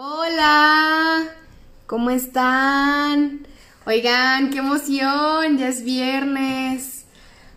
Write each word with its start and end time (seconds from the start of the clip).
Hola, 0.00 1.24
¿cómo 1.88 2.10
están? 2.10 3.48
Oigan, 3.84 4.50
qué 4.50 4.58
emoción, 4.58 5.58
ya 5.58 5.66
es 5.66 5.82
viernes. 5.82 7.06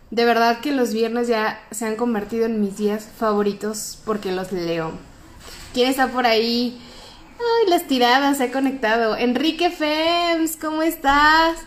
De 0.10 0.25
verdad 0.25 0.59
que 0.59 0.71
los 0.71 0.91
viernes 0.91 1.27
ya 1.27 1.63
se 1.69 1.85
han 1.85 1.96
convertido 1.96 2.47
en 2.47 2.59
mis 2.59 2.77
días 2.77 3.07
favoritos 3.15 3.99
porque 4.05 4.31
los 4.31 4.51
leo. 4.51 4.93
¿Quién 5.75 5.88
está 5.88 6.07
por 6.07 6.25
ahí? 6.25 6.82
Ay, 7.38 7.70
las 7.70 7.86
tiradas, 7.86 8.38
se 8.38 8.46
ha 8.46 8.52
conectado. 8.52 9.16
Enrique 9.16 9.70
Fems, 9.70 10.58
¿cómo 10.58 10.82
estás? 10.82 11.60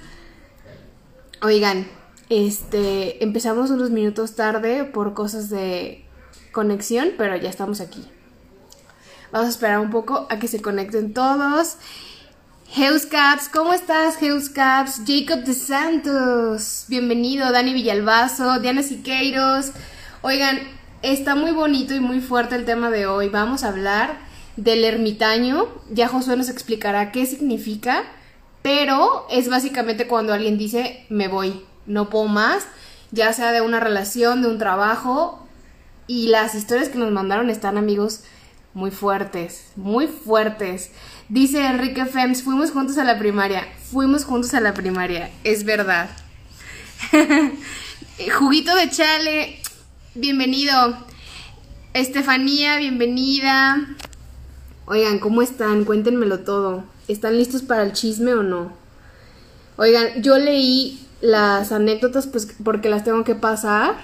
Oigan, 1.41 1.87
este, 2.31 3.23
empezamos 3.23 3.71
unos 3.71 3.91
minutos 3.91 4.35
tarde 4.35 4.83
por 4.83 5.15
cosas 5.15 5.51
de 5.51 6.05
conexión, 6.51 7.13
pero 7.17 7.37
ya 7.37 7.49
estamos 7.49 7.81
aquí. 7.81 8.05
Vamos 9.35 9.49
a 9.49 9.51
esperar 9.51 9.81
un 9.81 9.91
poco 9.91 10.29
a 10.31 10.39
que 10.39 10.47
se 10.47 10.63
conecten 10.63 11.13
todos. 11.13 11.75
Caps, 13.11 13.49
¿cómo 13.53 13.73
estás, 13.73 14.17
Caps? 14.55 15.01
Jacob 15.05 15.43
de 15.43 15.55
Santos, 15.55 16.85
bienvenido. 16.87 17.51
Dani 17.51 17.73
Villalbazo, 17.73 18.61
Diana 18.61 18.85
Siqueiros. 18.85 19.73
Oigan, 20.23 20.61
está 21.03 21.35
muy 21.35 21.51
bonito 21.51 21.97
y 21.97 21.99
muy 21.99 22.21
fuerte 22.21 22.55
el 22.55 22.65
tema 22.65 22.91
de 22.91 23.07
hoy. 23.07 23.29
Vamos 23.29 23.65
a 23.65 23.71
hablar 23.71 24.19
del 24.57 24.85
ermitaño. 24.85 25.67
Ya 25.91 26.07
Josué 26.07 26.37
nos 26.37 26.49
explicará 26.49 27.11
qué 27.11 27.27
significa, 27.27 28.05
pero 28.63 29.27
es 29.33 29.49
básicamente 29.49 30.07
cuando 30.07 30.33
alguien 30.33 30.59
dice, 30.59 31.07
me 31.09 31.27
voy, 31.27 31.65
no 31.87 32.09
puedo 32.09 32.27
más, 32.27 32.69
ya 33.11 33.33
sea 33.33 33.51
de 33.51 33.63
una 33.63 33.81
relación, 33.81 34.43
de 34.43 34.49
un 34.49 34.59
trabajo. 34.59 35.45
Y 36.07 36.29
las 36.29 36.55
historias 36.55 36.89
que 36.89 36.99
nos 36.99 37.11
mandaron 37.11 37.51
están, 37.51 37.79
amigos, 37.79 38.23
muy 38.75 38.91
fuertes, 38.91 39.69
muy 39.77 40.09
fuertes. 40.09 40.91
Dice 41.29 41.65
Enrique 41.65 42.05
Fems, 42.05 42.43
fuimos 42.43 42.73
juntos 42.73 42.99
a 42.99 43.05
la 43.05 43.19
primaria, 43.19 43.67
fuimos 43.91 44.25
juntos 44.25 44.53
a 44.53 44.61
la 44.61 44.75
primaria, 44.75 45.31
es 45.45 45.65
verdad. 45.65 46.11
Juguito 48.39 48.75
de 48.75 48.91
chale, 48.91 49.59
bienvenido. 50.15 50.99
Estefanía, 51.95 52.77
bienvenida. 52.79 53.87
Oigan, 54.87 55.21
¿cómo 55.21 55.41
están? 55.43 55.85
Cuéntenmelo 55.85 56.41
todo. 56.41 56.85
¿Están 57.07 57.39
listos 57.39 57.63
para 57.63 57.85
el 57.85 57.93
chisme 57.93 58.35
o 58.35 58.43
no? 58.43 58.73
Oigan, 59.77 60.21
yo 60.23 60.37
leí 60.39 61.07
las 61.21 61.71
anécdotas 61.71 62.27
pues 62.27 62.49
porque 62.65 62.91
las 62.91 63.05
tengo 63.05 63.23
que 63.23 63.37
pasar. 63.37 63.95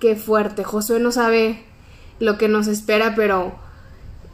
Qué 0.00 0.14
fuerte. 0.14 0.62
Josué 0.62 1.00
no 1.00 1.10
sabe 1.10 1.64
lo 2.20 2.38
que 2.38 2.48
nos 2.48 2.66
espera, 2.66 3.14
pero 3.14 3.58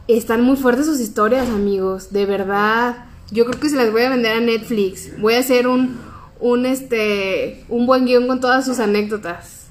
están 0.07 0.41
muy 0.41 0.57
fuertes 0.57 0.85
sus 0.85 0.99
historias, 0.99 1.49
amigos, 1.49 2.11
de 2.11 2.25
verdad. 2.25 3.05
Yo 3.31 3.45
creo 3.45 3.59
que 3.59 3.69
se 3.69 3.75
las 3.75 3.91
voy 3.91 4.03
a 4.03 4.09
vender 4.09 4.37
a 4.37 4.39
Netflix. 4.39 5.19
Voy 5.19 5.33
a 5.35 5.39
hacer 5.39 5.67
un, 5.67 5.99
un, 6.39 6.65
este, 6.65 7.65
un 7.69 7.85
buen 7.85 8.05
guion 8.05 8.27
con 8.27 8.39
todas 8.39 8.65
sus 8.65 8.79
anécdotas. 8.79 9.67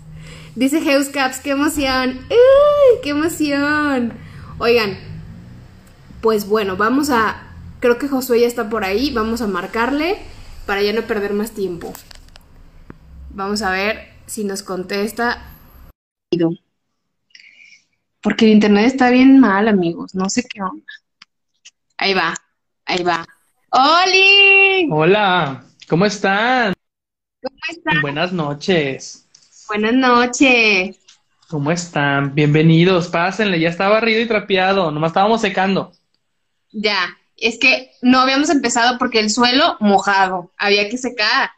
Dice 0.56 0.80
Caps, 1.12 1.40
qué 1.40 1.50
emoción. 1.50 2.20
¡Uy, 2.30 3.00
qué 3.02 3.10
emoción! 3.10 4.12
Oigan, 4.58 4.96
pues 6.20 6.46
bueno, 6.46 6.76
vamos 6.76 7.10
a... 7.10 7.42
Creo 7.80 7.98
que 7.98 8.08
Josué 8.08 8.40
ya 8.40 8.46
está 8.46 8.70
por 8.70 8.84
ahí. 8.84 9.12
Vamos 9.12 9.42
a 9.42 9.46
marcarle 9.46 10.18
para 10.64 10.82
ya 10.82 10.92
no 10.92 11.02
perder 11.02 11.32
más 11.32 11.50
tiempo. 11.50 11.92
Vamos 13.30 13.62
a 13.62 13.70
ver 13.70 14.08
si 14.26 14.44
nos 14.44 14.62
contesta. 14.62 15.42
Porque 18.24 18.46
el 18.46 18.52
internet 18.52 18.86
está 18.86 19.10
bien 19.10 19.38
mal, 19.38 19.68
amigos. 19.68 20.14
No 20.14 20.30
sé 20.30 20.48
qué 20.48 20.62
onda. 20.62 20.86
Ahí 21.98 22.14
va, 22.14 22.34
ahí 22.86 23.02
va. 23.02 23.26
¡Oli! 23.68 24.88
Hola, 24.90 25.62
¿cómo 25.86 26.06
están? 26.06 26.72
¿Cómo 27.42 27.58
están? 27.68 28.00
Buenas 28.00 28.32
noches. 28.32 29.28
Buenas 29.68 29.92
noches. 29.92 30.98
¿Cómo 31.48 31.70
están? 31.70 32.34
Bienvenidos, 32.34 33.08
pásenle. 33.08 33.60
Ya 33.60 33.68
está 33.68 33.90
barrido 33.90 34.22
y 34.22 34.26
trapeado. 34.26 34.90
Nomás 34.90 35.10
estábamos 35.10 35.42
secando. 35.42 35.92
Ya, 36.72 37.18
es 37.36 37.58
que 37.58 37.90
no 38.00 38.20
habíamos 38.20 38.48
empezado 38.48 38.96
porque 38.96 39.20
el 39.20 39.28
suelo 39.28 39.76
mojado. 39.80 40.50
Había 40.56 40.88
que 40.88 40.96
secar. 40.96 41.50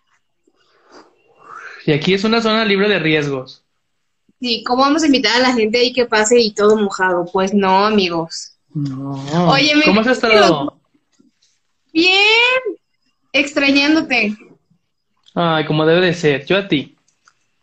Y 1.87 1.93
aquí 1.93 2.12
es 2.12 2.25
una 2.25 2.43
zona 2.43 2.65
libre 2.65 2.88
de 2.88 2.99
riesgos. 2.99 3.66
Sí, 4.41 4.62
¿cómo 4.64 4.82
vamos 4.82 5.02
a 5.02 5.06
invitar 5.06 5.36
a 5.36 5.48
la 5.48 5.54
gente 5.54 5.78
ahí 5.78 5.92
que 5.92 6.04
pase 6.04 6.38
y 6.41 6.52
todo 6.52 6.76
mojado? 6.76 7.24
Pues 7.32 7.54
no, 7.54 7.86
amigos. 7.86 8.52
No. 8.74 9.22
Oye, 9.50 9.72
¿cómo 9.84 10.02
has 10.02 10.08
estado? 10.08 10.78
Bien, 11.92 12.20
extrañándote. 13.32 14.36
Ay, 15.34 15.64
como 15.64 15.86
debe 15.86 16.06
de 16.06 16.14
ser, 16.14 16.44
yo 16.44 16.58
a 16.58 16.69
ti. 16.69 16.96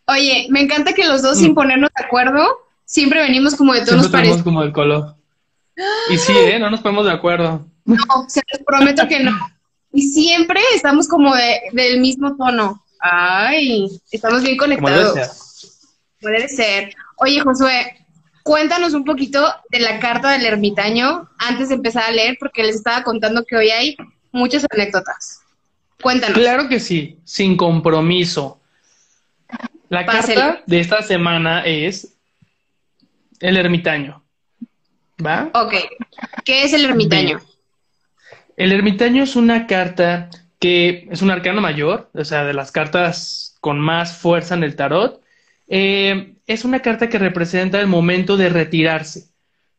Oye, 0.06 0.48
me 0.50 0.60
encanta 0.60 0.92
que 0.92 1.06
los 1.06 1.22
dos, 1.22 1.38
sin 1.38 1.52
mm. 1.52 1.54
ponernos 1.54 1.90
de 1.96 2.04
acuerdo, 2.04 2.44
siempre 2.84 3.20
venimos 3.20 3.54
como 3.54 3.72
de 3.72 3.86
tonos 3.86 4.08
parecidos. 4.08 4.42
como 4.42 4.62
del 4.62 4.72
color. 4.72 5.14
Y 6.10 6.18
sí, 6.18 6.32
¿eh? 6.36 6.58
No 6.58 6.70
nos 6.70 6.80
ponemos 6.80 7.06
de 7.06 7.12
acuerdo. 7.12 7.66
No, 7.84 7.96
se 8.28 8.42
los 8.52 8.62
prometo 8.66 9.06
que 9.08 9.20
no. 9.20 9.32
Y 9.92 10.02
siempre 10.02 10.60
estamos 10.74 11.06
como 11.06 11.34
de, 11.34 11.60
del 11.72 12.00
mismo 12.00 12.36
tono. 12.36 12.84
Ay, 12.98 13.88
estamos 14.10 14.42
bien 14.42 14.56
conectados. 14.56 15.43
Puede 16.24 16.48
ser. 16.48 16.94
Oye, 17.16 17.40
Josué, 17.40 18.06
cuéntanos 18.42 18.94
un 18.94 19.04
poquito 19.04 19.46
de 19.68 19.80
la 19.80 20.00
carta 20.00 20.30
del 20.30 20.46
ermitaño 20.46 21.28
antes 21.38 21.68
de 21.68 21.74
empezar 21.74 22.04
a 22.04 22.10
leer, 22.10 22.38
porque 22.40 22.62
les 22.62 22.76
estaba 22.76 23.04
contando 23.04 23.44
que 23.44 23.56
hoy 23.56 23.68
hay 23.70 23.96
muchas 24.32 24.64
anécdotas. 24.72 25.42
Cuéntanos. 26.02 26.38
Claro 26.38 26.66
que 26.66 26.80
sí, 26.80 27.18
sin 27.24 27.58
compromiso. 27.58 28.58
La 29.90 30.06
carta 30.06 30.62
de 30.64 30.80
esta 30.80 31.02
semana 31.02 31.62
es 31.66 32.16
el 33.40 33.58
ermitaño. 33.58 34.24
¿Va? 35.24 35.50
Ok. 35.52 35.74
¿Qué 36.42 36.64
es 36.64 36.72
el 36.72 36.86
ermitaño? 36.86 37.38
El 38.56 38.72
ermitaño 38.72 39.22
es 39.24 39.36
una 39.36 39.66
carta 39.66 40.30
que 40.58 41.06
es 41.10 41.20
un 41.20 41.30
arcano 41.30 41.60
mayor, 41.60 42.10
o 42.14 42.24
sea, 42.24 42.44
de 42.44 42.54
las 42.54 42.72
cartas 42.72 43.56
con 43.60 43.78
más 43.78 44.16
fuerza 44.16 44.54
en 44.54 44.64
el 44.64 44.74
tarot, 44.74 45.23
eh, 45.76 46.36
es 46.46 46.64
una 46.64 46.82
carta 46.82 47.08
que 47.08 47.18
representa 47.18 47.80
el 47.80 47.88
momento 47.88 48.36
de 48.36 48.48
retirarse, 48.48 49.24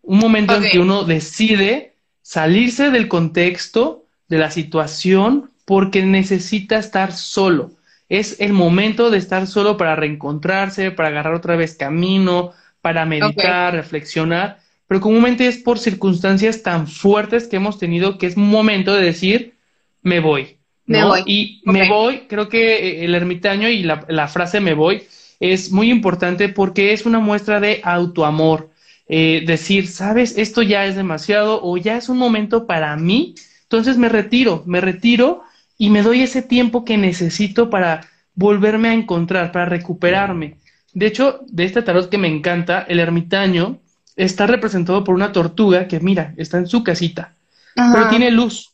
un 0.02 0.18
momento 0.20 0.54
en 0.54 0.70
que 0.70 0.80
uno 0.80 1.06
decide 1.06 1.94
salirse 2.22 2.90
del 2.90 3.08
contexto, 3.08 4.04
de 4.28 4.38
la 4.38 4.52
situación, 4.52 5.52
porque 5.64 6.04
necesita 6.04 6.78
estar 6.80 7.14
solo. 7.14 7.72
Es 8.10 8.42
el 8.42 8.52
momento 8.52 9.10
de 9.10 9.20
estar 9.20 9.48
solo 9.48 9.78
para 9.78 9.96
reencontrarse, 9.96 10.92
para 10.92 11.08
agarrar 11.08 11.34
otra 11.34 11.56
vez 11.56 11.78
camino, 11.78 12.52
para 12.82 13.06
meditar, 13.06 13.74
reflexionar, 13.74 14.60
pero 14.88 15.00
comúnmente 15.00 15.48
es 15.48 15.60
por 15.60 15.80
circunstancias 15.80 16.62
tan 16.62 16.90
fuertes 16.90 17.48
que 17.48 17.56
hemos 17.56 17.80
tenido 17.80 18.18
que 18.18 18.28
es 18.28 18.36
un 18.36 18.50
momento 18.50 18.94
de 18.94 19.06
decir, 19.06 19.54
me 20.02 20.20
voy. 20.20 20.58
Me 20.88 21.06
voy. 21.06 21.24
Y 21.26 21.62
me 21.64 21.88
voy, 21.88 22.26
creo 22.28 22.50
que 22.50 23.06
el 23.06 23.16
ermitaño 23.16 23.70
y 23.70 23.84
la 23.84 24.28
frase 24.28 24.60
me 24.60 24.74
voy 24.74 25.08
es 25.40 25.72
muy 25.72 25.90
importante 25.90 26.50
porque 26.50 26.94
es 26.94 27.06
una 27.06 27.20
muestra 27.20 27.60
de 27.60 27.82
autoamor. 27.84 28.70
Eh, 29.08 29.44
decir, 29.46 29.88
sabes, 29.88 30.36
esto 30.38 30.64
ya 30.64 30.86
es 30.86 30.96
demasiado 30.96 31.60
o 31.64 31.78
ya 31.78 31.98
es 31.98 32.10
un 32.10 32.18
momento 32.18 32.66
para 32.66 32.96
mí, 32.96 33.36
entonces 33.64 33.98
me 33.98 34.10
retiro, 34.10 34.64
me 34.66 34.82
retiro 34.82 35.44
y 35.78 35.92
me 35.92 36.02
doy 36.02 36.22
ese 36.22 36.42
tiempo 36.42 36.86
que 36.86 36.98
necesito 36.98 37.70
para 37.70 38.08
volverme 38.34 38.90
a 38.90 38.94
encontrar, 38.94 39.52
para 39.52 39.66
recuperarme. 39.66 40.56
De 40.94 41.08
hecho, 41.08 41.42
de 41.48 41.66
este 41.66 41.82
tarot 41.82 42.10
que 42.10 42.18
me 42.18 42.28
encanta, 42.28 42.82
el 42.88 43.00
ermitaño 43.00 43.80
está 44.16 44.48
representado 44.48 45.04
por 45.04 45.14
una 45.14 45.32
tortuga 45.32 45.88
que, 45.88 46.00
mira, 46.00 46.34
está 46.38 46.58
en 46.58 46.68
su 46.68 46.84
casita, 46.84 47.34
pero 47.76 48.10
tiene 48.10 48.32
luz. 48.32 48.72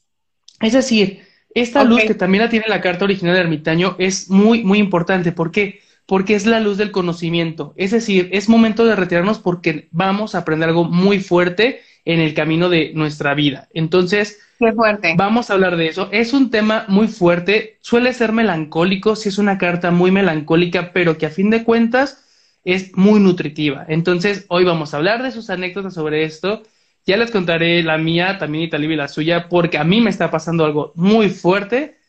Es 0.62 0.74
decir, 0.74 1.24
esta 1.54 1.84
luz 1.84 2.04
que 2.04 2.14
también 2.14 2.44
la 2.44 2.50
tiene 2.50 2.68
la 2.70 2.80
carta 2.80 3.06
original 3.06 3.34
del 3.34 3.44
ermitaño 3.44 3.96
es 3.98 4.30
muy, 4.30 4.64
muy 4.64 4.80
importante. 4.80 5.32
¿Por 5.32 5.52
qué? 5.52 5.81
Porque 6.12 6.36
es 6.36 6.46
la 6.46 6.60
luz 6.60 6.76
del 6.76 6.92
conocimiento. 6.92 7.74
Es 7.78 7.92
decir, 7.92 8.28
es 8.34 8.50
momento 8.50 8.84
de 8.84 8.98
retirarnos 8.98 9.40
porque 9.40 9.88
vamos 9.92 10.36
a 10.36 10.40
aprender 10.40 10.68
algo 10.68 10.84
muy 10.84 11.22
fuerte 11.22 11.80
en 12.04 12.20
el 12.20 12.34
camino 12.34 12.68
de 12.68 12.92
nuestra 12.94 13.34
vida. 13.34 13.70
Entonces, 13.74 14.38
Qué 14.60 14.74
fuerte. 14.74 15.14
vamos 15.18 15.50
a 15.50 15.54
hablar 15.54 15.78
de 15.78 15.88
eso. 15.88 16.10
Es 16.12 16.34
un 16.34 16.50
tema 16.52 16.84
muy 16.90 17.08
fuerte, 17.08 17.78
suele 17.80 18.14
ser 18.14 18.34
melancólico, 18.34 19.16
si 19.16 19.30
es 19.30 19.38
una 19.38 19.58
carta 19.58 19.90
muy 19.92 20.12
melancólica, 20.12 20.92
pero 20.92 21.18
que 21.18 21.28
a 21.28 21.30
fin 21.30 21.50
de 21.50 21.64
cuentas 21.64 22.26
es 22.66 22.94
muy 22.98 23.22
nutritiva. 23.22 23.86
Entonces, 23.88 24.46
hoy 24.50 24.66
vamos 24.66 24.94
a 24.94 24.98
hablar 24.98 25.24
de 25.24 25.32
sus 25.32 25.50
anécdotas 25.50 25.94
sobre 25.94 26.26
esto. 26.26 26.62
Ya 27.06 27.16
les 27.16 27.32
contaré 27.32 27.84
la 27.84 27.98
mía, 27.98 28.38
también 28.38 28.70
y 28.70 28.96
la 28.98 29.08
suya, 29.08 29.48
porque 29.48 29.78
a 29.78 29.86
mí 29.86 30.02
me 30.02 30.10
está 30.10 30.30
pasando 30.30 30.66
algo 30.66 30.92
muy 30.94 31.30
fuerte 31.30 32.01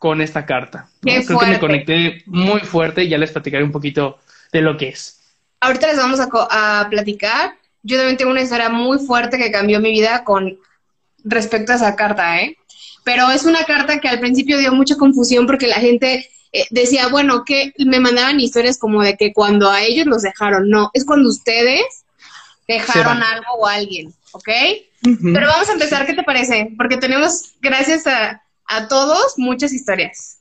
con 0.00 0.22
esta 0.22 0.46
carta. 0.46 0.88
Creo 1.02 1.38
que 1.38 1.46
me 1.46 1.60
conecté 1.60 2.22
muy 2.24 2.60
fuerte 2.60 3.04
y 3.04 3.10
ya 3.10 3.18
les 3.18 3.32
platicaré 3.32 3.62
un 3.62 3.70
poquito 3.70 4.18
de 4.50 4.62
lo 4.62 4.78
que 4.78 4.88
es. 4.88 5.20
Ahorita 5.60 5.88
les 5.88 5.98
vamos 5.98 6.18
a, 6.18 6.86
platicar. 6.88 7.52
Yo 7.82 7.98
también 7.98 8.16
tengo 8.16 8.30
una 8.30 8.40
historia 8.40 8.70
muy 8.70 8.98
fuerte 8.98 9.36
que 9.36 9.52
cambió 9.52 9.78
mi 9.78 9.90
vida 9.90 10.24
con 10.24 10.58
respecto 11.22 11.72
a 11.72 11.76
esa 11.76 11.96
carta, 11.96 12.40
¿eh? 12.40 12.56
Pero 13.04 13.30
es 13.30 13.44
una 13.44 13.62
carta 13.64 14.00
que 14.00 14.08
al 14.08 14.20
principio 14.20 14.56
dio 14.56 14.72
mucha 14.72 14.96
confusión 14.96 15.46
porque 15.46 15.66
la 15.66 15.76
gente 15.76 16.30
eh, 16.52 16.64
decía, 16.70 17.08
bueno, 17.08 17.44
que 17.44 17.74
me 17.76 18.00
mandaban 18.00 18.40
historias 18.40 18.78
como 18.78 19.02
de 19.02 19.18
que 19.18 19.34
cuando 19.34 19.70
a 19.70 19.82
ellos 19.82 20.06
los 20.06 20.22
dejaron, 20.22 20.70
no, 20.70 20.90
es 20.94 21.04
cuando 21.04 21.28
ustedes 21.28 22.06
dejaron 22.66 23.22
algo 23.22 23.52
o 23.58 23.66
alguien, 23.66 24.14
¿ok? 24.32 24.48
Pero 25.02 25.46
vamos 25.46 25.68
a 25.68 25.72
empezar, 25.74 26.06
¿qué 26.06 26.14
te 26.14 26.22
parece? 26.22 26.72
Porque 26.78 26.96
tenemos, 26.96 27.52
gracias 27.60 28.06
a, 28.06 28.42
a 28.70 28.88
todos, 28.88 29.34
muchas 29.36 29.72
historias. 29.72 30.38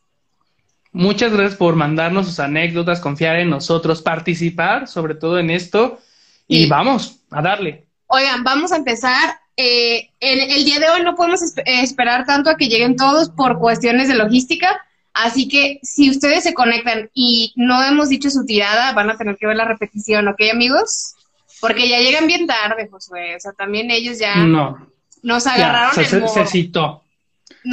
Muchas 0.92 1.32
gracias 1.32 1.56
por 1.56 1.76
mandarnos 1.76 2.28
sus 2.28 2.40
anécdotas, 2.40 3.00
confiar 3.00 3.38
en 3.38 3.50
nosotros, 3.50 4.02
participar 4.02 4.88
sobre 4.88 5.16
todo 5.16 5.40
en 5.40 5.50
esto 5.50 6.00
y 6.48 6.68
vamos 6.68 7.20
a 7.30 7.42
darle. 7.42 7.86
Oigan, 8.08 8.44
vamos 8.44 8.72
a 8.72 8.78
empezar. 8.78 9.40
Eh, 9.58 10.10
el, 10.20 10.64
día 10.64 10.80
de 10.80 10.90
hoy 10.90 11.04
no 11.04 11.16
podemos 11.16 11.42
esperar 11.66 12.26
tanto 12.26 12.50
a 12.50 12.56
que 12.56 12.70
lleguen 12.70 12.96
todos 12.96 13.30
por 13.30 13.60
cuestiones 13.60 14.08
de 14.08 14.16
logística, 14.16 14.80
así 15.14 15.48
que 15.48 15.80
si 15.84 16.10
ustedes 16.10 16.44
se 16.44 16.54
conectan 16.54 17.10
y 17.14 17.52
no 17.56 17.84
hemos 17.84 18.10
dicho 18.10 18.30
su 18.30 18.46
tirada, 18.46 18.94
van 18.94 19.10
a 19.10 19.18
tener 19.18 19.38
que 19.38 19.48
ver 19.48 19.58
la 19.58 19.66
repetición, 19.66 20.28
¿ok, 20.28 20.42
amigos? 20.54 21.16
Porque 21.62 21.90
ya 21.90 22.00
llegan 22.00 22.26
bien 22.26 22.48
tarde, 22.48 22.88
Josué. 22.90 23.36
O 23.36 23.40
sea, 23.40 23.52
también 23.52 23.92
ellos 23.92 24.18
ya 24.18 24.36
no. 24.38 24.88
nos 25.24 25.46
agarraron 25.46 25.94
se, 25.94 26.06
se, 26.06 26.46
citó. 26.46 27.04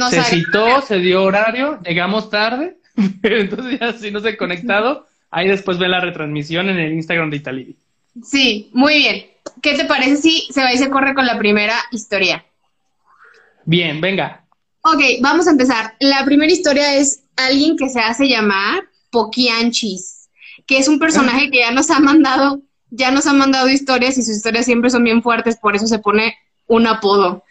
Se 0.09 0.23
citó, 0.23 0.81
se 0.81 0.99
dio 0.99 1.23
horario, 1.23 1.79
llegamos 1.83 2.29
tarde 2.29 2.77
Entonces 3.23 3.79
ya 3.79 3.93
si 3.93 4.11
no 4.11 4.19
se 4.19 4.29
ha 4.29 4.37
conectado, 4.37 5.05
ahí 5.29 5.47
después 5.47 5.77
ve 5.77 5.87
la 5.87 6.01
retransmisión 6.01 6.69
en 6.69 6.79
el 6.79 6.93
Instagram 6.93 7.29
de 7.29 7.37
Italibi. 7.37 7.77
Sí, 8.23 8.69
muy 8.73 8.95
bien. 8.95 9.25
¿Qué 9.61 9.75
te 9.75 9.85
parece 9.85 10.17
si 10.17 10.47
se 10.51 10.61
va 10.61 10.73
y 10.73 10.77
se 10.77 10.89
corre 10.89 11.13
con 11.13 11.25
la 11.25 11.37
primera 11.37 11.75
historia? 11.91 12.43
Bien, 13.65 14.01
venga. 14.01 14.45
Ok, 14.81 15.01
vamos 15.21 15.47
a 15.47 15.51
empezar. 15.51 15.95
La 15.99 16.25
primera 16.25 16.51
historia 16.51 16.95
es 16.95 17.23
alguien 17.35 17.77
que 17.77 17.89
se 17.89 17.99
hace 17.99 18.27
llamar 18.27 18.83
Poquianchis, 19.11 20.29
que 20.65 20.79
es 20.79 20.87
un 20.87 20.99
personaje 20.99 21.51
que 21.51 21.59
ya 21.59 21.71
nos 21.71 21.91
ha 21.91 21.99
mandado, 21.99 22.61
ya 22.89 23.11
nos 23.11 23.27
ha 23.27 23.33
mandado 23.33 23.69
historias 23.69 24.17
y 24.17 24.23
sus 24.23 24.37
historias 24.37 24.65
siempre 24.65 24.89
son 24.89 25.03
bien 25.03 25.21
fuertes, 25.21 25.57
por 25.57 25.75
eso 25.75 25.87
se 25.87 25.99
pone 25.99 26.35
un 26.67 26.87
apodo. 26.87 27.43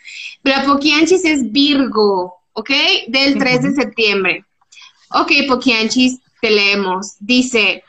La 0.43 0.65
Poquianchis 0.65 1.25
es 1.25 1.51
Virgo, 1.51 2.35
¿ok? 2.53 2.71
Del 3.09 3.39
3 3.39 3.63
de 3.63 3.75
septiembre. 3.75 4.45
Ok, 5.11 5.33
Poquianchis, 5.49 6.19
te 6.41 6.51
leemos. 6.51 7.17
Dice, 7.21 7.83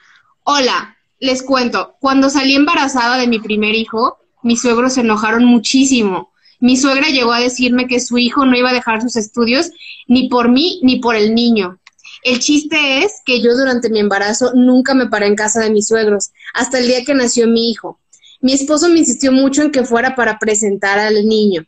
hola, 0.44 0.97
les 1.19 1.44
cuento, 1.44 1.95
cuando 2.00 2.29
salí 2.29 2.56
embarazada 2.56 3.18
de 3.18 3.27
mi 3.27 3.39
primer 3.39 3.75
hijo, 3.75 4.18
mis 4.44 4.62
suegros 4.62 4.94
se 4.94 5.01
enojaron 5.01 5.45
muchísimo. 5.45 6.31
Mi 6.59 6.77
suegra 6.77 7.09
llegó 7.09 7.33
a 7.33 7.39
decirme 7.39 7.88
que 7.88 8.00
su 8.00 8.18
hijo 8.18 8.45
no 8.45 8.57
iba 8.57 8.69
a 8.69 8.73
dejar 8.73 9.01
sus 9.01 9.15
estudios 9.15 9.71
ni 10.07 10.30
por 10.30 10.50
mí 10.50 10.80
ni 10.83 10.97
por 10.97 11.15
el 11.15 11.35
niño. 11.35 11.80
El 12.23 12.39
chiste 12.39 13.03
es 13.03 13.21
que 13.25 13.41
yo 13.41 13.56
durante 13.56 13.89
mi 13.89 14.00
embarazo 14.00 14.53
nunca 14.53 14.94
me 14.94 15.07
paré 15.07 15.27
en 15.27 15.35
casa 15.35 15.59
de 15.62 15.69
mis 15.69 15.88
suegros, 15.88 16.31
hasta 16.53 16.80
el 16.80 16.88
día 16.88 17.06
que 17.06 17.13
nació 17.13 17.47
mi 17.47 17.69
hijo. 17.69 18.00
Mi 18.42 18.54
esposo 18.54 18.89
me 18.89 19.00
insistió 19.00 19.31
mucho 19.31 19.62
en 19.62 19.72
que 19.72 19.84
fuera 19.84 20.16
para 20.16 20.39
presentar 20.39 21.00
al 21.00 21.28
niño. 21.28 21.66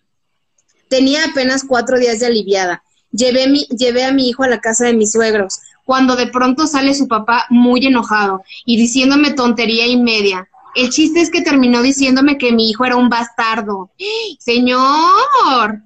Tenía 0.88 1.26
apenas 1.26 1.64
cuatro 1.64 1.98
días 2.00 2.20
de 2.20 2.28
aliviada 2.28 2.84
Llevé, 3.12 3.48
mi, 3.48 3.66
llevé 3.66 4.04
a 4.04 4.12
mi 4.12 4.30
hijo 4.30 4.44
a 4.44 4.48
la 4.48 4.62
casa 4.62 4.86
de 4.86 4.94
mis 4.94 5.12
suegros, 5.12 5.60
cuando 5.84 6.16
de 6.16 6.28
pronto 6.28 6.68
sale 6.68 6.94
su 6.94 7.08
papá 7.08 7.46
muy 7.50 7.86
enojado 7.86 8.44
y 8.66 8.78
diciéndome 8.78 9.32
tontería 9.32 9.88
y 9.88 9.98
media. 9.98 10.48
El 10.76 10.92
chiste 10.92 11.22
es 11.22 11.32
que 11.32 11.42
terminó 11.42 11.82
diciéndome 11.82 12.38
que 12.38 12.52
mi 12.52 12.70
hijo 12.70 12.86
era 12.86 12.96
un 12.96 13.10
bastardo. 13.10 13.90
Señor, 14.40 15.82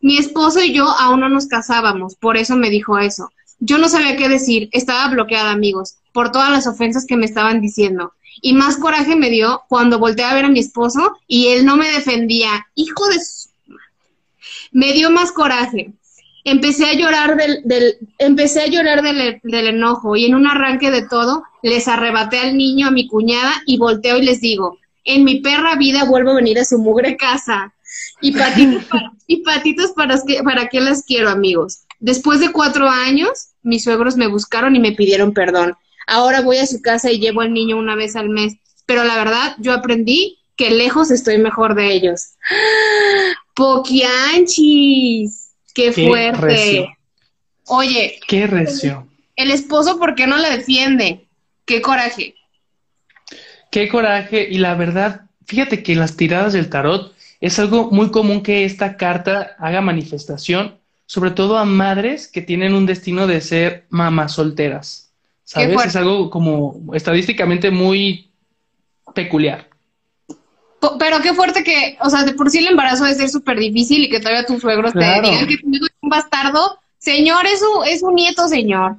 mi 0.00 0.16
esposo 0.16 0.62
y 0.62 0.72
yo 0.72 0.86
aún 0.86 1.20
no 1.20 1.28
nos 1.28 1.46
casábamos, 1.46 2.16
por 2.16 2.38
eso 2.38 2.56
me 2.56 2.70
dijo 2.70 2.98
eso. 2.98 3.30
Yo 3.60 3.78
no 3.78 3.88
sabía 3.88 4.16
qué 4.16 4.28
decir, 4.28 4.70
estaba 4.72 5.08
bloqueada, 5.08 5.52
amigos, 5.52 5.96
por 6.12 6.32
todas 6.32 6.50
las 6.50 6.66
ofensas 6.66 7.06
que 7.06 7.16
me 7.16 7.26
estaban 7.26 7.60
diciendo. 7.60 8.12
Y 8.40 8.54
más 8.54 8.76
coraje 8.76 9.16
me 9.16 9.30
dio 9.30 9.62
cuando 9.68 9.98
volteé 9.98 10.24
a 10.24 10.34
ver 10.34 10.46
a 10.46 10.50
mi 10.50 10.60
esposo 10.60 11.16
y 11.26 11.48
él 11.48 11.64
no 11.64 11.76
me 11.76 11.90
defendía. 11.90 12.66
Hijo 12.74 13.08
de 13.08 13.18
su... 13.20 13.50
Me 14.72 14.92
dio 14.92 15.10
más 15.10 15.32
coraje. 15.32 15.92
Empecé 16.44 16.86
a 16.86 16.94
llorar 16.94 17.36
del, 17.36 17.62
del 17.64 17.96
empecé 18.18 18.62
a 18.62 18.66
llorar 18.66 19.02
del, 19.02 19.40
del, 19.42 19.66
enojo 19.68 20.16
y 20.16 20.24
en 20.24 20.34
un 20.34 20.46
arranque 20.46 20.90
de 20.90 21.06
todo 21.06 21.44
les 21.62 21.86
arrebaté 21.86 22.38
al 22.38 22.56
niño 22.56 22.88
a 22.88 22.90
mi 22.90 23.06
cuñada 23.06 23.62
y 23.64 23.78
volteo 23.78 24.18
y 24.18 24.22
les 24.22 24.40
digo, 24.40 24.78
en 25.04 25.24
mi 25.24 25.40
perra 25.40 25.76
vida 25.76 26.04
vuelvo 26.04 26.32
a 26.32 26.36
venir 26.36 26.58
a 26.58 26.64
su 26.64 26.78
mugre 26.78 27.16
casa. 27.16 27.72
Y 28.20 28.32
patitos 28.32 28.84
para, 28.90 29.12
y 29.26 29.42
patitos 29.42 29.92
para, 29.92 30.16
para 30.44 30.68
qué 30.68 30.80
las 30.80 31.04
quiero, 31.04 31.28
amigos. 31.28 31.84
Después 32.00 32.40
de 32.40 32.50
cuatro 32.50 32.88
años, 32.88 33.50
mis 33.62 33.84
suegros 33.84 34.16
me 34.16 34.26
buscaron 34.26 34.74
y 34.74 34.80
me 34.80 34.92
pidieron 34.92 35.32
perdón. 35.32 35.74
Ahora 36.06 36.40
voy 36.40 36.58
a 36.58 36.66
su 36.66 36.80
casa 36.82 37.10
y 37.10 37.18
llevo 37.18 37.40
al 37.40 37.52
niño 37.52 37.76
una 37.76 37.94
vez 37.94 38.16
al 38.16 38.28
mes. 38.28 38.54
Pero 38.86 39.04
la 39.04 39.16
verdad, 39.16 39.56
yo 39.58 39.72
aprendí 39.72 40.38
que 40.56 40.70
lejos 40.70 41.10
estoy 41.10 41.38
mejor 41.38 41.74
de 41.74 41.92
ellos. 41.92 42.34
Poquianchis. 43.54 45.50
Qué, 45.74 45.92
fuerte. 45.92 46.88
Oye. 47.66 48.20
Qué 48.26 48.46
recio. 48.46 49.08
El 49.36 49.50
esposo, 49.50 49.98
¿por 49.98 50.14
qué 50.14 50.26
no 50.26 50.36
la 50.36 50.50
defiende? 50.50 51.26
Qué 51.64 51.80
coraje. 51.80 52.34
Qué 53.70 53.88
coraje. 53.88 54.48
Y 54.50 54.58
la 54.58 54.74
verdad, 54.74 55.22
fíjate 55.46 55.82
que 55.82 55.94
las 55.94 56.16
tiradas 56.16 56.52
del 56.52 56.68
tarot 56.68 57.14
es 57.40 57.58
algo 57.58 57.90
muy 57.90 58.10
común 58.10 58.42
que 58.42 58.64
esta 58.64 58.96
carta 58.96 59.56
haga 59.58 59.80
manifestación, 59.80 60.78
sobre 61.06 61.30
todo 61.30 61.58
a 61.58 61.64
madres 61.64 62.28
que 62.28 62.42
tienen 62.42 62.74
un 62.74 62.86
destino 62.86 63.26
de 63.26 63.40
ser 63.40 63.86
mamás 63.88 64.32
solteras. 64.32 65.11
¿Sabes? 65.44 65.86
Es 65.86 65.96
algo 65.96 66.30
como 66.30 66.94
estadísticamente 66.94 67.70
muy 67.70 68.30
peculiar. 69.14 69.68
Pero 70.98 71.20
qué 71.20 71.32
fuerte 71.34 71.62
que, 71.62 71.96
o 72.00 72.10
sea, 72.10 72.24
de 72.24 72.34
por 72.34 72.50
sí 72.50 72.58
el 72.58 72.68
embarazo 72.68 73.04
debe 73.04 73.16
ser 73.16 73.28
súper 73.28 73.58
difícil 73.58 74.04
y 74.04 74.08
que 74.08 74.18
todavía 74.18 74.44
tus 74.44 74.60
suegros 74.60 74.92
te 74.92 74.98
digan 74.98 75.46
que 75.46 75.58
tu 75.58 75.68
hijo 75.70 75.86
es 75.86 75.92
un 76.00 76.08
bastardo. 76.08 76.78
Señor, 76.98 77.46
es 77.46 77.62
un, 77.62 77.86
es 77.86 78.02
un 78.02 78.14
nieto, 78.14 78.48
señor. 78.48 78.96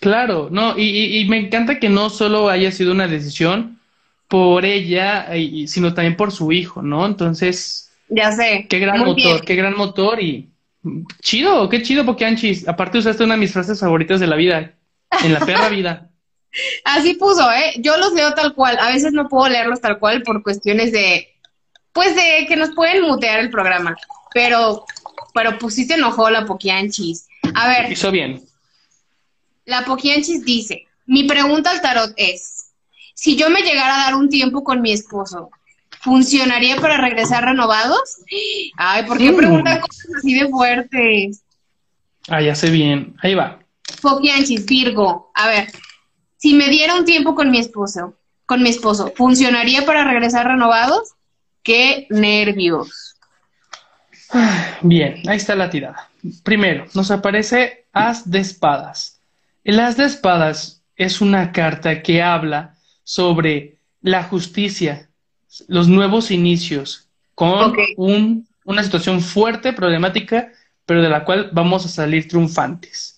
Claro, 0.00 0.48
no, 0.50 0.76
y, 0.76 1.18
y, 1.20 1.28
me 1.28 1.38
encanta 1.38 1.78
que 1.78 1.88
no 1.88 2.10
solo 2.10 2.48
haya 2.48 2.72
sido 2.72 2.90
una 2.90 3.06
decisión 3.06 3.78
por 4.26 4.64
ella, 4.64 5.36
y, 5.36 5.68
sino 5.68 5.94
también 5.94 6.16
por 6.16 6.32
su 6.32 6.52
hijo, 6.52 6.82
¿no? 6.82 7.06
Entonces. 7.06 7.92
Ya 8.08 8.32
sé. 8.32 8.66
Qué 8.68 8.78
gran 8.78 8.98
motor, 8.98 9.44
qué 9.44 9.54
gran 9.54 9.76
motor 9.76 10.20
y. 10.20 10.48
Chido, 11.20 11.68
qué 11.68 11.82
chido, 11.82 12.04
porque 12.04 12.24
Anchis. 12.24 12.66
Aparte 12.66 12.98
usaste 12.98 13.22
una 13.24 13.34
de 13.34 13.40
mis 13.40 13.52
frases 13.52 13.78
favoritas 13.78 14.18
de 14.18 14.26
la 14.26 14.36
vida. 14.36 14.72
En 15.24 15.32
la 15.32 15.40
perra 15.40 15.68
vida. 15.68 16.08
Así 16.84 17.14
puso, 17.14 17.50
¿eh? 17.50 17.74
Yo 17.78 17.96
los 17.96 18.12
leo 18.12 18.34
tal 18.34 18.54
cual. 18.54 18.78
A 18.78 18.88
veces 18.88 19.12
no 19.12 19.28
puedo 19.28 19.48
leerlos 19.48 19.80
tal 19.80 19.98
cual 19.98 20.22
por 20.22 20.42
cuestiones 20.42 20.92
de, 20.92 21.28
pues 21.92 22.14
de 22.14 22.46
que 22.46 22.56
nos 22.56 22.70
pueden 22.74 23.02
mutear 23.02 23.40
el 23.40 23.50
programa. 23.50 23.96
Pero, 24.32 24.84
pero 25.34 25.58
pues 25.58 25.74
sí 25.74 25.84
se 25.84 25.94
enojó 25.94 26.30
la 26.30 26.44
Poquianchis. 26.44 27.26
A 27.54 27.68
ver. 27.68 27.92
Hizo 27.92 28.10
bien. 28.10 28.42
La 29.64 29.84
Poquianchis 29.84 30.44
dice, 30.44 30.86
mi 31.06 31.24
pregunta 31.24 31.70
al 31.70 31.80
tarot 31.80 32.12
es, 32.16 32.70
si 33.14 33.36
yo 33.36 33.48
me 33.50 33.62
llegara 33.62 33.94
a 33.94 34.04
dar 34.04 34.14
un 34.14 34.28
tiempo 34.28 34.64
con 34.64 34.82
mi 34.82 34.92
esposo, 34.92 35.50
¿funcionaría 36.00 36.76
para 36.76 36.96
regresar 36.96 37.44
renovados? 37.44 38.18
Ay, 38.76 39.04
¿por 39.04 39.18
qué 39.18 39.30
mm. 39.30 39.36
preguntan 39.36 39.80
cosas 39.80 40.06
así 40.18 40.34
de 40.34 40.48
fuertes? 40.48 41.42
Ah, 42.28 42.40
ya 42.40 42.54
sé 42.54 42.70
bien. 42.70 43.14
Ahí 43.22 43.34
va. 43.34 43.61
Poquianchis, 44.00 44.66
Virgo. 44.66 45.30
A 45.34 45.48
ver, 45.48 45.72
si 46.36 46.54
me 46.54 46.68
diera 46.68 46.96
un 46.96 47.04
tiempo 47.04 47.34
con 47.34 47.50
mi 47.50 47.58
esposo, 47.58 48.14
con 48.46 48.62
mi 48.62 48.70
esposo, 48.70 49.12
¿funcionaría 49.16 49.84
para 49.84 50.04
regresar 50.04 50.46
renovados? 50.46 51.12
¡Qué 51.62 52.06
nervios! 52.10 53.16
Bien, 54.82 55.22
ahí 55.28 55.36
está 55.36 55.54
la 55.54 55.70
tirada. 55.70 56.10
Primero, 56.42 56.86
nos 56.94 57.10
aparece 57.10 57.86
As 57.92 58.30
de 58.30 58.40
Espadas. 58.40 59.20
El 59.64 59.78
As 59.80 59.96
de 59.96 60.04
Espadas 60.04 60.82
es 60.96 61.20
una 61.20 61.52
carta 61.52 62.02
que 62.02 62.22
habla 62.22 62.76
sobre 63.04 63.76
la 64.00 64.24
justicia, 64.24 65.08
los 65.68 65.88
nuevos 65.88 66.30
inicios, 66.30 67.08
con 67.34 67.74
una 68.64 68.82
situación 68.82 69.20
fuerte, 69.20 69.72
problemática, 69.72 70.50
pero 70.86 71.02
de 71.02 71.08
la 71.08 71.24
cual 71.24 71.50
vamos 71.52 71.84
a 71.84 71.88
salir 71.88 72.28
triunfantes. 72.28 73.11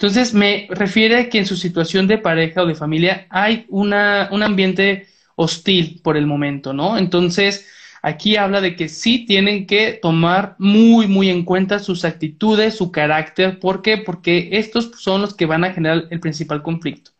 Entonces, 0.00 0.32
me 0.32 0.66
refiere 0.70 1.28
que 1.28 1.36
en 1.36 1.44
su 1.44 1.56
situación 1.56 2.06
de 2.06 2.16
pareja 2.16 2.62
o 2.62 2.66
de 2.66 2.74
familia 2.74 3.26
hay 3.28 3.66
una, 3.68 4.30
un 4.32 4.42
ambiente 4.42 5.08
hostil 5.36 6.00
por 6.02 6.16
el 6.16 6.26
momento, 6.26 6.72
¿no? 6.72 6.96
Entonces, 6.96 7.68
aquí 8.00 8.36
habla 8.36 8.62
de 8.62 8.76
que 8.76 8.88
sí 8.88 9.26
tienen 9.26 9.66
que 9.66 9.98
tomar 10.00 10.56
muy, 10.58 11.06
muy 11.06 11.28
en 11.28 11.44
cuenta 11.44 11.78
sus 11.80 12.06
actitudes, 12.06 12.76
su 12.76 12.90
carácter. 12.90 13.58
¿Por 13.60 13.82
qué? 13.82 13.98
Porque 13.98 14.48
estos 14.52 14.90
son 14.96 15.20
los 15.20 15.34
que 15.34 15.44
van 15.44 15.64
a 15.64 15.74
generar 15.74 16.06
el 16.08 16.18
principal 16.18 16.62
conflicto. 16.62 17.10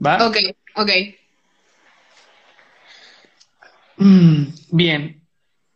¿Va? 0.00 0.24
Ok, 0.28 0.36
ok. 0.76 0.90
Mm, 3.96 4.44
bien. 4.70 5.22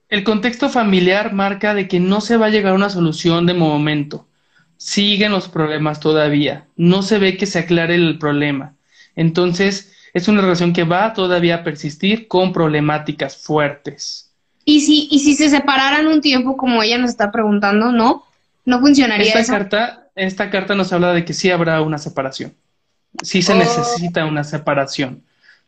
el 0.08 0.22
contexto 0.22 0.68
familiar 0.68 1.32
marca 1.32 1.74
de 1.74 1.88
que 1.88 1.98
no 1.98 2.20
se 2.20 2.36
va 2.36 2.46
a 2.46 2.50
llegar 2.50 2.70
a 2.72 2.76
una 2.76 2.88
solución 2.88 3.46
de 3.46 3.54
momento. 3.54 4.28
Siguen 4.84 5.30
los 5.30 5.48
problemas 5.48 6.00
todavía. 6.00 6.66
No 6.76 7.02
se 7.02 7.18
ve 7.18 7.36
que 7.36 7.46
se 7.46 7.60
aclare 7.60 7.94
el 7.94 8.18
problema. 8.18 8.74
Entonces, 9.14 9.92
es 10.12 10.26
una 10.26 10.40
relación 10.42 10.72
que 10.72 10.82
va 10.84 11.12
todavía 11.12 11.56
a 11.56 11.62
persistir 11.64 12.26
con 12.26 12.52
problemáticas 12.52 13.36
fuertes. 13.36 14.32
Y 14.64 14.80
si, 14.80 15.08
y 15.10 15.20
si 15.20 15.34
se 15.34 15.50
separaran 15.50 16.06
un 16.08 16.20
tiempo, 16.20 16.56
como 16.56 16.82
ella 16.82 16.98
nos 16.98 17.10
está 17.10 17.30
preguntando, 17.30 17.92
¿no? 17.92 18.24
¿No 18.64 18.80
funcionaría 18.80 19.26
esta 19.28 19.40
eso? 19.40 19.52
Carta, 19.52 20.08
esta 20.16 20.50
carta 20.50 20.74
nos 20.74 20.92
habla 20.92 21.12
de 21.12 21.24
que 21.24 21.32
sí 21.32 21.50
habrá 21.50 21.80
una 21.82 21.98
separación. 21.98 22.54
Sí 23.22 23.42
se 23.42 23.52
Oh. 23.52 23.56
necesita 23.56 24.24
una 24.24 24.44
separación. 24.44 25.22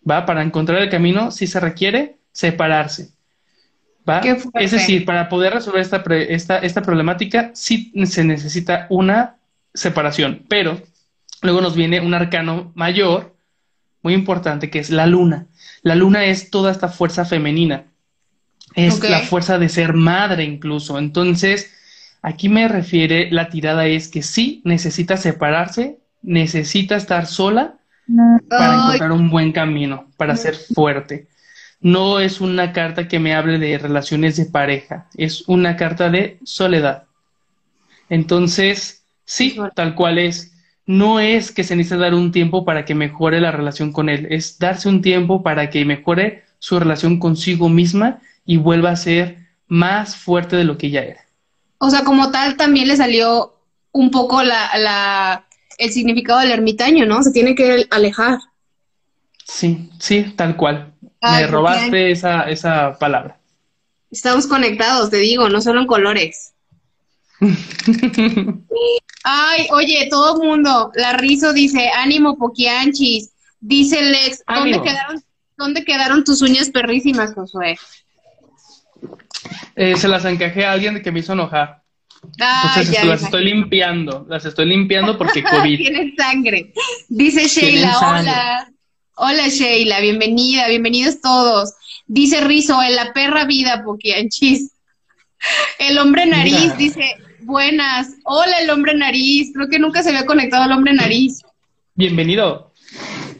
¿Va? 0.08 0.26
Para 0.26 0.42
encontrar 0.42 0.80
el 0.82 0.90
camino, 0.90 1.30
sí 1.30 1.46
se 1.46 1.60
requiere 1.60 2.18
separarse. 2.32 3.10
¿Va? 4.08 4.20
Es 4.54 4.70
decir, 4.72 5.04
para 5.04 5.28
poder 5.28 5.54
resolver 5.54 5.80
esta, 5.80 6.02
pre- 6.02 6.34
esta, 6.34 6.58
esta 6.58 6.82
problemática, 6.82 7.50
sí 7.54 7.92
se 8.04 8.24
necesita 8.24 8.86
una 8.90 9.36
separación. 9.72 10.42
Pero 10.48 10.80
luego 11.42 11.60
nos 11.60 11.74
viene 11.74 12.00
un 12.00 12.14
arcano 12.14 12.72
mayor, 12.74 13.34
muy 14.02 14.12
importante, 14.14 14.68
que 14.70 14.78
es 14.78 14.90
la 14.90 15.06
luna. 15.06 15.46
La 15.82 15.94
luna 15.94 16.24
es 16.26 16.50
toda 16.50 16.70
esta 16.70 16.88
fuerza 16.88 17.24
femenina. 17.24 17.84
Es 18.74 19.00
la 19.02 19.20
fuerza 19.20 19.58
de 19.58 19.68
ser 19.68 19.94
madre 19.94 20.44
incluso. 20.44 20.98
Entonces, 20.98 21.72
aquí 22.22 22.48
me 22.48 22.68
refiere, 22.68 23.30
la 23.30 23.48
tirada 23.48 23.86
es 23.86 24.08
que 24.08 24.22
sí 24.22 24.60
necesita 24.64 25.16
separarse, 25.16 25.98
necesita 26.22 26.96
estar 26.96 27.26
sola 27.26 27.78
para 28.48 28.72
Ay, 28.72 28.78
encontrar 28.80 29.12
un 29.12 29.30
buen 29.30 29.52
camino, 29.52 30.10
para 30.16 30.36
ser 30.36 30.54
fuerte. 30.56 31.28
No 31.84 32.18
es 32.18 32.40
una 32.40 32.72
carta 32.72 33.08
que 33.08 33.18
me 33.18 33.34
hable 33.34 33.58
de 33.58 33.76
relaciones 33.76 34.38
de 34.38 34.46
pareja, 34.46 35.06
es 35.18 35.46
una 35.46 35.76
carta 35.76 36.08
de 36.08 36.38
soledad. 36.42 37.04
Entonces, 38.08 39.04
sí, 39.26 39.58
tal 39.74 39.94
cual 39.94 40.16
es. 40.16 40.54
No 40.86 41.20
es 41.20 41.52
que 41.52 41.62
se 41.62 41.76
necesite 41.76 42.00
dar 42.00 42.14
un 42.14 42.32
tiempo 42.32 42.64
para 42.64 42.86
que 42.86 42.94
mejore 42.94 43.38
la 43.38 43.50
relación 43.50 43.92
con 43.92 44.08
él, 44.08 44.28
es 44.30 44.58
darse 44.58 44.88
un 44.88 45.02
tiempo 45.02 45.42
para 45.42 45.68
que 45.68 45.84
mejore 45.84 46.44
su 46.58 46.78
relación 46.78 47.18
consigo 47.18 47.68
misma 47.68 48.22
y 48.46 48.56
vuelva 48.56 48.90
a 48.90 48.96
ser 48.96 49.40
más 49.68 50.16
fuerte 50.16 50.56
de 50.56 50.64
lo 50.64 50.78
que 50.78 50.88
ya 50.88 51.02
era. 51.02 51.20
O 51.76 51.90
sea, 51.90 52.02
como 52.02 52.30
tal, 52.30 52.56
también 52.56 52.88
le 52.88 52.96
salió 52.96 53.56
un 53.92 54.10
poco 54.10 54.42
la, 54.42 54.70
la, 54.78 55.44
el 55.76 55.90
significado 55.90 56.40
del 56.40 56.52
ermitaño, 56.52 57.04
¿no? 57.04 57.22
Se 57.22 57.30
tiene 57.30 57.54
que 57.54 57.86
alejar. 57.90 58.38
Sí, 59.46 59.90
sí, 59.98 60.32
tal 60.34 60.56
cual. 60.56 60.93
Ay, 61.26 61.44
Me 61.44 61.50
robaste 61.50 62.10
esa, 62.10 62.42
esa 62.50 62.98
palabra. 62.98 63.38
Estamos 64.10 64.46
conectados, 64.46 65.08
te 65.08 65.16
digo, 65.16 65.48
no 65.48 65.62
solo 65.62 65.80
en 65.80 65.86
colores. 65.86 66.52
Ay, 69.24 69.66
oye, 69.70 70.06
todo 70.10 70.42
mundo, 70.42 70.92
la 70.94 71.14
Rizo 71.14 71.54
dice, 71.54 71.88
ánimo 71.96 72.36
Poquianchis, 72.36 73.32
dice 73.58 74.02
Lex, 74.02 74.44
¿dónde 74.46 74.82
quedaron, 74.82 75.22
¿dónde 75.56 75.84
quedaron 75.84 76.24
tus 76.24 76.42
uñas 76.42 76.68
perrísimas, 76.68 77.32
Josué? 77.32 77.78
Eh, 79.76 79.96
se 79.96 80.08
las 80.08 80.26
encajé 80.26 80.66
a 80.66 80.72
alguien 80.72 81.02
que 81.02 81.10
me 81.10 81.20
hizo 81.20 81.32
enojar. 81.32 81.82
Ah, 82.38 82.74
Entonces 82.76 82.94
ya, 82.94 83.04
las 83.04 83.22
estoy 83.22 83.44
limpiando, 83.46 84.26
las 84.28 84.44
estoy 84.44 84.66
limpiando 84.66 85.16
porque 85.16 85.42
COVID. 85.42 85.76
Tienen 85.78 86.14
sangre. 86.16 86.72
Dice 87.08 87.48
Sheila, 87.48 87.98
hola. 87.98 88.73
Hola 89.16 89.46
Sheila, 89.48 90.00
bienvenida, 90.00 90.66
bienvenidos 90.66 91.20
todos. 91.20 91.74
Dice 92.08 92.40
Rizo, 92.40 92.82
en 92.82 92.96
la 92.96 93.12
perra 93.12 93.44
vida, 93.44 93.82
Poquianchis. 93.84 94.72
El 95.78 95.98
hombre 95.98 96.26
nariz 96.26 96.62
Mira. 96.62 96.74
dice, 96.76 97.14
buenas. 97.42 98.08
Hola 98.24 98.58
el 98.60 98.70
hombre 98.70 98.92
nariz. 98.94 99.52
Creo 99.54 99.68
que 99.68 99.78
nunca 99.78 100.02
se 100.02 100.08
había 100.08 100.26
conectado 100.26 100.64
el 100.64 100.72
hombre 100.72 100.94
nariz. 100.94 101.42
Bienvenido. 101.94 102.72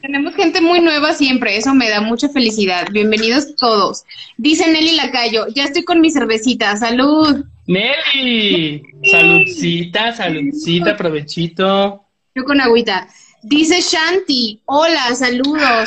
Tenemos 0.01 0.37
gente 0.37 0.61
muy 0.61 0.79
nueva 0.79 1.13
siempre, 1.13 1.57
eso 1.57 1.75
me 1.75 1.89
da 1.89 2.01
mucha 2.01 2.29
felicidad. 2.29 2.87
Bienvenidos 2.93 3.57
todos. 3.57 4.05
Dice 4.37 4.71
Nelly 4.71 4.95
Lacayo, 4.95 5.49
ya 5.49 5.65
estoy 5.65 5.83
con 5.83 6.01
mi 6.01 6.11
cervecita, 6.11 6.77
salud. 6.77 7.47
Nelly, 7.67 8.81
saludcita, 9.11 10.13
saludcita, 10.13 10.97
provechito. 10.97 12.05
Yo 12.35 12.45
con 12.45 12.61
agüita. 12.61 13.09
Dice 13.47 13.81
Shanti, 13.83 14.63
hola, 14.65 15.15
saludos. 15.15 15.87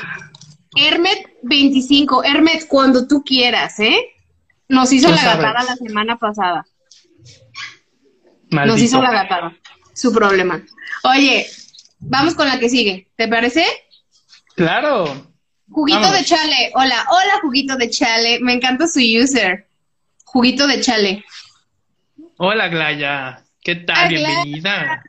Hermet 0.75 1.25
25, 1.41 2.23
Hermet, 2.23 2.67
cuando 2.67 3.07
tú 3.07 3.23
quieras, 3.23 3.79
¿eh? 3.79 3.97
Nos 4.69 4.91
hizo 4.93 5.07
Tú 5.07 5.15
la 5.15 5.21
sabes. 5.21 5.45
gatada 5.45 5.63
la 5.63 5.75
semana 5.75 6.17
pasada. 6.19 6.65
Nos 8.51 8.79
hizo 8.79 9.01
la 9.01 9.11
gatada. 9.11 9.57
Su 9.95 10.13
problema. 10.13 10.63
Oye, 11.03 11.47
vamos 11.99 12.35
con 12.35 12.47
la 12.47 12.59
que 12.59 12.69
sigue. 12.69 13.09
¿Te 13.15 13.27
parece? 13.27 13.65
Claro. 14.55 15.05
Juguito 15.69 15.99
Vámonos. 15.99 16.19
de 16.19 16.25
chale. 16.25 16.71
Hola, 16.75 17.05
hola, 17.09 17.39
juguito 17.41 17.75
de 17.75 17.89
chale. 17.89 18.39
Me 18.41 18.53
encanta 18.53 18.87
su 18.87 18.99
user. 18.99 19.67
Juguito 20.25 20.67
de 20.67 20.79
chale. 20.81 21.25
Hola, 22.37 22.67
Glaya. 22.67 23.43
¿Qué 23.61 23.75
tal? 23.77 24.09
Glaya. 24.09 24.43
Bienvenida. 24.43 25.03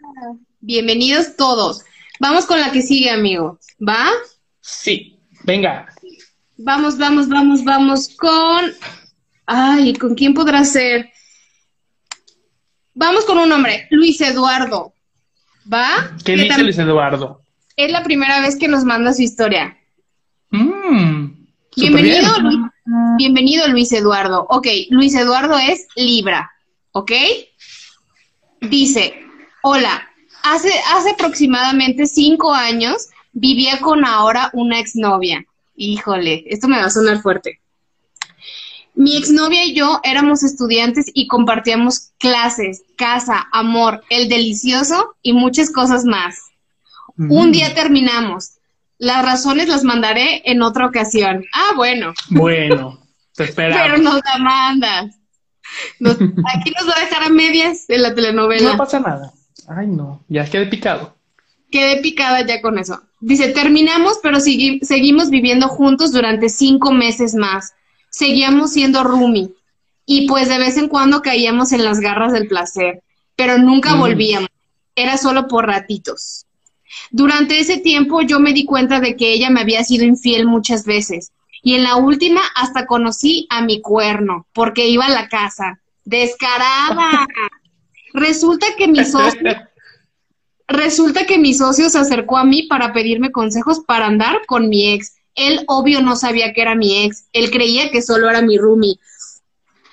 Bienvenidos 0.61 1.37
todos. 1.37 1.85
Vamos 2.21 2.47
con 2.47 2.61
la 2.61 2.71
que 2.73 2.83
sigue, 2.83 3.11
amigo. 3.11 3.59
¿Va? 3.87 4.09
Sí, 4.61 5.19
venga. 5.45 5.87
Vamos, 6.57 6.99
vamos, 6.99 7.29
vamos, 7.29 7.65
vamos 7.65 8.09
con. 8.17 8.73
Ay, 9.47 9.95
¿con 9.95 10.15
quién 10.15 10.35
podrá 10.35 10.65
ser? 10.65 11.11
Vamos 12.95 13.25
con 13.25 13.39
un 13.39 13.49
nombre, 13.49 13.87
Luis 13.91 14.21
Eduardo. 14.21 14.93
¿Va? 15.73 16.17
¿Qué 16.25 16.37
dice 16.37 16.63
Luis 16.63 16.79
Eduardo? 16.79 17.43
Es 17.77 17.93
la 17.93 18.03
primera 18.03 18.41
vez 18.41 18.57
que 18.57 18.67
nos 18.67 18.85
manda 18.85 19.13
su 19.13 19.23
historia. 19.23 19.79
Mm, 20.51 21.27
Bienvenido, 21.77 22.33
bien. 22.41 22.43
Luis, 22.43 22.59
bienvenido, 23.19 23.69
Luis 23.69 23.93
Eduardo. 23.93 24.47
Ok, 24.51 24.67
Luis 24.91 25.15
Eduardo 25.15 25.57
es 25.59 25.87
Libra, 25.95 26.51
¿ok? 26.93 27.13
Dice, 28.63 29.15
hola, 29.63 30.08
hace, 30.52 30.73
hace 30.95 31.11
aproximadamente 31.11 32.07
cinco 32.07 32.52
años 32.52 33.09
vivía 33.33 33.78
con 33.81 34.05
ahora 34.05 34.50
una 34.52 34.78
exnovia. 34.78 35.45
Híjole, 35.76 36.45
esto 36.49 36.69
me 36.69 36.78
va 36.78 36.87
a 36.87 36.90
sonar 36.90 37.21
fuerte. 37.23 37.61
Mi 38.95 39.17
exnovia 39.17 39.64
y 39.64 39.75
yo 39.75 40.00
éramos 40.02 40.43
estudiantes 40.43 41.07
y 41.14 41.28
compartíamos 41.28 42.11
clases, 42.19 42.83
casa, 42.97 43.47
amor, 43.52 44.02
el 44.11 44.28
delicioso 44.28 45.14
y 45.23 45.33
muchas 45.35 45.71
cosas 45.71 46.05
más. 46.05 46.37
Un 47.17 47.49
Mm, 47.49 47.52
día 47.52 47.75
terminamos. 47.75 48.52
Las 48.99 49.25
razones 49.25 49.69
las 49.69 49.85
mandaré 49.85 50.43
en 50.50 50.62
otra 50.62 50.87
ocasión. 50.87 51.45
Ah, 51.52 51.73
bueno, 51.76 52.12
Bueno, 52.31 52.99
te 53.35 53.47
pero 53.47 53.50
esperamos. 53.50 54.00
nos 54.00 54.21
la 54.25 54.38
mandas. 54.38 55.14
Nos- 56.00 56.17
aquí 56.17 56.73
nos 56.76 56.88
va 56.88 56.97
a 56.97 57.00
dejar 57.05 57.23
a 57.25 57.28
medias 57.28 57.85
en 57.88 58.02
la 58.02 58.14
telenovela. 58.14 58.73
No 58.73 58.78
pasa 58.78 58.99
nada. 58.99 59.33
Ay, 59.69 59.87
no, 59.87 60.25
ya 60.29 60.45
quedé 60.49 60.67
picado. 60.67 61.15
Quedé 61.71 62.01
picada 62.01 62.47
ya 62.47 62.63
con 62.63 62.79
eso. 62.79 63.03
Dice, 63.21 63.49
terminamos, 63.51 64.19
pero 64.23 64.39
segui- 64.39 64.83
seguimos 64.83 65.29
viviendo 65.31 65.69
juntos 65.69 66.13
durante 66.13 66.49
cinco 66.49 66.93
meses 66.93 67.35
más. 67.35 67.75
Seguíamos 68.11 68.73
siendo 68.73 69.05
roomie. 69.05 69.51
Y 70.07 70.27
pues 70.27 70.49
de 70.49 70.59
vez 70.59 70.79
en 70.79 70.89
cuando 70.89 71.21
caíamos 71.21 71.73
en 71.73 71.85
las 71.85 72.01
garras 72.01 72.33
del 72.33 72.49
placer, 72.49 73.03
pero 73.37 73.59
nunca 73.59 73.95
Mm. 73.95 73.99
volvíamos. 74.01 74.49
Era 74.97 75.19
solo 75.19 75.47
por 75.49 75.67
ratitos. 75.67 76.47
Durante 77.11 77.61
ese 77.61 77.77
tiempo 77.79 78.23
yo 78.23 78.41
me 78.41 78.55
di 78.55 78.65
cuenta 78.65 79.01
de 79.01 79.17
que 79.17 79.35
ella 79.35 79.51
me 79.51 79.61
había 79.61 79.85
sido 79.85 80.05
infiel 80.07 80.47
muchas 80.47 80.85
veces. 80.87 81.33
Y 81.63 81.75
en 81.75 81.83
la 81.83 81.97
última 81.97 82.41
hasta 82.55 82.87
conocí 82.87 83.47
a 83.51 83.61
mi 83.63 83.83
cuerno, 83.83 84.47
porque 84.55 84.89
iba 84.89 85.05
a 85.05 85.11
la 85.11 85.29
casa. 85.29 85.81
Descarada. 86.05 87.27
Resulta 88.15 88.67
que 88.77 88.88
mi 88.88 89.05
socio 89.05 89.41
Resulta 90.69 91.25
que 91.25 91.38
mi 91.38 91.55
socio 91.55 91.88
se 91.88 91.99
acercó 91.99 92.37
a 92.37 92.45
mí 92.45 92.65
para 92.65 92.93
pedirme 92.93 93.33
consejos 93.33 93.81
para 93.87 94.07
andar 94.07 94.43
con 94.47 94.69
mi 94.69 94.93
ex. 94.93 95.15
Él 95.35 95.65
obvio 95.67 96.03
no 96.03 96.15
sabía 96.15 96.53
que 96.53 96.61
era 96.61 96.75
mi 96.75 97.05
ex, 97.05 97.25
él 97.33 97.50
creía 97.50 97.91
que 97.91 98.03
solo 98.03 98.29
era 98.29 98.43
mi 98.43 98.59
roomie. 98.59 98.99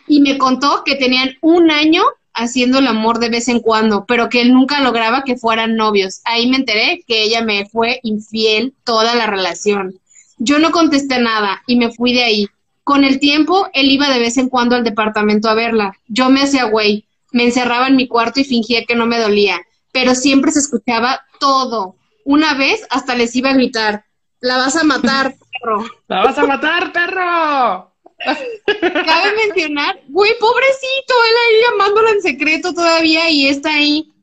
Y 0.05 0.19
me 0.19 0.37
contó 0.37 0.83
que 0.83 0.95
tenían 0.95 1.37
un 1.41 1.71
año 1.71 2.03
haciendo 2.33 2.79
el 2.79 2.87
amor 2.87 3.19
de 3.19 3.29
vez 3.29 3.47
en 3.47 3.61
cuando, 3.61 4.05
pero 4.05 4.27
que 4.27 4.41
él 4.41 4.51
nunca 4.51 4.81
lograba 4.81 5.23
que 5.23 5.37
fueran 5.37 5.77
novios. 5.77 6.19
Ahí 6.25 6.49
me 6.49 6.57
enteré 6.57 7.05
que 7.07 7.23
ella 7.23 7.41
me 7.41 7.65
fue 7.67 8.01
infiel 8.03 8.73
toda 8.83 9.15
la 9.15 9.27
relación. 9.27 9.97
Yo 10.37 10.59
no 10.59 10.71
contesté 10.71 11.19
nada 11.19 11.63
y 11.67 11.77
me 11.77 11.93
fui 11.93 12.13
de 12.13 12.23
ahí. 12.23 12.47
Con 12.83 13.05
el 13.05 13.19
tiempo, 13.19 13.69
él 13.73 13.89
iba 13.89 14.09
de 14.09 14.19
vez 14.19 14.37
en 14.37 14.49
cuando 14.49 14.75
al 14.75 14.83
departamento 14.83 15.47
a 15.47 15.55
verla. 15.55 15.97
Yo 16.07 16.29
me 16.29 16.41
hacía 16.41 16.65
güey, 16.65 17.04
me 17.35 17.43
encerraba 17.43 17.89
en 17.89 17.97
mi 17.97 18.07
cuarto 18.07 18.39
y 18.39 18.45
fingía 18.45 18.85
que 18.85 18.95
no 18.95 19.07
me 19.07 19.19
dolía, 19.19 19.59
pero 19.91 20.15
siempre 20.15 20.53
se 20.53 20.59
escuchaba 20.59 21.25
todo. 21.37 21.97
Una 22.23 22.53
vez 22.53 22.87
hasta 22.89 23.13
les 23.13 23.35
iba 23.35 23.49
a 23.49 23.55
gritar, 23.55 24.05
la 24.39 24.55
vas 24.55 24.77
a 24.77 24.85
matar, 24.85 25.35
perro. 25.51 25.85
¡La 26.07 26.23
vas 26.23 26.37
a 26.37 26.47
matar, 26.47 26.93
perro! 26.93 27.91
Cabe 28.81 29.33
mencionar, 29.45 29.99
güey, 30.07 30.31
pobrecito, 30.39 31.13
él 31.29 31.35
ahí 31.43 31.61
llamándola 31.69 32.11
en 32.11 32.21
secreto 32.21 32.73
todavía 32.73 33.29
y 33.29 33.49
está 33.49 33.73
ahí. 33.73 34.13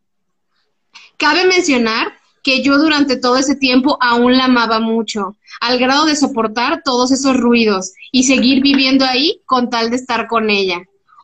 Cabe 1.19 1.45
mencionar 1.45 2.15
que 2.43 2.63
yo 2.63 2.79
durante 2.79 3.19
todo 3.19 3.37
ese 3.37 3.57
tiempo 3.57 3.99
aún 4.01 4.39
la 4.39 4.47
amaba 4.47 4.81
mucho, 4.81 5.37
al 5.61 5.79
grado 5.79 6.07
de 6.07 6.17
soportar 6.17 6.81
todos 6.83 7.13
esos 7.13 7.37
ruidos 7.37 7.93
y 8.11 8.23
seguir 8.25 8.63
viviendo 8.63 9.05
ahí 9.05 9.43
con 9.45 9.69
tal 9.69 9.91
de 9.91 9.97
estar 9.97 10.29
con 10.29 10.49
ella. 10.49 10.83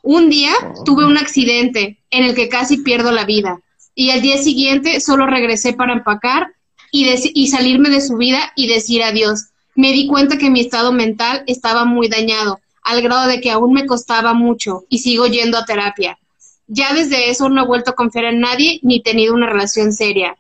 Un 0.09 0.31
día 0.31 0.55
tuve 0.87 1.05
un 1.05 1.19
accidente 1.19 1.99
en 2.11 2.25
el 2.25 2.35
que 2.35 2.49
casi 2.49 2.79
pierdo 2.79 3.13
la 3.13 3.27
vida 3.27 3.61
y 3.95 4.09
al 4.09 4.23
día 4.23 4.39
siguiente 4.39 5.01
solo 5.01 5.27
regresé 5.27 5.75
para 5.75 5.93
empacar 5.93 6.55
y, 6.91 7.07
y 7.35 7.49
salirme 7.49 7.91
de 7.91 8.01
su 8.01 8.17
vida 8.17 8.51
y 8.57 8.69
decir 8.69 9.03
adiós. 9.03 9.49
Me 9.75 9.93
di 9.93 10.07
cuenta 10.07 10.39
que 10.39 10.49
mi 10.49 10.61
estado 10.61 10.93
mental 10.93 11.45
estaba 11.47 11.85
muy 11.85 12.09
dañado, 12.09 12.59
al 12.83 13.03
grado 13.03 13.29
de 13.29 13.43
que 13.43 13.51
aún 13.51 13.75
me 13.75 13.85
costaba 13.85 14.33
mucho 14.33 14.85
y 14.89 15.01
sigo 15.01 15.27
yendo 15.27 15.59
a 15.59 15.67
terapia. 15.67 16.19
Ya 16.69 16.95
desde 16.95 17.29
eso 17.29 17.51
no 17.51 17.65
he 17.65 17.67
vuelto 17.67 17.91
a 17.91 17.95
confiar 17.95 18.25
en 18.25 18.41
nadie 18.41 18.81
ni 18.83 19.03
tenido 19.03 19.35
una 19.35 19.51
relación 19.51 19.93
seria. 19.93 20.39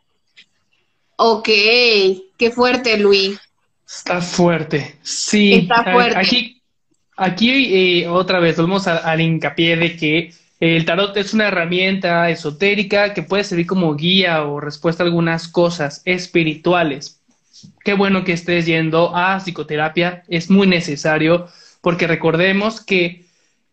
Ok, 1.16 1.44
qué 1.44 2.50
fuerte, 2.54 2.96
Luis. 2.96 3.38
Está 3.86 4.22
fuerte, 4.22 4.96
sí. 5.02 5.52
Está 5.52 5.92
fuerte. 5.92 6.18
Aquí, 6.18 6.57
aquí 7.18 8.00
eh, 8.00 8.08
otra 8.08 8.40
vez 8.40 8.56
volvemos 8.56 8.86
al 8.86 9.20
hincapié 9.20 9.76
de 9.76 9.96
que 9.96 10.32
el 10.60 10.84
tarot 10.84 11.16
es 11.16 11.34
una 11.34 11.48
herramienta 11.48 12.30
esotérica 12.30 13.12
que 13.14 13.22
puede 13.22 13.44
servir 13.44 13.66
como 13.66 13.94
guía 13.94 14.44
o 14.44 14.60
respuesta 14.60 15.02
a 15.02 15.06
algunas 15.06 15.48
cosas 15.48 16.02
espirituales. 16.04 17.20
Qué 17.84 17.94
bueno 17.94 18.24
que 18.24 18.32
estés 18.32 18.66
yendo 18.66 19.14
a 19.14 19.38
psicoterapia, 19.38 20.24
es 20.28 20.50
muy 20.50 20.66
necesario 20.66 21.48
porque 21.80 22.06
recordemos 22.06 22.80
que 22.80 23.26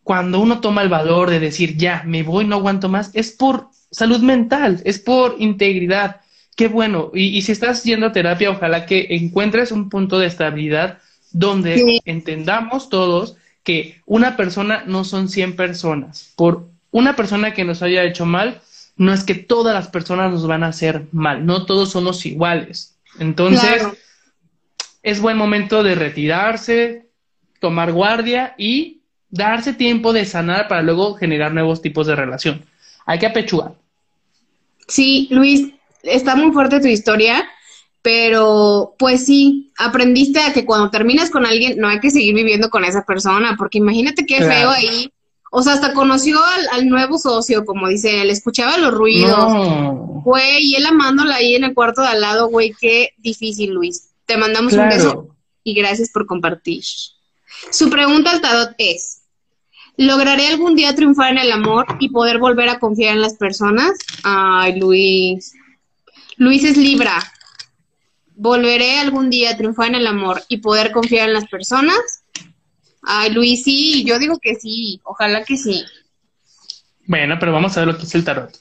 cuando 0.03 0.39
uno 0.39 0.59
toma 0.59 0.83
el 0.83 0.89
valor 0.89 1.31
de 1.31 1.39
decir, 1.39 1.77
ya, 1.77 2.03
me 2.05 2.21
voy, 2.21 2.45
no 2.45 2.57
aguanto 2.57 2.89
más, 2.89 3.09
es 3.13 3.31
por 3.31 3.69
salud 3.89 4.19
mental, 4.19 4.81
es 4.85 4.99
por 4.99 5.35
integridad. 5.39 6.21
Qué 6.55 6.67
bueno. 6.67 7.11
Y, 7.13 7.41
si 7.41 7.51
estás 7.51 7.83
yendo 7.83 8.05
a 8.05 8.11
terapia, 8.11 8.51
ojalá 8.51 8.85
que 8.85 9.07
encuentres 9.09 9.71
un 9.71 9.89
punto 9.89 10.19
de 10.19 10.27
estabilidad 10.27 10.99
donde 11.35 11.99
entendamos 12.05 12.87
todos 12.87 13.35
que 13.63 13.99
una 14.05 14.37
persona 14.37 14.83
no 14.87 15.03
son 15.03 15.27
100 15.27 15.57
personas. 15.57 16.31
Por 16.37 16.69
una 16.91 17.17
persona 17.17 17.53
que 17.53 17.65
nos 17.65 17.81
haya 17.81 18.03
hecho 18.03 18.25
mal, 18.25 18.61
no 18.95 19.11
es 19.11 19.25
que 19.25 19.35
todas 19.35 19.73
las 19.73 19.89
personas 19.89 20.31
nos 20.31 20.47
van 20.47 20.63
a 20.63 20.67
hacer 20.67 21.07
mal, 21.11 21.45
no 21.45 21.65
todos 21.65 21.91
somos 21.91 22.25
iguales. 22.25 22.95
Entonces, 23.19 23.85
es 25.03 25.19
buen 25.19 25.35
momento 25.35 25.83
de 25.83 25.95
retirarse, 25.95 27.09
tomar 27.59 27.91
guardia 27.91 28.55
y 28.57 29.01
darse 29.29 29.73
tiempo 29.73 30.13
de 30.13 30.23
sanar 30.23 30.69
para 30.69 30.83
luego 30.83 31.15
generar 31.15 31.53
nuevos 31.53 31.81
tipos 31.81 32.07
de 32.07 32.15
relación. 32.15 32.63
Hay 33.05 33.19
que 33.19 33.27
apechugar. 33.27 33.73
Sí, 34.87 35.27
Luis, 35.31 35.73
está 36.01 36.37
muy 36.37 36.53
fuerte 36.53 36.79
tu 36.79 36.87
historia, 36.87 37.45
pero 38.05 38.93
pues 38.99 39.25
sí, 39.25 39.71
aprendiste 39.79 40.39
a 40.39 40.53
que 40.53 40.63
cuando 40.63 40.91
terminas 40.91 41.31
con 41.31 41.43
alguien 41.43 41.79
no 41.79 41.87
hay 41.87 41.99
que 41.99 42.11
seguir 42.11 42.35
viviendo 42.35 42.69
con 42.69 42.85
esa 42.85 43.03
persona, 43.03 43.55
porque 43.57 43.79
imagínate 43.79 44.27
qué 44.27 44.43
feo 44.43 44.69
ahí 44.69 45.11
o 45.57 45.63
sea, 45.63 45.73
hasta 45.73 45.93
conoció 45.93 46.37
al, 46.73 46.89
nuevo 46.89 47.17
socio, 47.17 47.63
como 47.63 47.87
dice 47.87 48.21
él, 48.21 48.29
escuchaba 48.29 48.77
los 48.77 48.93
ruidos. 48.93 50.23
Güey, 50.25 50.65
y 50.65 50.75
él 50.75 50.85
amándola 50.85 51.37
ahí 51.37 51.55
en 51.55 51.63
el 51.63 51.73
cuarto 51.73 52.01
de 52.01 52.09
al 52.09 52.19
lado, 52.19 52.49
güey, 52.49 52.75
qué 52.77 53.11
difícil, 53.17 53.71
Luis. 53.71 54.09
Te 54.25 54.35
mandamos 54.35 54.73
un 54.73 54.89
beso 54.89 55.29
y 55.63 55.73
gracias 55.73 56.09
por 56.11 56.25
compartir. 56.25 56.83
Su 57.71 57.89
pregunta 57.89 58.31
al 58.31 58.41
Tadot 58.41 58.75
es, 58.77 59.21
¿lograré 59.95 60.47
algún 60.47 60.75
día 60.75 60.93
triunfar 60.93 61.31
en 61.31 61.37
el 61.37 61.51
amor 61.53 61.85
y 62.01 62.09
poder 62.09 62.37
volver 62.37 62.67
a 62.67 62.79
confiar 62.79 63.15
en 63.15 63.21
las 63.21 63.35
personas? 63.35 63.97
Ay, 64.23 64.77
Luis. 64.77 65.53
Luis 66.35 66.65
es 66.65 66.75
Libra. 66.75 67.23
¿Volveré 68.35 68.99
algún 68.99 69.29
día 69.29 69.51
a 69.51 69.57
triunfar 69.57 69.87
en 69.87 69.95
el 69.95 70.07
amor 70.07 70.43
y 70.49 70.57
poder 70.57 70.91
confiar 70.91 71.29
en 71.29 71.33
las 71.33 71.47
personas? 71.47 72.23
Ay, 73.01 73.31
Luis, 73.31 73.63
sí, 73.63 74.03
yo 74.03 74.19
digo 74.19 74.39
que 74.39 74.55
sí, 74.55 74.99
ojalá 75.03 75.43
que 75.43 75.57
sí. 75.57 75.83
Bueno, 77.05 77.37
pero 77.39 77.51
vamos 77.51 77.77
a 77.77 77.81
ver 77.81 77.87
lo 77.87 77.95
que 77.95 78.03
dice 78.03 78.17
el 78.17 78.25
tarot. 78.25 78.51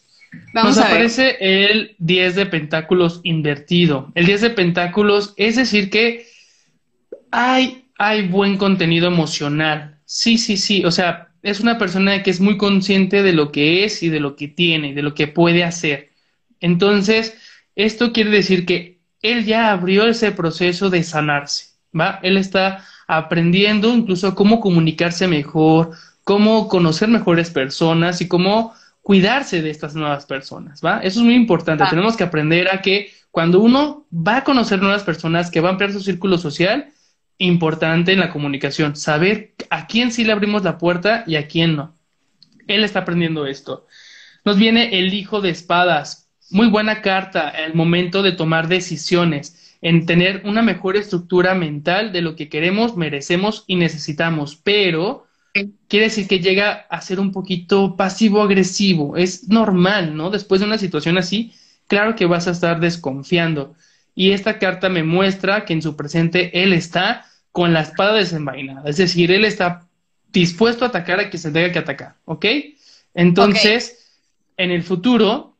Vamos 0.53 0.77
Nos 0.77 0.85
aparece 0.85 1.37
el 1.41 1.97
10 1.99 2.35
de 2.35 2.47
pentáculos 2.47 3.21
invertido. 3.23 4.13
El 4.15 4.27
10 4.27 4.41
de 4.43 4.51
pentáculos 4.51 5.33
es 5.37 5.57
decir 5.57 5.91
que 5.91 6.27
hay, 7.31 7.87
hay 7.99 8.29
buen 8.29 8.57
contenido 8.57 9.07
emocional. 9.07 9.99
Sí, 10.05 10.39
sí, 10.39 10.57
sí. 10.57 10.85
O 10.85 10.91
sea, 10.91 11.29
es 11.43 11.61
una 11.61 11.79
persona 11.79 12.23
que 12.23 12.31
es 12.31 12.41
muy 12.41 12.57
consciente 12.57 13.23
de 13.23 13.33
lo 13.33 13.53
que 13.53 13.85
es 13.85 14.03
y 14.03 14.09
de 14.09 14.21
lo 14.21 14.37
que 14.37 14.49
tiene, 14.49 14.95
de 14.95 15.03
lo 15.03 15.15
que 15.15 15.27
puede 15.27 15.65
hacer. 15.65 16.11
Entonces, 16.61 17.37
esto 17.77 18.13
quiere 18.13 18.31
decir 18.31 18.67
que 18.67 18.94
él 19.25 19.47
ya 19.47 19.73
abrió 19.73 20.07
ese 20.07 20.33
proceso 20.33 20.91
de 20.91 21.03
sanarse, 21.03 21.71
¿va? 21.99 22.21
Él 22.23 22.37
está 22.37 22.85
aprendiendo 23.07 23.89
incluso 23.89 24.35
cómo 24.35 24.61
comunicarse 24.61 25.27
mejor, 25.27 25.93
cómo 26.25 26.69
conocer 26.69 27.09
mejores 27.09 27.51
personas 27.51 28.21
y 28.21 28.29
cómo 28.29 28.75
cuidarse 29.01 29.63
de 29.63 29.71
estas 29.71 29.95
nuevas 29.95 30.27
personas, 30.27 30.83
¿va? 30.85 30.99
Eso 30.99 31.21
es 31.21 31.25
muy 31.25 31.35
importante. 31.35 31.85
Tenemos 31.89 32.19
que 32.19 32.25
aprender 32.25 32.69
a 32.69 32.83
que 32.83 33.13
cuando 33.31 33.61
uno 33.61 34.07
va 34.13 34.39
a 34.39 34.45
conocer 34.45 34.83
nuevas 34.83 35.03
personas, 35.05 35.51
que 35.51 35.61
va 35.61 35.71
a 35.71 35.73
ampliar 35.73 35.93
su 35.93 36.01
círculo 36.01 36.37
social, 36.37 36.93
importante 37.39 38.13
en 38.13 38.21
la 38.21 38.31
comunicación, 38.31 38.95
saber 38.95 39.55
a 39.71 39.87
quién 39.87 40.13
sí 40.13 40.25
le 40.25 40.33
abrimos 40.33 40.63
la 40.65 40.77
puerta 40.77 41.25
y 41.27 41.37
a 41.37 41.49
quién 41.49 41.77
no. 41.77 41.97
Él 42.67 42.85
está 42.85 43.01
aprendiendo 43.01 43.47
esto. 43.47 43.87
Nos 44.45 44.59
viene 44.59 44.99
el 44.99 45.15
hijo 45.15 45.41
de 45.41 45.49
espadas. 45.49 46.24
Muy 46.51 46.69
buena 46.69 47.03
carta, 47.03 47.51
el 47.51 47.75
momento 47.75 48.23
de 48.23 48.33
tomar 48.33 48.69
decisiones 48.69 49.77
en 49.81 50.07
tener 50.07 50.43
una 50.45 50.63
mejor 50.63 50.97
estructura 50.97 51.55
mental 51.55 52.13
de 52.13 52.23
lo 52.23 52.37
que 52.37 52.49
queremos, 52.49 52.97
merecemos 52.97 53.65
y 53.67 53.77
necesitamos, 53.77 54.57
pero 54.57 55.27
quiere 55.89 56.07
decir 56.07 56.27
que 56.27 56.41
llega 56.41 56.87
a 56.89 57.01
ser 57.01 57.21
un 57.21 57.33
poquito 57.33 57.97
pasivo-agresivo. 57.97 59.17
Es 59.17 59.49
normal, 59.49 60.17
¿no? 60.17 60.31
Después 60.31 60.61
de 60.61 60.67
una 60.67 60.79
situación 60.79 61.19
así, 61.19 61.53
claro 61.87 62.17
que 62.17 62.27
vas 62.27 62.49
a 62.49 62.53
estar 62.53 62.81
desconfiando. 62.81 63.75
Y 64.15 64.31
esta 64.31 64.59
carta 64.59 64.89
me 64.89 65.03
muestra 65.03 65.65
que 65.65 65.75
en 65.75 65.83
su 65.83 65.97
presente 65.97 66.63
él 66.63 66.73
está 66.73 67.27
con 67.53 67.73
la 67.73 67.83
espada 67.83 68.15
desenvainada, 68.15 68.89
es 68.91 68.97
decir, 68.97 69.31
él 69.31 69.45
está 69.45 69.87
dispuesto 70.33 70.85
a 70.85 70.89
atacar 70.89 71.21
a 71.21 71.31
quien 71.31 71.41
se 71.41 71.53
tenga 71.53 71.71
que 71.71 71.79
atacar, 71.79 72.17
¿ok? 72.25 72.47
Entonces, 73.15 74.13
en 74.57 74.73
el 74.73 74.83
futuro, 74.83 75.54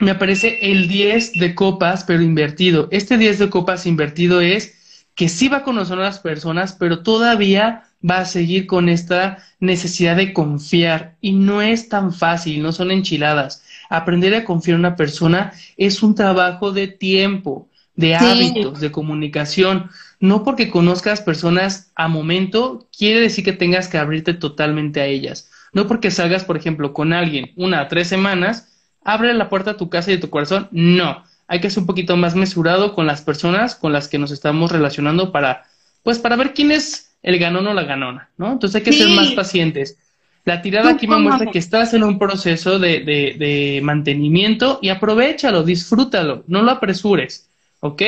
me 0.00 0.10
aparece 0.10 0.58
el 0.70 0.88
10 0.88 1.34
de 1.34 1.54
copas, 1.54 2.04
pero 2.04 2.22
invertido. 2.22 2.88
Este 2.90 3.16
10 3.16 3.38
de 3.38 3.50
copas 3.50 3.86
invertido 3.86 4.40
es 4.40 4.74
que 5.14 5.28
sí 5.28 5.48
va 5.48 5.58
a 5.58 5.62
conocer 5.64 5.98
a 5.98 6.02
las 6.02 6.18
personas, 6.18 6.72
pero 6.72 7.02
todavía 7.02 7.84
va 8.08 8.18
a 8.18 8.24
seguir 8.24 8.66
con 8.66 8.88
esta 8.88 9.38
necesidad 9.60 10.16
de 10.16 10.32
confiar. 10.32 11.16
Y 11.20 11.32
no 11.32 11.62
es 11.62 11.88
tan 11.88 12.12
fácil, 12.12 12.62
no 12.62 12.72
son 12.72 12.90
enchiladas. 12.90 13.62
Aprender 13.88 14.34
a 14.34 14.44
confiar 14.44 14.74
en 14.74 14.80
una 14.80 14.96
persona 14.96 15.52
es 15.76 16.02
un 16.02 16.14
trabajo 16.14 16.72
de 16.72 16.88
tiempo, 16.88 17.68
de 17.94 18.16
hábitos, 18.16 18.80
de 18.80 18.90
comunicación. 18.90 19.90
No 20.18 20.42
porque 20.42 20.70
conozcas 20.70 21.20
personas 21.20 21.92
a 21.94 22.08
momento, 22.08 22.88
quiere 22.96 23.20
decir 23.20 23.44
que 23.44 23.52
tengas 23.52 23.88
que 23.88 23.98
abrirte 23.98 24.34
totalmente 24.34 25.00
a 25.00 25.06
ellas. 25.06 25.50
No 25.72 25.86
porque 25.86 26.10
salgas, 26.10 26.44
por 26.44 26.56
ejemplo, 26.56 26.92
con 26.92 27.12
alguien 27.12 27.52
una 27.56 27.80
a 27.80 27.88
tres 27.88 28.08
semanas, 28.08 28.73
abre 29.04 29.32
la 29.34 29.48
puerta 29.48 29.72
a 29.72 29.76
tu 29.76 29.88
casa 29.88 30.10
y 30.10 30.14
a 30.14 30.20
tu 30.20 30.30
corazón. 30.30 30.68
No, 30.72 31.22
hay 31.46 31.60
que 31.60 31.70
ser 31.70 31.80
un 31.80 31.86
poquito 31.86 32.16
más 32.16 32.34
mesurado 32.34 32.94
con 32.94 33.06
las 33.06 33.22
personas 33.22 33.74
con 33.74 33.92
las 33.92 34.08
que 34.08 34.18
nos 34.18 34.30
estamos 34.30 34.72
relacionando 34.72 35.30
para, 35.30 35.64
pues, 36.02 36.18
para 36.18 36.36
ver 36.36 36.54
quién 36.54 36.72
es 36.72 37.14
el 37.22 37.38
ganón 37.38 37.66
o 37.66 37.74
la 37.74 37.84
ganona, 37.84 38.30
¿no? 38.36 38.52
Entonces 38.52 38.76
hay 38.76 38.82
que 38.82 38.92
ser 38.92 39.08
más 39.08 39.30
pacientes. 39.32 39.98
La 40.44 40.60
tirada 40.60 40.90
aquí 40.90 41.06
me 41.06 41.16
muestra 41.16 41.50
que 41.50 41.58
estás 41.58 41.94
en 41.94 42.02
un 42.02 42.18
proceso 42.18 42.78
de, 42.78 43.00
de, 43.00 43.36
de 43.38 43.80
mantenimiento 43.82 44.78
y 44.82 44.90
aprovechalo, 44.90 45.62
disfrútalo, 45.62 46.44
no 46.48 46.62
lo 46.62 46.70
apresures, 46.70 47.48
¿ok? 47.80 48.02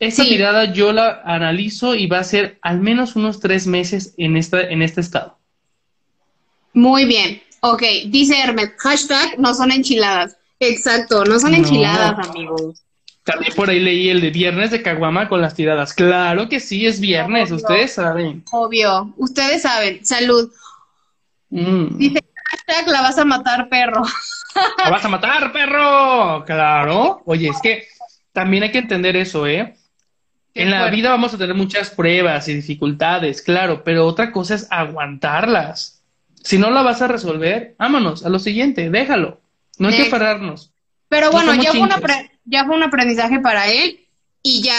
Esta 0.00 0.24
tirada 0.24 0.72
yo 0.72 0.94
la 0.94 1.20
analizo 1.24 1.94
y 1.94 2.06
va 2.06 2.20
a 2.20 2.24
ser 2.24 2.58
al 2.62 2.80
menos 2.80 3.16
unos 3.16 3.38
tres 3.38 3.66
meses 3.66 4.14
en, 4.16 4.38
esta, 4.38 4.62
en 4.62 4.80
este 4.80 5.02
estado. 5.02 5.36
Muy 6.72 7.04
bien. 7.04 7.42
Ok, 7.60 7.82
dice 8.06 8.40
Hermes, 8.40 8.72
hashtag 8.78 9.38
no 9.38 9.54
son 9.54 9.72
enchiladas. 9.72 10.36
Exacto, 10.58 11.24
no 11.24 11.38
son 11.38 11.54
enchiladas, 11.54 12.28
amigos. 12.28 12.82
También 13.24 13.54
por 13.54 13.68
ahí 13.68 13.80
leí 13.80 14.08
el 14.08 14.20
de 14.20 14.30
viernes 14.30 14.70
de 14.70 14.82
Caguama 14.82 15.28
con 15.28 15.40
las 15.40 15.54
tiradas. 15.54 15.92
Claro 15.94 16.48
que 16.48 16.58
sí, 16.58 16.86
es 16.86 17.00
viernes, 17.00 17.50
ustedes 17.50 17.94
saben. 17.94 18.44
Obvio, 18.50 19.12
ustedes 19.16 19.62
saben. 19.62 20.04
Salud. 20.04 20.50
Mm. 21.50 21.98
Dice, 21.98 22.24
hashtag 22.44 22.88
la 22.88 23.02
vas 23.02 23.18
a 23.18 23.24
matar, 23.24 23.68
perro. 23.68 24.02
¡La 24.78 24.90
vas 24.90 25.04
a 25.04 25.08
matar, 25.08 25.52
perro! 25.52 26.44
Claro. 26.44 27.22
Oye, 27.24 27.48
es 27.48 27.60
que 27.62 27.86
también 28.32 28.64
hay 28.64 28.72
que 28.72 28.78
entender 28.78 29.16
eso, 29.16 29.46
¿eh? 29.46 29.76
En 30.54 30.70
la 30.70 30.90
vida 30.90 31.10
vamos 31.10 31.32
a 31.32 31.38
tener 31.38 31.54
muchas 31.54 31.90
pruebas 31.90 32.48
y 32.48 32.54
dificultades, 32.54 33.40
claro, 33.40 33.84
pero 33.84 34.04
otra 34.04 34.32
cosa 34.32 34.56
es 34.56 34.66
aguantarlas. 34.70 35.99
Si 36.42 36.58
no 36.58 36.70
la 36.70 36.82
vas 36.82 37.02
a 37.02 37.08
resolver, 37.08 37.74
vámonos 37.78 38.24
a 38.24 38.28
lo 38.28 38.38
siguiente, 38.38 38.90
déjalo. 38.90 39.40
No 39.78 39.88
hay 39.88 39.96
que 39.96 40.02
aferrarnos. 40.02 40.72
Pero 41.08 41.30
bueno, 41.30 41.54
ya 41.54 41.72
fue, 41.72 42.30
ya 42.44 42.64
fue 42.64 42.76
un 42.76 42.82
aprendizaje 42.82 43.40
para 43.40 43.68
él 43.68 44.06
y 44.42 44.62
ya 44.62 44.76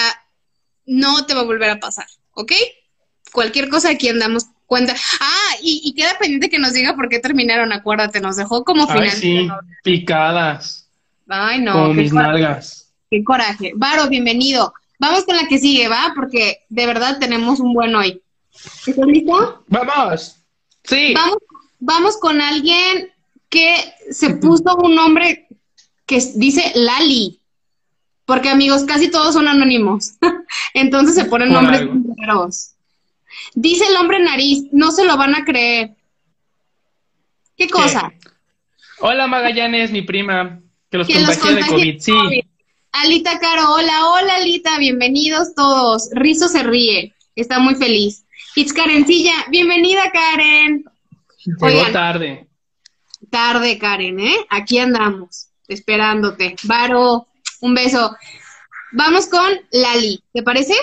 no 0.85 1.25
te 1.25 1.33
va 1.33 1.41
a 1.41 1.45
volver 1.45 1.69
a 1.69 1.79
pasar, 1.79 2.07
¿ok? 2.33 2.53
Cualquier 3.31 3.69
cosa 3.69 3.89
aquí 3.89 4.09
andamos 4.09 4.45
cuenta. 4.65 4.95
Ah, 5.19 5.55
y, 5.61 5.93
queda 5.93 6.17
pendiente 6.17 6.49
que 6.49 6.57
nos 6.57 6.73
diga 6.73 6.95
por 6.95 7.09
qué 7.09 7.19
terminaron, 7.19 7.73
acuérdate, 7.73 8.21
nos 8.21 8.37
dejó 8.37 8.63
como 8.63 8.87
final. 8.87 9.03
Ay, 9.03 9.09
sí, 9.11 9.49
picadas. 9.83 10.89
Ay, 11.27 11.59
no. 11.59 11.73
Como 11.73 11.93
mis 11.93 12.13
nalgas. 12.13 12.93
Qué 13.09 13.23
coraje. 13.23 13.73
Varo, 13.75 14.07
bienvenido. 14.07 14.73
Vamos 14.97 15.25
con 15.25 15.35
la 15.35 15.47
que 15.47 15.59
sigue, 15.59 15.89
¿va? 15.89 16.13
Porque 16.15 16.59
de 16.69 16.85
verdad 16.85 17.19
tenemos 17.19 17.59
un 17.59 17.73
buen 17.73 17.93
hoy. 17.95 18.21
¿Estás 18.53 19.05
listo? 19.07 19.63
Vamos. 19.67 20.37
Sí. 20.83 21.13
Vamos, 21.13 21.37
vamos 21.81 22.17
con 22.17 22.39
alguien 22.39 23.11
que 23.49 23.75
se 24.09 24.29
puso 24.35 24.77
un 24.77 24.95
nombre 24.95 25.47
que 26.05 26.21
dice 26.35 26.71
Lali. 26.75 27.39
Porque 28.23 28.49
amigos, 28.49 28.85
casi 28.85 29.11
todos 29.11 29.33
son 29.33 29.49
anónimos. 29.49 30.13
Entonces 30.73 31.15
se 31.15 31.25
ponen 31.25 31.51
nombres 31.51 31.81
raros. 32.17 32.71
Dice 33.55 33.85
el 33.89 33.97
hombre 33.97 34.19
nariz, 34.19 34.63
no 34.71 34.91
se 34.91 35.03
lo 35.03 35.17
van 35.17 35.35
a 35.35 35.43
creer. 35.43 35.95
¿Qué 37.57 37.67
cosa? 37.67 38.13
Hola 38.99 39.27
Magallanes, 39.27 39.91
mi 39.91 40.03
prima, 40.03 40.61
que 40.89 40.97
los 40.97 41.07
contagió 41.07 41.55
de 41.55 41.65
COVID. 41.65 41.99
Sí. 41.99 42.43
Alita 42.91 43.39
Caro, 43.39 43.73
hola, 43.73 44.09
hola 44.09 44.35
Alita, 44.35 44.77
bienvenidos 44.77 45.55
todos. 45.55 46.09
Rizo 46.13 46.47
se 46.47 46.63
ríe, 46.63 47.13
está 47.35 47.59
muy 47.59 47.75
feliz. 47.75 48.25
It's 48.55 48.73
Karencilla, 48.73 49.33
bienvenida 49.49 50.11
Karen. 50.11 50.85
Llegó 51.45 51.91
tarde. 51.91 52.47
Tarde, 53.29 53.77
Karen, 53.77 54.19
¿eh? 54.19 54.35
Aquí 54.49 54.77
andamos, 54.79 55.49
esperándote. 55.67 56.55
Varo, 56.63 57.27
un 57.61 57.73
beso. 57.73 58.15
Vamos 58.93 59.27
con 59.27 59.49
Lali, 59.71 60.23
¿te 60.33 60.43
parece? 60.43 60.73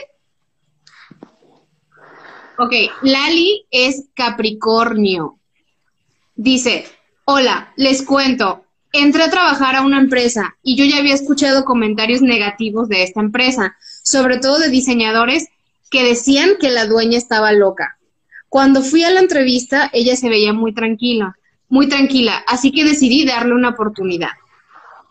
Ok, 2.58 2.72
Lali 3.02 3.66
es 3.70 4.08
Capricornio. 4.14 5.38
Dice, 6.34 6.86
hola, 7.24 7.72
les 7.76 8.02
cuento, 8.02 8.64
entré 8.92 9.24
a 9.24 9.30
trabajar 9.30 9.76
a 9.76 9.82
una 9.82 10.00
empresa 10.00 10.56
y 10.62 10.76
yo 10.76 10.84
ya 10.84 10.98
había 10.98 11.14
escuchado 11.14 11.64
comentarios 11.64 12.22
negativos 12.22 12.88
de 12.88 13.02
esta 13.02 13.20
empresa, 13.20 13.76
sobre 14.02 14.38
todo 14.38 14.58
de 14.58 14.70
diseñadores 14.70 15.48
que 15.90 16.04
decían 16.04 16.56
que 16.58 16.70
la 16.70 16.86
dueña 16.86 17.18
estaba 17.18 17.52
loca. 17.52 17.97
Cuando 18.48 18.82
fui 18.82 19.04
a 19.04 19.10
la 19.10 19.20
entrevista, 19.20 19.90
ella 19.92 20.16
se 20.16 20.28
veía 20.28 20.52
muy 20.52 20.72
tranquila, 20.72 21.36
muy 21.68 21.88
tranquila, 21.88 22.42
así 22.46 22.72
que 22.72 22.84
decidí 22.84 23.24
darle 23.24 23.54
una 23.54 23.70
oportunidad. 23.70 24.30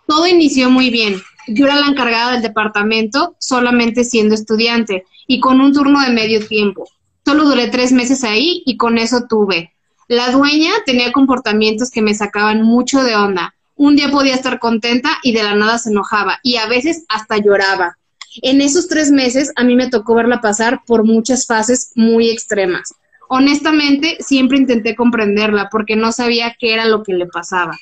Todo 0.07 0.27
inició 0.27 0.69
muy 0.69 0.89
bien. 0.89 1.21
Yo 1.47 1.65
era 1.65 1.75
la 1.75 1.87
encargada 1.87 2.33
del 2.33 2.41
departamento, 2.41 3.35
solamente 3.39 4.03
siendo 4.03 4.35
estudiante 4.35 5.05
y 5.27 5.39
con 5.39 5.61
un 5.61 5.73
turno 5.73 6.01
de 6.01 6.11
medio 6.11 6.45
tiempo. 6.45 6.89
Solo 7.25 7.45
duré 7.45 7.67
tres 7.67 7.91
meses 7.91 8.23
ahí 8.23 8.63
y 8.65 8.77
con 8.77 8.97
eso 8.97 9.25
tuve. 9.29 9.73
La 10.07 10.31
dueña 10.31 10.71
tenía 10.85 11.11
comportamientos 11.11 11.91
que 11.91 12.01
me 12.01 12.15
sacaban 12.15 12.63
mucho 12.63 13.03
de 13.03 13.15
onda, 13.15 13.53
un 13.77 13.95
día 13.95 14.09
podía 14.09 14.33
estar 14.33 14.57
contenta 14.57 15.19
y 15.21 15.33
de 15.33 15.43
la 15.43 15.53
nada 15.53 15.77
se 15.77 15.91
enojaba 15.91 16.39
y 16.41 16.55
a 16.55 16.65
veces 16.65 17.05
hasta 17.09 17.37
lloraba. 17.37 17.97
En 18.41 18.59
esos 18.61 18.87
tres 18.87 19.11
meses 19.11 19.51
a 19.55 19.63
mí 19.63 19.75
me 19.75 19.89
tocó 19.89 20.15
verla 20.15 20.41
pasar 20.41 20.81
por 20.87 21.03
muchas 21.03 21.45
fases 21.45 21.91
muy 21.93 22.29
extremas. 22.29 22.95
Honestamente, 23.29 24.17
siempre 24.19 24.57
intenté 24.57 24.95
comprenderla 24.95 25.69
porque 25.69 25.95
no 25.95 26.11
sabía 26.11 26.55
qué 26.57 26.73
era 26.73 26.85
lo 26.85 27.03
que 27.03 27.13
le 27.13 27.25
pasaba. 27.25 27.77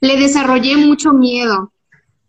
Le 0.00 0.18
desarrollé 0.18 0.76
mucho 0.76 1.12
miedo, 1.12 1.72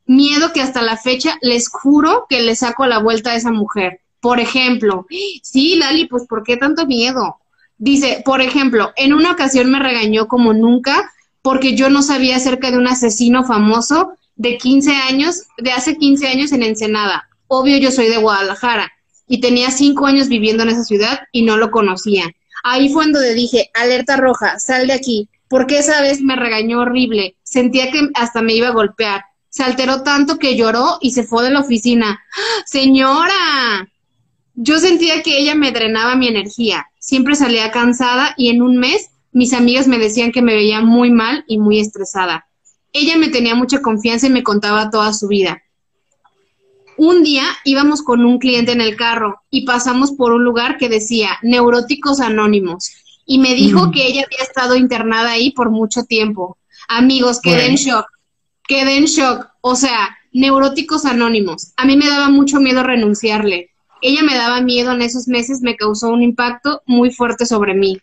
miedo 0.05 0.53
que 0.53 0.61
hasta 0.61 0.81
la 0.81 0.97
fecha 0.97 1.37
les 1.41 1.69
juro 1.69 2.25
que 2.29 2.41
le 2.41 2.55
saco 2.55 2.85
la 2.85 2.99
vuelta 2.99 3.31
a 3.31 3.35
esa 3.35 3.51
mujer. 3.51 3.99
Por 4.21 4.39
ejemplo, 4.39 5.05
sí, 5.43 5.75
Lali, 5.75 6.05
pues 6.05 6.25
¿por 6.27 6.43
qué 6.43 6.57
tanto 6.57 6.87
miedo? 6.87 7.37
Dice, 7.77 8.23
por 8.25 8.41
ejemplo, 8.41 8.91
en 8.95 9.13
una 9.13 9.31
ocasión 9.31 9.69
me 9.69 9.79
regañó 9.79 10.27
como 10.27 10.53
nunca 10.53 11.11
porque 11.41 11.75
yo 11.75 11.89
no 11.89 12.01
sabía 12.01 12.37
acerca 12.37 12.71
de 12.71 12.77
un 12.77 12.87
asesino 12.87 13.43
famoso 13.43 14.13
de 14.35 14.57
15 14.57 14.95
años, 14.95 15.43
de 15.57 15.71
hace 15.71 15.97
15 15.97 16.27
años 16.27 16.51
en 16.51 16.63
Ensenada. 16.63 17.29
Obvio, 17.47 17.77
yo 17.77 17.91
soy 17.91 18.07
de 18.07 18.17
Guadalajara 18.17 18.91
y 19.27 19.41
tenía 19.41 19.71
5 19.71 20.05
años 20.05 20.29
viviendo 20.29 20.63
en 20.63 20.69
esa 20.69 20.83
ciudad 20.83 21.19
y 21.31 21.43
no 21.43 21.57
lo 21.57 21.71
conocía. 21.71 22.25
Ahí 22.63 22.89
fue 22.89 23.05
donde 23.05 23.33
dije, 23.33 23.69
alerta 23.73 24.17
roja, 24.17 24.59
sal 24.59 24.87
de 24.87 24.93
aquí, 24.93 25.29
porque 25.47 25.79
esa 25.79 26.01
vez 26.01 26.21
me 26.21 26.35
regañó 26.35 26.79
horrible, 26.79 27.35
sentía 27.43 27.91
que 27.91 28.09
hasta 28.13 28.41
me 28.41 28.53
iba 28.53 28.69
a 28.69 28.73
golpear. 28.73 29.23
Se 29.49 29.63
alteró 29.63 30.03
tanto 30.03 30.37
que 30.37 30.55
lloró 30.55 30.97
y 31.01 31.11
se 31.11 31.23
fue 31.23 31.43
de 31.43 31.51
la 31.51 31.61
oficina. 31.61 32.19
¡Ah, 32.35 32.63
señora, 32.65 33.87
yo 34.53 34.79
sentía 34.79 35.23
que 35.23 35.37
ella 35.39 35.55
me 35.55 35.71
drenaba 35.71 36.15
mi 36.15 36.27
energía. 36.27 36.87
Siempre 36.99 37.35
salía 37.35 37.71
cansada 37.71 38.33
y 38.37 38.49
en 38.49 38.61
un 38.61 38.77
mes 38.77 39.09
mis 39.31 39.53
amigas 39.53 39.87
me 39.87 39.99
decían 39.99 40.31
que 40.31 40.41
me 40.41 40.55
veía 40.55 40.81
muy 40.81 41.11
mal 41.11 41.45
y 41.47 41.59
muy 41.59 41.79
estresada. 41.79 42.47
Ella 42.91 43.17
me 43.17 43.29
tenía 43.29 43.55
mucha 43.55 43.81
confianza 43.81 44.27
y 44.27 44.31
me 44.31 44.43
contaba 44.43 44.89
toda 44.89 45.13
su 45.13 45.27
vida. 45.27 45.61
Un 46.97 47.23
día 47.23 47.45
íbamos 47.63 48.01
con 48.01 48.25
un 48.25 48.39
cliente 48.39 48.71
en 48.71 48.81
el 48.81 48.95
carro 48.95 49.41
y 49.51 49.65
pasamos 49.65 50.11
por 50.11 50.33
un 50.33 50.43
lugar 50.43 50.77
que 50.77 50.89
decía 50.89 51.37
Neuróticos 51.43 52.19
Anónimos 52.19 52.91
y 53.25 53.37
me 53.37 53.53
dijo 53.53 53.87
mm. 53.87 53.91
que 53.91 54.07
ella 54.07 54.23
había 54.25 54.43
estado 54.43 54.75
internada 54.75 55.31
ahí 55.31 55.51
por 55.51 55.69
mucho 55.69 56.05
tiempo. 56.05 56.57
Amigos, 56.87 57.39
quedé 57.39 57.67
en 57.67 57.75
shock, 57.75 58.07
quedé 58.67 58.97
en 58.97 59.05
shock. 59.05 59.47
O 59.61 59.75
sea, 59.75 60.17
Neuróticos 60.33 61.05
Anónimos. 61.05 61.73
A 61.77 61.85
mí 61.85 61.97
me 61.97 62.07
daba 62.07 62.29
mucho 62.29 62.59
miedo 62.59 62.81
renunciarle. 62.81 63.69
Ella 64.01 64.23
me 64.23 64.35
daba 64.35 64.61
miedo 64.61 64.91
en 64.91 65.01
esos 65.01 65.27
meses, 65.27 65.61
me 65.61 65.75
causó 65.75 66.09
un 66.09 66.23
impacto 66.23 66.81
muy 66.85 67.11
fuerte 67.11 67.45
sobre 67.45 67.73
mí. 67.75 67.99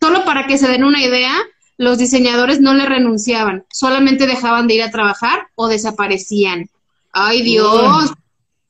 Solo 0.00 0.24
para 0.24 0.46
que 0.46 0.58
se 0.58 0.68
den 0.68 0.84
una 0.84 1.02
idea, 1.02 1.34
los 1.78 1.98
diseñadores 1.98 2.60
no 2.60 2.74
le 2.74 2.86
renunciaban, 2.86 3.64
solamente 3.70 4.26
dejaban 4.26 4.66
de 4.66 4.74
ir 4.74 4.82
a 4.82 4.90
trabajar 4.90 5.48
o 5.54 5.66
desaparecían. 5.66 6.68
¡Ay, 7.12 7.42
Dios! 7.42 8.12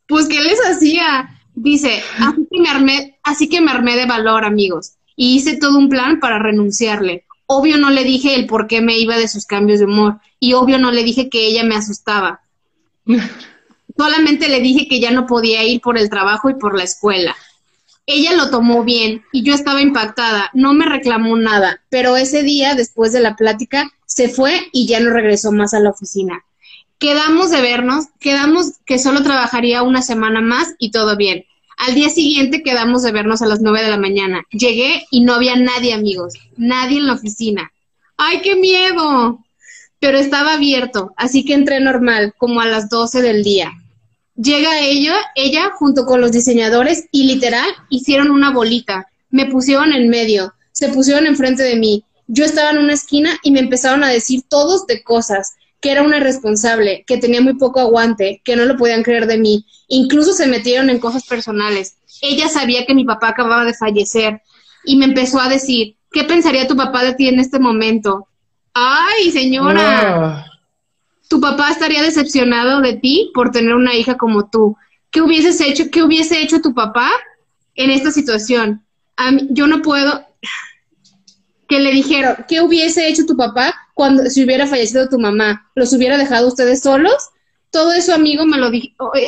Pues, 0.07 0.29
¿qué 0.29 0.41
les 0.41 0.59
hacía? 0.61 1.31
Dice, 1.55 2.03
así 2.19 2.47
que, 2.51 2.61
me 2.61 2.69
armé, 2.69 3.19
así 3.23 3.49
que 3.49 3.61
me 3.61 3.71
armé 3.71 3.97
de 3.97 4.07
valor, 4.07 4.45
amigos, 4.45 4.95
y 5.17 5.37
hice 5.37 5.57
todo 5.57 5.79
un 5.79 5.89
plan 5.89 6.21
para 6.21 6.39
renunciarle. 6.39 7.25
Obvio 7.47 7.77
no 7.79 7.91
le 7.91 8.05
dije 8.05 8.35
el 8.35 8.47
por 8.47 8.67
qué 8.67 8.81
me 8.81 8.99
iba 8.99 9.17
de 9.17 9.29
sus 9.29 9.47
cambios 9.47 9.79
de 9.79 9.85
humor, 9.85 10.21
y 10.41 10.55
obvio 10.55 10.79
no 10.79 10.91
le 10.91 11.05
dije 11.05 11.29
que 11.29 11.47
ella 11.47 11.65
me 11.65 11.77
asustaba. 11.77 12.41
Solamente 13.97 14.49
le 14.49 14.61
dije 14.61 14.89
que 14.89 14.99
ya 14.99 15.13
no 15.13 15.27
podía 15.27 15.63
ir 15.63 15.81
por 15.81 15.97
el 15.97 16.11
trabajo 16.11 16.51
y 16.51 16.55
por 16.55 16.77
la 16.77 16.83
escuela. 16.83 17.37
Ella 18.07 18.35
lo 18.35 18.51
tomó 18.51 18.85
bien 18.85 19.23
y 19.33 19.43
yo 19.43 19.55
estaba 19.55 19.81
impactada, 19.81 20.51
no 20.53 20.75
me 20.75 20.85
reclamó 20.85 21.37
nada, 21.37 21.81
pero 21.89 22.17
ese 22.17 22.43
día, 22.43 22.75
después 22.75 23.13
de 23.13 23.21
la 23.21 23.37
plática, 23.37 23.91
se 24.05 24.29
fue 24.29 24.69
y 24.73 24.87
ya 24.87 25.01
no 25.01 25.11
regresó 25.11 25.53
más 25.53 25.73
a 25.73 25.81
la 25.81 25.91
oficina. 25.91 26.45
Quedamos 26.99 27.51
de 27.51 27.61
vernos, 27.61 28.07
quedamos 28.21 28.75
que 28.87 28.99
solo 28.99 29.23
trabajaría 29.23 29.83
una 29.83 30.03
semana 30.03 30.41
más 30.41 30.75
y 30.79 30.91
todo 30.91 31.17
bien. 31.17 31.45
Al 31.77 31.95
día 31.95 32.09
siguiente 32.09 32.63
quedamos 32.63 33.03
de 33.03 33.13
vernos 33.13 33.43
a 33.43 33.47
las 33.47 33.61
nueve 33.61 33.83
de 33.83 33.91
la 33.91 33.99
mañana. 33.99 34.45
Llegué 34.51 35.05
y 35.11 35.21
no 35.21 35.35
había 35.35 35.57
nadie, 35.57 35.93
amigos, 35.93 36.35
nadie 36.57 36.99
en 36.99 37.07
la 37.07 37.15
oficina. 37.15 37.73
¡Ay, 38.17 38.41
qué 38.43 38.55
miedo! 38.55 39.45
Pero 39.99 40.19
estaba 40.19 40.55
abierto, 40.55 41.13
así 41.17 41.45
que 41.45 41.55
entré 41.55 41.81
normal, 41.81 42.35
como 42.37 42.61
a 42.61 42.67
las 42.67 42.89
doce 42.89 43.23
del 43.23 43.43
día. 43.43 43.73
Llega 44.37 44.81
ella, 44.81 45.17
ella 45.35 45.71
junto 45.75 46.07
con 46.07 46.21
los 46.21 46.33
diseñadores 46.33 47.07
y 47.11 47.25
literal 47.25 47.69
hicieron 47.89 48.31
una 48.31 48.51
bolita. 48.51 49.07
Me 49.31 49.47
pusieron 49.47 49.93
en 49.93 50.09
medio, 50.09 50.55
se 50.73 50.89
pusieron 50.89 51.27
enfrente 51.27 51.63
de 51.63 51.77
mí. 51.77 52.05
Yo 52.27 52.45
estaba 52.45 52.71
en 52.71 52.79
una 52.79 52.95
esquina 52.95 53.39
y 53.43 53.51
me 53.51 53.61
empezaron 53.61 54.03
a 54.05 54.09
decir 54.09 54.43
todos 54.49 54.87
de 54.87 55.03
cosas, 55.03 55.55
que 55.85 55.93
era 55.93 56.01
una 56.01 56.17
irresponsable, 56.17 57.05
que 57.07 57.19
tenía 57.19 57.43
muy 57.43 57.59
poco 57.59 57.79
aguante, 57.79 58.41
que 58.43 58.57
no 58.57 58.65
lo 58.65 58.79
podían 58.79 59.03
creer 59.03 59.27
de 59.27 59.37
mí. 59.37 59.67
Incluso 59.89 60.33
se 60.33 60.47
metieron 60.47 60.89
en 60.89 60.99
cosas 60.99 61.27
personales. 61.27 61.99
Ella 62.23 62.49
sabía 62.49 62.87
que 62.87 62.95
mi 62.95 63.05
papá 63.05 63.29
acababa 63.29 63.67
de 63.67 63.75
fallecer 63.75 64.41
y 64.87 64.97
me 64.97 65.05
empezó 65.05 65.39
a 65.39 65.51
decir, 65.51 65.99
¿qué 66.11 66.25
pensaría 66.25 66.67
tu 66.67 66.75
papá 66.75 67.05
de 67.05 67.13
ti 67.13 67.29
en 67.29 67.39
este 67.39 67.59
momento? 67.59 68.29
Ay, 68.73 69.31
señora 69.31 70.47
tu 71.29 71.41
papá 71.41 71.71
estaría 71.71 72.03
decepcionado 72.03 72.81
de 72.81 72.95
ti 72.95 73.33
por 73.35 73.51
tener 73.51 73.75
una 73.75 73.95
hija 73.95 74.17
como 74.17 74.49
tú. 74.49 74.77
¿Qué 75.11 75.21
hubieses 75.21 75.61
hecho? 75.61 75.91
¿Qué 75.91 76.03
hubiese 76.03 76.41
hecho 76.41 76.63
tu 76.63 76.73
papá 76.75 77.11
en 77.75 77.91
esta 77.91 78.11
situación? 78.11 78.81
yo 79.51 79.67
no 79.69 79.83
puedo 79.83 80.25
que 81.69 81.81
le 81.81 81.93
dijeron, 81.93 82.37
¿qué 82.49 82.61
hubiese 82.61 83.09
hecho 83.09 83.27
tu 83.27 83.37
papá 83.37 83.75
cuando 83.95 84.25
si 84.27 84.45
hubiera 84.45 84.67
fallecido 84.67 85.09
tu 85.09 85.19
mamá? 85.19 85.71
¿Los 85.75 85.93
hubiera 85.93 86.19
dejado 86.19 86.49
ustedes 86.49 86.83
solos? 86.83 87.31
Todo 87.71 87.93
eso 87.93 88.15
amigo 88.15 88.47
me 88.47 88.59
lo 88.59 88.71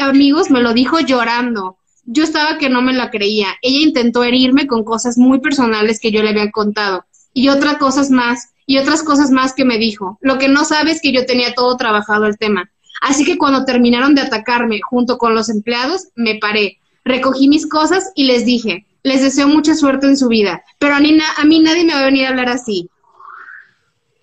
amigos 0.01 0.51
me 0.51 0.61
lo 0.61 0.73
dijo 0.73 1.01
llorando. 1.01 1.79
yo 2.05 2.23
estaba 2.23 2.59
que 2.59 2.69
no 2.69 2.83
me 2.83 2.93
la 2.93 3.11
creía. 3.11 3.49
Ella 3.63 3.81
intentó 3.81 4.23
herirme 4.23 4.67
con 4.67 4.85
cosas 4.85 5.19
muy 5.19 5.41
personales 5.41 5.99
que 5.99 6.13
yo 6.13 6.23
le 6.23 6.31
había 6.31 6.51
contado 6.53 7.05
y 7.37 7.49
otras 7.51 7.77
cosas 7.77 8.11
más, 8.11 8.49
y 8.65 8.79
otras 8.79 9.03
cosas 9.03 9.31
más 9.31 9.53
que 9.53 9.67
me 9.67 9.77
dijo. 9.77 10.19
Lo 10.23 10.39
que 10.39 10.49
no 10.49 10.65
sabe 10.65 10.93
es 10.93 11.03
que 11.03 11.13
yo 11.13 11.27
tenía 11.27 11.55
todo 11.55 11.77
trabajado 11.77 12.27
el 12.27 12.39
tema. 12.39 12.71
Así 13.03 13.25
que 13.27 13.37
cuando 13.37 13.67
terminaron 13.67 14.15
de 14.15 14.23
atacarme 14.23 14.81
junto 14.81 15.19
con 15.19 15.35
los 15.35 15.51
empleados, 15.51 16.09
me 16.15 16.37
paré, 16.37 16.79
recogí 17.05 17.49
mis 17.49 17.69
cosas 17.69 18.11
y 18.15 18.25
les 18.25 18.47
dije, 18.47 18.87
les 19.07 19.23
deseo 19.23 19.47
mucha 19.47 19.77
suerte 19.77 20.09
en 20.09 20.17
su 20.17 20.27
vida, 20.27 20.65
pero 20.81 20.97
a 20.97 20.99
mí, 20.99 21.17
a 21.37 21.45
mí 21.45 21.61
nadie 21.61 21.85
me 21.85 21.95
va 21.95 22.01
a 22.01 22.07
venir 22.07 22.27
a 22.27 22.31
hablar 22.31 22.49
así. 22.49 22.91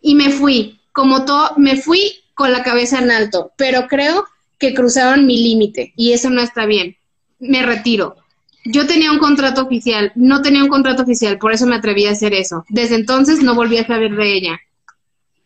Y 0.01 0.13
me 0.15 0.29
fui, 0.29 0.81
como 0.91 1.23
todo, 1.23 1.53
me 1.55 1.77
fui 1.77 2.01
con 2.33 2.51
la 2.51 2.63
cabeza 2.63 2.99
en 2.99 3.09
alto, 3.09 3.53
pero 3.55 3.87
creo 3.87 4.25
que 4.59 4.73
cruzaron 4.73 5.25
mi 5.25 5.41
límite 5.41 5.93
y 5.95 6.11
eso 6.11 6.29
no 6.29 6.41
está 6.41 6.65
bien. 6.65 6.97
Me 7.39 7.65
retiro. 7.65 8.17
Yo 8.65 8.85
tenía 8.85 9.13
un 9.13 9.19
contrato 9.19 9.61
oficial, 9.61 10.11
no 10.15 10.41
tenía 10.41 10.63
un 10.63 10.69
contrato 10.69 11.03
oficial, 11.03 11.37
por 11.37 11.53
eso 11.53 11.65
me 11.65 11.77
atreví 11.77 12.05
a 12.05 12.11
hacer 12.11 12.33
eso. 12.33 12.65
Desde 12.67 12.95
entonces 12.95 13.41
no 13.41 13.55
volví 13.55 13.77
a 13.77 13.87
saber 13.87 14.13
de 14.17 14.35
ella. 14.35 14.59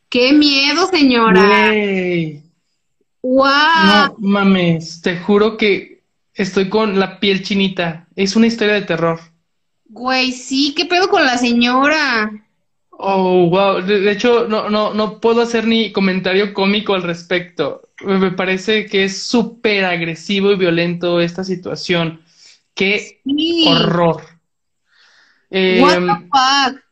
¡Qué 0.10 0.34
miedo, 0.34 0.88
señora! 0.88 1.73
¡Wow! 3.21 3.45
No 3.86 4.15
mames, 4.17 5.00
te 5.00 5.19
juro 5.19 5.58
que 5.58 5.97
estoy 6.38 6.69
con 6.69 7.00
la 7.00 7.19
piel 7.19 7.43
chinita. 7.43 8.08
Es 8.15 8.36
una 8.36 8.47
historia 8.47 8.76
de 8.76 8.84
terror. 8.84 9.19
Güey, 9.86 10.32
sí, 10.32 10.73
¿qué 10.76 10.86
pedo 10.86 11.10
con 11.10 11.26
la 11.26 11.38
señora? 11.38 12.32
Oh, 12.91 13.50
wow. 13.50 13.82
De, 13.82 14.12
hecho, 14.12 14.47
no, 14.47 14.69
no, 14.69 14.93
no 14.93 15.19
puedo 15.19 15.41
hacer 15.41 15.67
ni 15.67 15.91
comentario 15.91 16.54
cómico 16.54 16.93
al 16.93 17.04
respecto. 17.04 17.89
Me 18.04 18.32
parece 18.32 18.86
que 18.86 19.06
es 19.06 19.23
súper 19.23 19.86
agresivo 19.86 20.52
y 20.52 20.56
violento 20.56 21.19
esta 21.19 21.43
situación. 21.43 22.21
Qué 22.73 23.21
horror. 23.65 24.23
What 25.50 25.89
the 25.89 25.95
em, 25.95 26.30
fuck? 26.30 26.84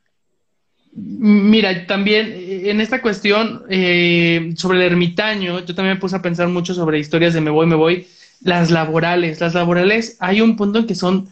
Mira, 0.97 1.85
también 1.87 2.27
eh, 2.27 2.69
en 2.69 2.79
esta 2.79 3.01
cuestión 3.01 3.63
eh, 3.69 4.53
sobre 4.55 4.77
el 4.77 4.91
ermitaño, 4.91 5.59
yo 5.59 5.75
también 5.75 5.95
me 5.95 5.99
puse 5.99 6.15
a 6.15 6.21
pensar 6.21 6.47
mucho 6.47 6.73
sobre 6.73 6.99
historias 6.99 7.33
de 7.33 7.41
me 7.41 7.51
voy, 7.51 7.67
me 7.67 7.75
voy. 7.75 8.07
Las 8.41 8.71
laborales, 8.71 9.39
las 9.39 9.53
laborales, 9.53 10.17
hay 10.19 10.41
un 10.41 10.55
punto 10.55 10.79
en 10.79 10.87
que 10.87 10.95
son 10.95 11.31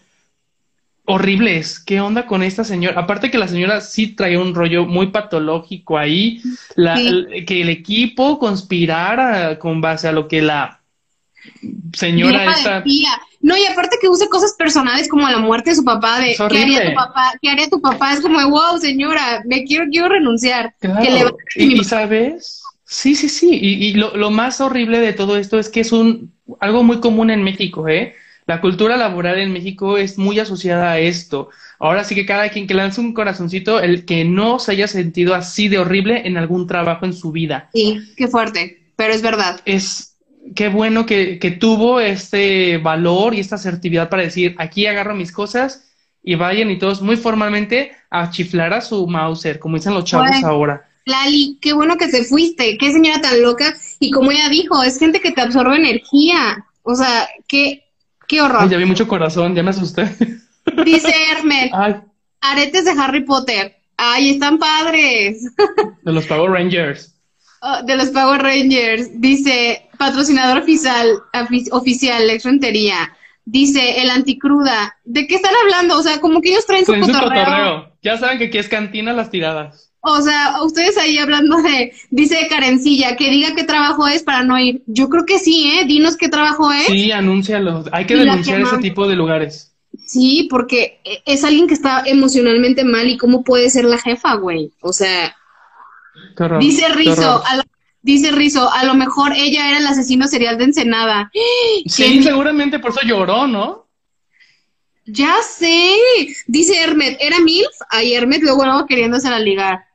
horribles. 1.06 1.80
¿Qué 1.80 2.02
onda 2.02 2.26
con 2.26 2.44
esta 2.44 2.64
señora? 2.64 3.00
Aparte 3.00 3.30
que 3.30 3.38
la 3.38 3.48
señora 3.48 3.82
sí 3.82 4.08
traía 4.08 4.40
un 4.40 4.56
rollo 4.56 4.86
muy 4.86 5.08
patológico 5.08 5.98
ahí, 5.98 6.42
que 6.76 7.62
el 7.62 7.70
equipo 7.70 8.40
conspirara 8.40 9.60
con 9.60 9.82
base 9.82 10.08
a 10.08 10.12
lo 10.12 10.28
que 10.28 10.42
la 10.42 10.82
señora 11.94 12.52
esta... 12.52 12.84
No, 13.42 13.58
y 13.58 13.66
aparte 13.66 13.98
que 14.00 14.08
use 14.08 14.30
cosas 14.30 14.54
personales 14.58 15.10
como 15.10 15.30
la 15.30 15.38
muerte 15.38 15.72
de 15.72 15.76
su 15.76 15.84
papá, 15.84 16.18
de 16.18 16.34
¿qué 16.50 16.62
haría 16.62 16.90
tu 16.90 16.96
papá? 16.96 17.34
¿Qué 17.42 17.50
haría 17.50 17.70
tu 17.70 17.82
papá? 17.82 18.14
Es 18.14 18.22
como, 18.22 18.40
wow, 18.50 18.80
señora, 18.80 19.44
me 19.46 19.66
quiero, 19.66 19.86
quiero 19.92 20.08
renunciar. 20.08 20.74
y, 21.58 21.84
sabes, 21.84 22.63
sí, 22.94 23.16
sí, 23.16 23.30
sí. 23.30 23.50
Y, 23.62 23.94
lo, 23.94 24.16
lo, 24.16 24.30
más 24.30 24.62
horrible 24.62 25.00
de 25.00 25.14
todo 25.14 25.38
esto 25.38 25.58
es 25.58 25.70
que 25.70 25.80
es 25.80 25.92
un 25.92 26.32
algo 26.60 26.84
muy 26.84 27.00
común 27.00 27.32
en 27.32 27.44
México, 27.44 27.88
¿eh? 27.88 28.16
La 28.46 28.60
cultura 28.60 28.98
laboral 28.98 29.40
en 29.40 29.54
México 29.54 29.98
es 29.98 30.18
muy 30.18 30.38
asociada 30.40 30.92
a 30.92 31.00
esto. 31.00 31.50
Ahora 31.80 32.04
sí 32.04 32.14
que 32.14 32.26
cada 32.26 32.50
quien 32.50 32.68
que 32.68 32.74
lance 32.74 33.00
un 33.00 33.14
corazoncito, 33.14 33.80
el 33.80 34.06
que 34.06 34.26
no 34.26 34.60
se 34.60 34.74
haya 34.74 34.88
sentido 34.88 35.34
así 35.34 35.70
de 35.70 35.80
horrible 35.80 36.28
en 36.28 36.38
algún 36.38 36.68
trabajo 36.68 37.06
en 37.06 37.14
su 37.14 37.32
vida. 37.32 37.70
Sí, 37.74 38.00
qué 38.18 38.28
fuerte, 38.28 38.84
pero 38.96 39.14
es 39.14 39.22
verdad. 39.22 39.62
Es, 39.66 40.18
qué 40.56 40.68
bueno 40.68 41.06
que, 41.06 41.58
tuvo 41.60 42.02
este 42.02 42.78
valor 42.78 43.34
y 43.34 43.40
esta 43.40 43.56
asertividad 43.56 44.10
para 44.10 44.24
decir, 44.24 44.56
aquí 44.60 44.86
agarro 44.86 45.16
mis 45.16 45.32
cosas 45.32 45.90
y 46.22 46.36
vayan 46.36 46.70
y 46.70 46.78
todos 46.78 47.02
muy 47.02 47.16
formalmente 47.16 47.94
a 48.10 48.30
chiflar 48.30 48.74
a 48.74 48.82
su 48.82 49.08
Mauser, 49.08 49.58
como 49.58 49.78
dicen 49.78 49.94
los 49.94 50.04
chavos 50.04 50.44
ahora. 50.44 50.90
Lali, 51.06 51.58
qué 51.62 51.74
bueno 51.74 51.98
que 51.98 52.08
te 52.08 52.24
fuiste, 52.24 52.78
qué 52.78 52.92
señora 52.92 53.22
tan 53.22 53.42
loca. 53.42 53.74
Y 54.00 54.12
como 54.12 54.32
ella 54.32 54.50
dijo, 54.50 54.82
es 54.84 55.00
gente 55.00 55.20
que 55.20 55.32
te 55.32 55.42
absorbe 55.42 55.76
energía. 55.76 56.66
O 56.84 56.96
sea, 56.96 57.28
qué, 57.48 57.84
qué 58.28 58.42
horror. 58.42 58.70
ya 58.70 58.78
vi 58.78 58.86
mucho 58.86 59.08
corazón, 59.08 59.56
ya 59.56 59.64
me 59.64 59.72
asusté. 59.72 60.04
Dice 60.86 61.14
Hermes, 61.32 61.72
aretes 62.42 62.86
de 62.86 62.92
Harry 62.92 63.24
Potter. 63.24 63.76
Ay, 63.98 64.32
están 64.32 64.58
padres. 64.58 65.44
De 66.04 66.12
los 66.12 66.26
Power 66.26 66.52
Rangers. 66.52 67.10
Oh, 67.66 67.82
de 67.82 67.96
los 67.96 68.10
Power 68.10 68.42
Rangers. 68.42 69.22
Dice, 69.22 69.88
patrocinador 69.98 70.62
oficial, 70.62 71.08
oficial, 71.72 72.28
Lex 72.28 72.44
Rentería. 72.44 73.16
Dice, 73.46 74.02
el 74.02 74.10
anticruda. 74.10 74.98
¿De 75.06 75.26
qué 75.28 75.36
están 75.36 75.54
hablando? 75.64 75.98
O 75.98 76.04
sea, 76.04 76.20
como 76.20 76.42
que 76.42 76.50
ellos 76.50 76.66
traen 76.66 76.86
su, 76.86 76.92
cotorreo. 76.92 77.90
Ya 78.02 78.18
saben 78.18 78.38
que 78.38 78.48
aquí 78.48 78.58
es 78.58 78.68
cantina 78.68 79.14
las 79.14 79.32
tiradas. 79.32 79.93
O 80.06 80.22
sea, 80.22 80.62
ustedes 80.64 80.98
ahí 80.98 81.18
hablando 81.18 81.62
de, 81.62 81.94
dice 82.10 82.48
Karencilla, 82.50 83.16
que 83.16 83.30
diga 83.30 83.56
qué 83.56 83.64
trabajo 83.64 84.06
es 84.06 84.22
para 84.22 84.44
no 84.44 84.60
ir. 84.60 84.84
Yo 84.86 85.08
creo 85.08 85.26
que 85.26 85.40
sí, 85.40 85.72
¿eh? 85.72 85.86
Dinos 85.86 86.18
qué 86.18 86.28
trabajo 86.28 86.74
es. 86.74 86.88
Sí, 86.88 87.14
anúncialo. 87.14 87.86
Hay 87.94 88.06
que 88.06 88.18
denunciar 88.18 88.60
ese 88.60 88.80
tipo 88.80 89.08
de 89.08 89.16
lugares. 89.16 89.74
Sí, 90.06 90.50
porque 90.50 91.00
es 91.26 91.46
alguien 91.46 91.68
que 91.68 91.74
está 91.74 92.04
emocionalmente 92.06 92.84
mal 92.84 93.08
y 93.08 93.18
cómo 93.18 93.46
puede 93.46 93.70
ser 93.70 93.86
la 93.86 93.98
jefa, 93.98 94.36
güey. 94.36 94.74
O 94.82 94.92
sea, 94.92 95.38
dice 96.60 96.90
Rizo, 96.90 97.42
a 97.46 97.56
lo, 97.56 97.64
dice 98.02 98.34
Rizo, 98.34 98.70
a 98.74 98.84
lo 98.84 98.96
mejor 98.96 99.32
ella 99.34 99.70
era 99.70 99.78
el 99.78 99.88
asesino 99.88 100.28
serial 100.28 100.58
de 100.58 100.66
Ensenada. 100.66 101.32
Sí, 101.86 102.22
seguramente 102.22 102.80
por 102.80 102.92
eso 102.92 103.00
lloró, 103.06 103.48
¿no? 103.48 103.88
Ya 105.06 105.36
sé. 105.42 105.96
Dice 106.48 106.82
Hermet, 106.82 107.18
¿era 107.22 107.40
MILF? 107.40 107.72
Ay, 107.90 108.14
Hermet 108.14 108.42
luego 108.42 108.66
luego 108.66 108.86
queriéndose 108.86 109.30
la 109.30 109.40
ligar. 109.40 109.93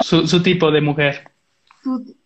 Su, 0.00 0.26
su 0.26 0.42
tipo 0.42 0.70
de 0.70 0.80
mujer. 0.80 1.30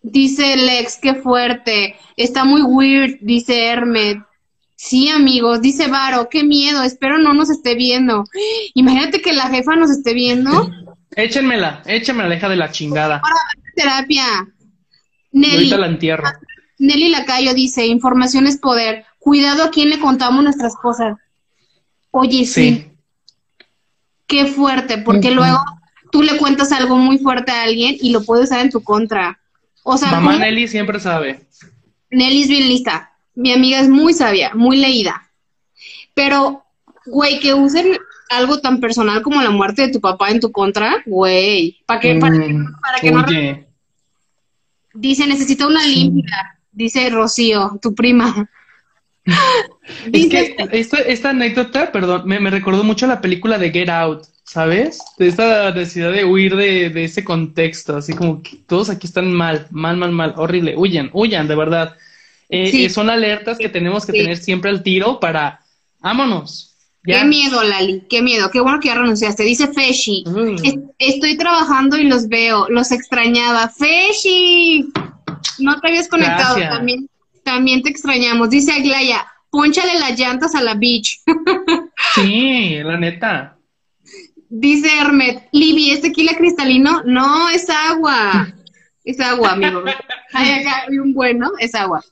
Dice 0.02 0.56
Lex, 0.56 0.98
qué 1.00 1.14
fuerte. 1.14 1.96
Está 2.16 2.44
muy 2.44 2.62
weird, 2.62 3.18
dice 3.20 3.66
Hermet. 3.66 4.18
Sí, 4.76 5.08
amigos, 5.08 5.60
dice 5.60 5.88
Varo, 5.88 6.28
qué 6.30 6.44
miedo, 6.44 6.84
espero 6.84 7.18
no 7.18 7.34
nos 7.34 7.50
esté 7.50 7.74
viendo. 7.74 8.24
Imagínate 8.74 9.20
que 9.20 9.32
la 9.32 9.48
jefa 9.48 9.74
nos 9.74 9.90
esté 9.90 10.14
viendo. 10.14 10.70
Échenmela, 11.16 11.82
échenmela, 11.86 12.36
hija 12.36 12.48
de 12.48 12.54
la 12.54 12.70
chingada. 12.70 13.16
Ahora 13.16 13.40
terapia. 13.74 14.24
Nelly. 15.32 15.54
ahorita 15.54 15.76
la 15.78 15.86
entierro. 15.86 16.24
Nelly 16.78 17.08
Lacayo 17.08 17.54
dice, 17.54 17.86
información 17.86 18.46
es 18.46 18.58
poder. 18.58 19.04
Cuidado 19.18 19.64
a 19.64 19.70
quién 19.70 19.90
le 19.90 19.98
contamos 19.98 20.44
nuestras 20.44 20.76
cosas. 20.76 21.16
Oye, 22.12 22.44
sí. 22.44 22.92
Qué 24.28 24.46
fuerte, 24.46 24.98
porque 24.98 25.32
luego 25.32 25.58
tú 26.10 26.22
le 26.22 26.36
cuentas 26.36 26.72
algo 26.72 26.96
muy 26.96 27.18
fuerte 27.18 27.52
a 27.52 27.62
alguien 27.62 27.96
y 28.00 28.10
lo 28.10 28.22
puede 28.24 28.44
usar 28.44 28.60
en 28.60 28.70
tu 28.70 28.82
contra. 28.82 29.38
O 29.82 29.96
sea, 29.96 30.12
Mamá 30.12 30.38
Nelly 30.38 30.68
siempre 30.68 31.00
sabe. 31.00 31.46
Nelly 32.10 32.42
es 32.42 32.48
bien 32.48 32.68
lista. 32.68 33.12
Mi 33.34 33.52
amiga 33.52 33.80
es 33.80 33.88
muy 33.88 34.14
sabia, 34.14 34.52
muy 34.54 34.78
leída. 34.78 35.30
Pero, 36.14 36.64
güey, 37.06 37.38
que 37.38 37.54
usen 37.54 37.96
algo 38.30 38.60
tan 38.60 38.80
personal 38.80 39.22
como 39.22 39.42
la 39.42 39.50
muerte 39.50 39.82
de 39.82 39.92
tu 39.92 40.00
papá 40.00 40.30
en 40.30 40.40
tu 40.40 40.52
contra, 40.52 41.02
güey, 41.06 41.78
¿para 41.86 42.00
qué? 42.00 42.14
Para, 42.16 43.00
que, 43.00 43.10
no... 43.10 43.24
Dice, 44.94 45.26
necesita 45.26 45.66
una 45.66 45.86
limpia, 45.86 46.58
dice 46.72 47.08
Rocío, 47.10 47.78
tu 47.80 47.94
prima. 47.94 48.50
es 50.12 50.28
que 50.28 50.56
esta, 51.06 51.30
anécdota, 51.30 51.92
perdón, 51.92 52.22
me, 52.26 52.50
recordó 52.50 52.84
mucho 52.84 53.06
la 53.06 53.20
película 53.20 53.58
de 53.58 53.70
Get 53.70 53.88
Out, 53.88 54.26
¿sabes? 54.48 54.98
De 55.18 55.28
esta 55.28 55.70
necesidad 55.72 56.12
de 56.12 56.24
huir 56.24 56.56
de, 56.56 57.04
ese 57.04 57.22
contexto, 57.22 57.96
así 57.98 58.14
como 58.14 58.42
que 58.42 58.56
todos 58.66 58.88
aquí 58.88 59.06
están 59.06 59.32
mal, 59.32 59.66
mal, 59.70 59.96
mal, 59.96 60.12
mal, 60.12 60.34
horrible, 60.36 60.74
huyan, 60.76 61.10
huyan, 61.12 61.46
de 61.46 61.54
verdad. 61.54 61.96
Eh, 62.48 62.86
eh, 62.86 62.90
son 62.90 63.10
alertas 63.10 63.58
que 63.58 63.68
tenemos 63.68 64.06
que 64.06 64.12
tener 64.12 64.38
siempre 64.38 64.70
al 64.70 64.82
tiro 64.82 65.20
para, 65.20 65.60
vámonos, 66.00 66.64
Qué 67.04 67.24
miedo, 67.24 67.62
Lali, 67.62 68.04
qué 68.10 68.20
miedo. 68.20 68.50
Qué 68.50 68.60
bueno 68.60 68.80
que 68.80 68.88
ya 68.88 68.96
renunciaste. 68.96 69.42
Dice 69.42 69.68
Feshi, 69.68 70.24
mm. 70.26 70.56
estoy 70.98 71.38
trabajando 71.38 71.96
y 71.96 72.04
los 72.04 72.28
veo, 72.28 72.68
los 72.68 72.92
extrañaba. 72.92 73.70
Feshi, 73.70 74.84
no 75.58 75.80
te 75.80 75.88
habías 75.88 76.08
conectado, 76.08 76.56
también, 76.56 77.08
también 77.44 77.82
te 77.82 77.88
extrañamos. 77.88 78.50
Dice 78.50 78.72
Aglaya, 78.72 79.26
ponchale 79.48 79.98
las 79.98 80.18
llantas 80.18 80.54
a 80.54 80.60
la 80.60 80.74
beach. 80.74 81.20
sí, 82.14 82.78
la 82.82 82.98
neta. 82.98 83.57
Dice 84.48 84.88
Hermet, 84.98 85.48
Libby, 85.52 85.90
¿es 85.90 86.00
tequila 86.00 86.34
cristalino? 86.34 87.02
No, 87.04 87.48
es 87.50 87.68
agua. 87.68 88.48
Es 89.04 89.20
agua, 89.20 89.52
amigo. 89.52 89.82
hay 90.32 90.50
acá 90.52 90.84
hay 90.88 90.98
un 90.98 91.12
bueno, 91.12 91.50
es 91.58 91.74
agua. 91.74 92.02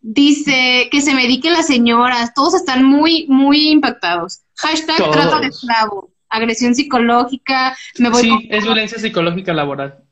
Dice 0.00 0.88
que 0.90 1.00
se 1.00 1.14
mediquen 1.14 1.52
las 1.52 1.66
señoras, 1.66 2.34
todos 2.34 2.54
están 2.54 2.84
muy, 2.84 3.26
muy 3.28 3.70
impactados. 3.70 4.40
Hashtag 4.56 4.96
trata 5.10 5.40
de 5.40 5.48
esclavo, 5.48 6.12
agresión 6.28 6.74
psicológica, 6.74 7.76
me 7.98 8.10
voy. 8.10 8.22
Sí, 8.22 8.48
es 8.50 8.64
violencia 8.64 8.98
psicológica 8.98 9.52
laboral. 9.52 10.04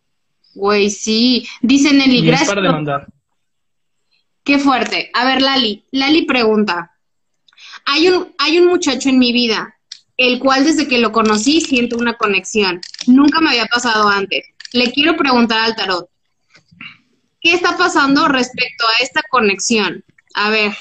Güey, 0.54 0.90
sí. 0.90 1.46
Dice 1.60 1.92
Nelly, 1.92 2.26
gracias. 2.26 2.48
para 2.48 2.62
demandar. 2.62 3.06
Qué 4.44 4.58
fuerte. 4.58 5.10
A 5.14 5.24
ver, 5.24 5.42
Lali. 5.42 5.84
Lali 5.90 6.22
pregunta. 6.22 6.92
hay 7.84 8.08
un, 8.08 8.32
hay 8.38 8.58
un 8.58 8.68
muchacho 8.68 9.08
en 9.08 9.18
mi 9.18 9.32
vida, 9.32 9.76
el 10.22 10.38
cual 10.38 10.64
desde 10.64 10.86
que 10.86 10.98
lo 10.98 11.10
conocí 11.10 11.60
siento 11.60 11.96
una 11.96 12.16
conexión. 12.16 12.80
Nunca 13.06 13.40
me 13.40 13.50
había 13.50 13.66
pasado 13.66 14.08
antes. 14.08 14.46
Le 14.72 14.92
quiero 14.92 15.16
preguntar 15.16 15.60
al 15.60 15.74
tarot, 15.74 16.08
¿qué 17.40 17.54
está 17.54 17.76
pasando 17.76 18.28
respecto 18.28 18.84
a 18.86 19.02
esta 19.02 19.22
conexión? 19.30 20.04
A 20.34 20.50
ver, 20.50 20.72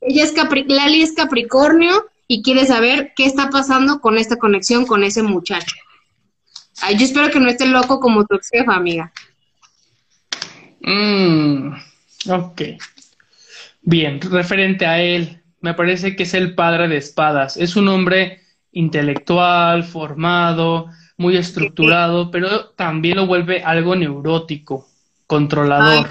ella 0.00 0.24
es 0.24 0.32
Capri 0.32 0.64
Lali 0.64 1.02
es 1.02 1.12
Capricornio 1.12 2.10
y 2.26 2.42
quiere 2.42 2.66
saber 2.66 3.12
qué 3.14 3.26
está 3.26 3.48
pasando 3.50 4.00
con 4.00 4.18
esta 4.18 4.36
conexión 4.36 4.86
con 4.86 5.04
ese 5.04 5.22
muchacho. 5.22 5.76
Ay, 6.82 6.96
yo 6.98 7.04
espero 7.04 7.30
que 7.30 7.40
no 7.40 7.48
esté 7.48 7.66
loco 7.66 8.00
como 8.00 8.24
tu 8.24 8.38
jefa, 8.50 8.74
amiga. 8.74 9.12
Mm, 10.80 11.74
ok. 12.28 12.62
Bien, 13.82 14.20
referente 14.20 14.86
a 14.86 15.00
él, 15.00 15.42
me 15.60 15.74
parece 15.74 16.16
que 16.16 16.24
es 16.24 16.34
el 16.34 16.54
padre 16.54 16.88
de 16.88 16.96
espadas. 16.96 17.56
Es 17.56 17.76
un 17.76 17.88
hombre 17.88 18.40
intelectual, 18.72 19.84
formado, 19.84 20.86
muy 21.16 21.36
estructurado, 21.36 22.30
pero 22.30 22.70
también 22.70 23.16
lo 23.16 23.26
vuelve 23.26 23.62
algo 23.62 23.94
neurótico, 23.96 24.88
controlador. 25.26 26.08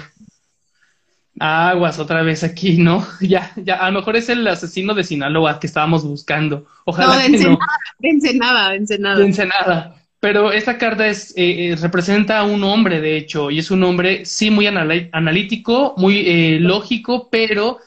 Aguas 1.38 1.98
otra 1.98 2.22
vez 2.22 2.44
aquí, 2.44 2.76
¿no? 2.76 3.06
Ya, 3.20 3.52
ya, 3.56 3.76
a 3.76 3.90
lo 3.90 4.00
mejor 4.00 4.16
es 4.16 4.28
el 4.28 4.46
asesino 4.46 4.94
de 4.94 5.04
Sinaloa 5.04 5.58
que 5.58 5.66
estábamos 5.66 6.04
buscando. 6.04 6.66
Ojalá 6.84 7.14
no, 7.14 7.20
de 7.20 7.38
que 7.38 7.44
no. 7.44 7.58
de 7.98 8.08
Ensenada, 8.08 8.70
de 8.70 8.76
Ensenada. 8.76 9.18
De 9.18 9.24
Ensenada. 9.24 9.94
Pero 10.20 10.52
esta 10.52 10.76
carta 10.76 11.08
es, 11.08 11.32
eh, 11.36 11.72
eh, 11.72 11.76
representa 11.76 12.38
a 12.38 12.44
un 12.44 12.62
hombre, 12.62 13.00
de 13.00 13.16
hecho, 13.16 13.50
y 13.50 13.58
es 13.58 13.70
un 13.70 13.82
hombre, 13.84 14.26
sí, 14.26 14.50
muy 14.50 14.66
anal 14.66 15.08
analítico, 15.12 15.94
muy 15.96 16.18
eh, 16.26 16.58
lógico, 16.60 17.30
pero 17.30 17.78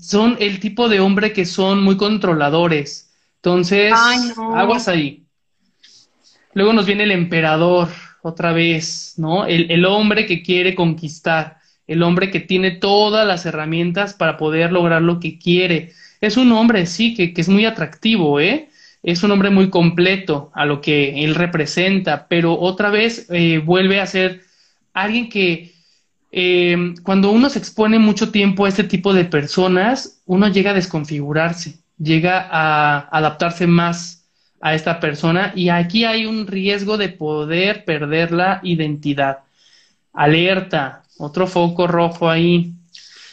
son 0.00 0.36
el 0.40 0.58
tipo 0.58 0.88
de 0.88 0.98
hombre 0.98 1.32
que 1.32 1.46
son 1.46 1.84
muy 1.84 1.96
controladores. 1.96 3.06
Entonces, 3.46 3.92
Ay, 3.96 4.32
no. 4.36 4.56
aguas 4.56 4.88
ahí. 4.88 5.22
Luego 6.52 6.72
nos 6.72 6.84
viene 6.84 7.04
el 7.04 7.12
emperador, 7.12 7.90
otra 8.22 8.52
vez, 8.52 9.14
¿no? 9.18 9.46
El, 9.46 9.70
el 9.70 9.84
hombre 9.84 10.26
que 10.26 10.42
quiere 10.42 10.74
conquistar, 10.74 11.58
el 11.86 12.02
hombre 12.02 12.32
que 12.32 12.40
tiene 12.40 12.72
todas 12.72 13.24
las 13.24 13.46
herramientas 13.46 14.14
para 14.14 14.36
poder 14.36 14.72
lograr 14.72 15.00
lo 15.00 15.20
que 15.20 15.38
quiere. 15.38 15.92
Es 16.20 16.36
un 16.36 16.50
hombre, 16.50 16.86
sí, 16.86 17.14
que, 17.14 17.32
que 17.32 17.40
es 17.40 17.48
muy 17.48 17.64
atractivo, 17.66 18.40
¿eh? 18.40 18.68
es 19.04 19.22
un 19.22 19.30
hombre 19.30 19.50
muy 19.50 19.70
completo 19.70 20.50
a 20.52 20.66
lo 20.66 20.80
que 20.80 21.22
él 21.22 21.36
representa, 21.36 22.26
pero 22.26 22.58
otra 22.58 22.90
vez 22.90 23.28
eh, 23.30 23.62
vuelve 23.64 24.00
a 24.00 24.06
ser 24.06 24.40
alguien 24.92 25.28
que 25.28 25.72
eh, 26.32 26.94
cuando 27.04 27.30
uno 27.30 27.48
se 27.48 27.60
expone 27.60 28.00
mucho 28.00 28.32
tiempo 28.32 28.64
a 28.64 28.68
este 28.68 28.82
tipo 28.82 29.14
de 29.14 29.24
personas, 29.24 30.20
uno 30.26 30.48
llega 30.48 30.72
a 30.72 30.74
desconfigurarse, 30.74 31.78
llega 31.98 32.46
a 32.50 33.08
adaptarse 33.10 33.66
más 33.66 34.24
a 34.60 34.74
esta 34.74 35.00
persona 35.00 35.52
y 35.54 35.68
aquí 35.68 36.04
hay 36.04 36.26
un 36.26 36.46
riesgo 36.46 36.96
de 36.96 37.08
poder 37.08 37.84
perder 37.84 38.32
la 38.32 38.60
identidad. 38.62 39.40
Alerta, 40.12 41.02
otro 41.18 41.46
foco 41.46 41.86
rojo 41.86 42.28
ahí. 42.28 42.72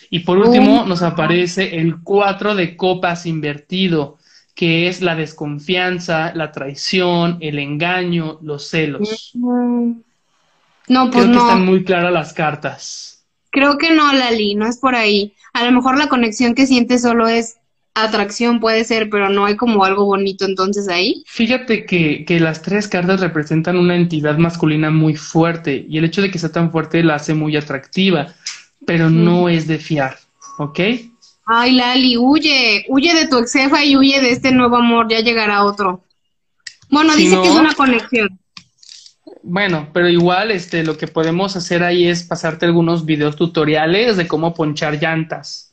Y 0.09 0.19
por 0.19 0.37
último 0.37 0.85
nos 0.85 1.01
aparece 1.01 1.77
el 1.79 2.01
4 2.03 2.55
de 2.55 2.75
copas 2.77 3.25
invertido 3.25 4.17
que 4.55 4.87
es 4.87 5.01
la 5.01 5.15
desconfianza, 5.15 6.31
la 6.35 6.51
traición, 6.51 7.37
el 7.41 7.57
engaño, 7.57 8.37
los 8.41 8.67
celos. 8.69 9.31
No, 9.33 11.09
pues 11.09 11.11
Creo 11.11 11.25
que 11.25 11.27
no. 11.27 11.47
están 11.47 11.65
muy 11.65 11.83
claras 11.83 12.13
las 12.13 12.33
cartas. 12.33 13.25
Creo 13.49 13.77
que 13.77 13.91
no, 13.91 14.13
Lali, 14.13 14.55
no 14.55 14.67
es 14.67 14.77
por 14.77 14.95
ahí. 14.95 15.33
A 15.53 15.63
lo 15.63 15.71
mejor 15.71 15.97
la 15.97 16.07
conexión 16.07 16.53
que 16.53 16.67
sientes 16.67 17.01
solo 17.01 17.27
es 17.27 17.57
atracción, 17.95 18.59
puede 18.59 18.83
ser, 18.85 19.09
pero 19.09 19.29
no 19.29 19.45
hay 19.45 19.55
como 19.55 19.83
algo 19.85 20.05
bonito 20.05 20.45
entonces 20.45 20.89
ahí. 20.89 21.23
Fíjate 21.27 21.85
que, 21.85 22.25
que 22.25 22.39
las 22.39 22.61
tres 22.61 22.87
cartas 22.87 23.19
representan 23.21 23.77
una 23.77 23.95
entidad 23.95 24.37
masculina 24.37 24.89
muy 24.89 25.15
fuerte 25.15 25.85
y 25.87 25.97
el 25.97 26.05
hecho 26.05 26.21
de 26.21 26.31
que 26.31 26.39
sea 26.39 26.51
tan 26.51 26.71
fuerte 26.71 27.03
la 27.03 27.15
hace 27.15 27.33
muy 27.33 27.55
atractiva, 27.55 28.33
pero 28.85 29.09
no 29.09 29.47
es 29.49 29.67
de 29.67 29.77
fiar, 29.77 30.17
¿ok? 30.57 30.79
Ay, 31.45 31.73
Lali, 31.73 32.17
huye, 32.17 32.85
huye 32.89 33.13
de 33.13 33.27
tu 33.27 33.37
ex 33.39 33.51
jefa 33.53 33.83
y 33.83 33.95
huye 33.97 34.21
de 34.21 34.31
este 34.31 34.51
nuevo 34.51 34.77
amor, 34.77 35.07
ya 35.09 35.19
llegará 35.19 35.63
otro. 35.65 36.03
Bueno, 36.89 37.13
Si 37.13 37.23
dice 37.23 37.35
no- 37.35 37.41
que 37.43 37.49
es 37.49 37.55
una 37.55 37.73
conexión. 37.73 38.39
Bueno, 39.41 39.89
pero 39.93 40.07
igual 40.07 40.51
este, 40.51 40.83
lo 40.83 40.97
que 40.97 41.07
podemos 41.07 41.55
hacer 41.55 41.83
ahí 41.83 42.07
es 42.07 42.23
pasarte 42.23 42.65
algunos 42.65 43.05
videos 43.05 43.35
tutoriales 43.35 44.15
de 44.15 44.27
cómo 44.27 44.53
ponchar 44.53 45.01
llantas, 45.01 45.72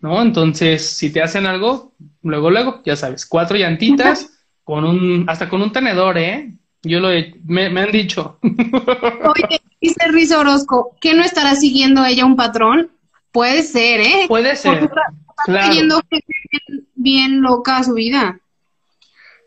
¿no? 0.00 0.22
Entonces, 0.22 0.88
si 0.88 1.10
te 1.10 1.22
hacen 1.22 1.46
algo, 1.46 1.92
luego, 2.22 2.50
luego, 2.50 2.82
ya 2.84 2.96
sabes, 2.96 3.26
cuatro 3.26 3.56
llantitas 3.56 4.30
con 4.64 4.84
un, 4.84 5.24
hasta 5.28 5.48
con 5.48 5.62
un 5.62 5.72
tenedor, 5.72 6.18
¿eh? 6.18 6.54
Yo 6.82 7.00
lo 7.00 7.10
he, 7.10 7.34
me, 7.44 7.68
me 7.70 7.82
han 7.82 7.92
dicho. 7.92 8.38
Oye, 8.42 9.60
dice 9.80 10.08
Riz 10.08 10.32
Orozco, 10.32 10.96
¿qué 11.00 11.14
no 11.14 11.22
estará 11.22 11.56
siguiendo 11.56 12.04
ella 12.04 12.24
un 12.24 12.36
patrón? 12.36 12.90
Puede 13.32 13.62
ser, 13.62 14.00
¿eh? 14.00 14.24
Puede 14.28 14.56
ser, 14.56 14.84
está, 14.84 14.84
está 14.84 15.44
claro. 15.44 15.72
gente 15.72 16.24
bien, 16.50 16.86
bien 16.94 17.40
loca 17.42 17.82
su 17.82 17.94
vida. 17.94 18.40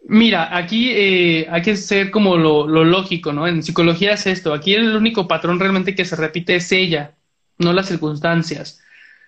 Mira, 0.08 0.56
aquí 0.58 0.92
eh, 0.92 1.48
hay 1.50 1.62
que 1.62 1.78
ser 1.78 2.12
como 2.12 2.36
lo, 2.36 2.68
lo 2.68 2.84
lógico, 2.84 3.32
¿no? 3.32 3.48
En 3.48 3.64
psicología 3.64 4.14
es 4.14 4.28
esto. 4.28 4.54
Aquí 4.54 4.74
el 4.74 4.96
único 4.96 5.28
patrón 5.28 5.60
realmente 5.60 5.96
que 5.96 6.06
se 6.06 6.16
repite 6.16 6.56
es 6.56 6.72
ella, 6.72 7.16
no 7.58 7.72
las 7.72 7.88
circunstancias. 7.88 8.82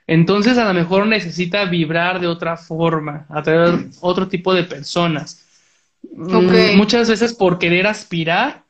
Entonces, 0.08 0.58
a 0.58 0.66
lo 0.66 0.74
mejor 0.74 1.08
necesita 1.08 1.66
vibrar 1.66 2.20
de 2.20 2.28
otra 2.28 2.58
forma, 2.58 3.26
atraer 3.30 3.88
otro 4.02 4.28
tipo 4.28 4.54
de 4.54 4.64
personas. 4.64 5.46
Mm. 6.16 6.76
Muchas 6.76 7.10
veces 7.10 7.34
por 7.34 7.60
querer 7.60 7.88
aspirar, 7.88 8.64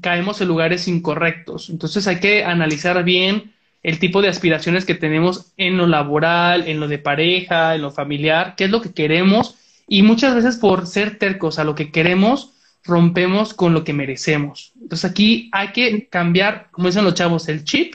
caemos 0.00 0.40
en 0.40 0.48
lugares 0.48 0.88
incorrectos. 0.88 1.70
Entonces, 1.70 2.06
hay 2.06 2.20
que 2.20 2.44
analizar 2.44 3.02
bien 3.04 3.52
el 3.82 3.98
tipo 3.98 4.22
de 4.22 4.28
aspiraciones 4.28 4.84
que 4.84 4.94
tenemos 4.94 5.52
en 5.56 5.76
lo 5.76 5.86
laboral, 5.86 6.66
en 6.66 6.80
lo 6.80 6.88
de 6.88 6.98
pareja, 6.98 7.74
en 7.74 7.82
lo 7.82 7.90
familiar, 7.90 8.54
qué 8.56 8.64
es 8.64 8.70
lo 8.70 8.80
que 8.80 8.92
queremos 8.92 9.56
y 9.88 10.02
muchas 10.02 10.34
veces 10.34 10.56
por 10.56 10.86
ser 10.86 11.18
tercos 11.18 11.58
a 11.58 11.64
lo 11.64 11.74
que 11.74 11.90
queremos, 11.90 12.52
rompemos 12.84 13.54
con 13.54 13.74
lo 13.74 13.84
que 13.84 13.92
merecemos. 13.92 14.72
Entonces 14.80 15.08
aquí 15.08 15.48
hay 15.52 15.68
que 15.68 16.08
cambiar, 16.08 16.68
como 16.70 16.88
dicen 16.88 17.04
los 17.04 17.14
chavos, 17.14 17.48
el 17.48 17.64
chip 17.64 17.94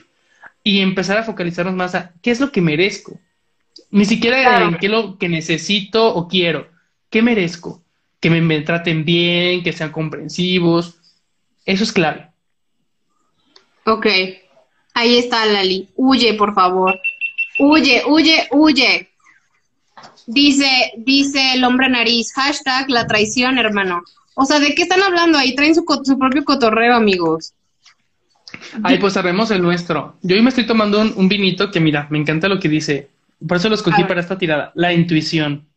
y 0.63 0.79
empezar 0.81 1.17
a 1.17 1.23
focalizarnos 1.23 1.73
más 1.75 1.95
a 1.95 2.13
qué 2.21 2.31
es 2.31 2.39
lo 2.39 2.51
que 2.51 2.61
merezco. 2.61 3.19
Ni 3.89 4.05
siquiera 4.05 4.41
Claro. 4.41 4.67
en 4.69 4.77
qué 4.77 4.85
es 4.85 4.91
lo 4.91 5.17
que 5.17 5.27
necesito 5.29 6.13
o 6.13 6.27
quiero. 6.27 6.67
¿Qué 7.09 7.21
merezco? 7.21 7.83
Que 8.19 8.29
me, 8.29 8.41
me 8.41 8.61
traten 8.61 9.03
bien, 9.03 9.63
que 9.63 9.73
sean 9.73 9.91
comprensivos. 9.91 10.95
Eso 11.65 11.83
es 11.83 11.91
clave. 11.91 12.27
Ok, 13.85 14.05
ahí 14.93 15.17
está 15.17 15.45
Lali. 15.45 15.89
Huye, 15.95 16.35
por 16.35 16.53
favor. 16.53 16.99
Huye, 17.59 18.03
huye, 18.07 18.47
huye. 18.51 19.09
Dice, 20.27 20.93
dice 20.97 21.53
el 21.55 21.63
hombre 21.63 21.89
nariz, 21.89 22.31
hashtag 22.33 22.89
la 22.89 23.07
traición, 23.07 23.57
hermano. 23.57 24.03
O 24.35 24.45
sea, 24.45 24.59
¿de 24.59 24.73
qué 24.75 24.83
están 24.83 25.01
hablando 25.01 25.37
ahí? 25.37 25.55
Traen 25.55 25.75
su, 25.75 25.83
su 26.03 26.17
propio 26.17 26.45
cotorreo, 26.45 26.95
amigos. 26.95 27.53
Ay, 28.83 28.97
pues 28.99 29.13
sabemos 29.13 29.51
el 29.51 29.61
nuestro. 29.61 30.17
Yo 30.21 30.35
hoy 30.35 30.41
me 30.41 30.49
estoy 30.49 30.65
tomando 30.65 30.99
un, 31.01 31.13
un 31.15 31.27
vinito 31.27 31.71
que, 31.71 31.79
mira, 31.79 32.07
me 32.09 32.17
encanta 32.17 32.47
lo 32.47 32.59
que 32.59 32.69
dice. 32.69 33.09
Por 33.47 33.57
eso 33.57 33.69
lo 33.69 33.75
escogí 33.75 34.03
para 34.03 34.21
esta 34.21 34.37
tirada. 34.37 34.71
La 34.75 34.93
intuición. 34.93 35.67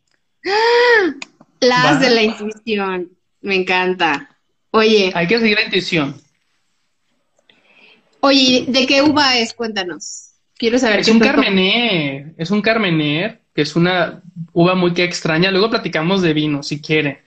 Las 1.61 1.97
Va. 1.97 1.99
de 1.99 2.11
la 2.11 2.23
intuición. 2.23 3.11
Me 3.41 3.55
encanta. 3.57 4.29
Oye, 4.71 5.13
Hay 5.15 5.27
que 5.27 5.39
seguir 5.39 5.57
la 5.57 5.65
intuición. 5.65 6.15
oye, 8.21 8.65
¿de 8.69 8.87
qué 8.87 9.03
uva 9.03 9.37
es? 9.39 9.55
Cuéntanos. 9.55 10.31
Quiero 10.57 10.79
saber 10.79 11.01
Es 11.01 11.09
un 11.09 11.19
Carmener, 11.19 12.35
es 12.39 12.51
un 12.51 12.63
Carmener, 12.63 13.41
que 13.55 13.63
es 13.63 13.77
una 13.77 14.23
uva 14.53 14.75
muy 14.75 14.93
que 14.95 15.05
extraña. 15.05 15.51
Luego 15.51 15.71
platicamos 15.71 16.23
de 16.23 16.33
vino, 16.33 16.63
si 16.63 16.81
quiere. 16.81 17.23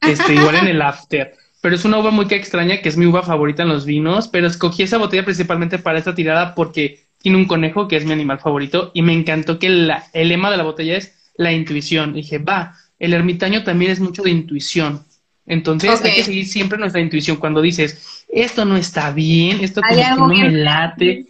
Este, 0.00 0.34
igual 0.34 0.56
en 0.56 0.68
el 0.68 0.82
after. 0.82 1.34
Pero 1.60 1.74
es 1.74 1.84
una 1.84 1.98
uva 1.98 2.10
muy 2.10 2.26
que 2.26 2.36
extraña, 2.36 2.80
que 2.80 2.88
es 2.88 2.96
mi 2.96 3.06
uva 3.06 3.22
favorita 3.22 3.62
en 3.62 3.68
los 3.68 3.84
vinos. 3.84 4.28
Pero 4.28 4.46
escogí 4.46 4.82
esa 4.84 4.98
botella 4.98 5.24
principalmente 5.24 5.78
para 5.78 5.98
esta 5.98 6.14
tirada 6.14 6.54
porque 6.54 7.00
tiene 7.20 7.36
un 7.38 7.46
conejo 7.46 7.88
que 7.88 7.96
es 7.96 8.04
mi 8.04 8.12
animal 8.12 8.38
favorito. 8.38 8.90
Y 8.94 9.02
me 9.02 9.12
encantó 9.12 9.58
que 9.58 9.68
la- 9.68 10.04
el 10.12 10.28
lema 10.28 10.50
de 10.50 10.56
la 10.56 10.62
botella 10.64 10.96
es 10.96 11.14
la 11.36 11.52
intuición. 11.52 12.12
dije, 12.14 12.38
va, 12.38 12.74
el 12.98 13.12
ermitaño 13.14 13.64
también 13.64 13.90
es 13.92 14.00
mucho 14.00 14.22
de 14.22 14.30
intuición. 14.30 15.04
Entonces 15.46 15.90
hay 16.04 16.12
que 16.14 16.22
seguir 16.24 16.46
siempre 16.46 16.78
nuestra 16.78 17.00
intuición. 17.00 17.36
Cuando 17.38 17.62
dices, 17.62 18.24
esto 18.28 18.64
no 18.64 18.76
está 18.76 19.12
bien, 19.12 19.60
esto 19.60 19.80
como 19.86 20.00
que 20.14 20.20
no 20.20 20.26
me 20.28 20.50
late 20.50 21.26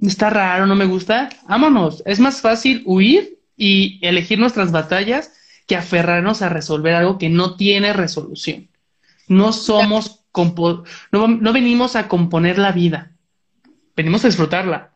está 0.00 0.30
raro, 0.30 0.66
no 0.66 0.74
me 0.74 0.84
gusta, 0.84 1.28
vámonos. 1.48 2.02
Es 2.06 2.18
más 2.20 2.40
fácil 2.40 2.82
huir 2.84 3.38
y 3.56 3.98
elegir 4.02 4.38
nuestras 4.38 4.72
batallas 4.72 5.32
que 5.66 5.76
aferrarnos 5.76 6.42
a 6.42 6.48
resolver 6.48 6.94
algo 6.94 7.18
que 7.18 7.28
no 7.28 7.56
tiene 7.56 7.92
resolución. 7.92 8.68
No 9.28 9.52
somos, 9.52 10.24
compo- 10.32 10.84
no, 11.10 11.28
no 11.28 11.52
venimos 11.52 11.96
a 11.96 12.08
componer 12.08 12.58
la 12.58 12.72
vida, 12.72 13.12
venimos 13.96 14.24
a 14.24 14.28
disfrutarla. 14.28 14.92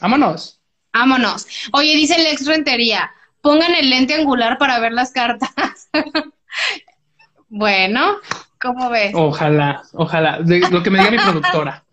Vámonos. 0.00 0.60
Vámonos. 0.92 1.46
Oye, 1.72 1.94
dice 1.96 2.16
el 2.16 2.26
ex 2.26 2.46
rentería, 2.46 3.10
pongan 3.40 3.74
el 3.74 3.90
lente 3.90 4.14
angular 4.14 4.58
para 4.58 4.78
ver 4.80 4.92
las 4.92 5.12
cartas. 5.12 5.88
bueno, 7.48 8.16
¿cómo 8.60 8.90
ves? 8.90 9.12
Ojalá, 9.14 9.82
ojalá. 9.92 10.40
De, 10.40 10.60
lo 10.70 10.82
que 10.82 10.90
me 10.90 10.98
diga 10.98 11.10
mi 11.10 11.18
productora. 11.18 11.84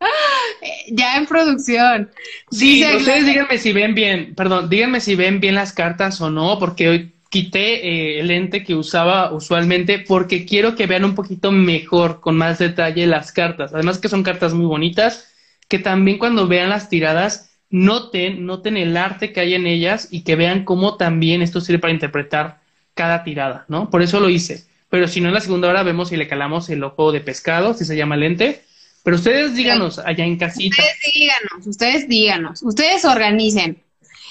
ya 0.90 1.16
en 1.16 1.26
producción. 1.26 2.10
Sí, 2.50 2.84
ustedes 2.96 3.26
díganme 3.26 3.58
si 3.58 3.72
ven 3.72 3.94
bien, 3.94 4.34
perdón, 4.34 4.68
díganme 4.68 5.00
si 5.00 5.14
ven 5.14 5.40
bien 5.40 5.54
las 5.54 5.72
cartas 5.72 6.20
o 6.20 6.30
no, 6.30 6.58
porque 6.58 6.88
hoy 6.88 7.14
quité 7.32 7.76
eh, 7.88 8.20
el 8.20 8.28
lente 8.28 8.62
que 8.62 8.74
usaba 8.74 9.32
usualmente 9.32 9.98
porque 9.98 10.44
quiero 10.44 10.76
que 10.76 10.86
vean 10.86 11.06
un 11.06 11.14
poquito 11.14 11.50
mejor, 11.50 12.20
con 12.20 12.36
más 12.36 12.58
detalle 12.58 13.06
las 13.06 13.32
cartas. 13.32 13.72
Además 13.72 13.96
que 13.96 14.10
son 14.10 14.22
cartas 14.22 14.52
muy 14.52 14.66
bonitas, 14.66 15.32
que 15.66 15.78
también 15.78 16.18
cuando 16.18 16.46
vean 16.46 16.68
las 16.68 16.90
tiradas 16.90 17.50
noten, 17.70 18.44
noten 18.44 18.76
el 18.76 18.98
arte 18.98 19.32
que 19.32 19.40
hay 19.40 19.54
en 19.54 19.66
ellas 19.66 20.08
y 20.10 20.24
que 20.24 20.36
vean 20.36 20.66
cómo 20.66 20.98
también 20.98 21.40
esto 21.40 21.62
sirve 21.62 21.78
para 21.78 21.94
interpretar 21.94 22.60
cada 22.92 23.24
tirada, 23.24 23.64
¿no? 23.66 23.88
Por 23.88 24.02
eso 24.02 24.20
lo 24.20 24.28
hice. 24.28 24.66
Pero 24.90 25.08
si 25.08 25.22
no, 25.22 25.28
en 25.28 25.34
la 25.34 25.40
segunda 25.40 25.70
hora 25.70 25.82
vemos 25.82 26.10
si 26.10 26.18
le 26.18 26.28
calamos 26.28 26.68
el 26.68 26.84
ojo 26.84 27.12
de 27.12 27.22
pescado, 27.22 27.72
si 27.72 27.86
se 27.86 27.96
llama 27.96 28.18
lente. 28.18 28.62
Pero 29.04 29.16
ustedes 29.16 29.54
díganos 29.54 29.98
allá 29.98 30.26
en 30.26 30.36
casita. 30.36 30.76
Ustedes 30.76 31.14
díganos, 31.14 31.66
ustedes 31.66 32.08
díganos, 32.10 32.62
ustedes 32.62 33.06
organicen. 33.06 33.82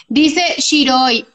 Dice 0.07 0.43
Shiroi, 0.59 1.25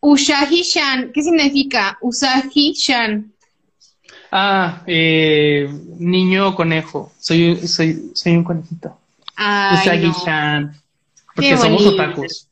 Usagi-shan, 0.00 1.12
¿qué 1.12 1.22
significa 1.22 1.98
Usagi-shan? 2.00 3.32
Ah, 4.30 4.82
eh, 4.86 5.68
niño 5.98 6.54
conejo. 6.54 7.12
Soy, 7.18 7.66
soy, 7.66 8.10
soy 8.14 8.32
un 8.32 8.44
conejito. 8.44 8.98
Usagi-shan. 9.36 10.74
Porque 11.34 11.56
somos 11.56 11.86
otakus. 11.86 12.48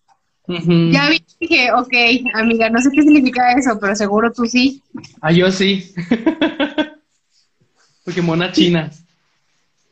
Ya 0.46 1.08
vi, 1.08 1.24
dije, 1.40 1.72
ok, 1.72 1.94
amiga, 2.34 2.68
no 2.68 2.78
sé 2.80 2.90
qué 2.92 3.02
significa 3.02 3.52
eso, 3.52 3.78
pero 3.80 3.96
seguro 3.96 4.30
tú 4.30 4.44
sí. 4.44 4.82
Ah, 5.22 5.32
yo 5.32 5.50
sí. 5.50 5.90
Porque 8.04 8.20
mona 8.20 8.52
china. 8.52 8.90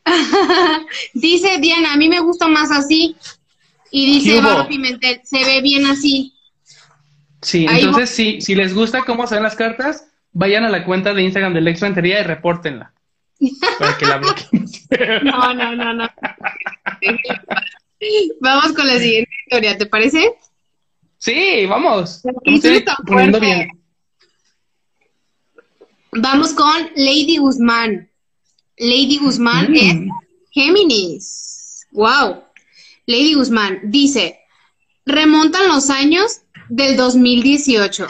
dice 1.13 1.57
Diana, 1.59 1.93
a 1.93 1.97
mí 1.97 2.07
me 2.07 2.19
gusta 2.19 2.47
más 2.47 2.69
así. 2.69 3.15
Y 3.89 4.05
dice 4.05 4.41
Baba 4.41 4.67
Pimentel, 4.67 5.21
se 5.23 5.43
ve 5.43 5.61
bien 5.61 5.87
así. 5.87 6.32
Sí, 7.43 7.67
entonces 7.69 8.09
sí, 8.09 8.41
si 8.41 8.55
les 8.55 8.73
gusta 8.73 9.03
cómo 9.03 9.27
se 9.27 9.35
ven 9.35 9.43
las 9.43 9.55
cartas, 9.55 10.07
vayan 10.31 10.63
a 10.63 10.69
la 10.69 10.85
cuenta 10.85 11.13
de 11.13 11.23
Instagram 11.23 11.53
de 11.53 11.61
Lex 11.61 11.81
Rentería 11.81 12.21
y 12.21 12.23
repórtenla. 12.23 12.93
para 13.79 13.97
que 13.97 14.05
la 14.05 14.17
bloqueen. 14.17 14.65
no, 15.23 15.53
no, 15.53 15.75
no, 15.75 15.93
no. 15.93 16.09
Vamos 18.41 18.73
con 18.73 18.87
la 18.87 18.97
siguiente 18.99 19.31
historia, 19.45 19.77
¿te 19.77 19.85
parece? 19.85 20.33
Sí, 21.17 21.65
vamos. 21.67 22.21
poniendo 23.05 23.39
bien. 23.39 23.69
Vamos 26.11 26.53
con 26.53 26.89
Lady 26.95 27.37
Guzmán. 27.37 28.09
Lady 28.77 29.17
Guzmán 29.17 29.71
mm. 29.71 29.75
es 29.75 29.95
Géminis. 30.51 31.87
Wow. 31.91 32.43
Lady 33.05 33.33
Guzmán 33.33 33.79
dice, 33.83 34.39
remontan 35.05 35.67
los 35.67 35.89
años 35.89 36.41
del 36.69 36.97
2018. 36.97 38.07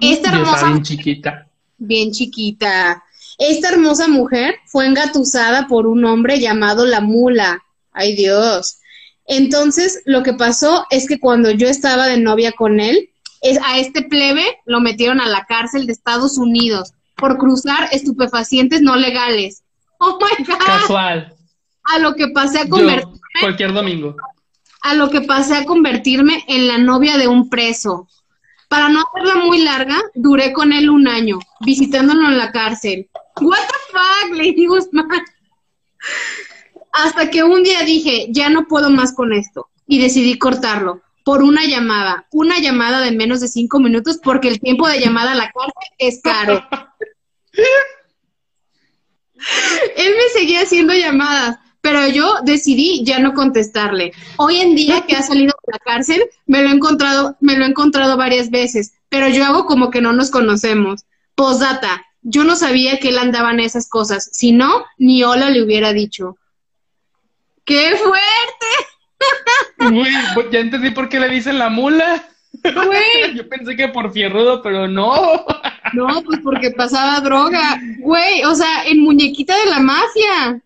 Esta 0.00 0.30
hermosa... 0.30 0.66
bien 0.68 0.82
chiquita. 0.82 1.48
Bien 1.76 2.10
chiquita. 2.12 3.02
Esta 3.38 3.70
hermosa 3.70 4.08
mujer 4.08 4.56
fue 4.66 4.86
engatusada 4.86 5.68
por 5.68 5.86
un 5.86 6.04
hombre 6.04 6.40
llamado 6.40 6.86
La 6.86 7.00
Mula. 7.00 7.62
Ay 7.92 8.16
Dios. 8.16 8.78
Entonces, 9.26 10.02
lo 10.06 10.22
que 10.22 10.32
pasó 10.32 10.86
es 10.90 11.06
que 11.06 11.20
cuando 11.20 11.50
yo 11.50 11.68
estaba 11.68 12.06
de 12.06 12.18
novia 12.18 12.52
con 12.52 12.80
él, 12.80 13.10
es, 13.42 13.58
a 13.64 13.78
este 13.78 14.02
plebe 14.02 14.44
lo 14.64 14.80
metieron 14.80 15.20
a 15.20 15.28
la 15.28 15.44
cárcel 15.46 15.86
de 15.86 15.92
Estados 15.92 16.38
Unidos 16.38 16.92
por 17.14 17.36
cruzar 17.38 17.88
estupefacientes 17.92 18.80
no 18.82 18.96
legales. 18.96 19.62
Oh 20.00 20.16
my 20.20 20.44
God. 20.44 20.58
Casual. 20.64 21.34
A 21.82 21.98
lo 21.98 22.14
que 22.14 22.28
pasé 22.28 22.60
a 22.60 22.68
convertirme. 22.68 23.18
cualquier 23.40 23.72
domingo. 23.72 24.14
A 24.82 24.94
lo 24.94 25.10
que 25.10 25.22
pasé 25.22 25.56
a 25.56 25.64
convertirme 25.64 26.44
en 26.48 26.68
la 26.68 26.78
novia 26.78 27.18
de 27.18 27.28
un 27.28 27.48
preso. 27.48 28.08
Para 28.68 28.88
no 28.88 29.00
hacerla 29.00 29.42
muy 29.44 29.62
larga, 29.62 29.98
duré 30.14 30.52
con 30.52 30.72
él 30.72 30.90
un 30.90 31.08
año, 31.08 31.38
visitándolo 31.60 32.26
en 32.28 32.38
la 32.38 32.52
cárcel. 32.52 33.08
What 33.40 33.58
the 33.58 33.78
fuck, 33.92 34.36
Lady 34.36 34.66
Guzmán. 34.66 35.08
Hasta 36.92 37.30
que 37.30 37.44
un 37.44 37.62
día 37.62 37.82
dije, 37.82 38.26
ya 38.30 38.50
no 38.50 38.66
puedo 38.66 38.90
más 38.90 39.14
con 39.14 39.32
esto. 39.32 39.68
Y 39.86 40.00
decidí 40.00 40.38
cortarlo 40.38 41.02
por 41.24 41.42
una 41.42 41.64
llamada. 41.64 42.26
Una 42.30 42.58
llamada 42.58 43.00
de 43.00 43.12
menos 43.12 43.40
de 43.40 43.48
cinco 43.48 43.80
minutos 43.80 44.18
porque 44.22 44.48
el 44.48 44.60
tiempo 44.60 44.86
de 44.88 45.00
llamada 45.00 45.32
a 45.32 45.36
la 45.36 45.50
cárcel 45.50 45.92
es 45.98 46.20
caro. 46.22 46.66
Él 49.96 50.14
me 50.16 50.28
seguía 50.40 50.62
haciendo 50.62 50.94
llamadas, 50.94 51.58
pero 51.88 52.06
yo 52.06 52.34
decidí 52.44 53.02
ya 53.02 53.18
no 53.18 53.32
contestarle. 53.32 54.12
Hoy 54.36 54.58
en 54.58 54.74
día 54.74 55.06
que 55.06 55.16
ha 55.16 55.22
salido 55.22 55.54
de 55.66 55.72
la 55.72 55.78
cárcel, 55.78 56.22
me 56.44 56.62
lo 56.62 56.68
he 56.68 56.72
encontrado, 56.72 57.38
me 57.40 57.56
lo 57.56 57.64
he 57.64 57.68
encontrado 57.68 58.18
varias 58.18 58.50
veces, 58.50 58.92
pero 59.08 59.30
yo 59.30 59.42
hago 59.46 59.64
como 59.64 59.90
que 59.90 60.02
no 60.02 60.12
nos 60.12 60.30
conocemos. 60.30 61.06
Postdata, 61.34 62.04
yo 62.20 62.44
no 62.44 62.56
sabía 62.56 62.98
que 62.98 63.08
él 63.08 63.16
andaba 63.16 63.52
en 63.52 63.60
esas 63.60 63.88
cosas, 63.88 64.28
si 64.32 64.52
no, 64.52 64.84
ni 64.98 65.24
hola 65.24 65.48
le 65.48 65.62
hubiera 65.62 65.94
dicho. 65.94 66.36
¡Qué 67.64 67.96
fuerte! 67.96 68.66
Pues 70.34 70.46
ya 70.50 70.58
entendí 70.58 70.90
por 70.90 71.08
qué 71.08 71.20
le 71.20 71.30
dicen 71.30 71.58
la 71.58 71.70
mula. 71.70 72.28
Yo 73.34 73.48
pensé 73.48 73.76
que 73.76 73.88
por 73.88 74.12
fierrudo, 74.12 74.60
pero 74.60 74.86
no. 74.88 75.14
No, 75.94 76.22
pues 76.22 76.40
porque 76.44 76.70
pasaba 76.70 77.18
droga. 77.22 77.80
Güey, 78.00 78.44
o 78.44 78.54
sea, 78.54 78.84
en 78.84 79.00
muñequita 79.00 79.56
de 79.58 79.70
la 79.70 79.78
mafia. 79.78 80.60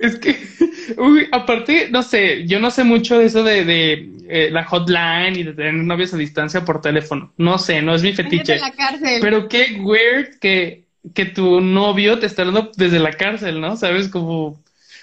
Es 0.00 0.18
que, 0.18 0.34
uy, 0.96 1.28
aparte, 1.30 1.88
no 1.90 2.02
sé, 2.02 2.46
yo 2.46 2.58
no 2.58 2.70
sé 2.70 2.84
mucho 2.84 3.18
de 3.18 3.26
eso 3.26 3.44
de, 3.44 3.64
de 3.66 4.10
eh, 4.28 4.48
la 4.50 4.64
hotline 4.64 5.36
y 5.36 5.42
de 5.42 5.52
tener 5.52 5.74
novios 5.74 6.14
a 6.14 6.16
distancia 6.16 6.64
por 6.64 6.80
teléfono. 6.80 7.34
No 7.36 7.58
sé, 7.58 7.82
no 7.82 7.94
es 7.94 8.02
mi 8.02 8.14
fetiche. 8.14 8.58
la 8.58 8.72
cárcel. 8.72 9.18
Pero 9.20 9.46
qué 9.46 9.78
weird 9.78 10.38
que, 10.40 10.86
que 11.14 11.26
tu 11.26 11.60
novio 11.60 12.18
te 12.18 12.26
está 12.26 12.46
dando 12.46 12.72
desde 12.76 12.98
la 12.98 13.12
cárcel, 13.12 13.60
¿no? 13.60 13.76
Sabes, 13.76 14.08
como 14.08 14.62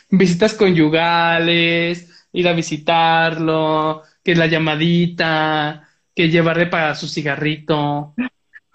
visitas 0.10 0.56
conyugales, 0.56 2.10
ir 2.34 2.48
a 2.48 2.54
visitarlo, 2.54 4.02
que 4.24 4.34
la 4.34 4.48
llamadita, 4.48 5.88
que 6.16 6.30
llevarle 6.30 6.66
para 6.66 6.96
su 6.96 7.08
cigarrito. 7.08 8.16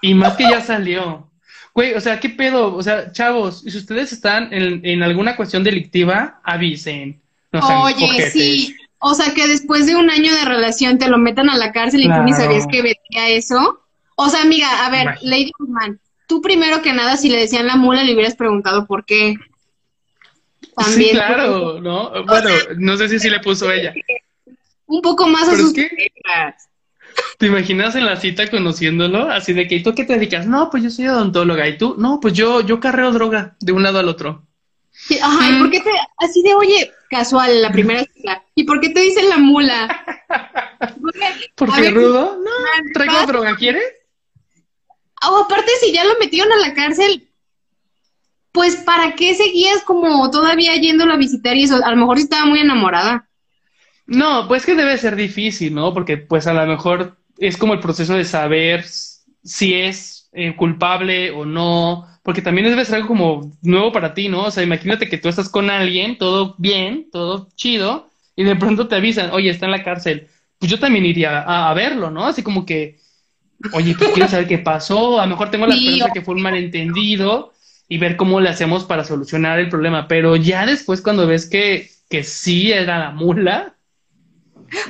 Y 0.01 0.15
más 0.15 0.37
que 0.37 0.45
ya 0.45 0.61
salió. 0.61 1.32
Güey, 1.75 1.95
o 1.95 2.01
sea, 2.01 2.21
¿qué 2.21 2.29
pedo? 2.29 2.75
O 2.75 2.83
sea, 2.83 3.13
chavos, 3.13 3.61
si 3.61 3.77
ustedes 3.77 4.13
están 4.13 4.53
en, 4.53 4.85
en 4.85 5.03
alguna 5.03 5.37
cuestión 5.37 5.65
delictiva, 5.65 6.41
avisen. 6.45 7.21
Oye, 7.53 8.31
sí. 8.31 8.77
O 8.99 9.15
sea, 9.15 9.35
que 9.35 9.49
después 9.49 9.87
de 9.87 9.97
un 9.97 10.11
año 10.11 10.33
de 10.33 10.45
relación 10.45 10.99
te 10.99 11.09
lo 11.09 11.19
metan 11.19 11.51
a 11.51 11.57
la 11.57 11.73
cárcel 11.73 12.03
y 12.03 12.09
tú 12.09 12.23
ni 12.23 12.33
sabías 12.33 12.67
que 12.67 12.83
venía 12.83 13.31
eso. 13.31 13.81
O 14.15 14.29
sea, 14.29 14.43
amiga, 14.43 14.87
a 14.87 14.91
ver, 14.91 15.19
Lady 15.23 15.51
Guzmán, 15.59 15.99
tú 16.29 16.41
primero 16.41 16.83
que 16.83 16.93
nada, 16.93 17.17
si 17.17 17.29
le 17.29 17.39
decían 17.39 17.67
la 17.67 17.77
mula, 17.77 18.05
le 18.05 18.15
hubieras 18.15 18.37
preguntado 18.37 18.87
por 18.87 19.05
qué. 19.05 19.35
También. 20.77 21.11
Sí, 21.11 21.17
claro, 21.17 21.81
¿no? 21.81 22.11
Bueno, 22.25 22.51
no 22.79 22.97
sé 22.97 23.09
si 23.09 23.19
sí 23.19 23.29
le 23.29 23.41
puso 23.41 23.73
ella. 23.73 23.93
Un 24.87 25.03
poco 25.03 25.27
más 25.27 25.49
a 25.49 25.57
sus 25.57 25.73
¿Te 27.39 27.47
imaginas 27.47 27.95
en 27.95 28.07
la 28.07 28.17
cita 28.17 28.49
conociéndolo? 28.51 29.31
Así 29.31 29.53
de 29.53 29.67
que, 29.67 29.77
¿y 29.77 29.83
tú 29.83 29.95
qué 29.95 30.05
te 30.05 30.15
dedicas? 30.15 30.47
No, 30.47 30.71
pues 30.71 30.83
yo 30.83 30.91
soy 30.91 31.09
odontóloga. 31.09 31.69
¿Y 31.69 31.77
tú? 31.77 31.97
No, 31.99 32.21
pues 32.21 32.35
yo, 32.35 32.61
yo 32.61 32.81
carreo 32.81 33.11
droga 33.13 33.57
de 33.61 33.73
un 33.73 33.83
lado 33.83 33.99
al 33.99 34.09
otro. 34.09 34.47
Ajá, 35.23 35.51
¿y 35.51 35.59
por 35.59 35.71
qué 35.71 35.81
te, 35.81 35.91
así 36.19 36.43
de, 36.43 36.55
oye, 36.55 36.93
casual, 37.09 37.63
la 37.63 37.73
primera 37.73 38.05
cita, 38.15 38.45
¿y 38.55 38.65
por 38.65 38.81
qué 38.81 38.91
te 38.91 39.01
dicen 39.01 39.29
la 39.29 39.39
mula? 39.39 40.05
Porque, 41.57 41.91
rudo, 41.91 42.39
no, 42.43 42.51
traigo 42.93 43.27
droga, 43.27 43.57
¿quieres? 43.57 43.85
O 45.29 45.37
aparte, 45.37 45.71
si 45.81 45.93
ya 45.93 46.05
lo 46.05 46.19
metieron 46.19 46.53
a 46.53 46.57
la 46.57 46.75
cárcel, 46.75 47.29
pues 48.51 48.77
¿para 48.77 49.15
qué 49.15 49.35
seguías 49.35 49.83
como 49.83 50.31
todavía 50.31 50.77
yéndolo 50.77 51.13
a 51.13 51.17
visitar 51.17 51.57
y 51.57 51.65
eso? 51.65 51.81
A 51.85 51.91
lo 51.91 51.97
mejor 51.97 52.19
estaba 52.19 52.47
muy 52.47 52.61
enamorada. 52.61 53.29
No, 54.07 54.49
pues 54.49 54.67
que 54.67 54.75
debe 54.75 54.97
ser 54.99 55.17
difícil, 55.17 55.75
¿no? 55.75 55.95
Porque 55.95 56.17
pues 56.17 56.47
a 56.47 56.53
lo 56.53 56.67
mejor 56.67 57.17
es 57.39 57.57
como 57.57 57.75
el 57.75 57.81
proceso 57.81 58.15
de 58.15 58.25
saber 58.25 58.85
si 59.45 59.75
es 59.75 60.29
eh, 60.33 60.55
culpable 60.57 61.31
o 61.31 61.45
no, 61.45 62.07
porque 62.23 62.43
también 62.43 62.69
debe 62.69 62.85
ser 62.85 62.97
algo 62.97 63.09
como 63.09 63.53
nuevo 63.63 63.93
para 63.93 64.15
ti, 64.15 64.29
¿no? 64.29 64.45
O 64.45 64.51
sea, 64.51 64.63
imagínate 64.63 65.09
que 65.09 65.19
tú 65.19 65.29
estás 65.29 65.49
con 65.49 65.71
alguien, 65.71 66.19
todo 66.19 66.55
bien, 66.59 67.09
todo 67.11 67.49
chido, 67.57 68.09
y 68.37 68.45
de 68.45 68.57
pronto 68.57 68.89
te 68.89 68.97
avisan, 68.97 69.31
oye, 69.31 69.51
está 69.51 69.67
en 69.67 69.73
la 69.73 69.85
cárcel. 69.85 70.29
Pues 70.59 70.71
yo 70.71 70.79
también 70.79 71.05
iría 71.05 71.41
a, 71.41 71.75
verlo, 71.75 72.11
¿no? 72.11 72.25
Así 72.25 72.43
como 72.43 72.65
que, 72.65 72.99
oye, 73.73 73.95
pues 73.99 74.11
quiero 74.11 74.29
saber 74.29 74.47
qué 74.47 74.59
pasó, 74.59 75.21
a 75.21 75.27
lo 75.27 75.31
mejor 75.31 75.51
tengo 75.51 75.67
la 75.67 75.75
esperanza 75.75 76.13
que 76.13 76.23
fue 76.23 76.35
un 76.35 76.43
malentendido, 76.43 77.53
y 77.93 77.99
ver 77.99 78.17
cómo 78.17 78.41
le 78.41 78.49
hacemos 78.49 78.85
para 78.85 79.05
solucionar 79.05 79.59
el 79.59 79.69
problema. 79.69 80.09
Pero 80.09 80.35
ya 80.37 80.65
después 80.65 81.03
cuando 81.03 81.27
ves 81.27 81.47
que, 81.47 81.91
que 82.09 82.25
sí 82.25 82.73
era 82.73 82.99
la 82.99 83.11
mula. 83.11 83.77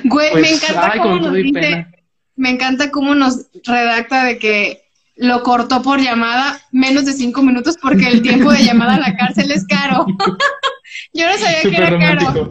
Güey, 0.03 0.33
me 0.33 0.41
pues, 0.41 0.63
encanta 0.63 0.97
cómo 0.97 1.15
nos 1.17 1.33
dice, 1.33 1.87
me 2.35 2.49
encanta 2.49 2.91
cómo 2.91 3.15
nos 3.15 3.47
redacta 3.63 4.23
de 4.25 4.37
que 4.37 4.83
lo 5.15 5.43
cortó 5.43 5.81
por 5.81 5.99
llamada 5.99 6.59
menos 6.71 7.05
de 7.05 7.13
cinco 7.13 7.43
minutos 7.43 7.77
porque 7.81 8.07
el 8.07 8.21
tiempo 8.21 8.51
de 8.51 8.63
llamada 8.63 8.95
a 8.95 8.99
la 8.99 9.15
cárcel 9.15 9.51
es 9.51 9.65
caro. 9.65 10.05
Yo 11.13 11.27
no 11.27 11.37
sabía 11.37 11.61
que 11.61 11.75
era 11.75 11.97
caro. 11.97 12.49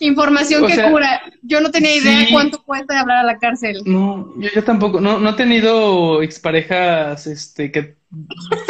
Información 0.00 0.66
que 0.66 0.80
cura. 0.90 1.22
Yo 1.42 1.60
no 1.60 1.70
tenía 1.70 1.96
idea 1.96 2.26
cuánto 2.30 2.62
cuesta 2.62 3.00
hablar 3.00 3.18
a 3.18 3.22
la 3.24 3.38
cárcel. 3.38 3.82
No, 3.84 4.32
yo, 4.38 4.62
tampoco. 4.62 5.00
No, 5.00 5.18
no 5.18 5.30
he 5.30 5.34
tenido 5.34 6.22
exparejas 6.22 7.26
este, 7.26 7.72
que 7.72 7.96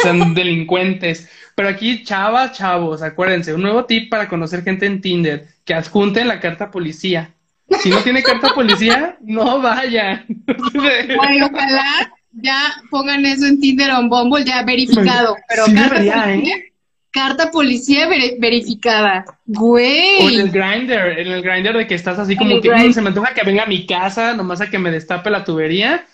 sean 0.01 0.33
delincuentes. 0.33 1.29
Pero 1.55 1.69
aquí, 1.69 2.03
chavas, 2.03 2.57
chavos, 2.57 3.03
acuérdense, 3.03 3.53
un 3.53 3.61
nuevo 3.61 3.85
tip 3.85 4.09
para 4.09 4.27
conocer 4.27 4.63
gente 4.63 4.87
en 4.87 5.01
Tinder, 5.01 5.47
que 5.65 5.75
adjunten 5.75 6.27
la 6.27 6.39
carta 6.39 6.71
policía. 6.71 7.35
Si 7.81 7.89
no 7.89 7.97
tiene 7.99 8.23
carta 8.23 8.53
policía, 8.53 9.17
no 9.21 9.61
vayan. 9.61 10.25
ojalá 10.45 12.11
ya 12.31 12.73
pongan 12.89 13.25
eso 13.25 13.45
en 13.45 13.59
Tinder 13.59 13.91
o 13.91 13.99
en 13.99 14.09
Bumble 14.09 14.43
ya 14.43 14.63
verificado. 14.63 15.35
Pero 15.47 15.65
carta, 15.65 15.89
policía, 15.89 16.35
¿eh? 16.35 16.73
carta 17.11 17.51
policía 17.51 18.07
verificada. 18.39 19.25
Güey. 19.45 20.21
O 20.21 20.29
en 20.29 20.39
el 20.39 20.51
grinder, 20.51 21.19
en 21.19 21.27
el 21.27 21.41
grinder 21.41 21.77
de 21.77 21.87
que 21.87 21.95
estás 21.95 22.19
así 22.19 22.35
como 22.35 22.61
que 22.61 22.69
mm, 22.69 22.93
se 22.93 23.01
me 23.01 23.09
antoja 23.09 23.33
que 23.33 23.43
venga 23.43 23.63
a 23.63 23.67
mi 23.67 23.85
casa, 23.85 24.33
nomás 24.33 24.61
a 24.61 24.69
que 24.69 24.79
me 24.79 24.91
destape 24.91 25.29
la 25.29 25.43
tubería. 25.43 26.05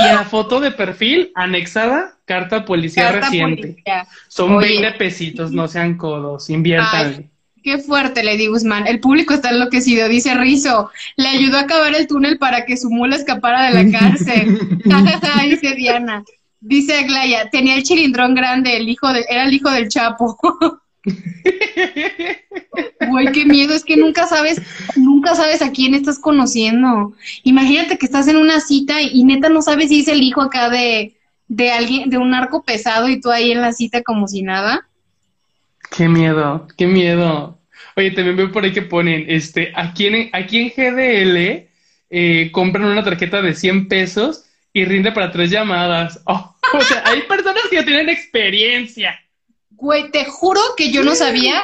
Y 0.00 0.04
la 0.04 0.22
foto 0.22 0.60
de 0.60 0.70
perfil, 0.70 1.32
anexada, 1.34 2.18
carta 2.24 2.64
policía 2.64 3.10
reciente. 3.10 3.82
Son 4.28 4.56
20 4.56 4.92
pesitos, 4.92 5.50
no 5.50 5.66
sean 5.66 5.96
codos, 5.96 6.50
inviertan. 6.50 7.28
Qué 7.62 7.78
fuerte, 7.78 8.22
Lady 8.22 8.46
Guzmán. 8.46 8.86
El 8.86 9.00
público 9.00 9.34
está 9.34 9.50
enloquecido, 9.50 10.08
dice 10.08 10.34
Rizo. 10.34 10.90
Le 11.16 11.28
ayudó 11.28 11.58
a 11.58 11.62
acabar 11.62 11.94
el 11.94 12.06
túnel 12.06 12.38
para 12.38 12.64
que 12.64 12.76
su 12.76 12.90
mula 12.90 13.16
escapara 13.16 13.66
de 13.68 13.84
la 13.84 13.98
cárcel. 13.98 14.80
dice 15.48 15.74
Diana. 15.74 16.24
Dice 16.60 16.98
Aglaya, 16.98 17.48
tenía 17.50 17.76
el 17.76 17.84
chilindrón 17.84 18.34
grande, 18.34 18.76
el 18.76 18.88
hijo 18.88 19.12
de, 19.12 19.24
era 19.28 19.44
el 19.44 19.54
hijo 19.54 19.70
del 19.70 19.88
Chapo. 19.88 20.36
Güey, 23.08 23.32
qué 23.32 23.46
miedo, 23.46 23.72
es 23.72 23.84
que 23.84 23.96
nunca 23.96 24.26
sabes, 24.26 24.60
nunca 24.96 25.34
sabes 25.34 25.62
a 25.62 25.70
quién 25.70 25.94
estás 25.94 26.18
conociendo. 26.18 27.14
Imagínate 27.44 27.96
que 27.96 28.06
estás 28.06 28.28
en 28.28 28.36
una 28.36 28.60
cita 28.60 29.00
y, 29.00 29.24
neta 29.24 29.48
no 29.48 29.62
sabes 29.62 29.88
si 29.88 30.00
es 30.00 30.08
el 30.08 30.22
hijo 30.22 30.42
acá 30.42 30.68
de, 30.68 31.16
de 31.46 31.70
alguien, 31.70 32.10
de 32.10 32.18
un 32.18 32.34
arco 32.34 32.62
pesado 32.64 33.08
y 33.08 33.20
tú 33.20 33.30
ahí 33.30 33.52
en 33.52 33.62
la 33.62 33.72
cita 33.72 34.02
como 34.02 34.28
si 34.28 34.42
nada. 34.42 34.87
Qué 35.90 36.08
miedo, 36.08 36.66
qué 36.76 36.86
miedo. 36.86 37.58
Oye, 37.96 38.10
también 38.12 38.36
veo 38.36 38.52
por 38.52 38.64
ahí 38.64 38.72
que 38.72 38.82
ponen, 38.82 39.24
este, 39.28 39.72
aquí 39.74 40.06
en, 40.06 40.30
aquí 40.32 40.58
en 40.58 40.68
GDL 40.68 41.68
eh, 42.10 42.50
compran 42.52 42.84
una 42.84 43.02
tarjeta 43.02 43.42
de 43.42 43.54
100 43.54 43.88
pesos 43.88 44.44
y 44.72 44.84
rinde 44.84 45.12
para 45.12 45.30
tres 45.30 45.50
llamadas. 45.50 46.20
Oh, 46.70 46.76
o 46.76 46.80
sea, 46.82 47.02
hay 47.06 47.22
personas 47.22 47.62
que 47.70 47.76
ya 47.76 47.84
tienen 47.86 48.10
experiencia. 48.10 49.18
Güey, 49.70 50.10
te 50.10 50.26
juro 50.26 50.60
que 50.76 50.92
yo 50.92 51.02
no 51.02 51.14
sabía 51.14 51.62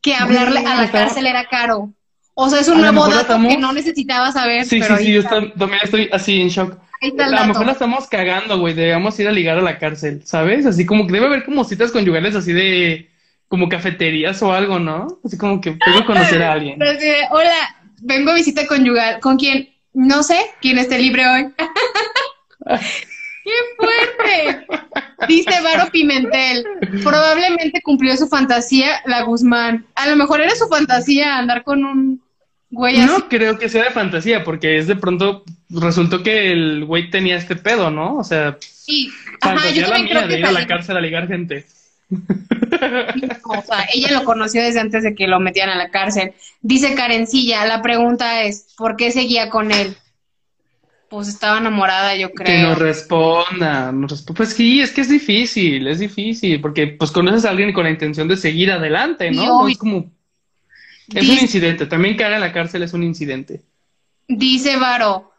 que 0.00 0.14
hablarle 0.14 0.60
a 0.60 0.74
la 0.74 0.90
cárcel 0.90 1.26
era 1.26 1.44
caro. 1.44 1.92
O 2.32 2.48
sea, 2.48 2.60
es 2.60 2.68
un 2.68 2.80
nuevo 2.80 3.06
dato 3.08 3.38
que 3.46 3.58
no 3.58 3.74
necesitaba 3.74 4.32
saber. 4.32 4.64
Sí, 4.64 4.80
sí, 4.80 4.92
sí, 5.00 5.12
yo 5.12 5.22
también 5.24 5.80
estoy 5.82 6.08
así 6.12 6.40
en 6.40 6.48
shock. 6.48 6.78
a 7.02 7.28
lo 7.28 7.44
mejor 7.44 7.66
la 7.66 7.72
estamos 7.72 8.06
cagando, 8.06 8.58
güey. 8.58 8.72
Debemos 8.72 9.20
ir 9.20 9.28
a 9.28 9.32
ligar 9.32 9.58
a 9.58 9.60
la 9.60 9.78
cárcel, 9.78 10.22
¿sabes? 10.24 10.64
Así 10.64 10.86
como 10.86 11.06
que 11.06 11.12
debe 11.12 11.26
haber 11.26 11.44
como 11.44 11.62
citas 11.64 11.92
conyugales 11.92 12.34
así 12.34 12.54
de 12.54 13.10
como 13.48 13.68
cafeterías 13.68 14.42
o 14.42 14.52
algo, 14.52 14.78
¿no? 14.78 15.20
Así 15.24 15.36
como 15.36 15.60
que 15.60 15.72
puedo 15.72 16.04
conocer 16.04 16.42
a 16.42 16.52
alguien. 16.52 16.78
Hola, 17.30 17.76
vengo 18.02 18.30
a 18.30 18.34
visita 18.34 18.66
conyugal. 18.66 19.20
¿Con 19.20 19.36
quién? 19.36 19.70
No 19.94 20.22
sé, 20.22 20.38
¿quién 20.60 20.78
esté 20.78 20.98
libre 20.98 21.26
hoy? 21.26 21.48
¡Qué 23.44 23.52
fuerte! 23.78 24.66
Dice 25.26 25.60
Varo 25.62 25.90
Pimentel. 25.90 26.64
Probablemente 27.02 27.80
cumplió 27.82 28.14
su 28.16 28.28
fantasía 28.28 29.00
la 29.06 29.22
Guzmán. 29.22 29.86
A 29.94 30.06
lo 30.08 30.16
mejor 30.16 30.42
era 30.42 30.54
su 30.54 30.68
fantasía 30.68 31.38
andar 31.38 31.64
con 31.64 31.82
un 31.84 32.22
güey 32.70 32.98
así. 32.98 33.06
No 33.06 33.28
creo 33.28 33.58
que 33.58 33.70
sea 33.70 33.84
de 33.84 33.90
fantasía, 33.90 34.44
porque 34.44 34.76
es 34.76 34.86
de 34.86 34.96
pronto 34.96 35.44
resultó 35.70 36.22
que 36.22 36.52
el 36.52 36.84
güey 36.84 37.08
tenía 37.10 37.36
este 37.36 37.56
pedo, 37.56 37.90
¿no? 37.90 38.16
O 38.16 38.24
sea, 38.24 38.58
sí. 38.60 39.10
Ajá, 39.40 39.70
yo 39.70 39.86
la 39.88 40.26
de 40.26 40.38
ir 40.38 40.46
a 40.46 40.52
la 40.52 40.66
cárcel 40.66 40.98
a 40.98 41.00
ligar 41.00 41.26
gente. 41.26 41.64
O 43.44 43.62
sea, 43.62 43.86
ella 43.94 44.12
lo 44.12 44.24
conoció 44.24 44.62
desde 44.62 44.80
antes 44.80 45.02
de 45.02 45.14
que 45.14 45.26
lo 45.26 45.40
metieran 45.40 45.70
a 45.70 45.82
la 45.82 45.90
cárcel. 45.90 46.32
Dice 46.60 46.94
Karencilla, 46.94 47.64
la 47.66 47.82
pregunta 47.82 48.42
es, 48.42 48.74
¿por 48.76 48.96
qué 48.96 49.10
seguía 49.10 49.50
con 49.50 49.72
él? 49.72 49.96
Pues 51.08 51.28
estaba 51.28 51.58
enamorada, 51.58 52.14
yo 52.16 52.30
creo. 52.32 52.46
Que 52.46 52.62
nos 52.62 52.78
responda, 52.78 53.94
Pues 54.36 54.50
sí, 54.50 54.80
es 54.80 54.90
que 54.90 55.00
es 55.00 55.08
difícil, 55.08 55.86
es 55.86 55.98
difícil, 55.98 56.60
porque 56.60 56.88
pues 56.88 57.10
conoces 57.10 57.46
a 57.46 57.50
alguien 57.50 57.72
con 57.72 57.84
la 57.84 57.90
intención 57.90 58.28
de 58.28 58.36
seguir 58.36 58.70
adelante, 58.70 59.30
¿no? 59.30 59.66
es 59.68 59.78
como... 59.78 60.10
Es 61.14 61.26
un 61.26 61.38
incidente, 61.38 61.86
también 61.86 62.18
caer 62.18 62.34
en 62.34 62.40
la 62.40 62.52
cárcel 62.52 62.82
es 62.82 62.92
un 62.92 63.02
incidente. 63.02 63.62
Dice 64.26 64.76
Varo, 64.76 65.32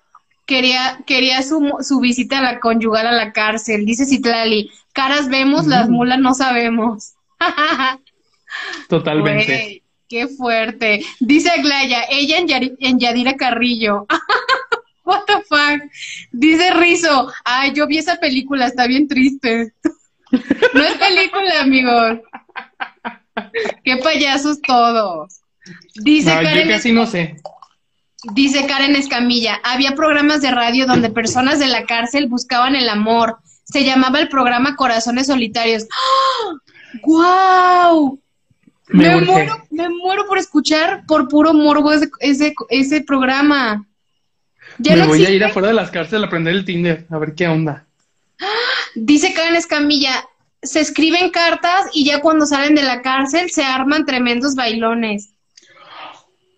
quería, 0.47 0.99
quería 1.05 1.43
su, 1.43 1.77
su 1.81 1.99
visita 1.99 2.39
a 2.39 2.41
la 2.41 2.59
conyugal 2.59 3.05
a 3.05 3.11
la 3.11 3.31
cárcel. 3.31 3.85
Dice 3.85 4.07
Citlali, 4.07 4.71
caras 4.99 5.29
vemos, 5.29 5.65
las 5.65 5.87
mulas 5.87 6.19
no 6.19 6.33
sabemos. 6.33 7.13
Totalmente. 8.89 9.81
qué 10.09 10.27
fuerte. 10.27 11.05
Dice 11.21 11.51
Aglaya, 11.51 12.03
ella 12.09 12.37
en, 12.37 12.99
Yadira 12.99 13.37
Carrillo. 13.37 14.05
What 15.05 15.21
the 15.25 15.41
fuck? 15.47 15.89
Dice 16.33 16.73
Rizo, 16.73 17.31
ay, 17.45 17.71
yo 17.73 17.87
vi 17.87 17.97
esa 17.97 18.17
película, 18.17 18.67
está 18.67 18.87
bien 18.87 19.07
triste. 19.07 19.73
no 20.73 20.83
es 20.83 20.97
película, 20.97 21.61
amigos. 21.61 22.19
Qué 23.85 23.95
payasos 24.03 24.61
todos. 24.61 25.39
Dice 25.95 26.29
Karen. 26.29 26.67
Yo 26.67 26.73
casi 26.73 26.91
no 26.91 27.07
sé. 27.07 27.37
Dice 28.33 28.67
Karen 28.67 28.97
Escamilla, 28.97 29.61
había 29.63 29.95
programas 29.95 30.41
de 30.41 30.51
radio 30.51 30.85
donde 30.85 31.09
personas 31.09 31.57
de 31.57 31.67
la 31.67 31.85
cárcel 31.85 32.27
buscaban 32.27 32.75
el 32.75 32.89
amor. 32.89 33.37
Se 33.71 33.83
llamaba 33.83 34.19
el 34.19 34.29
programa 34.29 34.75
Corazones 34.75 35.27
Solitarios. 35.27 35.85
¡Guau! 37.01 38.19
Me, 38.87 39.21
muero, 39.21 39.67
me 39.69 39.89
muero 39.89 40.25
por 40.25 40.39
escuchar 40.39 41.03
por 41.05 41.27
puro 41.27 41.53
morbo 41.53 41.93
ese, 41.93 42.53
ese, 42.69 43.01
programa. 43.01 43.85
me 44.79 45.05
voy 45.05 45.25
a 45.25 45.29
ir 45.29 45.43
afuera 45.43 45.67
de 45.67 45.75
las 45.75 45.91
cárceles 45.91 46.23
a 46.23 46.27
aprender 46.27 46.55
el 46.55 46.65
Tinder, 46.65 47.05
a 47.11 47.19
ver 47.19 47.35
qué 47.35 47.47
onda. 47.47 47.85
Dice 48.95 49.33
Karen 49.33 49.55
Escamilla, 49.55 50.25
se 50.63 50.79
escriben 50.79 51.29
cartas 51.29 51.91
y 51.93 52.05
ya 52.05 52.19
cuando 52.19 52.47
salen 52.47 52.73
de 52.73 52.81
la 52.81 53.03
cárcel 53.03 53.51
se 53.51 53.63
arman 53.63 54.05
tremendos 54.05 54.55
bailones. 54.55 55.29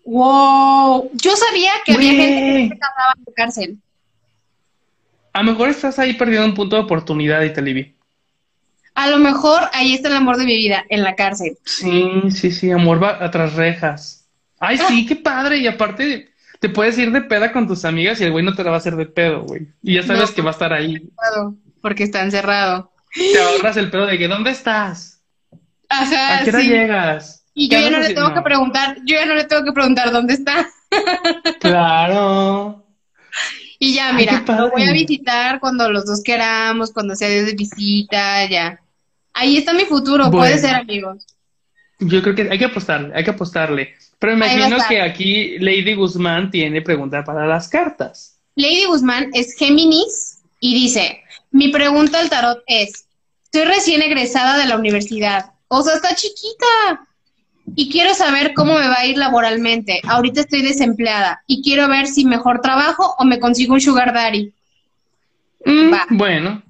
Wow, 0.04 1.10
yo 1.12 1.36
sabía 1.36 1.70
que 1.84 1.92
había 1.92 2.12
gente 2.12 2.40
que 2.40 2.68
se 2.70 2.78
casaba 2.78 3.14
en 3.16 3.24
la 3.26 3.32
cárcel. 3.34 3.78
A 5.32 5.42
lo 5.42 5.52
mejor 5.52 5.68
estás 5.70 5.98
ahí 5.98 6.14
perdiendo 6.14 6.46
un 6.46 6.54
punto 6.54 6.76
de 6.76 6.82
oportunidad, 6.82 7.42
Italibi. 7.42 7.94
A 8.94 9.08
lo 9.08 9.18
mejor 9.18 9.62
ahí 9.72 9.94
está 9.94 10.08
el 10.08 10.16
amor 10.16 10.36
de 10.36 10.44
mi 10.44 10.54
vida, 10.54 10.84
en 10.88 11.02
la 11.02 11.14
cárcel. 11.14 11.56
Sí, 11.64 12.10
sí, 12.30 12.50
sí, 12.50 12.70
amor 12.70 13.02
va 13.02 13.30
tras 13.30 13.54
rejas. 13.54 14.28
Ay, 14.60 14.78
sí, 14.78 15.06
qué 15.06 15.16
padre. 15.16 15.58
Y 15.58 15.66
aparte, 15.66 16.30
te 16.60 16.68
puedes 16.68 16.98
ir 16.98 17.10
de 17.10 17.22
peda 17.22 17.52
con 17.52 17.66
tus 17.66 17.84
amigas 17.84 18.20
y 18.20 18.24
el 18.24 18.32
güey 18.32 18.44
no 18.44 18.54
te 18.54 18.62
la 18.62 18.70
va 18.70 18.76
a 18.76 18.78
hacer 18.78 18.96
de 18.96 19.06
pedo, 19.06 19.42
güey. 19.42 19.68
Y 19.82 19.94
ya 19.94 20.02
sabes 20.02 20.30
que 20.30 20.42
va 20.42 20.50
a 20.50 20.52
estar 20.52 20.72
ahí. 20.72 21.10
Porque 21.80 22.04
está 22.04 22.22
encerrado. 22.22 22.92
Te 23.14 23.40
ahorras 23.40 23.76
el 23.76 23.90
pedo 23.90 24.06
de 24.06 24.18
que, 24.18 24.28
¿dónde 24.28 24.50
estás? 24.50 25.22
Ajá, 25.88 26.38
¿A 26.38 26.44
qué 26.44 26.50
hora 26.50 26.60
llegas? 26.60 27.44
Y 27.54 27.68
yo 27.68 27.78
ya 27.78 27.90
no 27.90 27.98
le 27.98 28.14
tengo 28.14 28.32
que 28.32 28.40
preguntar, 28.40 28.96
yo 29.04 29.16
ya 29.16 29.26
no 29.26 29.34
le 29.34 29.44
tengo 29.44 29.64
que 29.64 29.72
preguntar 29.72 30.10
dónde 30.12 30.34
está. 30.34 30.68
Claro. 31.60 32.86
Y 33.84 33.94
ya, 33.94 34.12
mira, 34.12 34.44
lo 34.46 34.70
voy 34.70 34.84
a 34.84 34.92
visitar 34.92 35.58
cuando 35.58 35.90
los 35.90 36.06
dos 36.06 36.22
queramos, 36.22 36.92
cuando 36.92 37.16
sea 37.16 37.28
de 37.28 37.52
visita, 37.52 38.48
ya. 38.48 38.80
Ahí 39.32 39.56
está 39.56 39.72
mi 39.72 39.86
futuro, 39.86 40.30
puede 40.30 40.56
ser, 40.58 40.76
amigos. 40.76 41.26
Yo 41.98 42.22
creo 42.22 42.32
que 42.36 42.48
hay 42.48 42.60
que 42.60 42.66
apostarle, 42.66 43.12
hay 43.12 43.24
que 43.24 43.32
apostarle. 43.32 43.92
Pero 44.20 44.34
imagino 44.34 44.76
que 44.88 45.00
aquí 45.00 45.58
Lady 45.58 45.94
Guzmán 45.96 46.52
tiene 46.52 46.80
pregunta 46.80 47.24
para 47.24 47.44
las 47.44 47.68
cartas. 47.68 48.38
Lady 48.54 48.84
Guzmán 48.84 49.30
es 49.32 49.56
Géminis 49.56 50.38
y 50.60 50.74
dice, 50.74 51.20
mi 51.50 51.66
pregunta 51.70 52.20
al 52.20 52.30
tarot 52.30 52.62
es, 52.68 53.06
soy 53.52 53.64
recién 53.64 54.00
egresada 54.00 54.58
de 54.58 54.66
la 54.66 54.76
universidad, 54.76 55.54
o 55.66 55.82
sea, 55.82 55.96
está 55.96 56.14
chiquita, 56.14 57.04
y 57.74 57.90
quiero 57.90 58.14
saber 58.14 58.52
cómo 58.54 58.74
me 58.78 58.86
va 58.88 58.98
a 58.98 59.06
ir 59.06 59.16
laboralmente. 59.16 60.00
Ahorita 60.04 60.40
estoy 60.40 60.62
desempleada 60.62 61.42
y 61.46 61.62
quiero 61.62 61.88
ver 61.88 62.06
si 62.06 62.24
mejor 62.24 62.60
trabajo 62.60 63.14
o 63.18 63.24
me 63.24 63.38
consigo 63.40 63.74
un 63.74 63.80
sugar 63.80 64.12
daddy. 64.12 64.52
Mm, 65.64 65.94
bueno, 66.10 66.62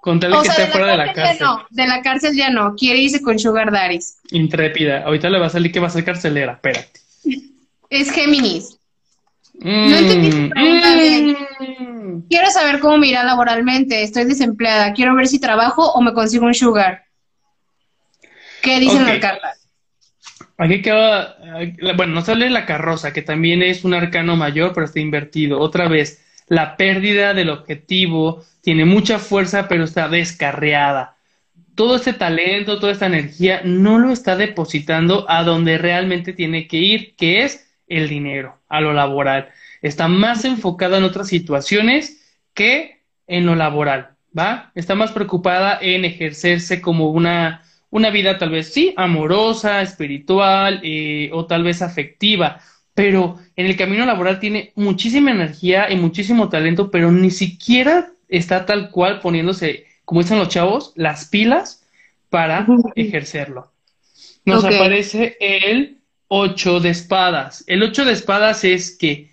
contale 0.00 0.36
que 0.42 0.48
esté 0.48 0.66
fuera 0.66 0.88
de 0.88 0.96
la 0.98 1.12
cárcel. 1.12 1.38
no, 1.40 1.66
de 1.70 1.86
la 1.86 2.02
cárcel 2.02 2.36
ya 2.36 2.50
no, 2.50 2.74
quiere 2.74 2.98
irse 3.00 3.22
con 3.22 3.38
sugar 3.38 3.72
daddies. 3.72 4.18
Intrépida, 4.30 5.02
ahorita 5.04 5.30
le 5.30 5.38
va 5.38 5.46
a 5.46 5.50
salir 5.50 5.72
que 5.72 5.80
va 5.80 5.86
a 5.88 5.90
ser 5.90 6.04
carcelera, 6.04 6.52
espérate. 6.52 7.00
Es 7.88 8.10
Géminis. 8.10 8.78
no 9.54 9.96
entendí 9.96 10.30
tu 10.30 10.50
pregunta 10.50 10.94
bien. 10.94 11.36
Mm, 11.60 12.28
quiero 12.28 12.50
saber 12.50 12.78
cómo 12.80 12.98
me 12.98 13.08
irá 13.08 13.24
laboralmente, 13.24 14.02
estoy 14.02 14.24
desempleada, 14.26 14.92
quiero 14.92 15.14
ver 15.16 15.28
si 15.28 15.40
trabajo 15.40 15.90
o 15.92 16.00
me 16.02 16.12
consigo 16.12 16.46
un 16.46 16.54
sugar. 16.54 17.04
¿Qué 18.62 18.78
dicen 18.80 19.02
Ok. 19.02 19.08
las 19.08 19.18
cartas? 19.18 19.65
Aquí 20.58 20.80
queda, 20.80 21.36
bueno, 21.96 22.14
nos 22.14 22.26
sale 22.26 22.48
la 22.48 22.64
carroza, 22.64 23.12
que 23.12 23.22
también 23.22 23.62
es 23.62 23.84
un 23.84 23.92
arcano 23.92 24.36
mayor, 24.36 24.72
pero 24.72 24.86
está 24.86 25.00
invertido. 25.00 25.60
Otra 25.60 25.88
vez, 25.88 26.24
la 26.48 26.76
pérdida 26.76 27.34
del 27.34 27.50
objetivo, 27.50 28.44
tiene 28.62 28.84
mucha 28.84 29.18
fuerza, 29.18 29.68
pero 29.68 29.84
está 29.84 30.08
descarriada. 30.08 31.16
Todo 31.74 31.96
este 31.96 32.14
talento, 32.14 32.80
toda 32.80 32.92
esta 32.92 33.06
energía, 33.06 33.60
no 33.64 33.98
lo 33.98 34.10
está 34.10 34.34
depositando 34.34 35.26
a 35.28 35.44
donde 35.44 35.76
realmente 35.76 36.32
tiene 36.32 36.66
que 36.66 36.78
ir, 36.78 37.14
que 37.16 37.44
es 37.44 37.68
el 37.86 38.08
dinero, 38.08 38.58
a 38.68 38.80
lo 38.80 38.94
laboral. 38.94 39.50
Está 39.82 40.08
más 40.08 40.44
enfocada 40.44 40.98
en 40.98 41.04
otras 41.04 41.28
situaciones 41.28 42.40
que 42.54 43.02
en 43.26 43.44
lo 43.44 43.54
laboral, 43.54 44.16
¿va? 44.36 44.72
Está 44.74 44.94
más 44.94 45.12
preocupada 45.12 45.78
en 45.80 46.04
ejercerse 46.04 46.80
como 46.80 47.10
una 47.10 47.62
una 47.90 48.10
vida 48.10 48.38
tal 48.38 48.50
vez 48.50 48.72
sí, 48.72 48.92
amorosa, 48.96 49.82
espiritual 49.82 50.80
eh, 50.82 51.30
o 51.32 51.46
tal 51.46 51.62
vez 51.62 51.82
afectiva, 51.82 52.60
pero 52.94 53.38
en 53.56 53.66
el 53.66 53.76
camino 53.76 54.06
laboral 54.06 54.40
tiene 54.40 54.72
muchísima 54.74 55.30
energía 55.30 55.90
y 55.90 55.96
muchísimo 55.96 56.48
talento, 56.48 56.90
pero 56.90 57.12
ni 57.12 57.30
siquiera 57.30 58.12
está 58.28 58.66
tal 58.66 58.90
cual 58.90 59.20
poniéndose, 59.20 59.86
como 60.04 60.22
dicen 60.22 60.38
los 60.38 60.48
chavos, 60.48 60.92
las 60.96 61.26
pilas 61.26 61.84
para 62.30 62.66
ejercerlo. 62.94 63.72
Nos 64.44 64.64
aparece 64.64 65.36
el 65.40 65.98
ocho 66.28 66.80
de 66.80 66.90
espadas. 66.90 67.64
El 67.66 67.82
ocho 67.82 68.04
de 68.04 68.12
espadas 68.12 68.64
es 68.64 68.96
que 68.96 69.30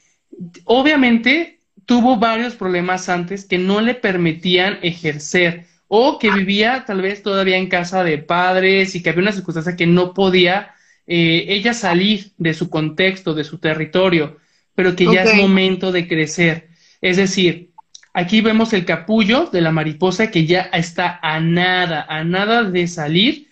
obviamente 0.66 1.60
tuvo 1.86 2.18
varios 2.18 2.56
problemas 2.56 3.10
antes 3.10 3.45
que 3.45 3.58
no 3.58 3.82
le 3.82 3.95
permitían 3.95 4.80
ejercer 4.82 5.66
o 5.96 6.18
que 6.18 6.32
vivía 6.32 6.86
tal 6.88 7.04
vez 7.04 7.22
todavía 7.22 7.58
en 7.58 7.68
casa 7.68 8.04
de 8.04 8.18
padres 8.18 8.96
y 8.96 9.04
que 9.04 9.12
había 9.12 9.22
una 9.22 9.32
circunstancia 9.32 9.76
que 9.76 9.86
no 9.86 10.16
podía 10.16 10.74
eh, 11.06 11.46
ella 11.50 11.76
salir 11.76 12.32
de 12.39 12.56
su 12.56 12.72
contexto, 12.72 13.36
de 13.36 13.44
su 13.44 13.60
territorio, 13.60 14.39
pero 14.74 14.96
que 14.96 15.06
ya 15.06 15.22
es 15.22 15.36
momento 15.36 15.91
de 15.91 16.08
crecer. 16.08 16.70
Es 17.00 17.18
decir, 17.18 17.70
aquí 18.12 18.41
vemos 18.41 18.74
el 18.74 18.86
capullo 18.86 19.52
de 19.54 19.62
la 19.62 19.72
mariposa 19.72 20.32
que 20.32 20.48
ya 20.48 20.62
está 20.74 21.20
a 21.22 21.39
nada, 21.39 22.08
a 22.10 22.24
nada 22.24 22.64
de 22.64 22.88
salir 22.88 23.50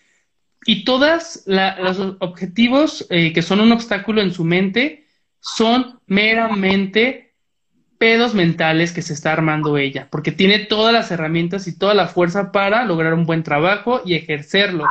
y 0.65 0.83
todos 0.83 1.43
los 1.45 2.15
objetivos 2.21 3.05
eh, 3.11 3.33
que 3.33 3.43
son 3.43 3.59
un 3.59 3.71
obstáculo 3.71 4.19
en 4.19 4.33
su 4.33 4.45
mente 4.45 5.05
son 5.41 5.99
meramente 6.07 7.30
pedos 8.01 8.33
mentales 8.33 8.93
que 8.93 9.03
se 9.03 9.13
está 9.13 9.31
armando 9.31 9.77
ella, 9.77 10.07
porque 10.09 10.31
tiene 10.31 10.57
todas 10.57 10.91
las 10.91 11.11
herramientas 11.11 11.67
y 11.67 11.77
toda 11.77 11.93
la 11.93 12.07
fuerza 12.07 12.51
para 12.51 12.83
lograr 12.83 13.13
un 13.13 13.27
buen 13.27 13.43
trabajo 13.43 14.01
y 14.03 14.15
ejercerlo, 14.15 14.85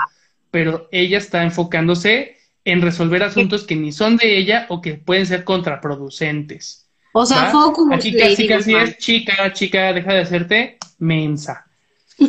pero 0.52 0.88
ella 0.92 1.18
está 1.18 1.42
enfocándose 1.42 2.36
en 2.64 2.80
resolver 2.80 3.24
asuntos 3.24 3.64
que 3.64 3.74
ni 3.74 3.90
son 3.90 4.16
de 4.16 4.38
ella 4.38 4.66
o 4.68 4.80
que 4.80 4.94
pueden 4.94 5.26
ser 5.26 5.42
contraproducentes. 5.42 6.86
O 7.12 7.26
sea, 7.26 7.46
¿va? 7.46 7.50
focus. 7.50 7.92
Aquí 7.92 8.16
casi 8.16 8.46
casi 8.46 8.76
es 8.76 8.96
chica, 8.98 9.52
chica, 9.54 9.92
deja 9.92 10.14
de 10.14 10.20
hacerte 10.20 10.78
mensa. 11.00 11.66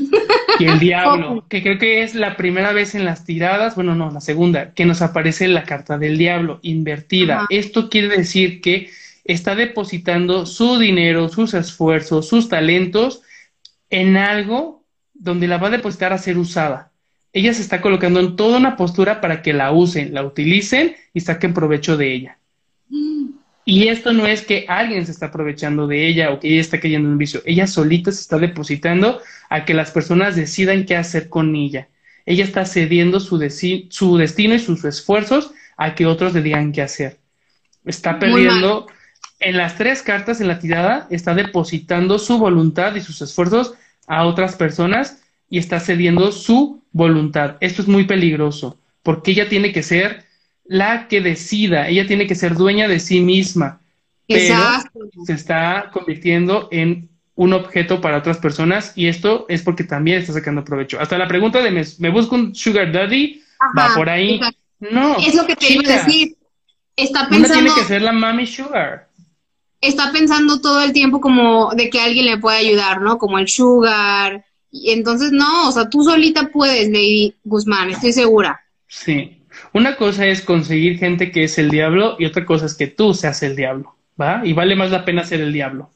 Y 0.59 0.65
el 0.65 0.79
diablo, 0.79 1.45
que 1.49 1.63
creo 1.63 1.79
que 1.79 2.03
es 2.03 2.13
la 2.13 2.35
primera 2.35 2.71
vez 2.71 2.93
en 2.93 3.03
las 3.03 3.25
tiradas, 3.25 3.73
bueno, 3.75 3.95
no, 3.95 4.11
la 4.11 4.21
segunda, 4.21 4.73
que 4.73 4.85
nos 4.85 5.01
aparece 5.01 5.47
la 5.47 5.63
carta 5.63 5.97
del 5.97 6.19
diablo 6.19 6.59
invertida. 6.61 7.37
Ajá. 7.37 7.47
Esto 7.49 7.89
quiere 7.89 8.09
decir 8.09 8.61
que 8.61 8.91
está 9.31 9.55
depositando 9.55 10.45
su 10.45 10.77
dinero, 10.77 11.29
sus 11.29 11.53
esfuerzos, 11.53 12.27
sus 12.27 12.49
talentos 12.49 13.21
en 13.89 14.17
algo 14.17 14.83
donde 15.13 15.47
la 15.47 15.57
va 15.57 15.67
a 15.67 15.71
depositar 15.71 16.13
a 16.13 16.17
ser 16.17 16.37
usada. 16.37 16.91
Ella 17.33 17.53
se 17.53 17.61
está 17.61 17.81
colocando 17.81 18.19
en 18.19 18.35
toda 18.35 18.57
una 18.57 18.75
postura 18.75 19.21
para 19.21 19.41
que 19.41 19.53
la 19.53 19.71
usen, 19.71 20.13
la 20.13 20.23
utilicen 20.23 20.95
y 21.13 21.21
saquen 21.21 21.53
provecho 21.53 21.97
de 21.97 22.13
ella. 22.13 22.37
Y 23.63 23.87
esto 23.87 24.11
no 24.11 24.25
es 24.25 24.41
que 24.41 24.65
alguien 24.67 25.05
se 25.05 25.11
está 25.11 25.27
aprovechando 25.27 25.87
de 25.87 26.07
ella 26.07 26.31
o 26.31 26.39
que 26.39 26.49
ella 26.49 26.61
está 26.61 26.79
cayendo 26.79 27.07
en 27.07 27.13
un 27.13 27.17
vicio. 27.17 27.41
Ella 27.45 27.67
solita 27.67 28.11
se 28.11 28.21
está 28.21 28.37
depositando 28.37 29.21
a 29.49 29.65
que 29.65 29.73
las 29.73 29.91
personas 29.91 30.35
decidan 30.35 30.85
qué 30.85 30.95
hacer 30.95 31.29
con 31.29 31.55
ella. 31.55 31.87
Ella 32.25 32.43
está 32.43 32.65
cediendo 32.65 33.19
su, 33.19 33.37
deci- 33.37 33.87
su 33.89 34.17
destino 34.17 34.55
y 34.55 34.59
sus 34.59 34.83
esfuerzos 34.83 35.51
a 35.77 35.95
que 35.95 36.05
otros 36.05 36.33
le 36.33 36.41
digan 36.41 36.71
qué 36.71 36.81
hacer. 36.81 37.19
Está 37.85 38.13
Muy 38.13 38.19
perdiendo 38.19 38.87
en 39.41 39.57
las 39.57 39.75
tres 39.75 40.01
cartas 40.01 40.39
en 40.41 40.47
la 40.47 40.59
tirada, 40.59 41.07
está 41.09 41.33
depositando 41.33 42.19
su 42.19 42.37
voluntad 42.37 42.95
y 42.95 43.01
sus 43.01 43.21
esfuerzos 43.21 43.73
a 44.07 44.25
otras 44.25 44.55
personas 44.55 45.21
y 45.49 45.57
está 45.57 45.79
cediendo 45.79 46.31
su 46.31 46.83
voluntad. 46.91 47.57
Esto 47.59 47.81
es 47.81 47.87
muy 47.87 48.05
peligroso 48.05 48.77
porque 49.03 49.31
ella 49.31 49.49
tiene 49.49 49.71
que 49.71 49.83
ser 49.83 50.25
la 50.65 51.07
que 51.07 51.21
decida, 51.21 51.87
ella 51.87 52.07
tiene 52.07 52.27
que 52.27 52.35
ser 52.35 52.55
dueña 52.55 52.87
de 52.87 52.99
sí 52.99 53.19
misma, 53.19 53.81
pero 54.27 54.55
se 55.25 55.33
está 55.33 55.89
convirtiendo 55.91 56.69
en 56.71 57.09
un 57.35 57.53
objeto 57.53 57.99
para 57.99 58.17
otras 58.17 58.37
personas 58.37 58.93
y 58.95 59.07
esto 59.07 59.45
es 59.49 59.63
porque 59.63 59.83
también 59.83 60.19
está 60.19 60.33
sacando 60.33 60.63
provecho. 60.63 60.99
Hasta 60.99 61.17
la 61.17 61.27
pregunta 61.27 61.61
de 61.61 61.71
me, 61.71 61.81
¿me 61.99 62.09
busco 62.09 62.35
un 62.35 62.55
sugar 62.55 62.91
daddy? 62.91 63.41
va 63.77 63.93
por 63.95 64.09
ahí. 64.09 64.35
exacto. 64.35 64.59
No, 64.79 65.17
Es 65.17 65.35
lo 65.35 65.45
que 65.45 65.55
te 65.55 65.73
iba 65.73 65.93
a 65.93 65.97
decir. 65.97 66.35
Está 66.95 67.21
Una 67.21 67.29
pensando, 67.29 67.53
tiene 67.53 67.75
que 67.75 67.87
ser 67.87 68.01
la 68.01 68.11
mami 68.11 68.47
sugar. 68.47 69.07
Está 69.81 70.11
pensando 70.11 70.61
todo 70.61 70.81
el 70.83 70.93
tiempo 70.93 71.19
como 71.19 71.73
de 71.73 71.89
que 71.89 71.99
alguien 71.99 72.25
le 72.25 72.37
puede 72.37 72.57
ayudar, 72.57 73.01
¿no? 73.01 73.17
Como 73.17 73.39
el 73.39 73.49
sugar. 73.49 74.45
Y 74.69 74.91
entonces, 74.91 75.31
no, 75.31 75.67
o 75.67 75.71
sea, 75.71 75.89
tú 75.89 76.03
solita 76.03 76.49
puedes, 76.53 76.87
Lady 76.87 77.35
Guzmán, 77.43 77.89
estoy 77.89 78.13
segura. 78.13 78.61
Sí. 78.87 79.37
Una 79.73 79.97
cosa 79.97 80.27
es 80.27 80.41
conseguir 80.41 80.97
gente 80.97 81.31
que 81.31 81.43
es 81.43 81.57
el 81.57 81.69
diablo 81.69 82.15
y 82.19 82.25
otra 82.25 82.45
cosa 82.45 82.65
es 82.65 82.75
que 82.75 82.87
tú 82.87 83.13
seas 83.13 83.41
el 83.43 83.55
diablo, 83.55 83.95
¿va? 84.19 84.41
Y 84.45 84.53
vale 84.53 84.75
más 84.75 84.91
la 84.91 85.03
pena 85.03 85.25
ser 85.25 85.41
el 85.41 85.51
diablo. 85.51 85.91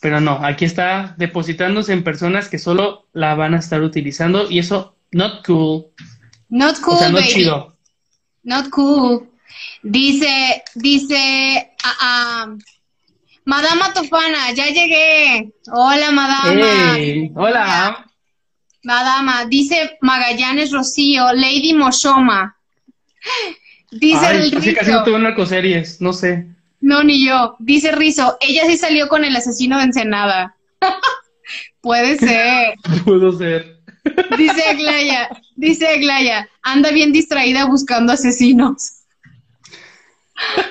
Pero 0.00 0.20
no, 0.20 0.44
aquí 0.44 0.64
está 0.64 1.14
depositándose 1.18 1.92
en 1.92 2.04
personas 2.04 2.48
que 2.48 2.58
solo 2.58 3.06
la 3.12 3.34
van 3.34 3.54
a 3.54 3.58
estar 3.58 3.82
utilizando 3.82 4.50
y 4.50 4.58
eso, 4.58 4.96
not 5.12 5.44
cool. 5.46 5.86
Not 6.48 6.80
cool, 6.80 6.94
o 6.94 6.98
sea, 6.98 7.08
no 7.08 7.16
baby. 7.16 7.28
chido. 7.28 7.76
Not 8.42 8.70
cool. 8.70 9.30
Dice, 9.82 10.62
dice, 10.74 11.70
ah, 11.84 12.54
Madama 13.50 13.92
Tofana, 13.92 14.52
ya 14.54 14.66
llegué. 14.66 15.52
Hola, 15.72 16.12
Madama. 16.12 16.94
Hey, 16.94 17.32
hola. 17.34 18.06
Madama, 18.84 19.44
dice 19.46 19.98
Magallanes 20.00 20.70
Rocío, 20.70 21.32
Lady 21.32 21.74
Moshoma. 21.74 22.56
Dice 23.90 24.24
Ay, 24.24 24.36
el 24.36 24.50
casi, 24.52 24.72
casi 24.72 24.86
Rizo. 24.86 24.98
no 25.00 25.04
tuve 25.04 25.18
narcoseries, 25.18 26.00
no 26.00 26.12
sé. 26.12 26.46
No, 26.80 27.02
ni 27.02 27.26
yo. 27.26 27.56
Dice 27.58 27.90
Rizo, 27.90 28.38
ella 28.40 28.66
sí 28.66 28.76
salió 28.76 29.08
con 29.08 29.24
el 29.24 29.34
asesino 29.34 29.78
de 29.78 29.82
Ensenada. 29.82 30.54
Puede 31.80 32.18
ser. 32.18 32.74
Pudo 33.04 33.36
ser. 33.36 33.80
Dice 34.38 34.62
Aglaya, 34.62 35.28
dice 35.56 35.88
Aglaya, 35.88 36.48
anda 36.62 36.92
bien 36.92 37.12
distraída 37.12 37.64
buscando 37.64 38.12
asesinos. 38.12 38.99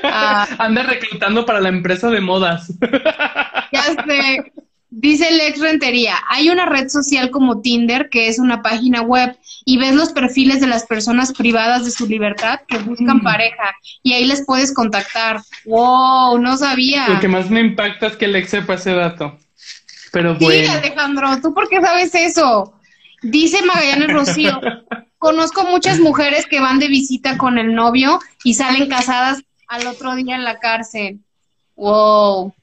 Ah, 0.03 0.47
Anda 0.57 0.83
reclutando 0.83 1.45
para 1.45 1.59
la 1.61 1.69
empresa 1.69 2.09
de 2.09 2.21
modas. 2.21 2.71
ya 3.71 3.83
sé. 3.83 4.51
Dice 4.91 5.29
Lex 5.31 5.59
Rentería, 5.59 6.15
hay 6.29 6.49
una 6.49 6.65
red 6.65 6.89
social 6.89 7.29
como 7.29 7.61
Tinder 7.61 8.09
que 8.09 8.27
es 8.27 8.39
una 8.39 8.63
página 8.63 9.01
web 9.01 9.37
y 9.63 9.77
ves 9.77 9.93
los 9.93 10.11
perfiles 10.13 10.59
de 10.61 10.67
las 10.67 10.87
personas 10.87 11.31
privadas 11.31 11.85
de 11.85 11.91
su 11.91 12.07
libertad 12.07 12.61
que 12.67 12.79
buscan 12.79 13.17
Mm. 13.17 13.23
pareja 13.23 13.75
y 14.01 14.13
ahí 14.13 14.25
les 14.25 14.43
puedes 14.45 14.73
contactar. 14.73 15.41
Wow, 15.65 16.39
no 16.39 16.57
sabía. 16.57 17.07
Lo 17.07 17.19
que 17.19 17.27
más 17.27 17.51
me 17.51 17.59
impacta 17.61 18.07
es 18.07 18.15
que 18.17 18.27
Lex 18.27 18.49
sepa 18.49 18.73
ese 18.73 18.93
dato. 18.93 19.37
Pero 20.11 20.33
Sí, 20.39 20.43
bueno. 20.43 20.71
Alejandro, 20.73 21.39
¿tú 21.39 21.53
por 21.53 21.69
qué 21.69 21.79
sabes 21.81 22.15
eso? 22.15 22.73
Dice 23.21 23.61
Magallanes 23.63 24.11
Rocío, 24.11 24.59
conozco 25.19 25.65
muchas 25.65 25.99
mujeres 25.99 26.47
que 26.47 26.59
van 26.61 26.79
de 26.79 26.87
visita 26.87 27.37
con 27.37 27.59
el 27.59 27.75
novio 27.75 28.19
y 28.43 28.55
salen 28.55 28.89
casadas 28.89 29.43
al 29.69 29.87
otro 29.87 30.15
día 30.15 30.35
en 30.35 30.43
la 30.43 30.59
cárcel. 30.59 31.19
Wow, 31.75 32.53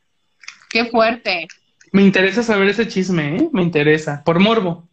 qué 0.69 0.85
fuerte. 0.85 1.49
Me 1.93 2.03
interesa 2.03 2.43
saber 2.43 2.69
ese 2.69 2.87
chisme, 2.87 3.37
¿eh? 3.37 3.49
Me 3.53 3.63
interesa. 3.63 4.23
Por 4.25 4.39
morbo. 4.39 4.87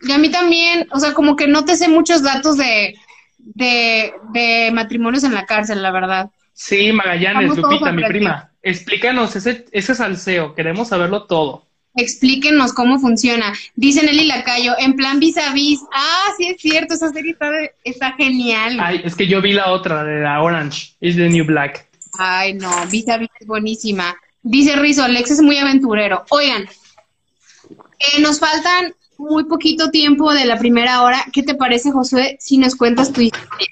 Y 0.00 0.12
a 0.12 0.18
mí 0.18 0.30
también, 0.30 0.88
o 0.92 0.98
sea, 0.98 1.12
como 1.12 1.36
que 1.36 1.46
no 1.46 1.64
te 1.64 1.76
sé 1.76 1.88
muchos 1.88 2.22
datos 2.22 2.56
de, 2.56 2.96
de, 3.38 4.14
de 4.32 4.70
matrimonios 4.72 5.24
en 5.24 5.34
la 5.34 5.44
cárcel, 5.44 5.82
la 5.82 5.90
verdad. 5.90 6.30
Sí, 6.54 6.92
Magallanes, 6.92 7.56
Lupita, 7.56 7.92
mi 7.92 8.04
prima. 8.04 8.50
Explícanos 8.62 9.36
ese, 9.36 9.66
ese 9.72 9.94
salseo. 9.94 10.54
Queremos 10.54 10.88
saberlo 10.88 11.24
todo. 11.24 11.66
Explíquenos 11.94 12.72
cómo 12.72 12.98
funciona. 13.00 13.52
Dice 13.74 14.02
Nelly 14.04 14.26
Lacayo, 14.26 14.74
en 14.78 14.94
plan 14.94 15.18
vis 15.18 15.36
a 15.38 15.52
vis. 15.52 15.80
Ah, 15.92 16.32
sí 16.36 16.46
es 16.46 16.60
cierto, 16.60 16.94
esa 16.94 17.10
serie 17.10 17.36
está, 17.84 18.12
genial. 18.12 18.78
Ay, 18.80 19.02
es 19.04 19.16
que 19.16 19.26
yo 19.26 19.42
vi 19.42 19.52
la 19.52 19.72
otra, 19.72 20.04
de 20.04 20.20
la 20.20 20.40
Orange. 20.40 20.94
Is 21.00 21.16
the 21.16 21.28
New 21.28 21.44
Black. 21.44 21.88
Ay, 22.18 22.54
no, 22.54 22.70
vis 22.90 23.08
a 23.08 23.16
vis 23.16 23.30
es 23.40 23.46
buenísima. 23.46 24.16
Dice 24.42 24.76
Rizo, 24.76 25.02
Alex 25.02 25.32
es 25.32 25.42
muy 25.42 25.58
aventurero. 25.58 26.24
Oigan, 26.30 26.62
eh, 26.62 28.20
nos 28.20 28.38
faltan 28.38 28.94
muy 29.18 29.44
poquito 29.44 29.90
tiempo 29.90 30.32
de 30.32 30.46
la 30.46 30.58
primera 30.58 31.02
hora. 31.02 31.26
¿Qué 31.32 31.42
te 31.42 31.54
parece, 31.54 31.90
Josué, 31.90 32.36
si 32.40 32.56
nos 32.56 32.76
cuentas 32.76 33.12
tu 33.12 33.20
historia 33.20 33.68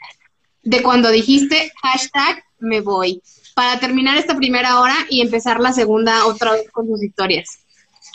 de 0.62 0.82
cuando 0.82 1.10
dijiste 1.10 1.72
hashtag 1.82 2.44
me 2.58 2.80
voy? 2.80 3.22
Para 3.54 3.80
terminar 3.80 4.18
esta 4.18 4.36
primera 4.36 4.80
hora 4.80 4.94
y 5.08 5.20
empezar 5.20 5.60
la 5.60 5.72
segunda 5.72 6.26
otra 6.26 6.52
vez 6.52 6.70
con 6.70 6.86
tus 6.86 7.02
historias. 7.02 7.60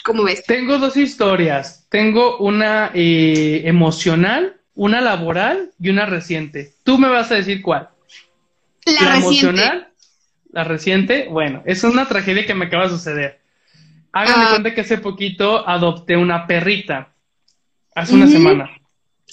¿Cómo 0.04 0.22
ves? 0.22 0.44
Tengo 0.44 0.78
dos 0.78 0.98
historias. 0.98 1.86
Tengo 1.88 2.36
una 2.36 2.90
eh, 2.92 3.62
emocional, 3.64 4.60
una 4.74 5.00
laboral 5.00 5.70
y 5.80 5.88
una 5.88 6.04
reciente. 6.04 6.74
Tú 6.84 6.98
me 6.98 7.08
vas 7.08 7.32
a 7.32 7.36
decir 7.36 7.62
cuál. 7.62 7.88
La, 9.00 9.16
emocional, 9.16 9.88
la 10.52 10.64
reciente. 10.64 11.26
Bueno, 11.30 11.62
es 11.64 11.82
una 11.84 12.06
tragedia 12.06 12.44
que 12.44 12.54
me 12.54 12.66
acaba 12.66 12.84
de 12.84 12.90
suceder. 12.90 13.40
Háganme 14.12 14.44
ah. 14.44 14.50
cuenta 14.50 14.74
que 14.74 14.82
hace 14.82 14.98
poquito 14.98 15.66
adopté 15.66 16.18
una 16.18 16.46
perrita. 16.46 17.08
Hace 17.94 18.14
una 18.14 18.26
semana. 18.26 18.70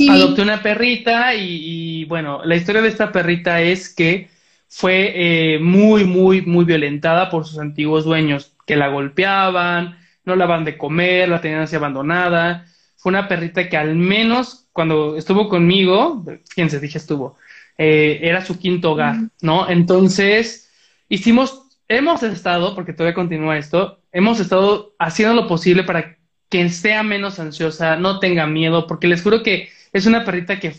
Adopté 0.09 0.41
una 0.41 0.63
perrita 0.63 1.35
y, 1.35 2.05
bueno, 2.05 2.45
la 2.45 2.55
historia 2.55 2.81
de 2.81 2.87
esta 2.87 3.11
perrita 3.11 3.61
es 3.61 3.93
que 3.93 4.29
fue 4.69 5.11
eh, 5.15 5.59
muy, 5.59 6.05
muy, 6.05 6.43
muy 6.43 6.63
violentada 6.63 7.29
por 7.29 7.45
sus 7.45 7.59
antiguos 7.59 8.05
dueños, 8.05 8.53
que 8.65 8.77
la 8.77 8.87
golpeaban, 8.87 9.97
no 10.23 10.35
la 10.35 10.45
van 10.45 10.65
de 10.65 10.77
comer, 10.77 11.29
la 11.29 11.41
tenían 11.41 11.61
así 11.61 11.75
abandonada. 11.75 12.65
Fue 12.97 13.09
una 13.09 13.27
perrita 13.27 13.67
que 13.69 13.77
al 13.77 13.95
menos 13.95 14.61
cuando 14.71 15.17
estuvo 15.17 15.49
conmigo, 15.49 16.23
se 16.55 16.79
dije 16.79 16.97
estuvo, 16.97 17.37
eh, 17.77 18.19
era 18.21 18.45
su 18.45 18.59
quinto 18.59 18.91
hogar, 18.91 19.17
¿no? 19.41 19.69
Entonces, 19.69 20.71
hicimos, 21.09 21.63
hemos 21.87 22.23
estado, 22.23 22.75
porque 22.75 22.93
todavía 22.93 23.15
continúa 23.15 23.57
esto, 23.57 23.99
hemos 24.11 24.39
estado 24.39 24.93
haciendo 24.99 25.35
lo 25.35 25.47
posible 25.47 25.83
para 25.83 26.17
que 26.49 26.69
sea 26.69 27.03
menos 27.03 27.39
ansiosa, 27.39 27.95
no 27.95 28.19
tenga 28.19 28.45
miedo, 28.45 28.87
porque 28.87 29.07
les 29.07 29.21
juro 29.21 29.43
que 29.43 29.69
es 29.93 30.05
una 30.05 30.23
perrita 30.25 30.59
que 30.59 30.73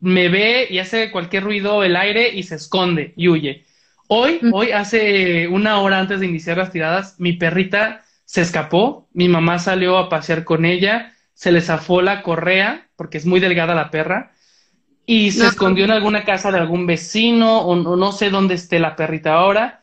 me 0.00 0.28
ve 0.28 0.66
y 0.70 0.78
hace 0.78 1.10
cualquier 1.10 1.44
ruido 1.44 1.82
el 1.84 1.96
aire 1.96 2.30
y 2.34 2.42
se 2.42 2.56
esconde 2.56 3.12
y 3.16 3.28
huye. 3.28 3.64
Hoy, 4.08 4.40
hoy 4.52 4.72
hace 4.72 5.48
una 5.48 5.80
hora 5.80 5.98
antes 5.98 6.20
de 6.20 6.26
iniciar 6.26 6.56
las 6.56 6.72
tiradas, 6.72 7.16
mi 7.18 7.34
perrita 7.34 8.04
se 8.28 8.42
escapó, 8.42 9.08
mi 9.14 9.26
mamá 9.26 9.58
salió 9.58 9.96
a 9.96 10.10
pasear 10.10 10.44
con 10.44 10.66
ella, 10.66 11.14
se 11.32 11.50
le 11.50 11.62
zafó 11.62 12.02
la 12.02 12.22
correa, 12.22 12.90
porque 12.94 13.16
es 13.16 13.24
muy 13.24 13.40
delgada 13.40 13.74
la 13.74 13.90
perra, 13.90 14.32
y 15.06 15.30
se 15.30 15.46
escondió 15.46 15.86
en 15.86 15.92
alguna 15.92 16.26
casa 16.26 16.52
de 16.52 16.58
algún 16.58 16.84
vecino, 16.86 17.60
o, 17.60 17.96
no 17.96 18.12
sé 18.12 18.28
dónde 18.28 18.54
esté 18.54 18.80
la 18.80 18.96
perrita 18.96 19.32
ahora, 19.32 19.82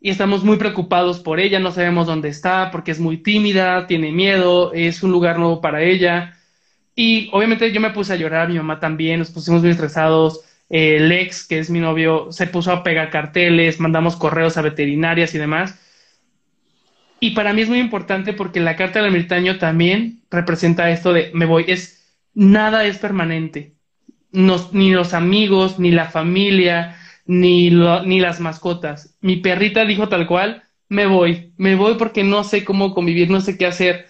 y 0.00 0.10
estamos 0.10 0.44
muy 0.44 0.56
preocupados 0.56 1.18
por 1.18 1.40
ella, 1.40 1.58
no 1.58 1.72
sabemos 1.72 2.06
dónde 2.06 2.28
está, 2.28 2.70
porque 2.70 2.92
es 2.92 3.00
muy 3.00 3.24
tímida, 3.24 3.88
tiene 3.88 4.12
miedo, 4.12 4.72
es 4.72 5.02
un 5.02 5.10
lugar 5.10 5.40
nuevo 5.40 5.60
para 5.60 5.82
ella. 5.82 6.38
Y 6.94 7.28
obviamente 7.32 7.72
yo 7.72 7.80
me 7.80 7.90
puse 7.90 8.12
a 8.12 8.16
llorar, 8.16 8.48
mi 8.48 8.56
mamá 8.56 8.78
también, 8.78 9.18
nos 9.18 9.32
pusimos 9.32 9.62
muy 9.62 9.72
estresados. 9.72 10.42
Eh, 10.68 11.00
Lex, 11.00 11.44
que 11.44 11.58
es 11.58 11.70
mi 11.70 11.80
novio, 11.80 12.30
se 12.30 12.46
puso 12.46 12.70
a 12.70 12.84
pegar 12.84 13.10
carteles, 13.10 13.80
mandamos 13.80 14.14
correos 14.14 14.56
a 14.56 14.62
veterinarias 14.62 15.34
y 15.34 15.38
demás. 15.38 15.74
Y 17.20 17.30
para 17.32 17.52
mí 17.52 17.62
es 17.62 17.68
muy 17.68 17.78
importante 17.78 18.32
porque 18.32 18.60
la 18.60 18.76
carta 18.76 19.00
del 19.00 19.12
ermitaño 19.12 19.58
también 19.58 20.22
representa 20.30 20.90
esto 20.90 21.12
de 21.12 21.30
me 21.34 21.44
voy, 21.44 21.66
es 21.68 22.16
nada 22.34 22.84
es 22.86 22.98
permanente. 22.98 23.74
ni 24.32 24.90
los 24.90 25.12
amigos, 25.12 25.78
ni 25.78 25.90
la 25.90 26.06
familia, 26.06 26.96
ni, 27.26 27.70
ni 27.70 28.20
las 28.20 28.40
mascotas. 28.40 29.16
Mi 29.20 29.36
perrita 29.36 29.84
dijo 29.84 30.08
tal 30.08 30.26
cual, 30.26 30.64
me 30.88 31.06
voy, 31.06 31.52
me 31.56 31.74
voy 31.74 31.94
porque 31.94 32.24
no 32.24 32.42
sé 32.42 32.64
cómo 32.64 32.94
convivir, 32.94 33.30
no 33.30 33.40
sé 33.40 33.58
qué 33.58 33.66
hacer. 33.66 34.06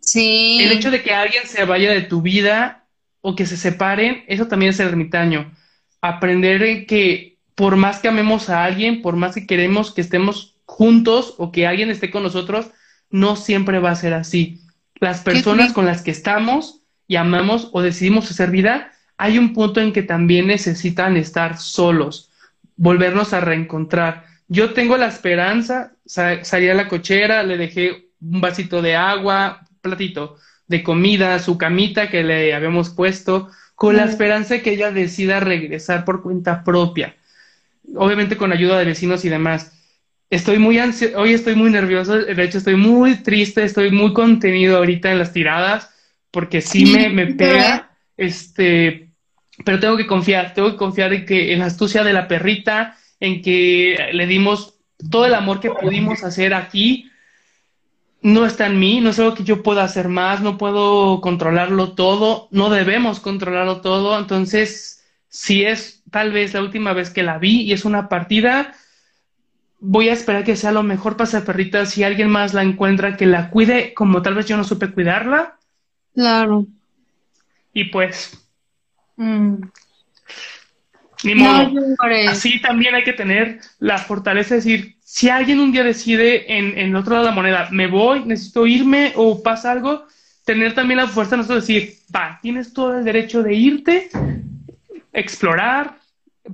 Sí. 0.00 0.58
El 0.62 0.72
hecho 0.72 0.90
de 0.90 1.02
que 1.02 1.12
alguien 1.12 1.46
se 1.46 1.64
vaya 1.64 1.92
de 1.92 2.02
tu 2.02 2.22
vida 2.22 2.86
o 3.20 3.34
que 3.34 3.46
se 3.46 3.56
separen, 3.56 4.24
eso 4.28 4.46
también 4.46 4.70
es 4.70 4.80
el 4.80 4.88
ermitaño. 4.88 5.52
Aprender 6.00 6.86
que 6.86 7.38
por 7.54 7.76
más 7.76 7.98
que 7.98 8.08
amemos 8.08 8.48
a 8.48 8.64
alguien, 8.64 9.02
por 9.02 9.16
más 9.16 9.34
que 9.34 9.46
queremos 9.46 9.92
que 9.92 10.00
estemos 10.00 10.57
juntos 10.78 11.34
o 11.38 11.50
que 11.50 11.66
alguien 11.66 11.90
esté 11.90 12.08
con 12.08 12.22
nosotros, 12.22 12.70
no 13.10 13.34
siempre 13.34 13.80
va 13.80 13.90
a 13.90 13.96
ser 13.96 14.14
así. 14.14 14.60
Las 15.00 15.22
personas 15.22 15.72
con 15.72 15.86
las 15.86 16.02
que 16.02 16.12
estamos 16.12 16.82
y 17.08 17.16
amamos 17.16 17.70
o 17.72 17.82
decidimos 17.82 18.30
hacer 18.30 18.52
vida, 18.52 18.92
hay 19.16 19.38
un 19.38 19.54
punto 19.54 19.80
en 19.80 19.92
que 19.92 20.04
también 20.04 20.46
necesitan 20.46 21.16
estar 21.16 21.58
solos, 21.58 22.30
volvernos 22.76 23.32
a 23.32 23.40
reencontrar. 23.40 24.26
Yo 24.46 24.72
tengo 24.72 24.96
la 24.96 25.08
esperanza, 25.08 25.94
salí 26.06 26.68
a 26.68 26.74
la 26.74 26.86
cochera, 26.86 27.42
le 27.42 27.56
dejé 27.56 28.10
un 28.20 28.40
vasito 28.40 28.80
de 28.80 28.94
agua, 28.94 29.66
platito 29.80 30.36
de 30.68 30.84
comida, 30.84 31.40
su 31.40 31.58
camita 31.58 32.08
que 32.08 32.22
le 32.22 32.54
habíamos 32.54 32.90
puesto, 32.90 33.50
con 33.74 33.96
la 33.96 34.04
esperanza 34.04 34.54
de 34.54 34.62
que 34.62 34.74
ella 34.74 34.92
decida 34.92 35.40
regresar 35.40 36.04
por 36.04 36.22
cuenta 36.22 36.62
propia, 36.62 37.16
obviamente 37.96 38.36
con 38.36 38.52
ayuda 38.52 38.78
de 38.78 38.84
vecinos 38.84 39.24
y 39.24 39.28
demás 39.28 39.72
estoy 40.30 40.58
muy 40.58 40.78
ansioso, 40.78 41.18
hoy 41.18 41.32
estoy 41.32 41.54
muy 41.54 41.70
nervioso, 41.70 42.18
de 42.18 42.42
hecho 42.42 42.58
estoy 42.58 42.76
muy 42.76 43.16
triste, 43.16 43.64
estoy 43.64 43.90
muy 43.90 44.12
contenido 44.12 44.76
ahorita 44.76 45.10
en 45.10 45.18
las 45.18 45.32
tiradas, 45.32 45.90
porque 46.30 46.60
sí 46.60 46.86
me, 46.86 47.08
me 47.08 47.26
pega, 47.34 47.90
este, 48.16 49.10
pero 49.64 49.80
tengo 49.80 49.96
que 49.96 50.06
confiar, 50.06 50.54
tengo 50.54 50.70
que 50.70 50.76
confiar 50.76 51.12
en 51.12 51.24
que, 51.24 51.52
en 51.52 51.60
la 51.60 51.66
astucia 51.66 52.04
de 52.04 52.12
la 52.12 52.28
perrita, 52.28 52.96
en 53.20 53.42
que 53.42 54.10
le 54.12 54.26
dimos 54.26 54.74
todo 55.10 55.26
el 55.26 55.34
amor 55.34 55.60
que 55.60 55.70
pudimos 55.70 56.22
hacer 56.24 56.54
aquí, 56.54 57.10
no 58.20 58.44
está 58.44 58.66
en 58.66 58.78
mí, 58.78 59.00
no 59.00 59.10
es 59.10 59.18
algo 59.18 59.34
que 59.34 59.44
yo 59.44 59.62
pueda 59.62 59.84
hacer 59.84 60.08
más, 60.08 60.40
no 60.40 60.58
puedo 60.58 61.20
controlarlo 61.20 61.92
todo, 61.92 62.48
no 62.50 62.68
debemos 62.68 63.20
controlarlo 63.20 63.80
todo, 63.80 64.18
entonces, 64.18 65.04
si 65.28 65.64
es 65.64 66.02
tal 66.10 66.32
vez 66.32 66.52
la 66.52 66.62
última 66.62 66.92
vez 66.92 67.10
que 67.10 67.22
la 67.22 67.38
vi 67.38 67.62
y 67.62 67.72
es 67.72 67.84
una 67.84 68.08
partida, 68.08 68.74
voy 69.80 70.08
a 70.08 70.12
esperar 70.12 70.44
que 70.44 70.56
sea 70.56 70.72
lo 70.72 70.82
mejor 70.82 71.16
para 71.16 71.28
esa 71.28 71.44
perrita. 71.44 71.86
Si 71.86 72.02
alguien 72.02 72.30
más 72.30 72.54
la 72.54 72.62
encuentra, 72.62 73.16
que 73.16 73.26
la 73.26 73.50
cuide 73.50 73.94
como 73.94 74.22
tal 74.22 74.34
vez 74.34 74.46
yo 74.46 74.56
no 74.56 74.64
supe 74.64 74.90
cuidarla. 74.90 75.56
Claro. 76.14 76.66
Y 77.72 77.84
pues. 77.84 78.38
Mm. 79.16 79.54
Ni 81.24 81.34
modo. 81.34 81.72
Así 82.28 82.60
también 82.60 82.94
hay 82.94 83.04
que 83.04 83.12
tener 83.12 83.60
la 83.78 83.98
fortaleza 83.98 84.54
de 84.54 84.60
decir, 84.60 84.96
si 85.02 85.28
alguien 85.28 85.58
un 85.58 85.72
día 85.72 85.82
decide 85.82 86.56
en, 86.56 86.78
en 86.78 86.90
el 86.90 86.96
otro 86.96 87.14
lado 87.14 87.24
de 87.24 87.30
la 87.30 87.34
moneda, 87.34 87.68
me 87.72 87.88
voy, 87.88 88.24
necesito 88.24 88.66
irme 88.66 89.12
o 89.16 89.42
pasa 89.42 89.72
algo, 89.72 90.06
tener 90.44 90.74
también 90.74 90.98
la 90.98 91.08
fuerza 91.08 91.32
de 91.32 91.38
nosotros 91.38 91.66
decir, 91.66 91.96
va, 92.14 92.38
tienes 92.40 92.72
todo 92.72 92.96
el 92.96 93.04
derecho 93.04 93.42
de 93.42 93.54
irte, 93.54 94.10
explorar, 95.12 95.97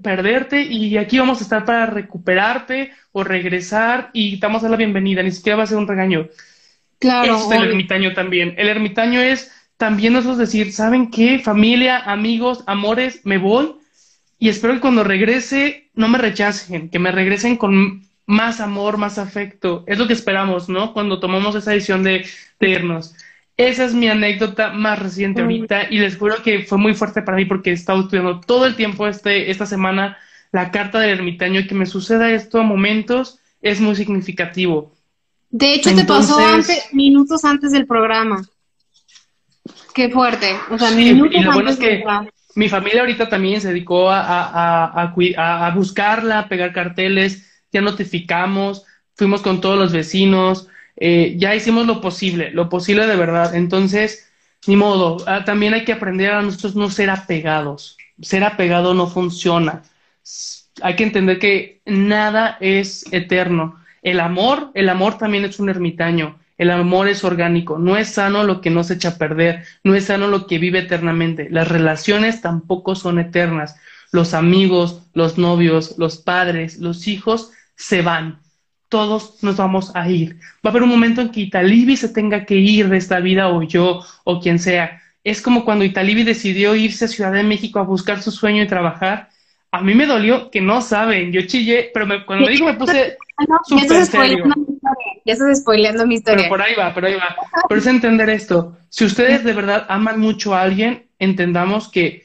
perderte 0.02 0.62
y 0.62 0.96
aquí 0.96 1.18
vamos 1.18 1.40
a 1.40 1.44
estar 1.44 1.64
para 1.64 1.86
recuperarte 1.86 2.92
o 3.12 3.24
regresar 3.24 4.10
y 4.12 4.38
te 4.38 4.46
vamos 4.46 4.62
a 4.62 4.64
dar 4.64 4.72
la 4.72 4.76
bienvenida, 4.76 5.22
ni 5.22 5.30
siquiera 5.30 5.56
va 5.56 5.64
a 5.64 5.66
ser 5.66 5.78
un 5.78 5.88
regaño. 5.88 6.28
Claro. 6.98 7.36
es 7.36 7.50
el 7.50 7.64
ermitaño 7.64 8.14
también. 8.14 8.54
El 8.56 8.68
ermitaño 8.68 9.20
es 9.20 9.52
también 9.76 10.12
nosotros 10.12 10.38
decir, 10.38 10.72
¿saben 10.72 11.10
qué? 11.10 11.38
Familia, 11.38 11.98
amigos, 11.98 12.64
amores, 12.66 13.20
me 13.24 13.38
voy 13.38 13.74
y 14.38 14.48
espero 14.48 14.74
que 14.74 14.80
cuando 14.80 15.04
regrese 15.04 15.90
no 15.94 16.08
me 16.08 16.18
rechacen, 16.18 16.90
que 16.90 16.98
me 16.98 17.12
regresen 17.12 17.56
con 17.56 18.02
más 18.26 18.60
amor, 18.60 18.96
más 18.96 19.18
afecto. 19.18 19.84
Es 19.86 19.98
lo 19.98 20.06
que 20.06 20.12
esperamos, 20.12 20.68
¿no? 20.68 20.92
Cuando 20.92 21.20
tomamos 21.20 21.54
esa 21.54 21.72
decisión 21.72 22.02
de, 22.02 22.26
de 22.60 22.68
irnos. 22.68 23.14
Esa 23.56 23.84
es 23.84 23.94
mi 23.94 24.08
anécdota 24.08 24.70
más 24.70 24.98
reciente 24.98 25.42
ahorita 25.42 25.90
y 25.90 25.98
les 25.98 26.16
juro 26.16 26.42
que 26.42 26.64
fue 26.64 26.76
muy 26.76 26.94
fuerte 26.94 27.22
para 27.22 27.36
mí 27.36 27.44
porque 27.44 27.70
he 27.70 27.74
estado 27.74 28.00
estudiando 28.00 28.40
todo 28.40 28.66
el 28.66 28.74
tiempo 28.74 29.06
este, 29.06 29.50
esta 29.50 29.64
semana 29.64 30.18
la 30.50 30.70
carta 30.70 30.98
del 30.98 31.10
ermitaño 31.18 31.60
y 31.60 31.66
que 31.66 31.74
me 31.74 31.86
suceda 31.86 32.32
esto 32.32 32.58
a 32.60 32.62
momentos 32.62 33.38
es 33.62 33.80
muy 33.80 33.94
significativo. 33.94 34.92
De 35.50 35.74
hecho, 35.74 35.94
te 35.94 36.04
pasó 36.04 36.38
antes, 36.38 36.88
minutos 36.92 37.44
antes 37.44 37.70
del 37.70 37.86
programa. 37.86 38.44
Qué 39.94 40.10
fuerte. 40.10 40.56
O 40.70 40.78
sea, 40.78 40.90
minutos 40.90 41.34
y 41.36 41.42
lo 41.42 41.52
bueno 41.52 41.70
es 41.70 41.76
que 41.76 42.04
mi 42.56 42.68
familia 42.68 43.00
ahorita 43.00 43.28
también 43.28 43.60
se 43.60 43.68
dedicó 43.68 44.10
a, 44.10 44.20
a, 44.20 45.12
a, 45.36 45.66
a 45.66 45.70
buscarla, 45.70 46.40
a 46.40 46.48
pegar 46.48 46.72
carteles, 46.72 47.48
ya 47.72 47.80
notificamos, 47.80 48.84
fuimos 49.14 49.42
con 49.42 49.60
todos 49.60 49.78
los 49.78 49.92
vecinos, 49.92 50.68
eh, 50.96 51.34
ya 51.38 51.54
hicimos 51.54 51.86
lo 51.86 52.00
posible, 52.00 52.50
lo 52.50 52.68
posible 52.68 53.06
de 53.06 53.16
verdad. 53.16 53.54
Entonces, 53.54 54.30
ni 54.66 54.76
modo, 54.76 55.18
ah, 55.26 55.44
también 55.44 55.74
hay 55.74 55.84
que 55.84 55.92
aprender 55.92 56.30
a 56.30 56.42
nosotros 56.42 56.76
no 56.76 56.90
ser 56.90 57.10
apegados. 57.10 57.96
Ser 58.22 58.44
apegado 58.44 58.94
no 58.94 59.06
funciona. 59.08 59.82
Hay 60.82 60.96
que 60.96 61.04
entender 61.04 61.38
que 61.38 61.80
nada 61.84 62.56
es 62.60 63.04
eterno. 63.12 63.80
El 64.02 64.20
amor, 64.20 64.70
el 64.74 64.88
amor 64.88 65.18
también 65.18 65.44
es 65.44 65.58
un 65.58 65.68
ermitaño. 65.68 66.38
El 66.56 66.70
amor 66.70 67.08
es 67.08 67.24
orgánico. 67.24 67.78
No 67.78 67.96
es 67.96 68.10
sano 68.10 68.44
lo 68.44 68.60
que 68.60 68.70
no 68.70 68.84
se 68.84 68.94
echa 68.94 69.10
a 69.10 69.18
perder. 69.18 69.64
No 69.82 69.94
es 69.94 70.04
sano 70.06 70.28
lo 70.28 70.46
que 70.46 70.58
vive 70.58 70.80
eternamente. 70.80 71.48
Las 71.50 71.68
relaciones 71.68 72.40
tampoco 72.40 72.94
son 72.94 73.18
eternas. 73.18 73.76
Los 74.12 74.34
amigos, 74.34 75.02
los 75.12 75.38
novios, 75.38 75.96
los 75.98 76.18
padres, 76.18 76.78
los 76.78 77.08
hijos 77.08 77.50
se 77.76 78.02
van 78.02 78.43
todos 78.88 79.42
nos 79.42 79.56
vamos 79.56 79.90
a 79.94 80.08
ir. 80.08 80.36
Va 80.64 80.68
a 80.68 80.68
haber 80.70 80.82
un 80.82 80.88
momento 80.88 81.20
en 81.20 81.30
que 81.30 81.40
Italibi 81.40 81.96
se 81.96 82.08
tenga 82.08 82.44
que 82.44 82.56
ir 82.56 82.88
de 82.88 82.96
esta 82.96 83.20
vida 83.20 83.48
o 83.48 83.62
yo 83.62 84.00
o 84.24 84.40
quien 84.40 84.58
sea. 84.58 85.02
Es 85.22 85.40
como 85.40 85.64
cuando 85.64 85.84
Italibi 85.84 86.22
decidió 86.22 86.74
irse 86.74 87.06
a 87.06 87.08
Ciudad 87.08 87.32
de 87.32 87.42
México 87.42 87.78
a 87.78 87.84
buscar 87.84 88.22
su 88.22 88.30
sueño 88.30 88.62
y 88.62 88.66
trabajar. 88.66 89.30
A 89.70 89.80
mí 89.80 89.94
me 89.94 90.06
dolió 90.06 90.50
que 90.50 90.60
no 90.60 90.80
saben, 90.80 91.32
yo 91.32 91.42
chillé, 91.42 91.90
pero 91.92 92.06
cuando 92.26 92.46
me 92.46 92.52
dijo 92.52 92.66
me 92.66 92.74
puse 92.74 93.16
serio. 94.04 94.44
Ya 95.24 95.32
estás 95.32 95.58
spoileando 95.58 96.06
mi 96.06 96.16
historia. 96.16 96.44
Pero 96.44 96.48
por 96.48 96.62
ahí 96.62 96.74
va, 96.74 96.94
pero 96.94 97.06
ahí 97.06 97.14
va. 97.14 97.34
Pero 97.68 97.80
es 97.80 97.86
entender 97.86 98.30
esto. 98.30 98.76
Si 98.90 99.04
ustedes 99.04 99.42
de 99.42 99.52
verdad 99.52 99.86
aman 99.88 100.20
mucho 100.20 100.54
a 100.54 100.62
alguien, 100.62 101.06
entendamos 101.18 101.88
que 101.88 102.24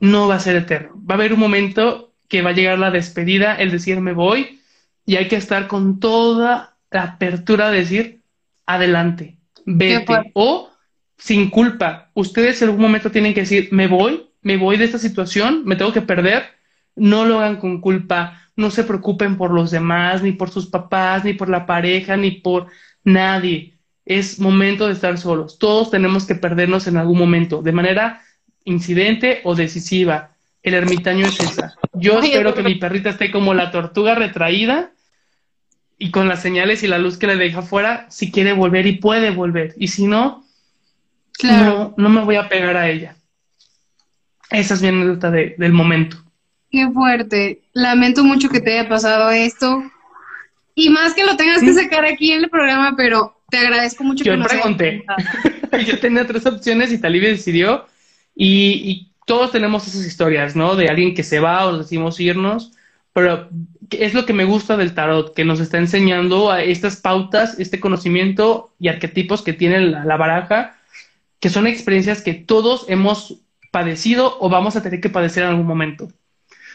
no 0.00 0.28
va 0.28 0.36
a 0.36 0.40
ser 0.40 0.56
eterno. 0.56 0.94
Va 0.98 1.14
a 1.14 1.18
haber 1.18 1.32
un 1.32 1.40
momento 1.40 2.14
que 2.28 2.42
va 2.42 2.50
a 2.50 2.54
llegar 2.54 2.78
la 2.78 2.90
despedida, 2.90 3.54
el 3.54 3.70
decir 3.70 4.00
me 4.00 4.12
voy, 4.12 4.55
y 5.06 5.16
hay 5.16 5.28
que 5.28 5.36
estar 5.36 5.68
con 5.68 6.00
toda 6.00 6.76
la 6.90 7.02
apertura 7.02 7.70
de 7.70 7.78
decir 7.78 8.22
adelante, 8.66 9.38
vete. 9.64 10.32
O 10.34 10.70
sin 11.16 11.48
culpa. 11.48 12.10
Ustedes 12.14 12.60
en 12.60 12.68
algún 12.68 12.82
momento 12.82 13.10
tienen 13.10 13.32
que 13.32 13.40
decir 13.40 13.68
me 13.72 13.86
voy, 13.86 14.28
me 14.42 14.56
voy 14.56 14.76
de 14.76 14.84
esta 14.84 14.98
situación, 14.98 15.62
me 15.64 15.76
tengo 15.76 15.92
que 15.92 16.02
perder. 16.02 16.44
No 16.94 17.24
lo 17.24 17.38
hagan 17.38 17.56
con 17.56 17.80
culpa. 17.80 18.42
No 18.56 18.70
se 18.70 18.84
preocupen 18.84 19.36
por 19.36 19.50
los 19.52 19.70
demás, 19.70 20.22
ni 20.22 20.32
por 20.32 20.50
sus 20.50 20.66
papás, 20.66 21.24
ni 21.24 21.34
por 21.34 21.48
la 21.48 21.66
pareja, 21.66 22.16
ni 22.16 22.30
por 22.30 22.68
nadie. 23.04 23.74
Es 24.04 24.38
momento 24.38 24.86
de 24.86 24.94
estar 24.94 25.18
solos. 25.18 25.58
Todos 25.58 25.90
tenemos 25.90 26.26
que 26.26 26.34
perdernos 26.34 26.86
en 26.86 26.96
algún 26.96 27.18
momento, 27.18 27.62
de 27.62 27.72
manera 27.72 28.22
incidente 28.64 29.40
o 29.44 29.54
decisiva. 29.54 30.35
El 30.66 30.74
ermitaño 30.74 31.24
es 31.26 31.38
esa. 31.38 31.76
Yo 31.92 32.18
espero 32.18 32.52
que 32.52 32.64
mi 32.64 32.74
perrita 32.74 33.10
esté 33.10 33.30
como 33.30 33.54
la 33.54 33.70
tortuga 33.70 34.16
retraída 34.16 34.90
y 35.96 36.10
con 36.10 36.26
las 36.26 36.42
señales 36.42 36.82
y 36.82 36.88
la 36.88 36.98
luz 36.98 37.18
que 37.18 37.28
le 37.28 37.36
deja 37.36 37.60
afuera, 37.60 38.06
si 38.10 38.32
quiere 38.32 38.52
volver 38.52 38.84
y 38.88 38.96
puede 38.96 39.30
volver. 39.30 39.76
Y 39.78 39.86
si 39.86 40.08
no, 40.08 40.44
no, 41.44 41.94
no 41.96 42.08
me 42.08 42.24
voy 42.24 42.34
a 42.34 42.48
pegar 42.48 42.76
a 42.76 42.90
ella. 42.90 43.14
Esa 44.50 44.74
es 44.74 44.82
mi 44.82 44.88
anécdota 44.88 45.30
del 45.30 45.72
momento. 45.72 46.16
Qué 46.68 46.90
fuerte. 46.90 47.62
Lamento 47.72 48.24
mucho 48.24 48.48
que 48.48 48.60
te 48.60 48.76
haya 48.76 48.88
pasado 48.88 49.30
esto. 49.30 49.84
Y 50.74 50.90
más 50.90 51.14
que 51.14 51.24
lo 51.24 51.36
tengas 51.36 51.60
que 51.60 51.74
sacar 51.74 52.04
aquí 52.04 52.32
en 52.32 52.42
el 52.42 52.50
programa, 52.50 52.94
pero 52.96 53.40
te 53.50 53.58
agradezco 53.58 54.02
mucho 54.02 54.24
Yo 54.24 54.36
que 54.36 54.48
pregunté. 54.48 55.04
Yo 55.86 56.00
tenía 56.00 56.26
tres 56.26 56.44
opciones 56.44 56.90
y 56.90 56.98
Talibia 56.98 57.28
decidió. 57.28 57.86
Y, 58.34 59.12
todos 59.26 59.52
tenemos 59.52 59.86
esas 59.86 60.06
historias, 60.06 60.56
¿no? 60.56 60.76
De 60.76 60.88
alguien 60.88 61.14
que 61.14 61.22
se 61.22 61.40
va 61.40 61.66
o 61.66 61.78
decimos 61.78 62.18
irnos. 62.20 62.72
Pero 63.12 63.48
es 63.90 64.14
lo 64.14 64.24
que 64.24 64.32
me 64.32 64.44
gusta 64.44 64.76
del 64.76 64.94
tarot, 64.94 65.34
que 65.34 65.44
nos 65.44 65.60
está 65.60 65.78
enseñando 65.78 66.50
a 66.50 66.62
estas 66.62 66.96
pautas, 66.96 67.58
este 67.58 67.80
conocimiento 67.80 68.72
y 68.78 68.88
arquetipos 68.88 69.42
que 69.42 69.52
tiene 69.52 69.80
la 69.80 70.16
baraja, 70.16 70.76
que 71.40 71.50
son 71.50 71.66
experiencias 71.66 72.22
que 72.22 72.34
todos 72.34 72.86
hemos 72.88 73.38
padecido 73.70 74.36
o 74.40 74.48
vamos 74.48 74.76
a 74.76 74.82
tener 74.82 75.00
que 75.00 75.10
padecer 75.10 75.42
en 75.42 75.50
algún 75.50 75.66
momento. 75.66 76.08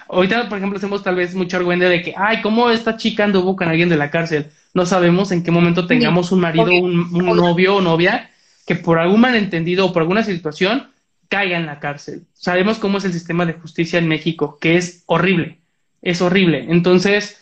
Ahorita, 0.10 0.50
por 0.50 0.58
ejemplo, 0.58 0.78
hacemos 0.78 1.04
tal 1.04 1.16
vez 1.16 1.34
mucho 1.36 1.58
argüende 1.58 1.88
de 1.88 2.02
que, 2.02 2.14
ay, 2.18 2.42
¿cómo 2.42 2.70
esta 2.70 2.98
chica 2.98 3.24
anduvo 3.24 3.56
con 3.56 3.70
alguien 3.70 3.88
de 3.88 3.96
la 3.96 4.12
cárcel? 4.12 4.52
No 4.74 4.86
sabemos 4.86 5.32
en 5.32 5.42
qué 5.42 5.52
momento 5.52 5.88
tengamos 5.88 6.32
un 6.32 6.42
marido, 6.42 6.66
un, 6.66 7.10
novio 7.12 7.78
o 7.78 7.82
novia 7.82 8.30
que 8.68 8.76
por 8.76 9.00
algún 9.00 9.22
malentendido 9.22 9.86
o 9.86 9.94
por 9.94 10.02
alguna 10.02 10.24
situación 10.24 10.90
caiga 11.32 11.58
en 11.58 11.66
la 11.66 11.80
cárcel. 11.80 12.28
Sabemos 12.34 12.78
cómo 12.78 13.00
es 13.00 13.06
el 13.06 13.14
sistema 13.14 13.46
de 13.46 13.54
justicia 13.54 13.98
en 13.98 14.08
México, 14.08 14.60
que 14.60 14.76
es 14.76 15.04
horrible, 15.08 15.62
es 16.02 16.22
horrible. 16.22 16.68
Entonces, 16.70 17.42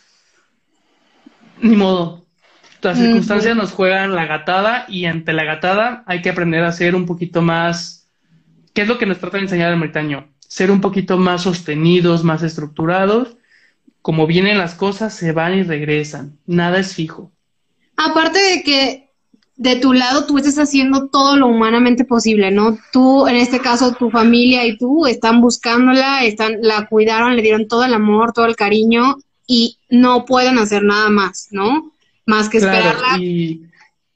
ni 1.59 1.75
modo. 1.75 2.25
Las 2.81 2.97
circunstancias 2.97 3.57
nos 3.57 3.73
juegan 3.73 4.15
la 4.15 4.25
gatada 4.25 4.85
y 4.87 5.05
ante 5.05 5.33
la 5.33 5.43
gatada 5.43 6.03
hay 6.05 6.21
que 6.21 6.29
aprender 6.29 6.63
a 6.63 6.71
ser 6.71 6.95
un 6.95 7.05
poquito 7.05 7.41
más... 7.41 8.07
¿Qué 8.73 8.83
es 8.83 8.87
lo 8.87 8.97
que 8.97 9.05
nos 9.05 9.17
trata 9.17 9.35
de 9.35 9.43
enseñar 9.43 9.73
el 9.73 9.79
meritaño? 9.79 10.29
ser 10.49 10.71
un 10.71 10.81
poquito 10.81 11.17
más 11.17 11.43
sostenidos, 11.43 12.23
más 12.23 12.43
estructurados. 12.43 13.37
Como 14.01 14.27
vienen 14.27 14.57
las 14.57 14.75
cosas, 14.75 15.13
se 15.13 15.31
van 15.31 15.53
y 15.53 15.63
regresan. 15.63 16.37
Nada 16.45 16.79
es 16.79 16.95
fijo. 16.95 17.31
Aparte 17.95 18.39
de 18.39 18.63
que 18.63 19.08
de 19.59 19.75
tu 19.75 19.91
lado 19.91 20.25
tú 20.25 20.37
estás 20.37 20.57
haciendo 20.57 21.09
todo 21.09 21.35
lo 21.35 21.47
humanamente 21.47 22.05
posible, 22.05 22.49
¿no? 22.49 22.77
Tú, 22.93 23.27
en 23.27 23.35
este 23.35 23.59
caso, 23.59 23.93
tu 23.93 24.09
familia 24.09 24.65
y 24.65 24.77
tú 24.77 25.05
están 25.05 25.41
buscándola, 25.41 26.23
están, 26.23 26.59
la 26.61 26.87
cuidaron, 26.87 27.35
le 27.35 27.41
dieron 27.41 27.67
todo 27.67 27.83
el 27.83 27.93
amor, 27.93 28.31
todo 28.31 28.45
el 28.45 28.55
cariño 28.55 29.17
y 29.45 29.77
no 29.89 30.23
pueden 30.23 30.57
hacer 30.59 30.83
nada 30.83 31.09
más, 31.09 31.49
¿no? 31.51 31.91
Más 32.25 32.47
que 32.47 32.59
esperarla 32.59 33.19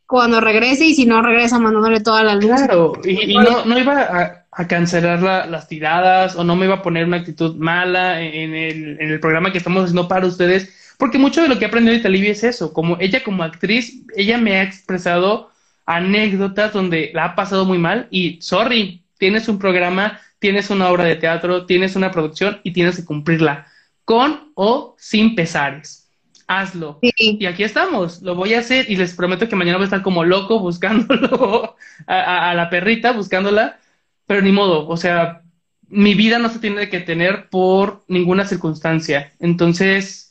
cuando 0.06 0.40
regrese 0.40 0.86
y 0.86 0.96
si 0.96 1.06
no 1.06 1.22
regresa 1.22 1.60
mandándole 1.60 2.00
toda 2.00 2.24
la 2.24 2.36
luz. 2.36 2.46
Claro, 2.46 2.94
y, 3.04 3.36
no, 3.36 3.66
no 3.66 3.78
iba 3.78 4.02
a, 4.02 4.46
a 4.50 4.68
cancelar 4.68 5.22
las 5.50 5.68
tiradas 5.68 6.38
o 6.38 6.46
no 6.46 6.56
me 6.56 6.68
iba 6.68 6.76
a 6.76 6.82
poner 6.82 7.06
una 7.06 7.18
actitud 7.18 7.56
mala 7.58 8.22
en 8.22 8.54
el, 8.54 8.98
en 9.02 9.10
el 9.10 9.20
programa 9.20 9.52
que 9.52 9.58
estamos 9.58 9.84
haciendo 9.84 10.08
para 10.08 10.26
ustedes, 10.26 10.70
porque 10.98 11.18
mucho 11.18 11.42
de 11.42 11.48
lo 11.48 11.58
que 11.58 11.66
he 11.66 11.68
aprendido 11.68 11.96
de 11.96 12.02
Talibia 12.04 12.32
es 12.32 12.44
eso, 12.44 12.74
como 12.74 12.98
ella 13.00 13.24
como 13.24 13.44
actriz, 13.44 14.04
ella 14.16 14.38
me 14.38 14.58
ha 14.58 14.64
expresado 14.64 15.52
anécdotas 15.86 16.74
donde 16.74 17.12
la 17.14 17.26
ha 17.26 17.36
pasado 17.36 17.66
muy 17.66 17.78
mal 17.78 18.08
y, 18.10 18.42
sorry, 18.42 19.04
tienes 19.18 19.48
un 19.48 19.60
programa, 19.60 20.20
tienes 20.40 20.70
una 20.70 20.90
obra 20.90 21.06
de 21.06 21.16
teatro, 21.16 21.66
tienes 21.66 21.96
una 21.96 22.12
producción 22.12 22.60
y 22.64 22.72
tienes 22.72 22.98
que 22.98 23.06
cumplirla, 23.06 23.68
con 24.06 24.52
o 24.56 24.96
sin 24.98 25.36
pesares. 25.36 26.10
Hazlo. 26.48 27.00
Y 27.02 27.46
aquí 27.46 27.64
estamos, 27.64 28.22
lo 28.22 28.36
voy 28.36 28.54
a 28.54 28.60
hacer 28.60 28.90
y 28.90 28.96
les 28.98 29.14
prometo 29.14 29.48
que 29.48 29.56
mañana 29.56 29.78
voy 29.78 29.84
a 29.84 29.86
estar 29.86 30.02
como 30.02 30.24
loco 30.24 30.60
buscándolo 30.60 31.76
a 32.08 32.54
la 32.54 32.70
perrita, 32.70 33.14
buscándola 33.14 33.80
pero 34.26 34.42
ni 34.42 34.52
modo, 34.52 34.88
o 34.88 34.98
sea, 34.98 35.42
mi 35.90 36.16
vida 36.16 36.40
no 36.40 36.50
se 36.50 36.60
tiene 36.60 36.90
que 36.90 37.00
tener 37.00 37.50
por 37.50 38.04
ninguna 38.08 38.46
circunstancia. 38.46 39.34
Entonces, 39.40 40.23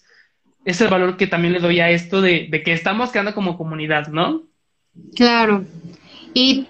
es 0.64 0.80
el 0.80 0.88
valor 0.88 1.16
que 1.16 1.26
también 1.26 1.52
le 1.52 1.60
doy 1.60 1.80
a 1.80 1.90
esto 1.90 2.20
de, 2.20 2.50
que 2.64 2.72
estamos 2.72 3.10
quedando 3.10 3.34
como 3.34 3.56
comunidad, 3.56 4.08
¿no? 4.08 4.42
Claro. 5.16 5.64
Y 6.34 6.66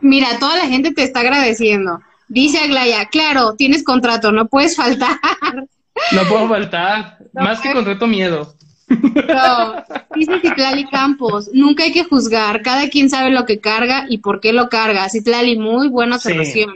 mira, 0.00 0.38
toda 0.38 0.56
la 0.56 0.66
gente 0.66 0.92
te 0.92 1.02
está 1.02 1.20
agradeciendo. 1.20 2.00
Dice 2.28 2.58
Aglaya, 2.58 3.06
claro, 3.06 3.54
tienes 3.56 3.84
contrato, 3.84 4.32
no 4.32 4.46
puedes 4.46 4.76
faltar. 4.76 5.18
No 6.10 6.24
puedo 6.24 6.48
faltar, 6.48 7.18
más 7.34 7.60
que 7.60 7.70
contrato 7.70 8.06
miedo. 8.06 8.54
No, 8.88 9.84
dice 10.16 10.40
Citlali 10.40 10.86
Campos, 10.88 11.50
nunca 11.52 11.84
hay 11.84 11.92
que 11.92 12.04
juzgar, 12.04 12.62
cada 12.62 12.88
quien 12.88 13.10
sabe 13.10 13.30
lo 13.30 13.44
que 13.44 13.60
carga 13.60 14.06
y 14.08 14.18
por 14.18 14.40
qué 14.40 14.54
lo 14.54 14.70
carga. 14.70 15.08
Citlali, 15.10 15.58
muy 15.58 15.88
buena 15.88 16.16
observación. 16.16 16.74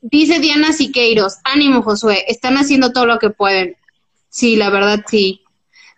Dice 0.00 0.40
Diana 0.40 0.72
Siqueiros, 0.72 1.38
ánimo 1.44 1.82
Josué, 1.82 2.24
están 2.26 2.56
haciendo 2.56 2.92
todo 2.92 3.06
lo 3.06 3.20
que 3.20 3.30
pueden. 3.30 3.76
Sí, 4.28 4.56
la 4.56 4.68
verdad 4.68 5.04
sí. 5.08 5.43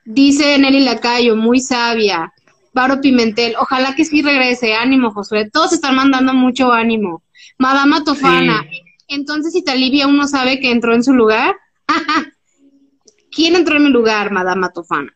Dice 0.07 0.57
Nelly 0.57 0.80
Lacayo, 0.80 1.34
muy 1.34 1.59
sabia. 1.61 2.32
Varo 2.72 3.00
Pimentel, 3.00 3.57
ojalá 3.59 3.96
que 3.96 4.04
sí 4.04 4.22
regrese, 4.22 4.74
ánimo 4.74 5.11
Josué. 5.11 5.50
Todos 5.50 5.72
están 5.72 5.96
mandando 5.96 6.32
mucho 6.32 6.72
ánimo. 6.72 7.22
Madama 7.59 8.04
Tofana, 8.04 8.64
entonces 9.09 9.52
si 9.52 9.64
Talibia 9.64 10.07
uno 10.07 10.28
sabe 10.28 10.61
que 10.61 10.70
entró 10.70 10.94
en 10.94 11.02
su 11.02 11.12
lugar. 11.12 11.57
¿Quién 13.32 13.57
entró 13.57 13.76
en 13.76 13.84
mi 13.84 13.90
lugar, 13.90 14.30
Madama 14.30 14.70
Tofana? 14.70 15.12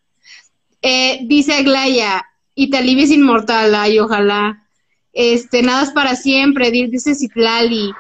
Eh, 0.83 1.21
dice 1.23 1.55
Aglaya, 1.55 2.27
Italibia 2.55 3.05
es 3.05 3.11
inmortal, 3.11 3.75
ay, 3.75 3.99
ojalá. 4.01 4.67
Este, 5.13 5.63
nada 5.63 5.83
es 5.83 5.91
para 5.91 6.17
siempre, 6.17 6.71
dice 6.71 7.15
Citlali. 7.15 7.93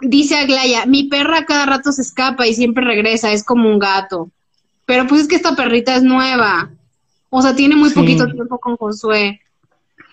Dice 0.00 0.36
Aglaya, 0.36 0.86
mi 0.86 1.04
perra 1.04 1.44
cada 1.44 1.66
rato 1.66 1.92
se 1.92 2.02
escapa 2.02 2.46
y 2.46 2.54
siempre 2.54 2.84
regresa, 2.84 3.32
es 3.32 3.44
como 3.44 3.68
un 3.68 3.78
gato. 3.78 4.30
Pero 4.86 5.06
pues 5.06 5.22
es 5.22 5.28
que 5.28 5.36
esta 5.36 5.54
perrita 5.54 5.94
es 5.94 6.02
nueva. 6.02 6.70
O 7.30 7.40
sea, 7.42 7.54
tiene 7.54 7.76
muy 7.76 7.90
poquito 7.90 8.26
tiempo 8.26 8.58
con 8.58 8.76
Josué. 8.76 9.40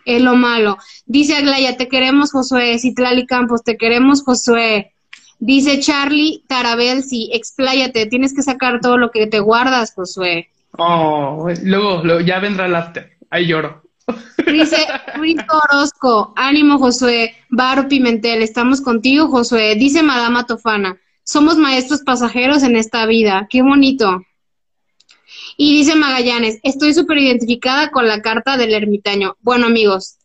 Es 0.05 0.21
lo 0.21 0.35
malo. 0.35 0.77
Dice 1.05 1.35
Aglaya, 1.35 1.77
te 1.77 1.87
queremos 1.87 2.31
Josué. 2.31 2.79
Citlali 2.79 3.25
Campos, 3.25 3.63
te 3.63 3.77
queremos 3.77 4.23
Josué. 4.23 4.93
Dice 5.39 5.79
Charlie 5.79 6.43
Tarabelsi, 6.47 7.29
expláyate, 7.31 8.05
tienes 8.07 8.33
que 8.33 8.41
sacar 8.41 8.81
todo 8.81 8.97
lo 8.97 9.09
que 9.09 9.25
te 9.25 9.39
guardas, 9.39 9.93
Josué. 9.93 10.49
Oh, 10.77 11.47
luego, 11.63 12.19
ya 12.19 12.39
vendrá 12.39 12.65
el 12.65 12.75
after. 12.75 13.17
Ahí 13.29 13.47
lloro. 13.47 13.81
Dice 14.45 14.77
Luis 15.17 15.37
Orozco, 15.47 16.33
ánimo 16.35 16.77
Josué, 16.77 17.35
Baro 17.49 17.87
Pimentel, 17.87 18.41
estamos 18.41 18.81
contigo 18.81 19.29
Josué. 19.29 19.75
Dice 19.75 20.03
Madama 20.03 20.45
Tofana, 20.45 20.97
somos 21.23 21.57
maestros 21.57 22.01
pasajeros 22.01 22.63
en 22.63 22.75
esta 22.75 23.05
vida, 23.05 23.47
qué 23.49 23.61
bonito. 23.61 24.23
Y 25.61 25.73
dice 25.73 25.93
Magallanes, 25.93 26.57
estoy 26.63 26.93
súper 26.93 27.17
identificada 27.17 27.91
con 27.91 28.07
la 28.07 28.21
carta 28.21 28.55
del 28.55 28.73
ermitaño. 28.73 29.35
Bueno 29.41 29.65
amigos, 29.65 30.15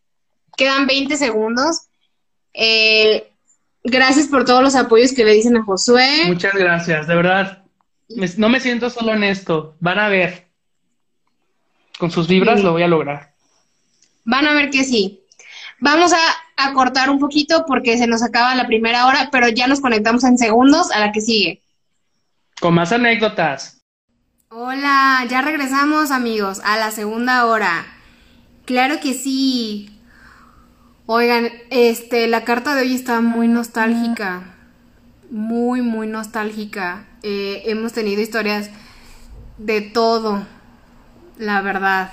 quedan 0.56 0.86
20 0.86 1.16
segundos. 1.16 1.88
Eh, 2.52 3.32
gracias 3.82 4.28
por 4.28 4.44
todos 4.44 4.62
los 4.62 4.76
apoyos 4.76 5.12
que 5.12 5.24
le 5.24 5.32
dicen 5.32 5.56
a 5.56 5.64
Josué. 5.64 6.26
Muchas 6.26 6.54
gracias, 6.54 7.08
de 7.08 7.16
verdad. 7.16 7.64
no 8.36 8.48
me 8.48 8.60
siento 8.60 8.90
solo 8.90 9.12
en 9.12 9.24
esto, 9.24 9.74
van 9.80 9.98
a 9.98 10.08
ver 10.08 10.46
con 11.98 12.12
sus 12.12 12.28
vibras 12.28 12.62
lo 12.62 12.70
voy 12.70 12.84
a 12.84 12.88
lograr. 12.88 13.34
Van 14.24 14.46
a 14.46 14.54
ver 14.54 14.70
que 14.70 14.84
sí. 14.84 15.24
Vamos 15.80 16.12
a, 16.12 16.64
a, 16.64 16.72
cortar 16.74 17.10
un 17.10 17.18
poquito 17.18 17.64
porque 17.66 17.98
se 17.98 18.06
nos 18.06 18.22
acaba 18.22 18.54
la 18.54 18.68
primera 18.68 19.08
hora, 19.08 19.30
pero 19.32 19.48
ya 19.48 19.66
nos 19.66 19.80
conectamos 19.80 20.22
en 20.22 20.38
segundos 20.38 20.92
a 20.92 21.00
la 21.00 21.10
que 21.10 21.20
sigue. 21.20 21.60
Con 22.60 22.74
más 22.74 22.92
anécdotas. 22.92 23.83
Hola, 24.56 25.26
ya 25.28 25.42
regresamos 25.42 26.12
amigos 26.12 26.60
a 26.62 26.76
la 26.76 26.92
segunda 26.92 27.44
hora. 27.46 27.86
Claro 28.64 29.00
que 29.00 29.12
sí. 29.12 29.90
Oigan, 31.06 31.48
este, 31.70 32.28
la 32.28 32.44
carta 32.44 32.76
de 32.76 32.82
hoy 32.82 32.94
está 32.94 33.20
muy 33.20 33.48
nostálgica. 33.48 34.54
Muy, 35.28 35.82
muy 35.82 36.06
nostálgica. 36.06 37.04
Eh, 37.24 37.64
hemos 37.66 37.94
tenido 37.94 38.22
historias 38.22 38.70
de 39.58 39.80
todo, 39.80 40.46
la 41.36 41.60
verdad. 41.60 42.12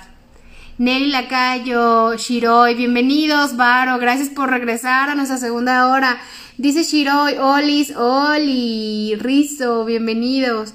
Nelly 0.78 1.10
Lacayo, 1.12 2.16
Shiroi, 2.16 2.74
bienvenidos, 2.74 3.56
Varo, 3.56 3.98
gracias 3.98 4.30
por 4.30 4.50
regresar 4.50 5.08
a 5.10 5.14
nuestra 5.14 5.38
segunda 5.38 5.86
hora. 5.86 6.18
Dice 6.58 6.82
Shiroi, 6.82 7.38
Olis, 7.38 7.94
Oli, 7.94 9.14
Rizo, 9.14 9.84
bienvenidos. 9.84 10.74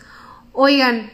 Oigan, 0.54 1.12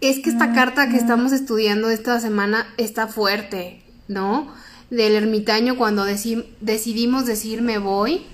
es 0.00 0.20
que 0.20 0.30
esta 0.30 0.52
carta 0.52 0.88
que 0.88 0.96
estamos 0.96 1.32
estudiando 1.32 1.90
esta 1.90 2.18
semana 2.20 2.66
está 2.78 3.06
fuerte, 3.06 3.82
¿no? 4.08 4.52
Del 4.90 5.14
ermitaño 5.14 5.76
cuando 5.76 6.04
decidimos 6.04 7.26
decir 7.26 7.62
me 7.62 7.78
voy. 7.78 8.26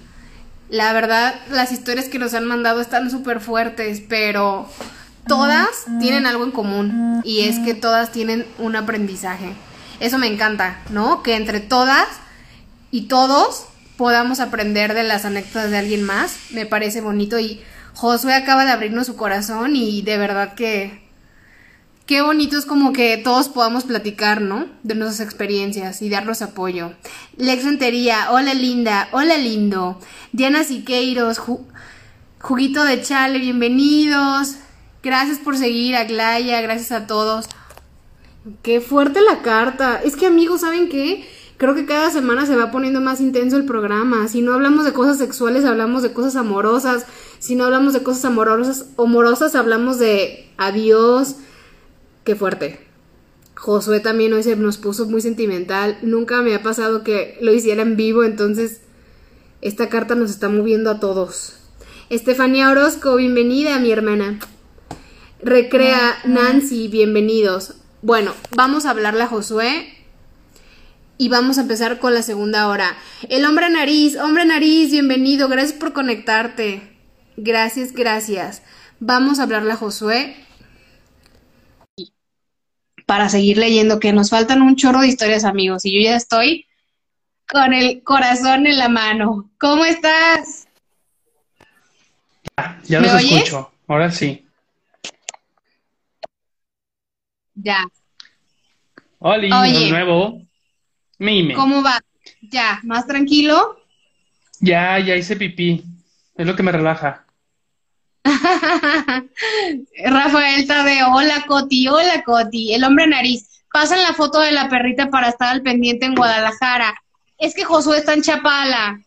La 0.68 0.92
verdad, 0.92 1.34
las 1.50 1.72
historias 1.72 2.08
que 2.08 2.18
nos 2.18 2.34
han 2.34 2.44
mandado 2.44 2.80
están 2.80 3.10
súper 3.10 3.40
fuertes, 3.40 4.02
pero 4.08 4.68
todas 5.26 5.68
tienen 6.00 6.26
algo 6.26 6.44
en 6.44 6.50
común 6.50 7.20
y 7.24 7.42
es 7.42 7.58
que 7.60 7.74
todas 7.74 8.12
tienen 8.12 8.46
un 8.58 8.76
aprendizaje. 8.76 9.52
Eso 10.00 10.18
me 10.18 10.26
encanta, 10.26 10.78
¿no? 10.90 11.22
Que 11.22 11.36
entre 11.36 11.60
todas 11.60 12.06
y 12.90 13.02
todos 13.02 13.66
podamos 13.96 14.40
aprender 14.40 14.94
de 14.94 15.04
las 15.04 15.24
anécdotas 15.24 15.70
de 15.70 15.78
alguien 15.78 16.02
más. 16.02 16.36
Me 16.50 16.66
parece 16.66 17.00
bonito 17.00 17.38
y 17.38 17.60
Josué 17.94 18.34
acaba 18.34 18.64
de 18.64 18.72
abrirnos 18.72 19.06
su 19.06 19.16
corazón 19.16 19.74
y 19.74 20.02
de 20.02 20.18
verdad 20.18 20.54
que 20.54 21.05
qué 22.07 22.22
bonito 22.22 22.57
es 22.57 22.64
como 22.64 22.92
que 22.92 23.16
todos 23.18 23.48
podamos 23.48 23.84
platicar, 23.84 24.40
¿no? 24.40 24.66
De 24.84 24.94
nuestras 24.94 25.26
experiencias 25.26 26.00
y 26.02 26.09
darnos 26.09 26.40
apoyo. 26.40 26.92
Lex 27.36 27.64
Rentería, 27.64 28.28
hola 28.30 28.54
linda, 28.54 29.09
hola 29.11 29.36
lindo. 29.36 29.98
Diana 30.32 30.62
Siqueiros, 30.62 31.40
Juguito 32.40 32.84
de 32.84 33.02
Chale, 33.02 33.40
bienvenidos. 33.40 34.54
Gracias 35.02 35.38
por 35.38 35.57
seguir, 35.57 35.96
Aglaya, 35.96 36.61
gracias 36.61 36.92
a 36.92 37.07
todos. 37.09 37.46
Qué 38.62 38.80
fuerte 38.80 39.20
la 39.20 39.42
carta. 39.42 40.00
Es 40.02 40.14
que 40.14 40.26
amigos, 40.26 40.61
¿saben 40.61 40.88
qué? 40.88 41.28
Creo 41.57 41.74
que 41.74 41.86
cada 41.86 42.11
semana 42.11 42.46
se 42.46 42.54
va 42.54 42.70
poniendo 42.70 43.00
más 43.00 43.20
intenso 43.20 43.57
el 43.57 43.64
programa. 43.64 44.28
Si 44.28 44.42
no 44.42 44.54
hablamos 44.54 44.84
de 44.84 44.92
cosas 44.92 45.18
sexuales, 45.18 45.64
hablamos 45.64 46.02
de 46.04 46.12
cosas 46.12 46.36
amorosas. 46.36 47.07
Si 47.40 47.57
no 47.57 47.64
hablamos 47.64 47.94
de 47.94 48.02
cosas 48.02 48.26
amorosas, 48.26 48.86
amorosas 48.98 49.54
hablamos 49.57 49.98
de 49.98 50.48
adiós, 50.59 51.36
Qué 52.27 52.35
fuerte. 52.35 52.81
Josué 53.55 54.01
también 54.01 54.33
hoy 54.33 54.43
se 54.43 54.57
nos 54.57 54.79
puso 54.79 55.07
muy 55.07 55.20
sentimental. 55.20 55.97
Nunca 56.03 56.43
me 56.43 56.57
ha 56.57 56.62
pasado 56.64 57.05
que 57.05 57.39
lo 57.41 57.55
hiciera 57.55 57.83
en 57.83 57.95
vivo, 57.95 58.24
entonces 58.24 58.81
esta 59.61 59.89
carta 59.89 60.16
nos 60.16 60.31
está 60.31 60.49
moviendo 60.49 60.91
a 60.91 60.99
todos. 60.99 61.57
Estefanía 62.11 62.68
Orozco, 62.72 63.14
bienvenida, 63.14 63.79
mi 63.79 63.93
hermana. 63.93 64.41
Recrea 65.41 66.18
Nancy, 66.24 66.89
bienvenidos. 66.89 67.74
Bueno, 68.03 68.33
vamos 68.57 68.87
a 68.87 68.91
hablarle 68.91 69.22
a 69.22 69.29
Josué 69.29 69.95
y 71.18 71.29
vamos 71.29 71.59
a 71.59 71.61
empezar 71.61 72.01
con 72.01 72.12
la 72.12 72.22
segunda 72.22 72.66
hora. 72.66 72.97
El 73.29 73.45
hombre 73.45 73.70
nariz, 73.70 74.16
hombre 74.16 74.45
nariz, 74.45 74.91
bienvenido, 74.91 75.49
gracias 75.49 75.79
por 75.79 75.93
conectarte. 75.93 76.83
Gracias, 77.37 77.93
gracias. 77.93 78.62
Vamos 78.99 79.39
a 79.39 79.45
hablarle 79.45 79.70
a 79.70 79.77
Josué 79.77 80.35
para 83.07 83.28
seguir 83.28 83.57
leyendo, 83.57 84.00
que 84.00 84.12
nos 84.12 84.30
faltan 84.30 84.62
un 84.62 84.76
chorro 84.76 85.00
de 85.00 85.09
historias, 85.09 85.44
amigos, 85.44 85.84
y 85.84 85.94
yo 85.94 86.11
ya 86.11 86.16
estoy 86.16 86.66
con 87.48 87.72
el 87.72 88.02
corazón 88.02 88.66
en 88.66 88.78
la 88.78 88.88
mano. 88.88 89.48
¿Cómo 89.59 89.84
estás? 89.84 90.66
Ya, 92.57 92.80
ya 92.84 93.00
los 93.00 93.22
escucho, 93.22 93.72
ahora 93.86 94.11
sí. 94.11 94.44
Ya. 97.54 97.86
Hola, 99.18 99.62
de 99.62 99.90
nuevo. 99.90 100.42
Mime. 101.18 101.54
¿Cómo 101.54 101.82
va? 101.82 102.02
Ya, 102.42 102.80
¿más 102.82 103.07
tranquilo? 103.07 103.80
Ya, 104.61 104.98
ya 104.98 105.16
hice 105.16 105.36
pipí. 105.36 105.84
Es 106.34 106.46
lo 106.46 106.57
que 106.57 106.62
me 106.62 106.72
relaja. 106.72 107.26
Rafael 110.05 110.66
Tadeo, 110.66 111.12
hola 111.12 111.45
Coti, 111.47 111.89
hola 111.89 112.22
Coti, 112.24 112.74
el 112.74 112.85
hombre 112.85 113.07
nariz. 113.07 113.62
Pasan 113.72 114.03
la 114.03 114.14
foto 114.14 114.41
de 114.41 114.53
la 114.53 114.68
perrita 114.68 115.11
para 115.11 115.29
estar 115.29 115.49
al 115.49 115.62
pendiente 115.62 116.07
en 116.07 116.14
Guadalajara. 116.14 116.95
Es 117.39 117.55
que 117.55 117.64
Josué 117.64 117.99
está 117.99 118.14
en 118.14 118.22
Chapala. 118.22 119.01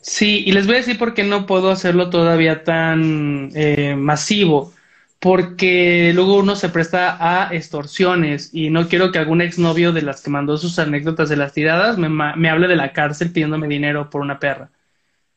Sí, 0.00 0.42
y 0.46 0.52
les 0.52 0.66
voy 0.66 0.76
a 0.76 0.78
decir 0.78 0.98
por 0.98 1.14
qué 1.14 1.24
no 1.24 1.46
puedo 1.46 1.70
hacerlo 1.70 2.10
todavía 2.10 2.64
tan 2.64 3.50
eh, 3.54 3.94
masivo. 3.96 4.72
Porque 5.18 6.12
luego 6.14 6.36
uno 6.36 6.56
se 6.56 6.68
presta 6.68 7.16
a 7.18 7.54
extorsiones 7.54 8.50
y 8.52 8.68
no 8.68 8.86
quiero 8.88 9.10
que 9.10 9.18
algún 9.18 9.40
exnovio 9.40 9.92
de 9.92 10.02
las 10.02 10.20
que 10.20 10.30
mandó 10.30 10.58
sus 10.58 10.78
anécdotas 10.78 11.28
de 11.28 11.36
las 11.36 11.52
tiradas 11.54 11.96
me, 11.96 12.08
me 12.08 12.50
hable 12.50 12.68
de 12.68 12.76
la 12.76 12.92
cárcel 12.92 13.32
pidiéndome 13.32 13.66
dinero 13.66 14.10
por 14.10 14.20
una 14.20 14.38
perra. 14.38 14.70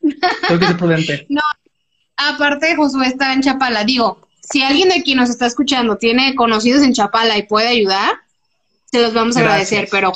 Tengo 0.00 0.60
que 0.60 0.66
ser 0.66 0.76
prudente. 0.76 1.26
no, 1.28 1.40
Aparte, 2.28 2.76
Josué 2.76 3.06
está 3.06 3.32
en 3.32 3.40
Chapala. 3.40 3.84
Digo, 3.84 4.20
si 4.40 4.62
alguien 4.62 4.90
de 4.90 5.02
quien 5.02 5.16
nos 5.16 5.30
está 5.30 5.46
escuchando 5.46 5.96
tiene 5.96 6.34
conocidos 6.34 6.82
en 6.82 6.92
Chapala 6.92 7.38
y 7.38 7.44
puede 7.44 7.68
ayudar, 7.68 8.20
se 8.84 9.00
los 9.00 9.14
vamos 9.14 9.36
a 9.36 9.40
agradecer, 9.40 9.88
pero 9.90 10.12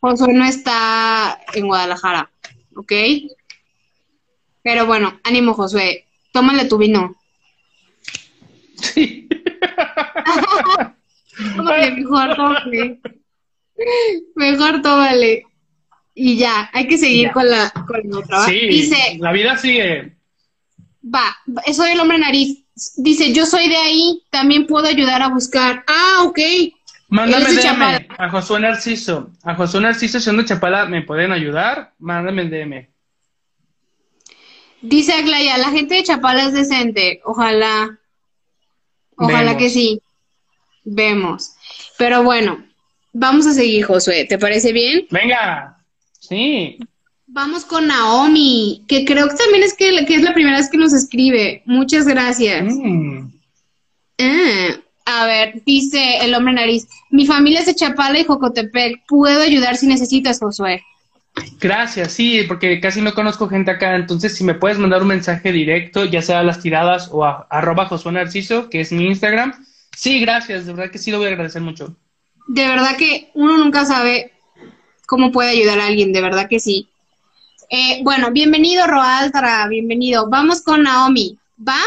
Josué, 0.00 0.32
no 0.32 0.44
está 0.44 1.40
en 1.54 1.66
Guadalajara, 1.66 2.30
¿ok? 2.76 2.92
Pero 4.62 4.86
bueno, 4.86 5.18
ánimo, 5.24 5.54
Josué. 5.54 6.04
Tómale 6.32 6.66
tu 6.66 6.78
vino. 6.78 7.16
Sí. 8.76 9.28
tómale, 11.56 11.90
mejor, 11.92 12.36
tómale. 12.36 13.00
Mejor 14.36 14.82
tómale. 14.82 15.46
Y 16.14 16.36
ya, 16.36 16.70
hay 16.72 16.86
que 16.86 16.96
seguir 16.96 17.32
con 17.32 17.50
la, 17.50 17.70
con 17.70 18.00
la 18.04 18.18
otra. 18.18 18.44
Sí, 18.44 18.68
Dice, 18.68 19.16
la 19.18 19.32
vida 19.32 19.56
sigue 19.56 20.15
va, 21.14 21.36
soy 21.72 21.92
el 21.92 22.00
hombre 22.00 22.18
nariz. 22.18 22.64
Dice, 22.96 23.32
yo 23.32 23.46
soy 23.46 23.68
de 23.68 23.76
ahí, 23.76 24.22
también 24.30 24.66
puedo 24.66 24.86
ayudar 24.86 25.22
a 25.22 25.28
buscar. 25.28 25.84
Ah, 25.86 26.24
ok. 26.24 26.38
Mándame 27.08 27.52
DM 27.52 28.06
a 28.18 28.28
Josué 28.30 28.60
Narciso. 28.60 29.30
A 29.44 29.54
Josué 29.54 29.80
Narciso, 29.80 30.20
siendo 30.20 30.44
Chapala, 30.44 30.86
¿me 30.86 31.02
pueden 31.02 31.32
ayudar? 31.32 31.94
Mándame 31.98 32.42
el 32.42 32.50
DM. 32.50 32.88
Dice 34.82 35.12
Aglaya, 35.14 35.56
la 35.58 35.70
gente 35.70 35.94
de 35.94 36.02
Chapala 36.02 36.44
es 36.44 36.52
decente. 36.52 37.20
Ojalá. 37.24 37.98
Ojalá 39.16 39.56
que 39.56 39.70
sí. 39.70 40.02
Vemos. 40.84 41.54
Pero 41.96 42.22
bueno, 42.22 42.64
vamos 43.12 43.46
a 43.46 43.54
seguir, 43.54 43.84
Josué. 43.84 44.26
¿Te 44.28 44.38
parece 44.38 44.72
bien? 44.72 45.06
Venga. 45.10 45.78
Sí. 46.18 46.78
Vamos 47.28 47.64
con 47.64 47.88
Naomi, 47.88 48.84
que 48.86 49.04
creo 49.04 49.28
que 49.28 49.34
también 49.36 49.64
es 49.64 49.74
que, 49.74 49.88
es 49.88 50.22
la 50.22 50.32
primera 50.34 50.58
vez 50.58 50.70
que 50.70 50.78
nos 50.78 50.92
escribe. 50.92 51.62
Muchas 51.66 52.06
gracias. 52.06 52.64
Mm. 52.72 53.30
Ah, 54.20 55.22
a 55.22 55.26
ver, 55.26 55.62
dice 55.64 56.18
el 56.22 56.34
hombre 56.34 56.54
nariz, 56.54 56.88
mi 57.10 57.26
familia 57.26 57.60
es 57.60 57.66
de 57.66 57.74
Chapala 57.74 58.18
y 58.18 58.24
Jocotepec. 58.24 59.04
Puedo 59.06 59.42
ayudar 59.42 59.76
si 59.76 59.86
necesitas, 59.86 60.38
Josué. 60.38 60.82
Gracias, 61.60 62.12
sí, 62.12 62.44
porque 62.48 62.80
casi 62.80 63.00
no 63.00 63.12
conozco 63.12 63.48
gente 63.48 63.70
acá, 63.70 63.94
entonces 63.94 64.34
si 64.34 64.42
me 64.42 64.54
puedes 64.54 64.78
mandar 64.78 65.02
un 65.02 65.08
mensaje 65.08 65.52
directo, 65.52 66.04
ya 66.04 66.22
sea 66.22 66.40
a 66.40 66.42
las 66.42 66.60
tiradas 66.60 67.10
o 67.12 67.24
a 67.24 67.46
arroba 67.50 67.86
Josué 67.86 68.12
Narciso, 68.12 68.70
que 68.70 68.80
es 68.80 68.90
mi 68.90 69.06
Instagram. 69.06 69.52
Sí, 69.94 70.18
gracias, 70.20 70.66
de 70.66 70.72
verdad 70.72 70.90
que 70.90 70.98
sí 70.98 71.10
lo 71.10 71.18
voy 71.18 71.26
a 71.26 71.30
agradecer 71.30 71.60
mucho. 71.60 71.94
De 72.48 72.66
verdad 72.66 72.96
que 72.96 73.30
uno 73.34 73.58
nunca 73.58 73.84
sabe 73.84 74.32
cómo 75.06 75.30
puede 75.30 75.50
ayudar 75.50 75.78
a 75.80 75.86
alguien, 75.86 76.12
de 76.12 76.22
verdad 76.22 76.48
que 76.48 76.60
sí. 76.60 76.88
Eh, 77.68 78.00
bueno, 78.04 78.30
bienvenido 78.30 78.86
Roaldra, 78.86 79.66
bienvenido. 79.66 80.28
Vamos 80.28 80.62
con 80.62 80.84
Naomi, 80.84 81.36
¿va? 81.58 81.80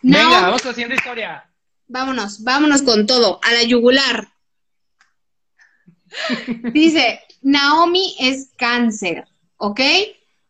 Venga, 0.00 0.40
vamos 0.42 0.62
siguiente 0.62 0.94
historia. 0.94 1.44
Vámonos, 1.88 2.42
vámonos 2.42 2.82
con 2.82 3.06
todo, 3.06 3.38
a 3.42 3.52
la 3.52 3.64
yugular. 3.64 4.28
Dice, 6.72 7.20
Naomi 7.42 8.16
es 8.18 8.50
cáncer, 8.56 9.26
¿ok? 9.58 9.80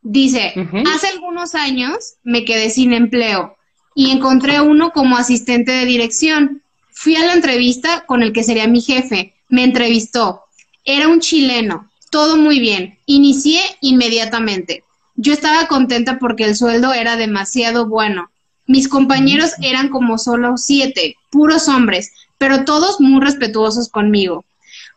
Dice, 0.02 0.54
hace 0.94 1.08
algunos 1.08 1.56
años 1.56 2.14
me 2.22 2.44
quedé 2.44 2.70
sin 2.70 2.92
empleo 2.92 3.56
y 3.96 4.12
encontré 4.12 4.60
uno 4.60 4.92
como 4.92 5.16
asistente 5.16 5.72
de 5.72 5.84
dirección. 5.84 6.62
Fui 6.92 7.16
a 7.16 7.26
la 7.26 7.34
entrevista 7.34 8.06
con 8.06 8.22
el 8.22 8.32
que 8.32 8.44
sería 8.44 8.68
mi 8.68 8.80
jefe. 8.80 9.34
Me 9.48 9.64
entrevistó. 9.64 10.44
Era 10.84 11.08
un 11.08 11.20
chileno. 11.20 11.87
Todo 12.10 12.36
muy 12.36 12.60
bien. 12.60 12.98
Inicié 13.06 13.60
inmediatamente. 13.80 14.84
Yo 15.16 15.32
estaba 15.32 15.66
contenta 15.66 16.18
porque 16.18 16.44
el 16.44 16.56
sueldo 16.56 16.92
era 16.92 17.16
demasiado 17.16 17.86
bueno. 17.86 18.30
Mis 18.66 18.88
compañeros 18.88 19.52
eran 19.62 19.88
como 19.88 20.18
solo 20.18 20.56
siete, 20.56 21.16
puros 21.30 21.68
hombres, 21.68 22.12
pero 22.38 22.64
todos 22.64 23.00
muy 23.00 23.20
respetuosos 23.20 23.88
conmigo. 23.88 24.44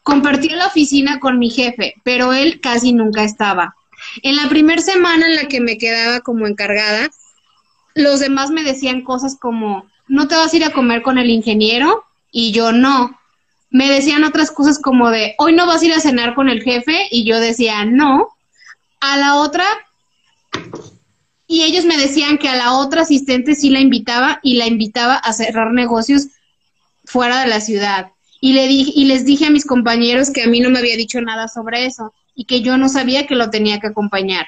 Compartí 0.03 0.49
la 0.49 0.67
oficina 0.67 1.19
con 1.19 1.39
mi 1.39 1.49
jefe, 1.49 1.95
pero 2.03 2.33
él 2.33 2.59
casi 2.61 2.93
nunca 2.93 3.23
estaba. 3.23 3.75
En 4.23 4.35
la 4.35 4.49
primera 4.49 4.81
semana 4.81 5.25
en 5.25 5.35
la 5.35 5.47
que 5.47 5.61
me 5.61 5.77
quedaba 5.77 6.21
como 6.21 6.47
encargada, 6.47 7.09
los 7.95 8.19
demás 8.19 8.49
me 8.49 8.63
decían 8.63 9.03
cosas 9.03 9.37
como, 9.39 9.85
¿no 10.07 10.27
te 10.27 10.35
vas 10.35 10.53
a 10.53 10.57
ir 10.57 10.65
a 10.65 10.71
comer 10.71 11.01
con 11.01 11.17
el 11.17 11.29
ingeniero? 11.29 12.03
Y 12.31 12.51
yo 12.51 12.71
no. 12.71 13.19
Me 13.71 13.89
decían 13.89 14.23
otras 14.23 14.51
cosas 14.51 14.79
como 14.79 15.09
de, 15.09 15.33
hoy 15.39 15.53
no 15.53 15.65
vas 15.65 15.81
a 15.81 15.85
ir 15.85 15.93
a 15.93 15.99
cenar 15.99 16.35
con 16.35 16.49
el 16.49 16.61
jefe, 16.61 17.07
y 17.09 17.25
yo 17.25 17.39
decía, 17.39 17.85
no. 17.85 18.27
A 18.99 19.17
la 19.17 19.37
otra, 19.37 19.65
y 21.51 21.63
ellos 21.63 21.83
me 21.83 21.97
decían 21.97 22.37
que 22.37 22.47
a 22.47 22.55
la 22.55 22.77
otra 22.77 23.01
asistente 23.01 23.55
sí 23.55 23.69
la 23.69 23.81
invitaba 23.81 24.39
y 24.41 24.55
la 24.55 24.67
invitaba 24.67 25.15
a 25.15 25.33
cerrar 25.33 25.73
negocios 25.73 26.27
fuera 27.03 27.41
de 27.41 27.47
la 27.47 27.59
ciudad. 27.59 28.11
Y, 28.39 28.53
le 28.53 28.67
dije, 28.69 28.93
y 28.95 29.03
les 29.03 29.25
dije 29.25 29.47
a 29.47 29.49
mis 29.49 29.65
compañeros 29.65 30.29
que 30.29 30.43
a 30.43 30.47
mí 30.47 30.61
no 30.61 30.69
me 30.69 30.79
había 30.79 30.95
dicho 30.95 31.19
nada 31.19 31.49
sobre 31.49 31.85
eso 31.85 32.13
y 32.35 32.45
que 32.45 32.61
yo 32.61 32.77
no 32.77 32.87
sabía 32.87 33.27
que 33.27 33.35
lo 33.35 33.49
tenía 33.49 33.81
que 33.81 33.87
acompañar. 33.87 34.45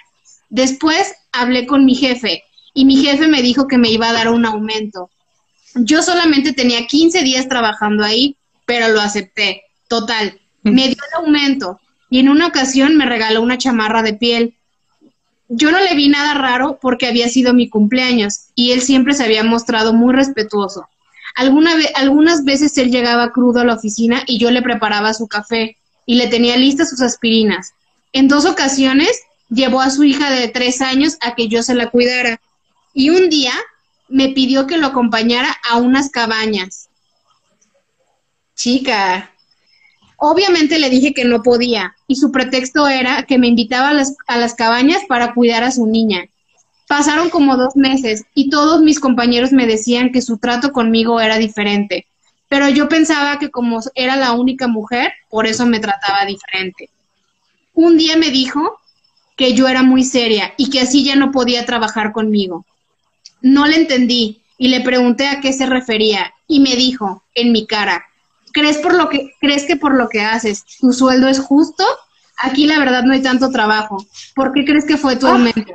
Después 0.49 1.13
hablé 1.34 1.67
con 1.67 1.84
mi 1.84 1.93
jefe 1.93 2.43
y 2.74 2.86
mi 2.86 2.95
jefe 2.95 3.28
me 3.28 3.41
dijo 3.41 3.67
que 3.67 3.78
me 3.78 3.89
iba 3.89 4.07
a 4.07 4.13
dar 4.13 4.30
un 4.30 4.45
aumento. 4.45 5.09
Yo 5.76 6.03
solamente 6.03 6.53
tenía 6.53 6.88
15 6.88 7.21
días 7.21 7.49
trabajando 7.49 8.05
ahí, 8.05 8.38
pero 8.66 8.89
lo 8.89 9.01
acepté. 9.01 9.64
Total, 9.88 10.39
me 10.64 10.88
dio 10.88 10.97
el 11.11 11.26
aumento 11.26 11.80
y 12.09 12.20
en 12.20 12.30
una 12.30 12.47
ocasión 12.47 12.95
me 12.95 13.05
regaló 13.05 13.41
una 13.41 13.57
chamarra 13.57 14.03
de 14.03 14.14
piel. 14.14 14.55
Yo 15.49 15.72
no 15.72 15.80
le 15.80 15.93
vi 15.95 16.09
nada 16.09 16.34
raro 16.34 16.80
porque 16.82 17.07
había 17.07 17.28
sido 17.30 17.53
mi 17.53 17.70
cumpleaños 17.70 18.47
y 18.55 18.72
él 18.72 18.82
siempre 18.82 19.14
se 19.14 19.24
había 19.24 19.43
mostrado 19.43 19.93
muy 19.93 20.14
respetuoso. 20.14 20.88
Alguna 21.36 21.74
algunas 21.95 22.43
veces 22.43 22.78
él 22.78 22.91
llegaba 22.91 23.32
crudo 23.32 23.61
a 23.61 23.66
la 23.66 23.74
oficina 23.74 24.24
y 24.28 24.38
yo 24.38 24.51
le 24.51 24.61
preparaba 24.61 25.14
su 25.14 25.28
café 25.28 25.78
y 26.05 26.16
le 26.16 26.28
tenía 26.28 26.57
listas 26.57 26.89
sus 26.89 27.01
aspirinas. 27.01 27.74
En 28.14 28.28
dos 28.28 28.45
ocasiones 28.45 29.22
llevó 29.49 29.82
a 29.82 29.89
su 29.89 30.03
hija 30.03 30.30
de 30.32 30.47
tres 30.47 30.82
años 30.82 31.18
a 31.22 31.36
que 31.36 31.47
yo 31.47 31.64
se 31.64 31.76
la 31.76 31.89
cuidara 31.89 32.39
y 32.93 33.09
un 33.09 33.30
día 33.30 33.53
me 34.07 34.30
pidió 34.30 34.68
que 34.68 34.78
lo 34.78 34.88
acompañara 34.88 35.57
a 35.70 35.78
unas 35.78 36.09
cabañas. 36.11 36.89
Chica, 38.56 39.32
obviamente 40.18 40.80
le 40.80 40.89
dije 40.89 41.14
que 41.14 41.26
no 41.26 41.43
podía 41.43 41.95
y 42.08 42.16
su 42.16 42.32
pretexto 42.32 42.88
era 42.88 43.24
que 43.24 43.38
me 43.38 43.47
invitaba 43.47 43.89
a 43.89 43.93
las, 43.93 44.16
a 44.28 44.38
las 44.38 44.54
cabañas 44.54 45.04
para 45.08 45.34
cuidar 45.34 45.64
a 45.64 45.72
su 45.72 45.86
niña. 45.88 46.26
Pasaron 46.88 47.30
como 47.30 47.58
dos 47.58 47.76
meses 47.76 48.26
y 48.34 48.49
todos 48.49 48.82
mis 48.82 48.99
compañeros 48.99 49.51
me 49.51 49.66
decían 49.66 50.12
que 50.12 50.22
su 50.22 50.38
trato 50.38 50.72
conmigo 50.72 51.20
era 51.20 51.38
diferente, 51.38 52.06
pero 52.49 52.70
yo 52.70 52.88
pensaba 52.88 53.39
que 53.39 53.49
como 53.49 53.80
era 53.95 54.16
la 54.16 54.34
única 54.34 54.68
mujer, 54.68 55.12
por 55.30 55.47
eso 55.47 55.66
me 55.66 55.80
trataba 55.80 56.26
diferente. 56.26 56.89
Un 57.74 57.97
día 57.97 58.16
me 58.16 58.30
dijo 58.30 58.78
que 59.36 59.54
yo 59.54 59.68
era 59.68 59.82
muy 59.82 60.04
seria 60.04 60.54
y 60.58 60.70
que 60.70 60.82
así 60.82 61.04
ya 61.04 61.16
no 61.16 61.32
podía 61.32 61.66
trabajar 61.66 62.12
conmigo. 62.12 62.66
No 63.41 63.66
le 63.66 63.78
entendí 63.78 64.41
y 64.60 64.68
le 64.68 64.82
pregunté 64.82 65.28
a 65.28 65.41
qué 65.41 65.51
se 65.51 65.66
refería 65.66 66.34
y 66.47 66.60
me 66.60 66.76
dijo 66.76 67.24
en 67.34 67.51
mi 67.51 67.66
cara, 67.66 68.06
¿crees, 68.54 68.78
por 68.78 68.93
lo 68.93 69.10
que, 69.10 69.34
¿crees 69.41 69.66
que 69.66 69.76
por 69.76 69.95
lo 69.95 70.08
que 70.08 70.22
haces 70.22 70.64
tu 70.80 70.93
sueldo 70.93 71.28
es 71.28 71.39
justo? 71.39 71.84
Aquí 72.38 72.66
la 72.66 72.80
verdad 72.80 73.04
no 73.04 73.14
hay 73.14 73.22
tanto 73.22 73.51
trabajo. 73.51 74.06
¿Por 74.34 74.54
qué 74.54 74.64
crees 74.64 74.86
que 74.86 74.97
fue 74.97 75.18
tu 75.18 75.28
ah. 75.28 75.32
aumento? 75.32 75.74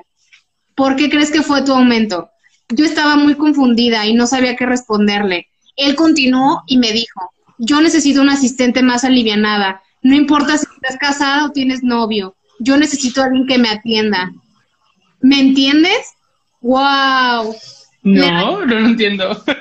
¿Por 0.74 0.96
qué 0.96 1.10
crees 1.10 1.30
que 1.30 1.42
fue 1.42 1.62
tu 1.62 1.72
aumento? 1.72 2.30
Yo 2.70 2.84
estaba 2.84 3.16
muy 3.16 3.34
confundida 3.34 4.06
y 4.06 4.14
no 4.14 4.26
sabía 4.26 4.56
qué 4.56 4.64
responderle. 4.64 5.48
Él 5.76 5.94
continuó 5.94 6.62
y 6.66 6.78
me 6.78 6.92
dijo, 6.92 7.32
yo 7.58 7.80
necesito 7.80 8.22
una 8.22 8.34
asistente 8.34 8.82
más 8.82 9.04
alivianada. 9.04 9.82
No 10.02 10.14
importa 10.14 10.56
si 10.56 10.66
estás 10.74 10.96
casada 10.98 11.46
o 11.46 11.50
tienes 11.50 11.82
novio. 11.82 12.36
Yo 12.60 12.76
necesito 12.76 13.20
a 13.20 13.26
alguien 13.26 13.46
que 13.46 13.58
me 13.58 13.70
atienda. 13.70 14.32
¿Me 15.20 15.40
entiendes? 15.40 16.14
¡Wow! 16.60 17.54
No, 18.02 18.64
no 18.64 18.66
lo 18.66 18.78
entiendo. 18.78 19.42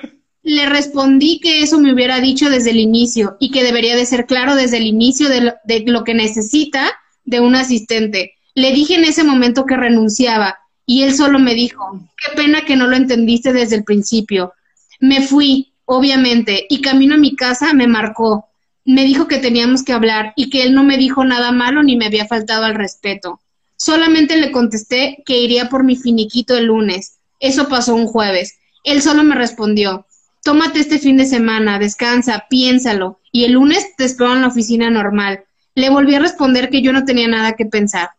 Le 0.48 0.66
respondí 0.66 1.42
que 1.42 1.62
eso 1.62 1.78
me 1.78 1.94
hubiera 1.94 2.22
dicho 2.22 2.50
desde 2.50 2.70
el 2.70 2.80
inicio 2.80 3.36
y 3.38 3.52
que 3.52 3.66
debería 3.66 3.98
de 3.98 4.06
ser 4.06 4.26
claro 4.26 4.56
desde 4.56 4.78
el 4.78 4.86
inicio 4.86 5.28
de 5.28 5.84
lo, 5.86 6.04
que 6.06 6.14
necesita 6.14 6.98
de 7.26 7.42
un 7.42 7.54
asistente. 7.54 8.36
Le 8.56 8.72
dije 8.72 8.96
en 8.96 9.04
ese 9.04 9.26
momento 9.26 9.66
que 9.66 9.76
renunciaba 9.76 10.58
y 10.86 11.04
él 11.04 11.14
solo 11.14 11.38
me 11.38 11.54
dijo, 11.54 12.02
qué 12.16 12.34
pena 12.34 12.62
que 12.62 12.78
no 12.78 12.88
lo 12.88 12.96
entendiste 12.96 13.52
desde 13.52 13.76
el 13.76 13.84
principio. 13.84 14.54
Me 15.02 15.22
fui, 15.22 15.74
obviamente, 15.84 16.66
y 16.70 16.80
camino 16.80 17.16
a 17.16 17.18
mi 17.18 17.36
casa 17.36 17.74
me 17.74 17.88
marcó. 17.88 18.48
Me 18.86 19.04
dijo 19.04 19.28
que 19.28 19.40
teníamos 19.40 19.84
que 19.84 19.92
hablar 19.92 20.32
y 20.38 20.50
que 20.50 20.64
él 20.64 20.74
no 20.74 20.86
me 20.86 20.96
dijo 20.96 21.26
nada 21.26 21.52
malo 21.52 21.84
ni 21.84 21.98
me 21.98 22.06
había 22.06 22.26
faltado 22.26 22.64
al 22.64 22.76
respeto. 22.76 23.42
Solamente 23.76 24.38
le 24.38 24.54
contesté 24.54 25.22
que 25.26 25.42
iría 25.42 25.68
por 25.68 25.84
mi 25.84 25.98
finiquito 25.98 26.56
el 26.56 26.68
lunes. 26.68 27.18
Eso 27.42 27.68
pasó 27.68 27.96
un 27.96 28.08
jueves. 28.08 28.58
Él 28.86 29.02
solo 29.02 29.26
me 29.26 29.36
respondió, 29.36 30.06
tómate 30.44 30.80
este 30.80 31.00
fin 31.00 31.18
de 31.18 31.26
semana, 31.26 31.80
descansa, 31.80 32.46
piénsalo, 32.50 33.20
y 33.32 33.46
el 33.46 33.54
lunes 33.54 33.96
te 33.98 34.06
espero 34.06 34.34
en 34.34 34.42
la 34.42 34.48
oficina 34.48 34.90
normal. 34.90 35.44
Le 35.76 35.90
volví 35.90 36.16
a 36.16 36.20
responder 36.20 36.70
que 36.70 36.82
yo 36.82 36.94
no 36.94 37.06
tenía 37.06 37.28
nada 37.28 37.54
que 37.54 37.66
pensar. 37.66 38.10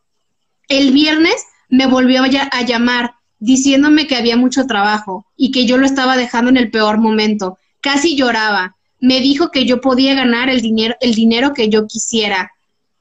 El 0.69 0.93
viernes 0.93 1.45
me 1.69 1.87
volvió 1.87 2.23
a 2.23 2.63
llamar 2.63 3.15
diciéndome 3.39 4.07
que 4.07 4.17
había 4.17 4.37
mucho 4.37 4.67
trabajo 4.67 5.27
y 5.37 5.51
que 5.51 5.67
yo 5.67 5.79
lo 5.79 5.87
estaba 5.87 6.17
dejando 6.17 6.51
en 6.51 6.57
el 6.57 6.71
peor 6.71 6.99
momento. 6.99 7.59
Casi 7.81 8.17
lloraba. 8.17 8.77
Me 9.01 9.21
dijo 9.21 9.51
que 9.51 9.65
yo 9.65 9.81
podía 9.81 10.15
ganar 10.15 10.51
el 10.51 10.61
dinero, 10.61 10.97
el 11.01 11.15
dinero 11.15 11.53
que 11.55 11.69
yo 11.69 11.87
quisiera, 11.87 12.53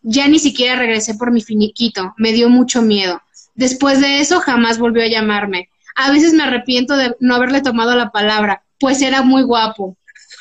ya 0.10 0.28
ni 0.28 0.40
siquiera 0.40 0.78
regresé 0.78 1.16
por 1.16 1.32
mi 1.32 1.42
finiquito, 1.42 2.14
me 2.18 2.32
dio 2.32 2.50
mucho 2.50 2.82
miedo. 2.82 3.22
Después 3.56 4.00
de 4.00 4.20
eso 4.20 4.40
jamás 4.40 4.80
volvió 4.80 5.04
a 5.04 5.08
llamarme. 5.08 5.70
A 5.96 6.12
veces 6.12 6.34
me 6.34 6.44
arrepiento 6.44 6.96
de 6.96 7.16
no 7.20 7.36
haberle 7.36 7.62
tomado 7.62 7.96
la 7.96 8.12
palabra, 8.12 8.64
pues 8.80 9.02
era 9.02 9.22
muy 9.22 9.44
guapo. 9.44 9.98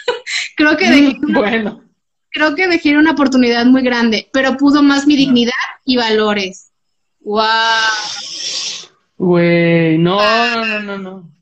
creo 0.56 0.77
que 0.77 0.90
dejé 0.90 1.19
una, 1.23 1.39
bueno. 1.39 1.85
creo 2.31 2.55
que 2.55 2.69
dejé 2.69 2.97
una 2.97 3.12
oportunidad 3.12 3.66
muy 3.66 3.82
grande, 3.82 4.28
pero 4.32 4.56
pudo 4.56 4.82
más 4.82 5.06
mi 5.06 5.16
dignidad 5.16 5.52
y 5.85 5.97
valores. 5.97 6.70
Wow. 7.20 7.44
Güey, 9.19 9.98
no, 9.98 10.20
no, 10.65 10.82
no, 10.82 10.98
no. 10.98 11.36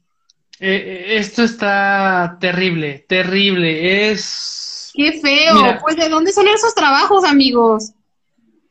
Eh, 0.61 0.77
eh, 0.77 1.17
esto 1.19 1.43
está 1.43 2.39
terrible, 2.41 3.05
terrible. 3.09 4.11
Es. 4.11 4.91
Qué 4.95 5.21
feo. 5.21 5.79
Pues, 5.83 5.97
¿de 5.97 6.09
dónde 6.09 6.33
son 6.33 6.47
esos 6.49 6.75
trabajos, 6.75 7.25
amigos? 7.25 7.93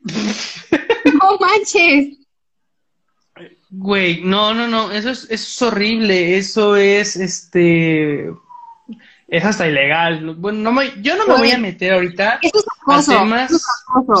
no 0.04 1.38
manches. 1.38 2.18
Güey, 3.76 4.20
no, 4.22 4.54
no, 4.54 4.68
no, 4.68 4.92
eso 4.92 5.10
es, 5.10 5.26
es 5.30 5.62
horrible, 5.62 6.36
eso 6.36 6.76
es, 6.76 7.16
este, 7.16 8.30
es 9.26 9.44
hasta 9.44 9.66
ilegal. 9.66 10.36
Bueno, 10.36 10.70
no 10.70 10.82
yo 11.02 11.16
no 11.16 11.26
me 11.26 11.34
voy 11.34 11.50
a 11.50 11.58
meter 11.58 11.92
ahorita 11.92 12.38
a 12.86 13.02
temas, 13.02 13.50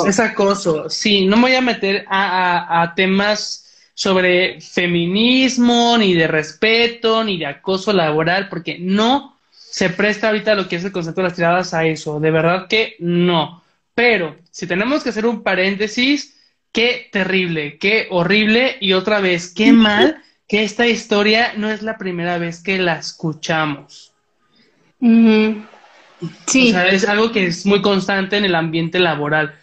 es 0.06 0.18
acoso. 0.18 0.90
sí, 0.90 1.26
no 1.26 1.36
me 1.36 1.42
voy 1.42 1.54
a 1.54 1.60
meter 1.60 2.04
a, 2.08 2.82
a, 2.82 2.94
temas 2.96 3.88
sobre 3.94 4.60
feminismo, 4.60 5.96
ni 5.98 6.14
de 6.14 6.26
respeto, 6.26 7.22
ni 7.22 7.38
de 7.38 7.46
acoso 7.46 7.92
laboral, 7.92 8.48
porque 8.48 8.78
no 8.80 9.38
se 9.52 9.88
presta 9.90 10.28
ahorita 10.28 10.56
lo 10.56 10.68
que 10.68 10.76
es 10.76 10.84
el 10.84 10.90
concepto 10.90 11.20
de 11.20 11.28
las 11.28 11.36
tiradas 11.36 11.74
a 11.74 11.84
eso, 11.84 12.18
de 12.18 12.30
verdad 12.32 12.66
que 12.66 12.96
no. 12.98 13.62
Pero 13.94 14.36
si 14.50 14.66
tenemos 14.66 15.04
que 15.04 15.10
hacer 15.10 15.26
un 15.26 15.44
paréntesis, 15.44 16.33
qué 16.74 17.08
terrible, 17.10 17.78
qué 17.78 18.08
horrible 18.10 18.76
y 18.80 18.92
otra 18.92 19.20
vez, 19.20 19.54
qué 19.54 19.72
mal 19.72 20.22
que 20.46 20.64
esta 20.64 20.86
historia 20.86 21.54
no 21.56 21.70
es 21.70 21.80
la 21.80 21.96
primera 21.96 22.36
vez 22.36 22.62
que 22.62 22.76
la 22.76 22.98
escuchamos. 22.98 24.12
Sí. 25.00 26.68
O 26.68 26.72
sea, 26.72 26.88
es 26.88 27.08
algo 27.08 27.32
que 27.32 27.46
es 27.46 27.64
muy 27.64 27.80
constante 27.80 28.36
en 28.36 28.44
el 28.44 28.54
ambiente 28.54 28.98
laboral. 28.98 29.54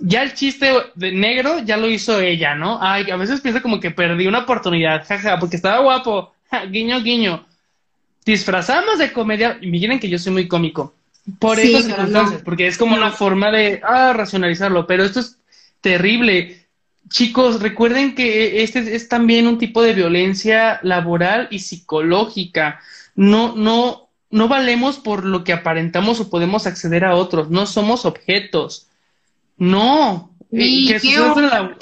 Ya 0.00 0.22
el 0.22 0.34
chiste 0.34 0.72
de 0.94 1.12
negro 1.12 1.60
ya 1.60 1.76
lo 1.76 1.88
hizo 1.88 2.20
ella, 2.20 2.54
¿no? 2.54 2.78
Ay, 2.80 3.10
a 3.10 3.16
veces 3.16 3.40
pienso 3.40 3.62
como 3.62 3.78
que 3.78 3.90
perdí 3.90 4.26
una 4.26 4.40
oportunidad, 4.40 5.06
jaja, 5.06 5.38
porque 5.38 5.56
estaba 5.56 5.80
guapo, 5.80 6.32
guiño, 6.70 7.00
guiño. 7.02 7.46
Disfrazamos 8.24 8.98
de 8.98 9.12
comedia, 9.12 9.58
y 9.60 9.66
miren 9.68 10.00
que 10.00 10.08
yo 10.08 10.18
soy 10.18 10.32
muy 10.32 10.48
cómico. 10.48 10.94
Por 11.38 11.58
eso 11.58 11.82
circunstancias, 11.82 12.42
porque 12.42 12.66
es 12.66 12.78
como 12.78 12.96
una 12.96 13.10
forma 13.10 13.50
de 13.50 13.80
ah, 13.82 14.14
racionalizarlo, 14.14 14.86
pero 14.86 15.04
esto 15.04 15.20
es 15.20 15.37
terrible. 15.80 16.66
Chicos, 17.08 17.60
recuerden 17.62 18.14
que 18.14 18.62
este 18.62 18.94
es 18.94 19.08
también 19.08 19.46
un 19.46 19.58
tipo 19.58 19.82
de 19.82 19.94
violencia 19.94 20.78
laboral 20.82 21.48
y 21.50 21.60
psicológica. 21.60 22.80
No, 23.14 23.54
no, 23.56 24.10
no 24.30 24.48
valemos 24.48 24.98
por 24.98 25.24
lo 25.24 25.42
que 25.42 25.52
aparentamos 25.54 26.20
o 26.20 26.28
podemos 26.30 26.66
acceder 26.66 27.04
a 27.04 27.14
otros, 27.16 27.50
no 27.50 27.66
somos 27.66 28.04
objetos. 28.04 28.88
No. 29.56 30.30
Y 30.50 30.88
que 30.88 30.96
es 30.96 31.04
la- 31.36 31.76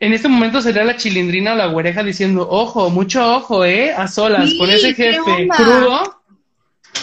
En 0.00 0.12
este 0.12 0.28
momento 0.28 0.62
sería 0.62 0.84
la 0.84 0.96
chilindrina 0.96 1.54
o 1.54 1.56
la 1.56 1.66
güereja 1.66 2.04
diciendo, 2.04 2.46
ojo, 2.48 2.88
mucho 2.90 3.34
ojo, 3.36 3.64
¿eh? 3.64 3.92
A 3.92 4.06
solas, 4.06 4.54
con 4.54 4.70
ese 4.70 4.94
¿qué 4.94 5.14
jefe 5.14 5.48
crudo. 5.48 6.20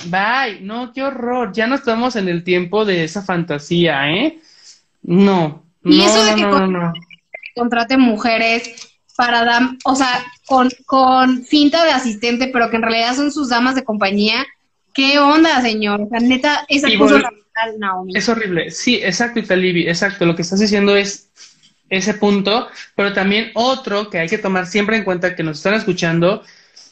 Bye, 0.05 0.61
no, 0.61 0.93
qué 0.93 1.03
horror. 1.03 1.51
Ya 1.51 1.67
no 1.67 1.75
estamos 1.75 2.15
en 2.15 2.29
el 2.29 2.43
tiempo 2.43 2.85
de 2.85 3.03
esa 3.03 3.21
fantasía, 3.21 4.09
¿eh? 4.13 4.39
No. 5.07 5.63
Y 5.83 5.97
no, 5.99 6.05
eso 6.05 6.23
de 6.23 6.31
no, 6.31 6.35
que 6.37 6.41
no, 6.43 6.49
con- 6.49 6.73
no, 6.73 6.79
no. 6.87 6.93
contrate 7.55 7.97
mujeres 7.97 8.69
para 9.15 9.45
dar, 9.45 9.61
o 9.85 9.95
sea, 9.95 10.25
con, 10.45 10.69
con 10.85 11.43
finta 11.45 11.85
de 11.85 11.91
asistente, 11.91 12.49
pero 12.51 12.69
que 12.69 12.75
en 12.75 12.81
realidad 12.81 13.15
son 13.15 13.31
sus 13.31 13.49
damas 13.49 13.75
de 13.75 13.83
compañía. 13.83 14.45
¿Qué 14.93 15.19
onda, 15.19 15.61
señor? 15.61 16.01
O 16.01 16.09
sea, 16.09 16.19
neta, 16.19 16.65
cosa 16.67 16.87
vol- 16.89 17.21
radical, 17.21 17.79
Naomi. 17.79 18.13
Es 18.15 18.27
horrible. 18.29 18.71
Sí, 18.71 18.95
exacto, 19.03 19.39
Italibi, 19.39 19.87
exacto. 19.87 20.25
Lo 20.25 20.35
que 20.35 20.41
estás 20.41 20.59
diciendo 20.59 20.95
es 20.95 21.29
ese 21.89 22.15
punto, 22.15 22.67
pero 22.95 23.13
también 23.13 23.51
otro 23.53 24.09
que 24.09 24.19
hay 24.19 24.27
que 24.27 24.37
tomar 24.37 24.65
siempre 24.67 24.97
en 24.97 25.03
cuenta 25.03 25.35
que 25.35 25.43
nos 25.43 25.57
están 25.57 25.75
escuchando, 25.75 26.43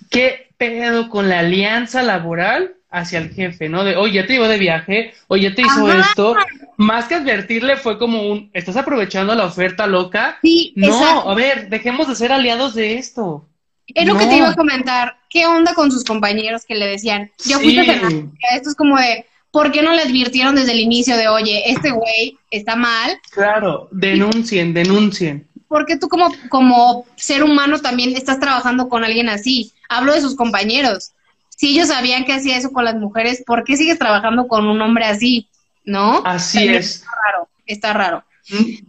¿qué 0.10 0.50
pedo 0.58 1.10
con 1.10 1.30
la 1.30 1.40
alianza 1.40 2.04
laboral 2.04 2.76
hacia 2.94 3.18
el 3.20 3.32
jefe, 3.34 3.68
¿no? 3.68 3.84
De, 3.84 3.96
oye, 3.98 4.14
ya 4.22 4.28
te 4.28 4.34
llevó 4.34 4.48
de 4.48 4.60
viaje, 4.60 5.14
oye, 5.28 5.50
te 5.52 5.64
hizo 5.64 5.88
Ajá. 5.88 6.00
esto. 6.00 6.36
Más 6.78 7.06
que 7.06 7.16
advertirle 7.16 7.76
fue 7.76 7.98
como 7.98 8.22
un, 8.32 8.50
¿estás 8.54 8.78
aprovechando 8.78 9.34
la 9.36 9.46
oferta 9.46 9.88
loca? 9.88 10.38
Sí, 10.44 10.74
No, 10.76 10.88
exacto. 10.88 11.30
a 11.30 11.36
ver, 11.36 11.70
dejemos 11.70 12.08
de 12.08 12.16
ser 12.16 12.32
aliados 12.32 12.76
de 12.76 12.98
esto. 12.98 13.48
Es 13.88 14.08
lo 14.08 14.18
que 14.18 14.28
te 14.28 14.38
iba 14.38 14.50
a 14.50 14.56
comentar. 14.56 15.18
¿Qué 15.30 15.46
onda 15.46 15.74
con 15.74 15.92
sus 15.92 16.04
compañeros 16.04 16.64
que 16.66 16.76
le 16.76 16.86
decían? 16.88 17.32
Yo 17.46 17.60
fui 17.60 17.72
Sí. 17.72 17.84
personal. 17.84 18.32
Esto 18.56 18.70
es 18.70 18.76
como 18.76 18.98
de, 18.98 19.26
¿por 19.52 19.72
qué 19.72 19.82
no 19.82 19.92
le 19.94 20.04
advirtieron 20.04 20.56
desde 20.56 20.72
el 20.72 20.80
inicio 20.80 21.18
de, 21.18 21.28
oye, 21.28 21.70
este 21.72 21.92
güey 21.92 22.38
está 22.52 22.76
mal? 22.76 23.20
Claro, 23.32 23.90
denuncien, 23.92 24.74
denuncien. 24.74 25.48
Porque 25.68 25.98
tú 25.98 26.08
como, 26.08 26.32
como 26.50 27.06
ser 27.16 27.44
humano 27.44 27.80
también 27.80 28.16
estás 28.16 28.40
trabajando 28.40 28.88
con 28.88 29.04
alguien 29.04 29.30
así. 29.30 29.74
Hablo 29.90 30.14
de 30.14 30.22
sus 30.22 30.36
compañeros. 30.36 31.12
Si 31.58 31.70
ellos 31.70 31.90
sabían 31.90 32.26
que 32.26 32.34
hacía 32.34 32.58
eso 32.58 32.72
con 32.72 32.86
las 32.86 32.96
mujeres, 32.96 33.44
¿por 33.46 33.64
qué 33.64 33.78
sigues 33.78 34.00
trabajando 34.00 34.48
con 34.48 34.68
un 34.68 34.82
hombre 34.82 35.06
así? 35.06 35.50
¿No? 35.86 36.22
Así 36.26 36.60
También 36.60 36.76
es. 36.76 36.96
Está 36.96 37.12
raro, 37.26 37.50
está 37.66 37.94
raro. 37.94 38.24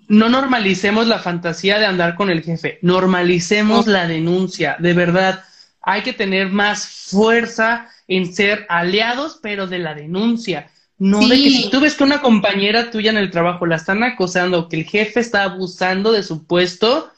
No 0.09 0.29
normalicemos 0.29 1.07
la 1.07 1.21
fantasía 1.21 1.79
de 1.79 1.87
andar 1.87 2.17
con 2.17 2.29
el 2.29 2.43
jefe, 2.43 2.79
normalicemos 2.83 3.87
la 3.87 4.07
denuncia, 4.09 4.77
de 4.81 4.93
verdad. 4.95 5.45
Hay 5.81 6.03
que 6.03 6.13
tener 6.13 6.49
más 6.49 6.87
fuerza 6.87 7.89
en 8.09 8.35
ser 8.35 8.67
aliados, 8.69 9.39
pero 9.41 9.67
de 9.67 9.79
la 9.79 9.95
denuncia. 9.95 10.71
No 10.99 11.21
de 11.21 11.37
que 11.37 11.51
si 11.51 11.71
tú 11.71 11.81
ves 11.81 11.95
que 11.95 12.05
una 12.05 12.21
compañera 12.21 12.91
tuya 12.91 13.11
en 13.11 13.19
el 13.19 13.31
trabajo 13.31 13.67
la 13.67 13.77
están 13.77 14.03
acosando, 14.03 14.69
que 14.69 14.77
el 14.77 14.85
jefe 14.85 15.21
está 15.21 15.45
abusando 15.45 16.13
de 16.13 16.23
su 16.23 16.47
puesto, 16.47 17.13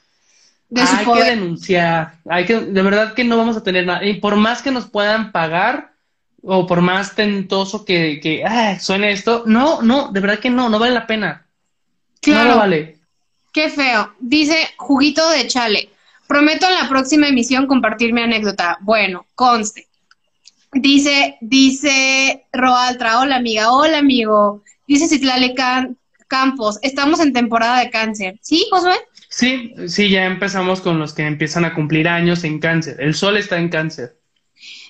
De 0.68 0.86
su 0.86 0.96
hay 0.96 1.04
que 1.04 1.24
denunciar. 1.30 2.14
Hay 2.28 2.44
que, 2.44 2.58
de 2.60 2.82
verdad 2.82 3.14
que 3.14 3.24
no 3.24 3.36
vamos 3.36 3.56
a 3.56 3.62
tener 3.62 3.86
nada. 3.86 4.04
Y 4.04 4.14
por 4.20 4.36
más 4.36 4.62
que 4.62 4.70
nos 4.70 4.86
puedan 4.86 5.30
pagar, 5.32 5.92
o 6.42 6.66
por 6.66 6.80
más 6.80 7.14
tentoso 7.14 7.84
que, 7.84 8.20
que 8.20 8.44
ah, 8.44 8.78
suene 8.78 9.12
esto, 9.12 9.44
no, 9.46 9.82
no, 9.82 10.10
de 10.12 10.20
verdad 10.20 10.38
que 10.38 10.50
no, 10.50 10.68
no 10.68 10.78
vale 10.78 10.92
la 10.92 11.06
pena. 11.06 11.46
No 12.26 12.32
Claro. 12.32 12.50
lo 12.50 12.56
vale. 12.56 12.98
Qué 13.52 13.68
feo. 13.70 14.14
Dice 14.20 14.56
juguito 14.76 15.28
de 15.30 15.46
chale. 15.46 15.90
Prometo 16.26 16.66
en 16.68 16.74
la 16.74 16.88
próxima 16.88 17.28
emisión 17.28 17.66
compartir 17.66 18.12
mi 18.12 18.20
anécdota. 18.22 18.78
Bueno, 18.80 19.26
conste. 19.34 19.86
Dice, 20.72 21.38
dice 21.40 22.46
Roaltra, 22.52 23.20
hola 23.20 23.36
amiga, 23.36 23.72
hola 23.72 23.98
amigo. 23.98 24.62
Dice 24.86 25.08
Citlale 25.08 25.54
Can- 25.54 25.96
Campos, 26.28 26.78
estamos 26.82 27.20
en 27.20 27.32
temporada 27.32 27.78
de 27.80 27.90
cáncer. 27.90 28.38
¿Sí, 28.42 28.66
Josué? 28.70 28.94
Sí, 29.36 29.74
sí, 29.86 30.08
ya 30.08 30.24
empezamos 30.24 30.80
con 30.80 30.98
los 30.98 31.12
que 31.12 31.26
empiezan 31.26 31.66
a 31.66 31.74
cumplir 31.74 32.08
años 32.08 32.42
en 32.44 32.58
cáncer. 32.58 32.96
El 33.00 33.14
sol 33.14 33.36
está 33.36 33.58
en 33.58 33.68
cáncer. 33.68 34.16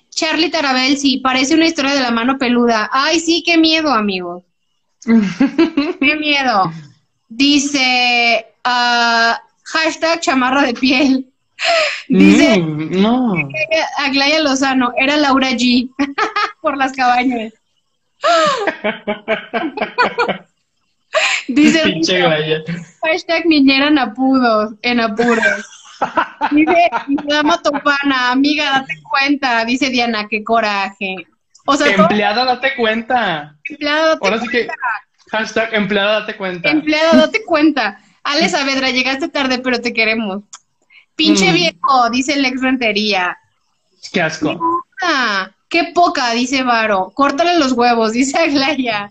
Charlie 0.09 0.51
Tarabel, 0.51 0.97
sí, 0.97 1.16
parece 1.18 1.56
una 1.56 1.66
historia 1.66 1.97
de 1.97 2.01
la 2.01 2.12
mano 2.12 2.39
peluda. 2.39 2.89
Ay, 2.93 3.18
sí, 3.18 3.43
qué 3.44 3.59
miedo, 3.59 3.90
amigo. 3.90 4.44
Qué 5.05 6.16
miedo. 6.16 6.73
Dice, 7.28 8.47
ah, 8.62 9.43
hashtag 9.64 10.20
chamarra 10.20 10.62
de 10.62 10.74
piel. 10.74 11.27
Dice, 12.09 12.60
Mm, 12.60 13.02
no. 13.02 13.35
Aglaya 13.98 14.39
Lozano, 14.43 14.93
era 14.97 15.16
Laura 15.16 15.51
G. 15.51 15.90
por 16.62 16.77
las 16.77 16.93
cabañas. 16.93 17.52
Dice 21.49 21.81
Pinche 21.85 22.23
hashtag 23.03 23.47
niñera 23.47 23.89
en 23.89 23.99
apuros, 23.99 24.73
en 24.83 25.01
apuros. 25.01 25.65
Dice 26.51 26.89
dama 27.25 27.61
topana, 27.63 28.31
amiga, 28.33 28.71
date 28.81 29.01
cuenta. 29.09 29.65
Dice 29.65 29.91
Diana, 29.91 30.27
qué 30.29 30.45
coraje. 30.45 31.17
O 31.67 31.77
sea, 31.77 31.95
todo 31.97 32.05
Empleada, 32.05 32.45
date 32.45 32.75
cuenta. 32.77 33.57
empleado, 33.65 34.09
date 34.09 34.21
Ahora 34.29 34.41
sí 34.41 34.49
que, 34.49 34.69
hashtag 35.33 35.75
empleada, 35.75 36.21
date 36.21 36.37
cuenta. 36.37 36.71
Empleado, 36.71 37.19
date 37.19 37.45
cuenta. 37.45 37.99
Ale 38.23 38.49
Saavedra, 38.49 38.91
llegaste 38.91 39.29
tarde, 39.29 39.59
pero 39.59 39.81
te 39.81 39.93
queremos. 39.93 40.43
Pinche 41.17 41.51
Mm. 41.51 41.55
viejo, 41.55 42.11
dice 42.11 42.35
el 42.35 42.45
ex 42.45 42.61
rentería. 42.61 43.39
Qué 44.13 44.21
asco. 44.21 44.85
Ah, 45.03 45.51
qué 45.69 45.93
poca, 45.95 46.33
dice 46.33 46.63
Varo. 46.63 47.11
Córtale 47.15 47.59
los 47.59 47.73
huevos, 47.73 48.13
dice 48.13 48.39
Aglaya. 48.39 49.11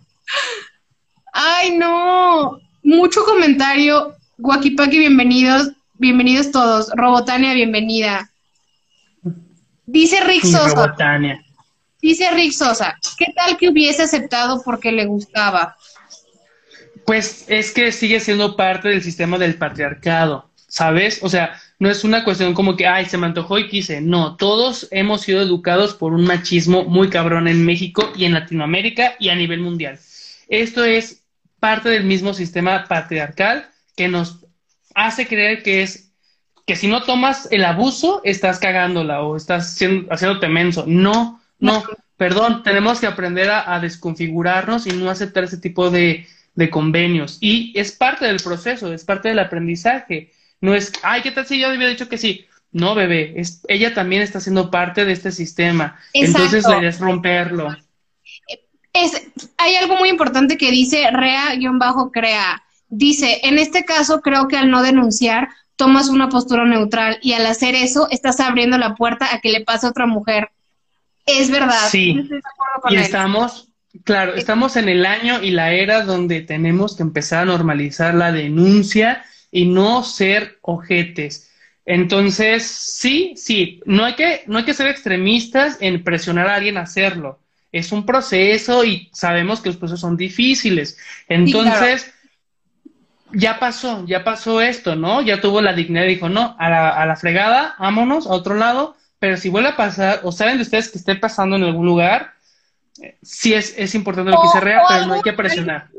Ay, 1.38 1.78
no. 1.78 2.62
Mucho 2.82 3.26
comentario. 3.26 4.16
Guakipaki, 4.38 4.98
bienvenidos. 4.98 5.70
Bienvenidos 5.96 6.50
todos. 6.50 6.90
Robotania, 6.96 7.54
bienvenida. 7.54 8.32
Dice 9.86 10.24
Rick 10.24 10.46
Sosa. 10.46 10.88
Robotania. 10.88 11.44
Dice 12.02 12.32
Rick 12.32 12.54
Sosa. 12.54 12.98
¿Qué 13.18 13.34
tal 13.36 13.58
que 13.58 13.68
hubiese 13.68 14.04
aceptado 14.04 14.62
porque 14.64 14.94
le 14.94 15.08
gustaba? 15.08 15.76
Pues 17.06 17.44
es 17.50 17.74
que 17.74 17.92
sigue 17.92 18.22
siendo 18.22 18.56
parte 18.56 18.88
del 18.88 19.04
sistema 19.04 19.38
del 19.38 19.56
patriarcado, 19.56 20.50
¿sabes? 20.70 21.20
O 21.22 21.28
sea, 21.28 21.60
no 21.80 21.90
es 21.90 22.06
una 22.06 22.24
cuestión 22.24 22.54
como 22.54 22.78
que, 22.78 22.88
ay, 22.88 23.08
se 23.08 23.18
me 23.18 23.26
antojó 23.26 23.60
y 23.60 23.68
quise. 23.68 24.00
No, 24.00 24.38
todos 24.38 24.88
hemos 24.90 25.24
sido 25.24 25.42
educados 25.42 25.96
por 25.96 26.14
un 26.14 26.24
machismo 26.24 26.86
muy 26.86 27.10
cabrón 27.10 27.50
en 27.50 27.66
México 27.66 28.14
y 28.16 28.24
en 28.24 28.36
Latinoamérica 28.36 29.16
y 29.20 29.28
a 29.28 29.36
nivel 29.36 29.60
mundial. 29.60 30.00
Esto 30.48 30.86
es 30.86 31.25
parte 31.66 31.90
del 31.90 32.04
mismo 32.04 32.36
sistema 32.36 32.86
patriarcal 32.88 33.68
que 33.96 34.08
nos 34.08 34.46
hace 34.94 35.26
creer 35.26 35.64
que 35.64 35.82
es 35.82 36.12
que 36.68 36.76
si 36.76 36.88
no 36.88 37.02
tomas 37.02 37.48
el 37.50 37.66
abuso, 37.66 38.22
estás 38.24 38.60
cagándola 38.60 39.24
o 39.24 39.36
estás 39.36 39.74
siendo, 39.74 40.14
haciéndote 40.14 40.48
menso. 40.48 40.84
No, 40.86 41.42
no, 41.58 41.84
perdón, 42.18 42.62
tenemos 42.62 43.00
que 43.00 43.08
aprender 43.08 43.50
a, 43.50 43.74
a 43.74 43.80
desconfigurarnos 43.80 44.86
y 44.86 44.92
no 44.92 45.10
aceptar 45.10 45.44
ese 45.44 45.58
tipo 45.58 45.90
de, 45.90 46.28
de 46.54 46.70
convenios. 46.70 47.40
Y 47.42 47.74
es 47.76 47.92
parte 47.92 48.26
del 48.26 48.42
proceso, 48.44 48.94
es 48.94 49.04
parte 49.04 49.30
del 49.30 49.40
aprendizaje. 49.40 50.34
No 50.62 50.76
es, 50.76 50.92
ay, 51.02 51.24
¿qué 51.24 51.32
tal 51.32 51.48
si 51.48 51.60
yo 51.60 51.70
había 51.70 51.88
dicho 51.88 52.08
que 52.08 52.20
sí? 52.20 52.46
No, 52.74 52.94
bebé, 52.94 53.34
es, 53.38 53.62
ella 53.68 53.96
también 53.96 54.22
está 54.22 54.40
siendo 54.40 54.70
parte 54.70 55.04
de 55.04 55.14
este 55.14 55.32
sistema. 55.32 55.98
Entonces 56.14 56.64
la 56.68 56.78
idea 56.78 56.90
es 56.90 57.00
romperlo. 57.00 57.76
Es, 58.96 59.22
hay 59.58 59.76
algo 59.76 59.98
muy 59.98 60.10
importante 60.10 60.58
que 60.58 60.72
dice 60.72 61.10
Rea-Crea. 61.12 62.64
Dice, 62.88 63.42
en 63.44 63.60
este 63.60 63.84
caso 63.84 64.22
creo 64.22 64.48
que 64.48 64.58
al 64.58 64.72
no 64.72 64.82
denunciar 64.82 65.50
tomas 65.76 66.10
una 66.10 66.30
postura 66.30 66.66
neutral 66.66 67.20
y 67.22 67.34
al 67.34 67.46
hacer 67.46 67.76
eso 67.76 68.08
estás 68.10 68.40
abriendo 68.40 68.78
la 68.78 68.96
puerta 68.96 69.34
a 69.34 69.42
que 69.42 69.50
le 69.52 69.62
pase 69.62 69.88
a 69.88 69.90
otra 69.90 70.06
mujer. 70.06 70.50
Es 71.26 71.52
verdad. 71.52 71.90
Sí. 71.90 72.14
Yo 72.16 72.22
estoy 72.22 72.38
de 72.38 72.44
acuerdo 72.48 72.82
con 72.82 72.94
Y 72.94 72.96
él. 72.96 73.02
estamos, 73.02 73.70
claro, 74.04 74.36
estamos 74.36 74.76
en 74.78 74.90
el 74.90 75.06
año 75.06 75.42
y 75.42 75.52
la 75.52 75.74
era 75.74 76.04
donde 76.04 76.42
tenemos 76.42 76.96
que 76.96 77.04
empezar 77.04 77.44
a 77.44 77.46
normalizar 77.46 78.14
la 78.14 78.32
denuncia 78.32 79.26
y 79.52 79.66
no 79.66 80.04
ser 80.04 80.60
ojetes. 80.62 81.52
Entonces, 81.86 82.66
sí, 82.66 83.34
sí, 83.36 83.82
no 83.86 84.06
hay 84.06 84.16
que, 84.16 84.44
no 84.48 84.60
hay 84.60 84.66
que 84.66 84.74
ser 84.74 84.88
extremistas 84.88 85.78
en 85.82 86.04
presionar 86.04 86.48
a 86.48 86.56
alguien 86.56 86.78
a 86.78 86.82
hacerlo. 86.82 87.40
Es 87.76 87.92
un 87.92 88.06
proceso 88.06 88.86
y 88.86 89.10
sabemos 89.12 89.60
que 89.60 89.68
los 89.70 89.78
procesos 89.78 90.00
son 90.00 90.16
difíciles. 90.16 90.98
Entonces, 91.28 92.14
ya 93.34 93.60
pasó, 93.60 94.06
ya 94.06 94.24
pasó 94.24 94.62
esto, 94.62 94.96
¿no? 94.96 95.22
Ya 95.22 95.42
tuvo 95.42 95.62
la 95.62 95.74
dignidad 95.74 96.06
y 96.06 96.16
dijo, 96.16 96.30
no, 96.30 96.56
a 96.58 96.70
la, 96.70 96.90
a 96.90 97.06
la 97.06 97.16
fregada, 97.16 97.76
vámonos 97.80 98.28
a 98.28 98.32
otro 98.32 98.56
lado, 98.56 98.96
pero 99.20 99.36
si 99.36 99.50
vuelve 99.50 99.70
a 99.70 99.76
pasar, 99.76 100.22
o 100.24 100.32
saben 100.32 100.58
de 100.58 100.64
ustedes 100.64 100.90
que 100.90 100.98
esté 100.98 101.16
pasando 101.16 101.56
en 101.58 101.64
algún 101.64 101.86
lugar, 101.86 102.34
eh, 103.02 103.18
sí 103.22 103.54
es, 103.54 103.74
es 103.78 103.94
importante 103.96 104.32
lo 104.32 104.42
que 104.42 104.48
O- 104.48 104.52
se 104.52 104.60
rea, 104.62 104.84
pero 104.88 105.06
no 105.08 105.14
hay 105.16 105.22
que 105.22 105.34
presionar. 105.34 105.90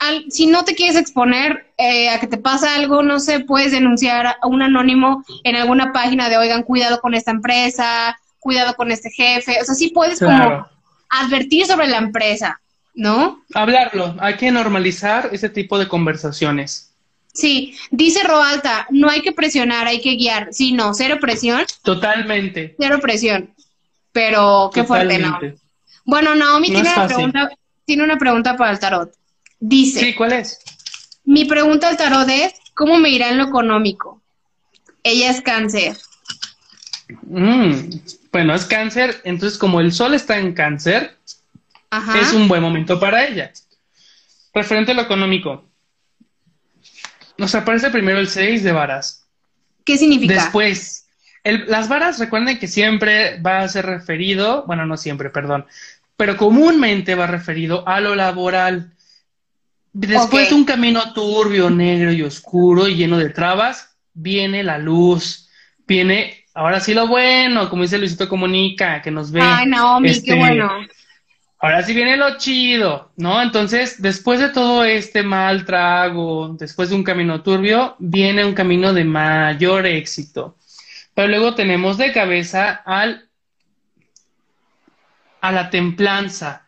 Al- 0.00 0.24
si 0.30 0.46
no 0.46 0.64
te 0.64 0.74
quieres 0.74 0.96
exponer 0.96 1.72
eh, 1.78 2.10
a 2.10 2.18
que 2.18 2.26
te 2.26 2.36
pasa 2.36 2.74
algo, 2.74 3.02
no 3.02 3.20
sé, 3.20 3.40
puedes 3.40 3.72
denunciar 3.72 4.26
a 4.26 4.46
un 4.46 4.60
anónimo 4.60 5.24
en 5.44 5.56
alguna 5.56 5.92
página 5.92 6.28
de, 6.28 6.36
oigan, 6.36 6.64
cuidado 6.64 7.00
con 7.00 7.14
esta 7.14 7.30
empresa, 7.30 8.18
cuidado 8.40 8.74
con 8.74 8.90
este 8.90 9.10
jefe, 9.10 9.58
o 9.62 9.64
sea, 9.64 9.74
sí 9.76 9.90
puedes 9.90 10.18
como 10.18 10.66
advertir 11.12 11.66
sobre 11.66 11.88
la 11.88 11.98
empresa, 11.98 12.60
¿no? 12.94 13.44
Hablarlo, 13.54 14.16
hay 14.18 14.36
que 14.36 14.50
normalizar 14.50 15.28
ese 15.32 15.48
tipo 15.48 15.78
de 15.78 15.86
conversaciones. 15.86 16.92
Sí, 17.34 17.76
dice 17.90 18.22
Roalta, 18.24 18.86
no 18.90 19.08
hay 19.08 19.22
que 19.22 19.32
presionar, 19.32 19.86
hay 19.86 20.00
que 20.00 20.16
guiar. 20.16 20.48
Sí, 20.52 20.72
no, 20.72 20.92
cero 20.92 21.18
presión. 21.20 21.64
Totalmente. 21.82 22.74
Cero 22.78 22.98
presión. 23.00 23.54
Pero 24.12 24.70
qué 24.72 24.84
fuerte, 24.84 25.18
¿no? 25.18 25.38
Bueno, 26.04 26.34
Naomi 26.34 26.68
tiene, 26.68 26.92
una 26.92 27.06
pregunta, 27.06 27.50
tiene 27.86 28.04
una 28.04 28.18
pregunta 28.18 28.56
para 28.56 28.72
el 28.72 28.78
tarot. 28.78 29.14
Dice. 29.58 30.00
Sí, 30.00 30.14
¿cuál 30.14 30.32
es? 30.32 30.58
Mi 31.24 31.44
pregunta 31.44 31.88
al 31.88 31.96
tarot 31.96 32.28
es, 32.28 32.54
¿cómo 32.74 32.98
me 32.98 33.08
irá 33.10 33.30
en 33.30 33.38
lo 33.38 33.44
económico? 33.44 34.20
Ella 35.02 35.30
es 35.30 35.40
cáncer. 35.40 35.96
Mm, 37.22 37.72
bueno, 38.32 38.54
es 38.54 38.64
cáncer, 38.64 39.20
entonces 39.24 39.58
como 39.58 39.80
el 39.80 39.92
sol 39.92 40.14
está 40.14 40.38
en 40.38 40.52
cáncer, 40.52 41.16
es 42.20 42.32
un 42.32 42.48
buen 42.48 42.62
momento 42.62 42.98
para 42.98 43.26
ella. 43.26 43.52
Referente 44.54 44.92
a 44.92 44.94
lo 44.94 45.02
económico, 45.02 45.64
nos 47.38 47.54
aparece 47.54 47.90
primero 47.90 48.18
el 48.18 48.28
6 48.28 48.62
de 48.62 48.72
varas. 48.72 49.26
¿Qué 49.84 49.98
significa? 49.98 50.34
Después, 50.34 51.06
las 51.44 51.88
varas, 51.88 52.18
recuerden 52.18 52.58
que 52.58 52.68
siempre 52.68 53.40
va 53.40 53.60
a 53.60 53.68
ser 53.68 53.86
referido, 53.86 54.64
bueno, 54.66 54.86
no 54.86 54.96
siempre, 54.96 55.30
perdón, 55.30 55.66
pero 56.16 56.36
comúnmente 56.36 57.14
va 57.14 57.26
referido 57.26 57.86
a 57.88 58.00
lo 58.00 58.14
laboral. 58.14 58.92
Después 59.92 60.50
de 60.50 60.54
un 60.54 60.64
camino 60.64 61.12
turbio, 61.12 61.68
negro 61.68 62.12
y 62.12 62.22
oscuro 62.22 62.86
y 62.88 62.94
lleno 62.94 63.18
de 63.18 63.30
trabas, 63.30 63.96
viene 64.14 64.62
la 64.62 64.78
luz, 64.78 65.48
viene 65.86 66.41
ahora 66.54 66.80
sí 66.80 66.94
lo 66.94 67.06
bueno, 67.06 67.68
como 67.68 67.82
dice 67.82 67.98
Luisito 67.98 68.28
Comunica, 68.28 69.02
que 69.02 69.10
nos 69.10 69.30
ve. 69.30 69.40
Ay, 69.42 69.66
Naomi, 69.66 70.08
qué 70.08 70.14
este, 70.14 70.34
bueno. 70.34 70.70
Ahora 71.58 71.82
sí 71.84 71.94
viene 71.94 72.16
lo 72.16 72.38
chido, 72.38 73.12
¿no? 73.16 73.40
Entonces, 73.40 74.02
después 74.02 74.40
de 74.40 74.48
todo 74.48 74.84
este 74.84 75.22
mal 75.22 75.64
trago, 75.64 76.56
después 76.58 76.90
de 76.90 76.96
un 76.96 77.04
camino 77.04 77.40
turbio, 77.42 77.94
viene 78.00 78.44
un 78.44 78.52
camino 78.52 78.92
de 78.92 79.04
mayor 79.04 79.86
éxito. 79.86 80.56
Pero 81.14 81.28
luego 81.28 81.54
tenemos 81.54 81.98
de 81.98 82.12
cabeza 82.12 82.82
al 82.84 83.28
a 85.40 85.52
la 85.52 85.70
templanza. 85.70 86.66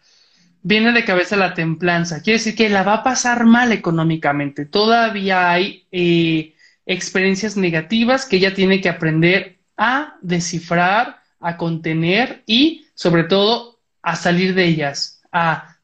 Viene 0.63 0.93
de 0.93 1.05
cabeza 1.05 1.37
la 1.37 1.55
templanza. 1.55 2.23
Quiere 2.23 2.39
decir 2.39 2.55
que 2.55 2.69
la 2.69 2.83
va 2.83 2.95
a 2.95 3.03
pasar 3.03 3.45
mal 3.45 3.73
económicamente. 3.73 4.65
Todavía 4.65 5.51
hay 5.51 5.87
eh, 5.91 6.55
experiencias 6.87 7.57
negativas 7.57 8.27
que 8.27 8.37
ella 8.37 8.55
tiene 8.55 8.81
que 8.81 8.89
aprender 8.89 9.54
a 9.77 10.17
descifrar, 10.23 11.21
a 11.41 11.57
contener 11.57 12.43
y, 12.47 12.87
sobre 12.95 13.25
todo, 13.25 13.79
a 14.03 14.17
salir 14.17 14.55
de 14.55 14.67
ellas, 14.67 15.23
a 15.33 15.77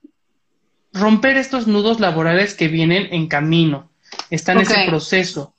romper 0.92 1.36
estos 1.36 1.66
nudos 1.66 2.00
laborales 2.00 2.54
que 2.54 2.68
vienen 2.68 3.08
en 3.12 3.28
camino. 3.28 3.90
Está 4.30 4.52
en 4.52 4.60
ese 4.60 4.86
proceso. 4.86 5.54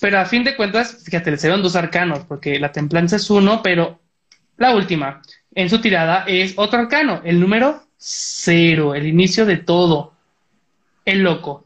Pero 0.00 0.18
a 0.18 0.24
fin 0.24 0.44
de 0.44 0.56
cuentas, 0.56 1.02
fíjate, 1.04 1.30
le 1.30 1.36
serán 1.36 1.62
dos 1.62 1.76
arcanos, 1.76 2.20
porque 2.26 2.58
la 2.58 2.72
templanza 2.72 3.16
es 3.16 3.28
uno, 3.30 3.62
pero 3.62 4.00
la 4.56 4.74
última 4.74 5.22
en 5.54 5.68
su 5.68 5.80
tirada 5.80 6.24
es 6.26 6.54
otro 6.56 6.80
arcano, 6.80 7.20
el 7.24 7.40
número 7.40 7.82
cero, 7.96 8.94
el 8.94 9.06
inicio 9.06 9.44
de 9.46 9.58
todo. 9.58 10.14
El 11.04 11.22
loco. 11.22 11.64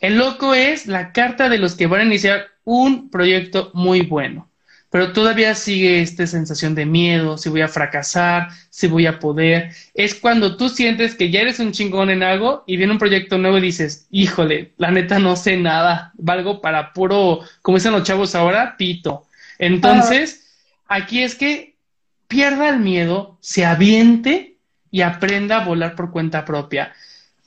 El 0.00 0.18
loco 0.18 0.54
es 0.54 0.86
la 0.86 1.12
carta 1.12 1.48
de 1.48 1.58
los 1.58 1.74
que 1.74 1.86
van 1.86 2.00
a 2.00 2.04
iniciar 2.04 2.48
un 2.64 3.10
proyecto 3.10 3.70
muy 3.74 4.02
bueno 4.02 4.48
pero 4.90 5.12
todavía 5.12 5.54
sigue 5.54 6.00
esta 6.00 6.26
sensación 6.26 6.74
de 6.74 6.86
miedo, 6.86 7.38
si 7.38 7.48
voy 7.48 7.60
a 7.60 7.68
fracasar, 7.68 8.48
si 8.70 8.86
voy 8.86 9.06
a 9.06 9.18
poder. 9.18 9.72
Es 9.94 10.14
cuando 10.14 10.56
tú 10.56 10.68
sientes 10.68 11.14
que 11.14 11.30
ya 11.30 11.40
eres 11.40 11.58
un 11.58 11.72
chingón 11.72 12.10
en 12.10 12.22
algo 12.22 12.64
y 12.66 12.76
viene 12.76 12.92
un 12.92 12.98
proyecto 12.98 13.36
nuevo 13.38 13.58
y 13.58 13.62
dices, 13.62 14.06
híjole, 14.10 14.72
la 14.76 14.90
neta 14.90 15.18
no 15.18 15.36
sé 15.36 15.56
nada, 15.56 16.12
valgo 16.14 16.60
para 16.60 16.92
puro, 16.92 17.40
como 17.62 17.78
dicen 17.78 17.92
los 17.92 18.04
chavos 18.04 18.34
ahora, 18.34 18.76
pito. 18.76 19.26
Entonces, 19.58 20.46
aquí 20.86 21.22
es 21.22 21.34
que 21.34 21.76
pierda 22.28 22.68
el 22.68 22.80
miedo, 22.80 23.38
se 23.40 23.64
aviente 23.64 24.56
y 24.90 25.02
aprenda 25.02 25.58
a 25.58 25.64
volar 25.64 25.94
por 25.94 26.10
cuenta 26.10 26.44
propia. 26.44 26.94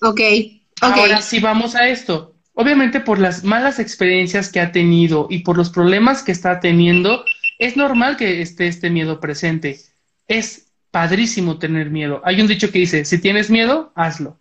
Ok. 0.01 0.11
okay. 0.11 0.61
Ahora 0.81 1.21
sí 1.21 1.39
vamos 1.39 1.75
a 1.75 1.87
esto. 1.87 2.35
Obviamente 2.61 2.99
por 2.99 3.19
las 3.19 3.45
malas 3.45 3.79
experiencias 3.79 4.51
que 4.51 4.59
ha 4.59 4.73
tenido 4.73 5.27
y 5.29 5.43
por 5.43 5.55
los 5.55 5.69
problemas 5.69 6.23
que 6.23 6.33
está 6.33 6.59
teniendo, 6.59 7.23
es 7.57 7.77
normal 7.77 8.17
que 8.17 8.41
esté 8.41 8.67
este 8.67 8.89
miedo 8.89 9.21
presente. 9.21 9.79
Es 10.27 10.65
padrísimo 10.91 11.57
tener 11.57 11.89
miedo. 11.89 12.21
Hay 12.25 12.41
un 12.41 12.47
dicho 12.47 12.69
que 12.69 12.79
dice, 12.79 13.05
si 13.05 13.17
tienes 13.17 13.49
miedo, 13.49 13.93
hazlo. 13.95 14.37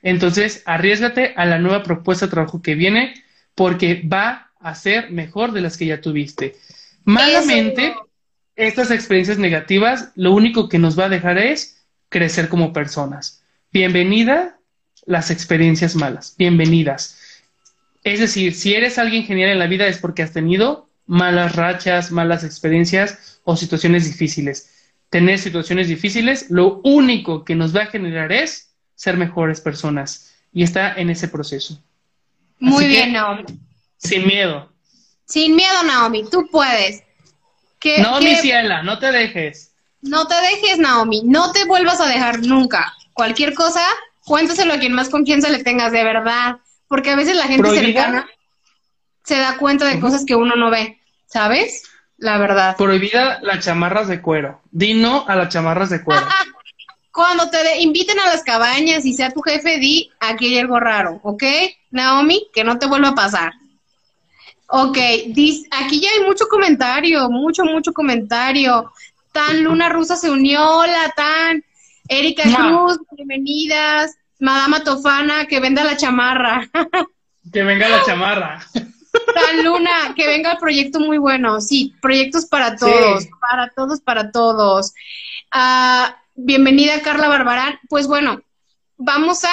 Entonces, 0.00 0.62
arriesgate 0.64 1.34
a 1.36 1.44
la 1.44 1.58
nueva 1.58 1.82
propuesta 1.82 2.24
de 2.24 2.30
trabajo 2.30 2.62
que 2.62 2.76
viene 2.76 3.12
porque 3.54 4.02
va 4.10 4.50
a 4.58 4.74
ser 4.74 5.10
mejor 5.10 5.52
de 5.52 5.60
las 5.60 5.76
que 5.76 5.84
ya 5.84 6.00
tuviste. 6.00 6.56
Malamente, 7.04 7.94
estas 8.56 8.90
experiencias 8.90 9.36
negativas 9.36 10.12
lo 10.14 10.32
único 10.32 10.70
que 10.70 10.78
nos 10.78 10.98
va 10.98 11.04
a 11.04 11.10
dejar 11.10 11.36
es 11.36 11.84
crecer 12.08 12.48
como 12.48 12.72
personas. 12.72 13.44
Bienvenida 13.70 14.56
las 15.04 15.30
experiencias 15.30 15.94
malas, 15.94 16.36
bienvenidas. 16.38 17.20
Es 18.04 18.20
decir, 18.20 18.54
si 18.54 18.74
eres 18.74 18.98
alguien 18.98 19.24
genial 19.24 19.50
en 19.50 19.58
la 19.58 19.66
vida 19.66 19.86
es 19.86 19.98
porque 19.98 20.22
has 20.22 20.32
tenido 20.32 20.88
malas 21.06 21.56
rachas, 21.56 22.10
malas 22.10 22.44
experiencias 22.44 23.40
o 23.44 23.56
situaciones 23.56 24.04
difíciles. 24.04 24.70
Tener 25.08 25.38
situaciones 25.38 25.88
difíciles, 25.88 26.50
lo 26.50 26.80
único 26.84 27.44
que 27.44 27.54
nos 27.54 27.74
va 27.74 27.82
a 27.82 27.86
generar 27.86 28.30
es 28.30 28.74
ser 28.94 29.16
mejores 29.16 29.60
personas 29.60 30.34
y 30.52 30.62
está 30.62 30.94
en 30.94 31.08
ese 31.08 31.28
proceso. 31.28 31.82
Muy 32.58 32.86
bien, 32.86 33.12
Naomi. 33.12 33.44
Sin 33.96 34.26
miedo. 34.26 34.70
Sin 35.24 35.56
miedo, 35.56 35.82
Naomi, 35.84 36.24
tú 36.30 36.46
puedes. 36.50 37.02
no, 38.02 38.20
mi 38.20 38.36
ciela, 38.36 38.82
no 38.82 38.98
te 38.98 39.10
dejes. 39.10 39.72
No 40.02 40.26
te 40.26 40.34
dejes, 40.34 40.78
Naomi, 40.78 41.22
no 41.24 41.52
te 41.52 41.64
vuelvas 41.64 42.00
a 42.00 42.06
dejar 42.06 42.40
nunca. 42.40 42.92
Cualquier 43.14 43.54
cosa, 43.54 43.80
cuéntaselo 44.24 44.74
a 44.74 44.78
quien 44.78 44.92
más 44.92 45.08
confianza 45.08 45.48
le 45.48 45.64
tengas, 45.64 45.92
de 45.92 46.04
verdad. 46.04 46.56
Porque 46.94 47.10
a 47.10 47.16
veces 47.16 47.34
la 47.34 47.48
gente 47.48 47.68
cercana 47.70 48.24
se 49.24 49.36
da 49.36 49.56
cuenta 49.56 49.84
de 49.86 49.98
cosas 49.98 50.24
que 50.24 50.36
uno 50.36 50.54
no 50.54 50.70
ve, 50.70 51.00
¿sabes? 51.26 51.82
La 52.18 52.38
verdad. 52.38 52.76
Prohibida 52.76 53.40
las 53.42 53.64
chamarras 53.64 54.06
de 54.06 54.22
cuero. 54.22 54.60
Di 54.70 54.94
no 54.94 55.24
a 55.26 55.34
las 55.34 55.48
chamarras 55.48 55.90
de 55.90 56.04
cuero. 56.04 56.24
Cuando 57.12 57.50
te 57.50 57.80
inviten 57.80 58.20
a 58.20 58.26
las 58.26 58.44
cabañas 58.44 59.04
y 59.04 59.12
sea 59.12 59.32
tu 59.32 59.40
jefe, 59.40 59.78
di 59.78 60.08
aquí 60.20 60.46
hay 60.46 60.58
algo 60.58 60.78
raro, 60.78 61.18
¿ok? 61.24 61.42
Naomi, 61.90 62.46
que 62.54 62.62
no 62.62 62.78
te 62.78 62.86
vuelva 62.86 63.08
a 63.08 63.14
pasar. 63.16 63.54
Ok, 64.68 64.96
aquí 64.96 66.00
ya 66.00 66.10
hay 66.16 66.24
mucho 66.24 66.46
comentario, 66.46 67.28
mucho, 67.28 67.64
mucho 67.64 67.92
comentario. 67.92 68.92
Tan 69.32 69.64
Luna 69.64 69.88
Rusa 69.88 70.14
se 70.14 70.30
unió, 70.30 70.64
hola 70.78 71.12
Tan. 71.16 71.64
Erika 72.06 72.44
Cruz, 72.44 73.00
bienvenidas. 73.10 74.16
Madama 74.40 74.84
Tofana, 74.84 75.46
que 75.46 75.60
venda 75.60 75.84
la 75.84 75.96
chamarra. 75.96 76.68
que 77.52 77.62
venga 77.62 77.88
la 77.88 78.04
chamarra. 78.04 78.66
Tan 79.34 79.64
Luna, 79.64 80.14
que 80.16 80.26
venga 80.26 80.52
el 80.52 80.58
proyecto 80.58 81.00
muy 81.00 81.18
bueno. 81.18 81.60
Sí, 81.60 81.94
proyectos 82.02 82.46
para 82.46 82.76
todos, 82.76 83.28
para 83.40 83.70
todos, 83.70 84.00
para 84.00 84.30
todos. 84.32 84.92
Ah, 85.50 86.16
bienvenida 86.34 87.00
Carla 87.00 87.28
Barbarán. 87.28 87.78
Pues 87.88 88.06
bueno, 88.06 88.42
vamos 88.96 89.44
a 89.44 89.50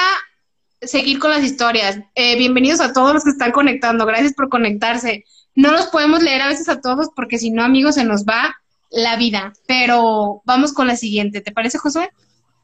seguir 0.81 1.19
con 1.19 1.31
las 1.31 1.43
historias. 1.43 1.99
Eh, 2.15 2.37
bienvenidos 2.37 2.81
a 2.81 2.93
todos 2.93 3.13
los 3.13 3.23
que 3.23 3.29
están 3.29 3.51
conectando. 3.51 4.05
Gracias 4.05 4.33
por 4.33 4.49
conectarse. 4.49 5.25
No 5.53 5.71
los 5.71 5.87
podemos 5.87 6.23
leer 6.23 6.41
a 6.41 6.47
veces 6.47 6.69
a 6.69 6.81
todos 6.81 7.09
porque 7.15 7.37
si 7.37 7.51
no, 7.51 7.63
amigos, 7.63 7.95
se 7.95 8.03
nos 8.03 8.25
va 8.25 8.55
la 8.89 9.15
vida. 9.15 9.53
Pero 9.67 10.41
vamos 10.45 10.73
con 10.73 10.87
la 10.87 10.95
siguiente. 10.95 11.41
¿Te 11.41 11.51
parece, 11.51 11.77
Josué? 11.77 12.09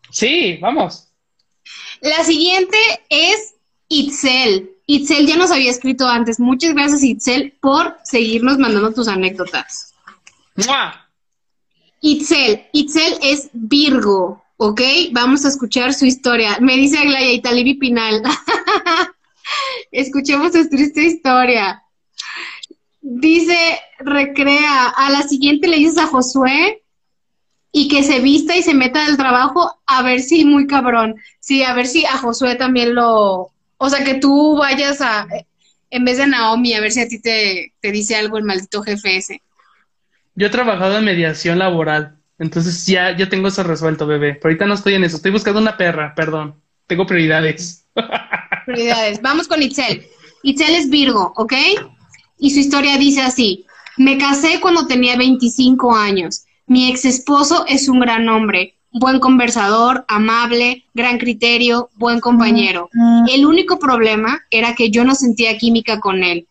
Sí, 0.10 0.58
vamos. 0.62 1.07
La 2.02 2.24
siguiente 2.24 2.78
es 3.10 3.56
Itzel. 3.90 4.72
Itzel 4.86 5.28
ya 5.28 5.36
nos 5.36 5.52
había 5.52 5.72
escrito 5.72 6.08
antes. 6.08 6.40
Muchas 6.40 6.74
gracias, 6.74 7.04
Itzel, 7.04 7.54
por 7.62 7.98
seguirnos 8.04 8.58
mandando 8.58 8.94
tus 8.94 9.08
anécdotas. 9.08 9.94
Itzel, 12.02 12.68
Itzel 12.72 13.18
es 13.22 13.50
Virgo, 13.54 14.44
¿ok? 14.58 14.82
Vamos 15.12 15.46
a 15.46 15.50
escuchar 15.50 15.94
su 15.94 16.06
historia. 16.06 16.58
Me 16.62 16.76
dice 16.76 17.00
Aglaya 17.00 17.32
Italibi 17.32 17.76
Pinal. 17.76 18.24
Escuchemos 19.92 20.54
su 20.54 20.70
triste 20.70 21.04
historia. 21.04 21.84
Dice, 23.02 23.80
recrea, 24.00 24.90
a 24.90 25.10
la 25.10 25.24
siguiente 25.24 25.68
le 25.68 25.78
dices 25.78 25.98
a 25.98 26.08
Josué 26.08 26.84
y 27.78 27.88
que 27.88 28.02
se 28.02 28.22
vista 28.22 28.58
y 28.58 28.64
se 28.64 28.74
meta 28.74 29.06
al 29.06 29.18
trabajo 29.18 29.80
a 29.86 30.02
ver 30.02 30.22
si 30.22 30.44
muy 30.44 30.66
cabrón. 30.66 31.16
Sí, 31.40 31.62
a 31.62 31.76
ver 31.76 31.86
si 31.86 32.06
a 32.06 32.18
Josué 32.18 32.56
también 32.56 32.96
lo, 32.96 33.52
o 33.78 33.90
sea, 33.90 34.04
que 34.04 34.16
tú 34.16 34.58
vayas 34.58 35.00
a, 35.00 35.28
en 35.92 36.04
vez 36.04 36.18
de 36.18 36.26
Naomi, 36.26 36.74
a 36.74 36.82
ver 36.82 36.92
si 36.92 37.02
a 37.02 37.08
ti 37.08 37.22
te, 37.22 37.72
dice 37.84 38.16
algo 38.16 38.40
el 38.40 38.46
maldito 38.46 38.82
jefe 38.82 39.18
ese. 39.18 39.42
Yo 40.34 40.48
he 40.48 40.50
trabajado 40.50 40.98
en 40.98 41.06
mediación 41.06 41.60
laboral, 41.60 42.18
entonces 42.40 42.84
ya, 42.88 43.16
ya 43.16 43.30
tengo 43.30 43.50
eso 43.50 43.62
resuelto, 43.62 44.08
bebé. 44.08 44.34
Pero 44.34 44.46
ahorita 44.48 44.66
no 44.66 44.74
estoy 44.74 44.96
en 44.96 45.04
eso, 45.04 45.18
estoy 45.18 45.32
buscando 45.32 45.62
una 45.62 45.78
perra, 45.78 46.16
perdón. 46.16 46.60
Tengo 46.88 47.06
prioridades. 47.06 47.86
Prioridades. 48.66 49.22
Vamos 49.22 49.48
con 49.48 49.62
Itzel. 49.62 50.04
Itzel 50.42 50.74
es 50.74 50.90
Virgo, 50.90 51.32
¿ok? 51.36 51.54
Y 52.40 52.50
su 52.50 52.60
historia 52.60 52.98
dice 52.98 53.22
así. 53.22 53.68
Me 53.98 54.18
casé 54.18 54.60
cuando 54.62 54.88
tenía 54.88 55.16
25 55.16 55.96
años. 55.96 56.47
Mi 56.68 56.90
ex 56.90 57.06
esposo 57.06 57.66
es 57.66 57.88
un 57.88 58.02
gran 58.02 58.28
hombre, 58.28 58.76
buen 58.92 59.20
conversador, 59.20 60.04
amable, 60.10 60.84
gran 60.94 61.18
criterio, 61.18 61.90
buen 61.96 62.20
compañero. 62.20 62.90
El 63.32 63.46
único 63.46 63.80
problema 63.80 64.42
era 64.52 64.76
que 64.76 64.92
yo 64.92 65.06
no 65.06 65.16
sentía 65.16 65.58
química 65.58 66.02
con 66.02 66.24
él. 66.24 66.46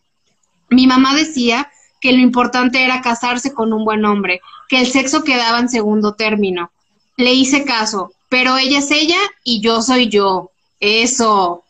Mi 0.69 0.87
mamá 0.87 1.15
decía 1.15 1.69
que 2.01 2.11
lo 2.11 2.19
importante 2.19 2.83
era 2.83 3.01
casarse 3.01 3.53
con 3.53 3.73
un 3.73 3.85
buen 3.85 4.05
hombre, 4.05 4.41
que 4.69 4.79
el 4.79 4.87
sexo 4.87 5.23
quedaba 5.23 5.59
en 5.59 5.69
segundo 5.69 6.15
término. 6.15 6.71
Le 7.15 7.33
hice 7.33 7.63
caso, 7.63 8.11
pero 8.27 8.57
ella 8.57 8.79
es 8.79 8.89
ella 8.89 9.19
y 9.43 9.61
yo 9.61 9.81
soy 9.81 10.09
yo. 10.09 10.51
Eso. 10.79 11.63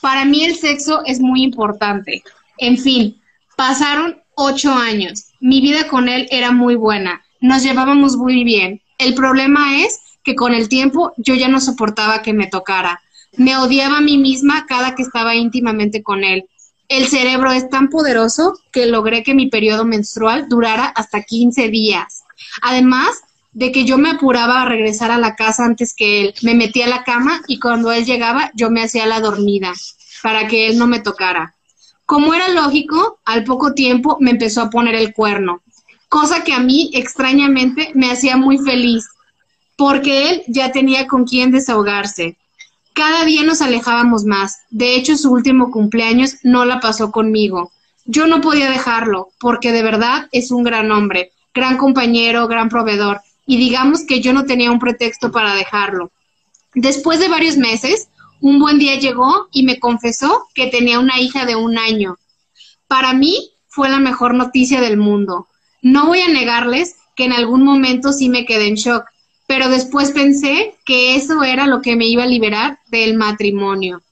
Para 0.00 0.24
mí 0.24 0.44
el 0.44 0.56
sexo 0.56 1.02
es 1.04 1.20
muy 1.20 1.42
importante. 1.42 2.22
En 2.58 2.78
fin, 2.78 3.20
pasaron 3.56 4.20
ocho 4.34 4.72
años. 4.72 5.24
Mi 5.40 5.60
vida 5.60 5.88
con 5.88 6.08
él 6.08 6.28
era 6.30 6.52
muy 6.52 6.74
buena. 6.76 7.22
Nos 7.42 7.64
llevábamos 7.64 8.16
muy 8.16 8.44
bien. 8.44 8.80
El 8.98 9.14
problema 9.14 9.82
es 9.82 10.00
que 10.22 10.36
con 10.36 10.54
el 10.54 10.68
tiempo 10.68 11.12
yo 11.16 11.34
ya 11.34 11.48
no 11.48 11.60
soportaba 11.60 12.22
que 12.22 12.32
me 12.32 12.46
tocara. 12.46 13.02
Me 13.36 13.56
odiaba 13.56 13.98
a 13.98 14.00
mí 14.00 14.16
misma 14.16 14.64
cada 14.66 14.94
que 14.94 15.02
estaba 15.02 15.34
íntimamente 15.34 16.04
con 16.04 16.22
él. 16.22 16.44
El 16.88 17.08
cerebro 17.08 17.50
es 17.50 17.68
tan 17.68 17.88
poderoso 17.88 18.54
que 18.70 18.86
logré 18.86 19.24
que 19.24 19.34
mi 19.34 19.48
periodo 19.48 19.84
menstrual 19.84 20.48
durara 20.48 20.84
hasta 20.84 21.24
15 21.24 21.68
días. 21.68 22.22
Además 22.62 23.20
de 23.50 23.72
que 23.72 23.84
yo 23.84 23.98
me 23.98 24.10
apuraba 24.10 24.62
a 24.62 24.66
regresar 24.66 25.10
a 25.10 25.18
la 25.18 25.34
casa 25.34 25.64
antes 25.64 25.94
que 25.94 26.20
él. 26.20 26.34
Me 26.42 26.54
metía 26.54 26.86
a 26.86 26.90
la 26.90 27.02
cama 27.02 27.42
y 27.48 27.58
cuando 27.58 27.90
él 27.90 28.04
llegaba 28.04 28.52
yo 28.54 28.70
me 28.70 28.84
hacía 28.84 29.04
la 29.06 29.18
dormida 29.18 29.72
para 30.22 30.46
que 30.46 30.68
él 30.68 30.78
no 30.78 30.86
me 30.86 31.00
tocara. 31.00 31.56
Como 32.06 32.34
era 32.34 32.50
lógico, 32.50 33.18
al 33.24 33.42
poco 33.42 33.74
tiempo 33.74 34.16
me 34.20 34.30
empezó 34.30 34.62
a 34.62 34.70
poner 34.70 34.94
el 34.94 35.12
cuerno, 35.12 35.62
cosa 36.12 36.44
que 36.44 36.52
a 36.52 36.58
mí 36.58 36.90
extrañamente 36.92 37.90
me 37.94 38.10
hacía 38.10 38.36
muy 38.36 38.58
feliz, 38.58 39.08
porque 39.76 40.28
él 40.28 40.42
ya 40.46 40.70
tenía 40.70 41.06
con 41.06 41.24
quién 41.24 41.50
desahogarse. 41.50 42.36
Cada 42.92 43.24
día 43.24 43.44
nos 43.44 43.62
alejábamos 43.62 44.26
más. 44.26 44.58
De 44.68 44.94
hecho, 44.94 45.16
su 45.16 45.32
último 45.32 45.70
cumpleaños 45.70 46.34
no 46.42 46.66
la 46.66 46.80
pasó 46.80 47.10
conmigo. 47.10 47.72
Yo 48.04 48.26
no 48.26 48.42
podía 48.42 48.70
dejarlo, 48.70 49.30
porque 49.40 49.72
de 49.72 49.82
verdad 49.82 50.28
es 50.32 50.50
un 50.50 50.64
gran 50.64 50.92
hombre, 50.92 51.32
gran 51.54 51.78
compañero, 51.78 52.46
gran 52.46 52.68
proveedor, 52.68 53.22
y 53.46 53.56
digamos 53.56 54.04
que 54.04 54.20
yo 54.20 54.34
no 54.34 54.44
tenía 54.44 54.70
un 54.70 54.80
pretexto 54.80 55.32
para 55.32 55.54
dejarlo. 55.54 56.10
Después 56.74 57.20
de 57.20 57.28
varios 57.28 57.56
meses, 57.56 58.08
un 58.42 58.58
buen 58.58 58.78
día 58.78 58.98
llegó 58.98 59.48
y 59.50 59.62
me 59.62 59.80
confesó 59.80 60.46
que 60.52 60.66
tenía 60.66 60.98
una 60.98 61.18
hija 61.20 61.46
de 61.46 61.56
un 61.56 61.78
año. 61.78 62.18
Para 62.86 63.14
mí 63.14 63.52
fue 63.66 63.88
la 63.88 63.98
mejor 63.98 64.34
noticia 64.34 64.82
del 64.82 64.98
mundo. 64.98 65.48
No 65.82 66.06
voy 66.06 66.20
a 66.20 66.28
negarles 66.28 66.96
que 67.16 67.24
en 67.24 67.32
algún 67.32 67.64
momento 67.64 68.12
sí 68.12 68.28
me 68.28 68.46
quedé 68.46 68.68
en 68.68 68.76
shock, 68.76 69.04
pero 69.46 69.68
después 69.68 70.12
pensé 70.12 70.76
que 70.86 71.16
eso 71.16 71.42
era 71.42 71.66
lo 71.66 71.82
que 71.82 71.96
me 71.96 72.06
iba 72.06 72.22
a 72.22 72.28
liberar 72.28 72.78
del 72.90 73.14
matrimonio. 73.16 74.02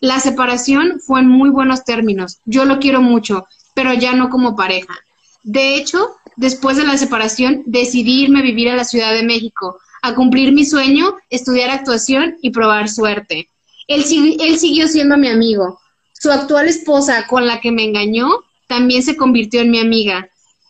La 0.00 0.20
separación 0.20 1.00
fue 1.00 1.20
en 1.20 1.28
muy 1.28 1.50
buenos 1.50 1.84
términos. 1.84 2.38
Yo 2.44 2.64
lo 2.64 2.78
quiero 2.78 3.02
mucho, 3.02 3.46
pero 3.74 3.92
ya 3.94 4.12
no 4.12 4.30
como 4.30 4.54
pareja. 4.54 4.94
De 5.42 5.74
hecho, 5.74 6.16
después 6.36 6.76
de 6.76 6.84
la 6.84 6.96
separación, 6.96 7.62
decidí 7.66 8.22
irme 8.22 8.38
a 8.38 8.42
vivir 8.42 8.68
a 8.68 8.76
la 8.76 8.84
Ciudad 8.84 9.12
de 9.12 9.24
México, 9.24 9.78
a 10.02 10.14
cumplir 10.14 10.52
mi 10.52 10.64
sueño, 10.64 11.16
estudiar 11.30 11.70
actuación 11.70 12.38
y 12.40 12.50
probar 12.50 12.88
suerte. 12.88 13.48
Él, 13.88 14.04
él 14.40 14.58
siguió 14.58 14.86
siendo 14.86 15.16
mi 15.16 15.28
amigo. 15.28 15.80
Su 16.12 16.30
actual 16.30 16.68
esposa, 16.68 17.26
con 17.26 17.46
la 17.46 17.60
que 17.60 17.72
me 17.72 17.84
engañó, 17.84 18.28
también 18.68 19.02
se 19.02 19.16
convirtió 19.16 19.60
en 19.62 19.70
mi 19.70 19.80
amiga. 19.80 20.28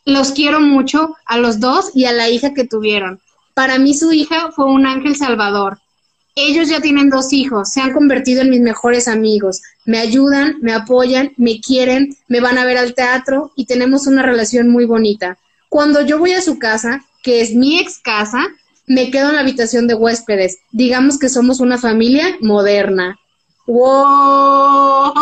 Los 0.09 0.33
quiero 0.33 0.59
mucho 0.59 1.17
a 1.27 1.37
los 1.37 1.61
dos 1.61 1.91
y 1.93 2.07
a 2.07 2.13
la 2.13 2.31
hija 2.31 2.55
que 2.55 2.65
tuvieron. 2.65 3.21
Para 3.53 3.79
mí 3.79 3.93
su 3.93 4.11
hija 4.11 4.51
fue 4.53 4.65
un 4.65 4.87
ángel 4.87 5.15
salvador. 5.17 5.81
Ellos 6.35 6.71
ya 6.71 6.81
tienen 6.81 7.11
dos 7.11 7.35
hijos, 7.35 7.71
se 7.71 7.83
han 7.83 7.93
convertido 7.93 8.41
en 8.41 8.49
mis 8.49 8.63
mejores 8.63 9.07
amigos. 9.07 9.61
Me 9.85 9.99
ayudan, 9.99 10.57
me 10.63 10.73
apoyan, 10.73 11.33
me 11.37 11.61
quieren, 11.61 12.17
me 12.27 12.41
van 12.41 12.57
a 12.57 12.65
ver 12.65 12.79
al 12.79 12.95
teatro 12.95 13.53
y 13.55 13.67
tenemos 13.67 14.07
una 14.07 14.23
relación 14.23 14.71
muy 14.71 14.87
bonita. 14.87 15.37
Cuando 15.69 16.01
yo 16.01 16.19
voy 16.19 16.33
a 16.33 16.41
su 16.41 16.59
casa, 16.59 17.05
que 17.23 17.43
es 17.43 17.55
mi 17.55 17.79
ex 17.79 17.99
casa, 17.99 18.47
me 18.87 19.11
quedo 19.11 19.29
en 19.29 19.35
la 19.35 19.43
habitación 19.43 19.87
de 19.89 19.95
huéspedes. 19.95 20.61
Digamos 20.73 21.19
que 21.19 21.29
somos 21.29 21.61
una 21.61 21.77
familia 21.77 22.39
moderna. 22.41 23.19
¡Wow! 23.67 25.13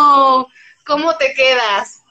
¿Cómo 0.87 1.17
te 1.17 1.35
quedas? 1.35 2.06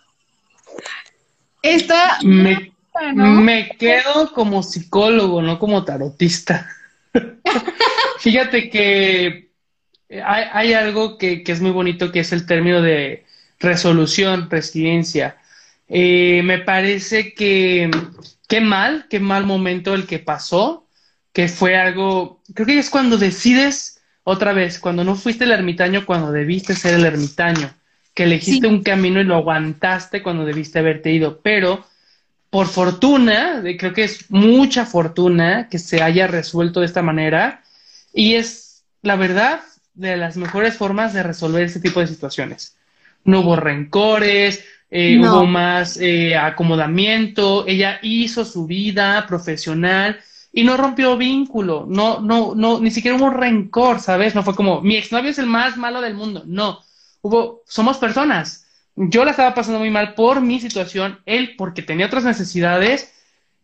Esta... 1.66 2.20
Me, 2.24 2.72
me 3.16 3.70
quedo 3.78 4.32
como 4.34 4.64
psicólogo, 4.64 5.42
no 5.42 5.60
como 5.60 5.84
tarotista. 5.84 6.70
Fíjate 8.20 8.70
que 8.70 9.50
hay, 10.24 10.44
hay 10.52 10.74
algo 10.74 11.18
que, 11.18 11.44
que, 11.44 11.52
es 11.52 11.62
muy 11.62 11.72
bonito, 11.72 12.12
que 12.12 12.22
es 12.22 12.32
el 12.32 12.46
término 12.46 12.82
de 12.82 13.26
resolución, 13.60 14.50
resiliencia. 14.50 15.38
Eh, 15.88 16.42
me 16.44 16.60
parece 16.60 17.34
que 17.34 17.90
qué 18.48 18.62
mal, 18.62 19.08
qué 19.10 19.20
mal 19.20 19.46
momento 19.46 19.94
el 19.94 20.08
que 20.08 20.20
pasó, 20.20 20.88
que 21.34 21.48
fue 21.48 21.78
algo, 21.78 22.42
creo 22.54 22.68
que 22.68 22.80
es 22.80 22.90
cuando 22.90 23.18
decides 23.18 24.02
otra 24.24 24.54
vez, 24.54 24.80
cuando 24.80 25.04
no 25.04 25.16
fuiste 25.16 25.44
el 25.44 25.52
ermitaño, 25.52 26.06
cuando 26.06 26.32
debiste 26.32 26.76
ser 26.76 26.96
el 26.96 27.06
ermitaño, 27.06 27.74
que 28.16 28.24
elegiste 28.24 28.66
un 28.66 28.82
camino 28.82 29.20
y 29.20 29.26
lo 29.26 29.36
aguantaste 29.36 30.24
cuando 30.24 30.46
debiste 30.46 30.80
haberte 30.80 31.12
ido, 31.12 31.42
pero 31.44 31.86
por 32.50 32.68
fortuna, 32.68 33.62
creo 33.78 33.94
que 33.94 34.06
es 34.06 34.32
mucha 34.32 34.86
fortuna 34.86 35.68
que 35.70 35.78
se 35.78 36.02
haya 36.02 36.26
resuelto 36.26 36.80
de 36.80 36.86
esta 36.86 37.02
manera 37.02 37.62
y 38.14 38.36
es 38.36 38.86
la 39.02 39.18
verdad 39.18 39.60
de 39.94 40.16
las 40.16 40.38
mejores 40.38 40.78
formas 40.78 41.14
de 41.14 41.24
resolver 41.24 41.64
este 41.64 41.82
tipo 41.82 42.00
de 42.00 42.08
situaciones. 42.08 42.78
No 43.26 43.42
hubo 43.42 43.58
rencores, 43.58 44.64
eh, 44.90 45.20
hubo 45.20 45.46
más 45.46 45.98
eh, 45.98 46.38
acomodamiento, 46.38 47.68
ella 47.68 48.00
hizo 48.02 48.46
su 48.46 48.66
vida 48.66 49.26
profesional 49.28 50.22
y 50.54 50.64
no 50.64 50.78
rompió 50.78 51.18
vínculo, 51.18 51.86
no, 51.90 52.22
no, 52.22 52.56
no, 52.56 52.80
ni 52.80 52.92
siquiera 52.92 53.18
hubo 53.18 53.30
rencor, 53.30 54.00
¿sabes? 54.00 54.36
No 54.36 54.44
fue 54.44 54.56
como, 54.56 54.80
mi 54.80 54.96
exnovio 54.96 55.32
es 55.32 55.40
el 55.40 55.48
más 55.48 55.76
malo 55.76 56.00
del 56.00 56.14
mundo, 56.14 56.44
no, 56.46 56.85
hubo, 57.26 57.64
somos 57.66 57.98
personas. 57.98 58.68
Yo 58.96 59.26
la 59.26 59.32
estaba 59.32 59.56
pasando 59.56 59.80
muy 59.80 59.90
mal 59.90 60.14
por 60.14 60.42
mi 60.42 60.60
situación, 60.60 61.20
él 61.26 61.56
porque 61.58 61.82
tenía 61.82 62.06
otras 62.06 62.24
necesidades 62.24 63.14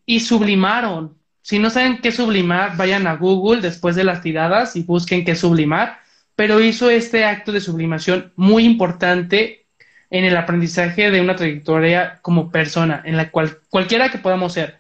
y 0.06 0.22
sublimaron. 0.22 1.16
Si 1.44 1.60
no 1.60 1.70
saben 1.70 2.00
qué 2.02 2.12
sublimar, 2.12 2.76
vayan 2.76 3.06
a 3.06 3.16
Google 3.16 3.62
después 3.62 3.96
de 3.96 4.04
las 4.04 4.24
tiradas 4.24 4.76
y 4.76 4.82
busquen 4.82 5.24
qué 5.24 5.36
sublimar. 5.36 6.00
Pero 6.36 6.60
hizo 6.60 6.90
este 6.90 7.24
acto 7.24 7.52
de 7.52 7.62
sublimación 7.62 8.34
muy 8.36 8.66
importante 8.66 9.68
en 10.10 10.26
el 10.26 10.36
aprendizaje 10.38 11.12
de 11.12 11.22
una 11.22 11.36
trayectoria 11.36 12.20
como 12.24 12.50
persona, 12.50 13.04
en 13.06 13.16
la 13.16 13.30
cual 13.30 13.60
cualquiera 13.70 14.10
que 14.10 14.18
podamos 14.18 14.54
ser. 14.54 14.80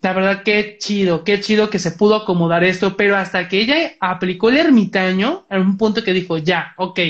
La 0.00 0.14
verdad, 0.14 0.42
qué 0.42 0.78
chido, 0.78 1.22
qué 1.22 1.40
chido 1.40 1.68
que 1.68 1.78
se 1.78 1.90
pudo 1.90 2.16
acomodar 2.16 2.64
esto, 2.64 2.96
pero 2.96 3.16
hasta 3.16 3.48
que 3.48 3.60
ella 3.60 3.92
aplicó 4.00 4.48
el 4.48 4.56
ermitaño, 4.56 5.46
en 5.50 5.60
un 5.60 5.76
punto 5.76 6.02
que 6.02 6.12
dijo, 6.12 6.38
ya, 6.38 6.72
ok, 6.76 7.00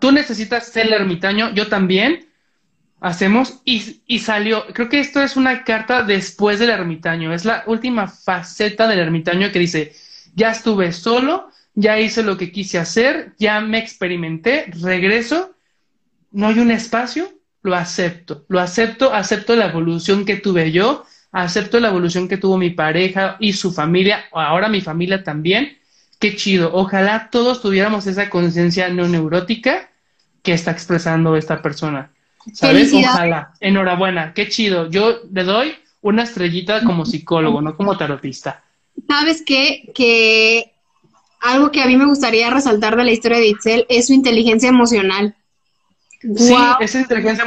tú 0.00 0.10
necesitas 0.12 0.66
ser 0.66 0.92
ermitaño, 0.92 1.54
yo 1.54 1.68
también, 1.68 2.26
hacemos, 3.00 3.60
y, 3.64 4.02
y 4.06 4.18
salió, 4.18 4.66
creo 4.72 4.88
que 4.88 5.00
esto 5.00 5.22
es 5.22 5.36
una 5.36 5.64
carta 5.64 6.02
después 6.02 6.58
del 6.58 6.70
ermitaño, 6.70 7.32
es 7.32 7.44
la 7.44 7.62
última 7.66 8.08
faceta 8.08 8.88
del 8.88 8.98
ermitaño 8.98 9.52
que 9.52 9.60
dice, 9.60 9.92
ya 10.34 10.50
estuve 10.50 10.92
solo, 10.92 11.50
ya 11.74 12.00
hice 12.00 12.22
lo 12.22 12.36
que 12.36 12.50
quise 12.50 12.78
hacer, 12.78 13.34
ya 13.38 13.60
me 13.60 13.78
experimenté, 13.78 14.66
regreso 14.82 15.54
no 16.32 16.46
hay 16.46 16.58
un 16.58 16.70
espacio, 16.70 17.32
lo 17.62 17.74
acepto. 17.74 18.44
Lo 18.48 18.60
acepto, 18.60 19.12
acepto 19.12 19.56
la 19.56 19.66
evolución 19.66 20.24
que 20.24 20.36
tuve 20.36 20.72
yo, 20.72 21.04
acepto 21.32 21.80
la 21.80 21.88
evolución 21.88 22.28
que 22.28 22.36
tuvo 22.36 22.56
mi 22.56 22.70
pareja 22.70 23.36
y 23.40 23.52
su 23.52 23.72
familia, 23.72 24.24
ahora 24.32 24.68
mi 24.68 24.80
familia 24.80 25.24
también. 25.24 25.78
Qué 26.18 26.36
chido. 26.36 26.70
Ojalá 26.74 27.30
todos 27.30 27.62
tuviéramos 27.62 28.06
esa 28.06 28.28
conciencia 28.30 28.88
no 28.90 29.08
neurótica 29.08 29.89
que 30.42 30.52
está 30.52 30.70
expresando 30.70 31.36
esta 31.36 31.62
persona. 31.62 32.10
¿Sabes? 32.52 32.92
Ojalá. 32.92 33.52
Enhorabuena. 33.60 34.32
Qué 34.34 34.48
chido. 34.48 34.90
Yo 34.90 35.20
le 35.30 35.44
doy 35.44 35.74
una 36.00 36.22
estrellita 36.22 36.82
como 36.84 37.04
psicólogo, 37.04 37.60
no 37.60 37.76
como 37.76 37.96
tarotista. 37.96 38.62
¿Sabes 39.06 39.42
qué? 39.44 39.90
Que 39.94 40.72
algo 41.40 41.70
que 41.70 41.82
a 41.82 41.86
mí 41.86 41.96
me 41.96 42.06
gustaría 42.06 42.50
resaltar 42.50 42.96
de 42.96 43.04
la 43.04 43.12
historia 43.12 43.38
de 43.38 43.48
Itzel 43.48 43.86
es 43.88 44.06
su 44.06 44.12
inteligencia 44.12 44.68
emocional 44.68 45.34
Sí, 46.20 46.54
esa 46.80 47.00
inteligencia 47.00 47.44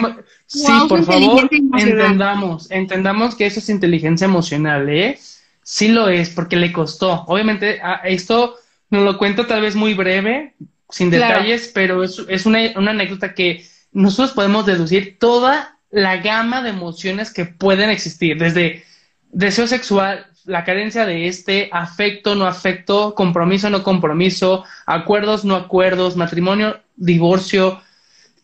Sí, 0.47 0.71
por 0.89 1.03
favor, 1.05 1.49
entendamos, 1.51 2.69
entendamos 2.71 3.35
que 3.35 3.45
eso 3.45 3.59
es 3.59 3.69
inteligencia 3.69 4.25
emocional, 4.25 4.89
¿eh? 4.89 5.19
Sí 5.63 5.89
lo 5.89 6.09
es, 6.09 6.29
porque 6.29 6.55
le 6.55 6.71
costó. 6.71 7.23
Obviamente, 7.27 7.79
esto 8.03 8.55
nos 8.89 9.03
lo 9.03 9.17
cuento 9.17 9.45
tal 9.45 9.61
vez 9.61 9.75
muy 9.75 9.93
breve, 9.93 10.55
sin 10.93 11.09
detalles, 11.09 11.71
pero 11.73 12.03
es, 12.03 12.21
es 12.29 12.45
una, 12.45 12.59
una 12.75 12.91
anécdota 12.91 13.33
que 13.33 13.65
nosotros 13.91 14.31
podemos 14.31 14.65
deducir 14.67 15.17
toda 15.17 15.79
la 15.89 16.17
gama 16.17 16.61
de 16.61 16.69
emociones 16.69 17.33
que 17.33 17.45
pueden 17.45 17.89
existir, 17.89 18.37
desde 18.37 18.83
deseo 19.31 19.65
sexual, 19.65 20.27
la 20.45 20.63
carencia 20.63 21.05
de 21.07 21.27
este, 21.27 21.69
afecto, 21.71 22.35
no 22.35 22.45
afecto, 22.45 23.15
compromiso, 23.15 23.71
no 23.71 23.81
compromiso, 23.81 24.65
acuerdos, 24.85 25.45
no 25.45 25.55
acuerdos, 25.55 26.15
matrimonio, 26.15 26.79
divorcio. 26.95 27.81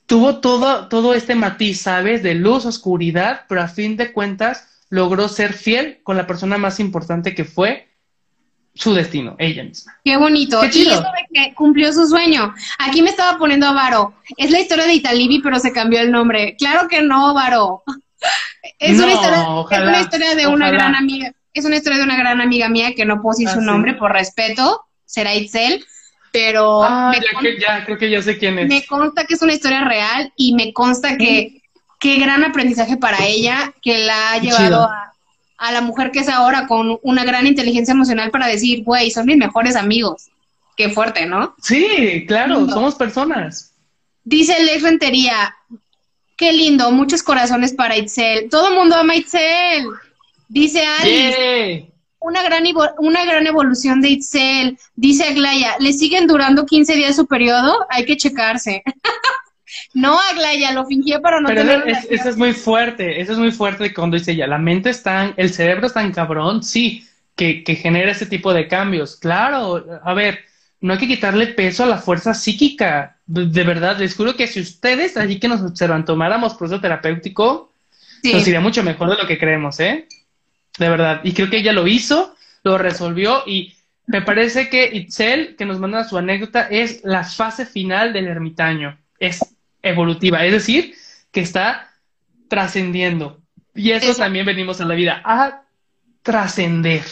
Tuvo 0.08 0.40
todo, 0.40 0.88
todo 0.88 1.14
este 1.14 1.36
matiz, 1.36 1.82
¿sabes? 1.82 2.24
De 2.24 2.34
luz, 2.34 2.66
oscuridad, 2.66 3.42
pero 3.48 3.62
a 3.62 3.68
fin 3.68 3.96
de 3.96 4.12
cuentas 4.12 4.82
logró 4.90 5.28
ser 5.28 5.54
fiel 5.54 6.00
con 6.02 6.18
la 6.18 6.26
persona 6.26 6.58
más 6.58 6.80
importante 6.80 7.36
que 7.36 7.46
fue 7.46 7.89
su 8.80 8.94
destino, 8.94 9.36
ella 9.40 9.64
misma. 9.64 10.00
Qué 10.06 10.16
bonito. 10.16 10.64
y 10.64 10.88
eso 10.88 11.02
de 11.02 11.28
que 11.34 11.54
cumplió 11.54 11.92
su 11.92 12.08
sueño. 12.08 12.54
Aquí 12.78 13.02
me 13.02 13.10
estaba 13.10 13.38
poniendo 13.38 13.68
a 13.68 13.74
Varo. 13.74 14.14
Es 14.38 14.52
la 14.52 14.62
historia 14.62 14.86
de 14.86 14.94
Italibi, 14.94 15.42
pero 15.42 15.60
se 15.60 15.74
cambió 15.74 16.00
el 16.00 16.12
nombre. 16.12 16.56
Claro 16.58 16.88
que 16.88 17.02
no, 17.02 17.34
Varo. 17.34 17.84
Es, 18.78 19.00
una, 19.00 19.14
historia, 20.02 20.36
de 20.36 20.48
una 20.48 20.70
gran 20.70 20.94
amiga. 20.94 21.32
Es 21.54 21.64
una 21.64 21.78
historia 21.78 22.00
de 22.00 22.04
una 22.04 22.18
gran 22.18 22.42
amiga 22.42 22.68
mía 22.68 22.94
que 22.94 23.06
no 23.06 23.22
puedo 23.22 23.32
decir 23.32 23.48
ah, 23.50 23.54
su 23.54 23.62
nombre 23.62 23.94
por 23.94 24.12
respeto. 24.12 24.86
Será 25.06 25.34
Itzel. 25.36 25.86
Pero. 26.32 26.84
Ah, 26.84 27.14
ya, 27.60 27.86
creo 27.86 27.98
que 27.98 28.10
ya 28.10 28.22
sé 28.22 28.38
quién 28.38 28.60
es. 28.60 28.68
Me 28.68 28.86
consta 28.86 29.26
que 29.26 29.34
es 29.34 29.42
una 29.42 29.54
historia 29.54 29.84
real 29.86 30.34
y 30.36 30.54
me 30.54 30.74
consta 30.74 31.18
que. 31.18 31.62
Qué 32.00 32.18
gran 32.18 32.46
aprendizaje 32.46 32.96
para 32.96 33.26
ella 33.26 33.74
que 33.82 33.98
la 34.06 34.32
ha 34.32 34.38
llevado 34.38 34.84
a 34.84 35.10
a 35.60 35.72
la 35.74 35.82
mujer 35.82 36.12
que 36.12 36.20
es 36.20 36.30
ahora 36.30 36.68
con 36.68 36.98
una 37.04 37.26
gran 37.26 37.46
inteligencia 37.46 37.92
emocional 37.92 38.32
para 38.32 38.48
decir, 38.48 38.84
güey, 38.84 39.12
son 39.12 39.26
mis 39.26 39.38
mejores 39.38 39.76
amigos. 39.76 40.30
Qué 40.78 40.90
fuerte, 40.90 41.26
¿no? 41.26 41.54
Sí, 41.62 42.26
claro, 42.26 42.68
somos 42.70 42.96
personas. 42.96 43.74
Dice 44.24 44.64
Lex 44.64 44.82
Rentería, 44.82 45.56
qué 46.38 46.54
lindo, 46.54 46.90
muchos 46.92 47.22
corazones 47.22 47.74
para 47.74 47.98
Itzel. 47.98 48.50
Todo 48.50 48.70
el 48.70 48.76
mundo 48.76 48.96
ama 48.96 49.14
a 49.14 49.18
Itzel. 49.18 49.88
Dice 50.48 50.86
Alice. 50.86 51.92
Una 52.22 52.42
gran, 52.44 52.64
una 53.00 53.26
gran 53.26 53.46
evolución 53.46 54.02
de 54.02 54.10
Itzel. 54.12 54.80
Dice 54.96 55.26
Aglaya, 55.26 55.76
¿le 55.80 55.92
siguen 55.92 56.28
durando 56.28 56.66
15 56.66 56.96
días 56.96 57.18
su 57.18 57.28
periodo? 57.28 57.86
Hay 57.90 58.06
que 58.06 58.16
checarse. 58.16 58.82
No, 59.94 60.20
Aglaya, 60.32 60.72
lo 60.72 60.86
fingió 60.86 61.22
para 61.22 61.42
no 61.42 61.48
Pero 61.48 61.62
eso 61.86 62.30
es 62.30 62.38
muy 62.38 62.54
fuerte, 62.54 63.22
eso 63.22 63.34
es 63.34 63.40
muy 63.40 63.52
fuerte 63.52 63.94
cuando 63.94 64.18
dice 64.18 64.34
ella, 64.34 64.46
la 64.46 64.60
mente 64.60 64.92
está, 64.92 65.34
el 65.36 65.52
cerebro 65.52 65.88
está 65.88 66.04
en 66.04 66.12
cabrón, 66.12 66.64
sí, 66.64 67.08
que, 67.36 67.64
que 67.64 67.76
genera 67.76 68.12
ese 68.12 68.28
tipo 68.28 68.54
de 68.54 68.68
cambios. 68.68 69.16
Claro, 69.16 69.84
a 70.04 70.14
ver, 70.14 70.40
no 70.82 70.94
hay 70.94 71.00
que 71.00 71.08
quitarle 71.08 71.48
peso 71.48 71.84
a 71.84 71.88
la 71.88 71.98
fuerza 71.98 72.34
psíquica. 72.34 73.18
De, 73.26 73.64
verdad, 73.64 73.98
les 73.98 74.16
juro 74.16 74.36
que 74.36 74.48
si 74.48 74.62
ustedes 74.62 75.18
allí 75.18 75.40
que 75.40 75.48
nos 75.48 75.62
observan 75.62 76.06
tomáramos 76.06 76.56
proceso 76.56 76.82
terapéutico, 76.82 77.72
nos 78.24 78.48
iría 78.48 78.62
mucho 78.62 78.84
mejor 78.84 79.10
de 79.10 79.18
lo 79.18 79.28
que 79.28 79.38
creemos, 79.38 79.80
¿eh? 79.80 80.08
De 80.78 80.90
verdad. 80.90 81.22
Y 81.24 81.34
creo 81.34 81.50
que 81.50 81.58
ella 81.58 81.74
lo 81.74 81.88
hizo, 81.88 82.36
lo 82.64 82.78
resolvió 82.78 83.44
y 83.46 83.76
me 84.08 84.22
parece 84.22 84.70
que 84.70 84.90
Itzel, 84.92 85.56
que 85.56 85.66
nos 85.66 85.80
manda 85.80 86.04
su 86.04 86.18
anécdota, 86.18 86.68
es 86.70 87.02
la 87.04 87.24
fase 87.24 87.66
final 87.66 88.14
del 88.14 88.28
ermitaño. 88.28 88.98
Es 89.20 89.40
evolutiva, 89.82 90.46
es 90.46 90.52
decir, 90.52 90.96
que 91.32 91.42
está 91.42 91.92
trascendiendo. 92.48 93.42
Y 93.76 93.92
eso, 93.92 94.14
también 94.16 94.46
venimos 94.46 94.82
a 94.82 94.86
la 94.86 94.96
vida, 94.96 95.22
a 95.24 95.64
trascender. 96.24 97.04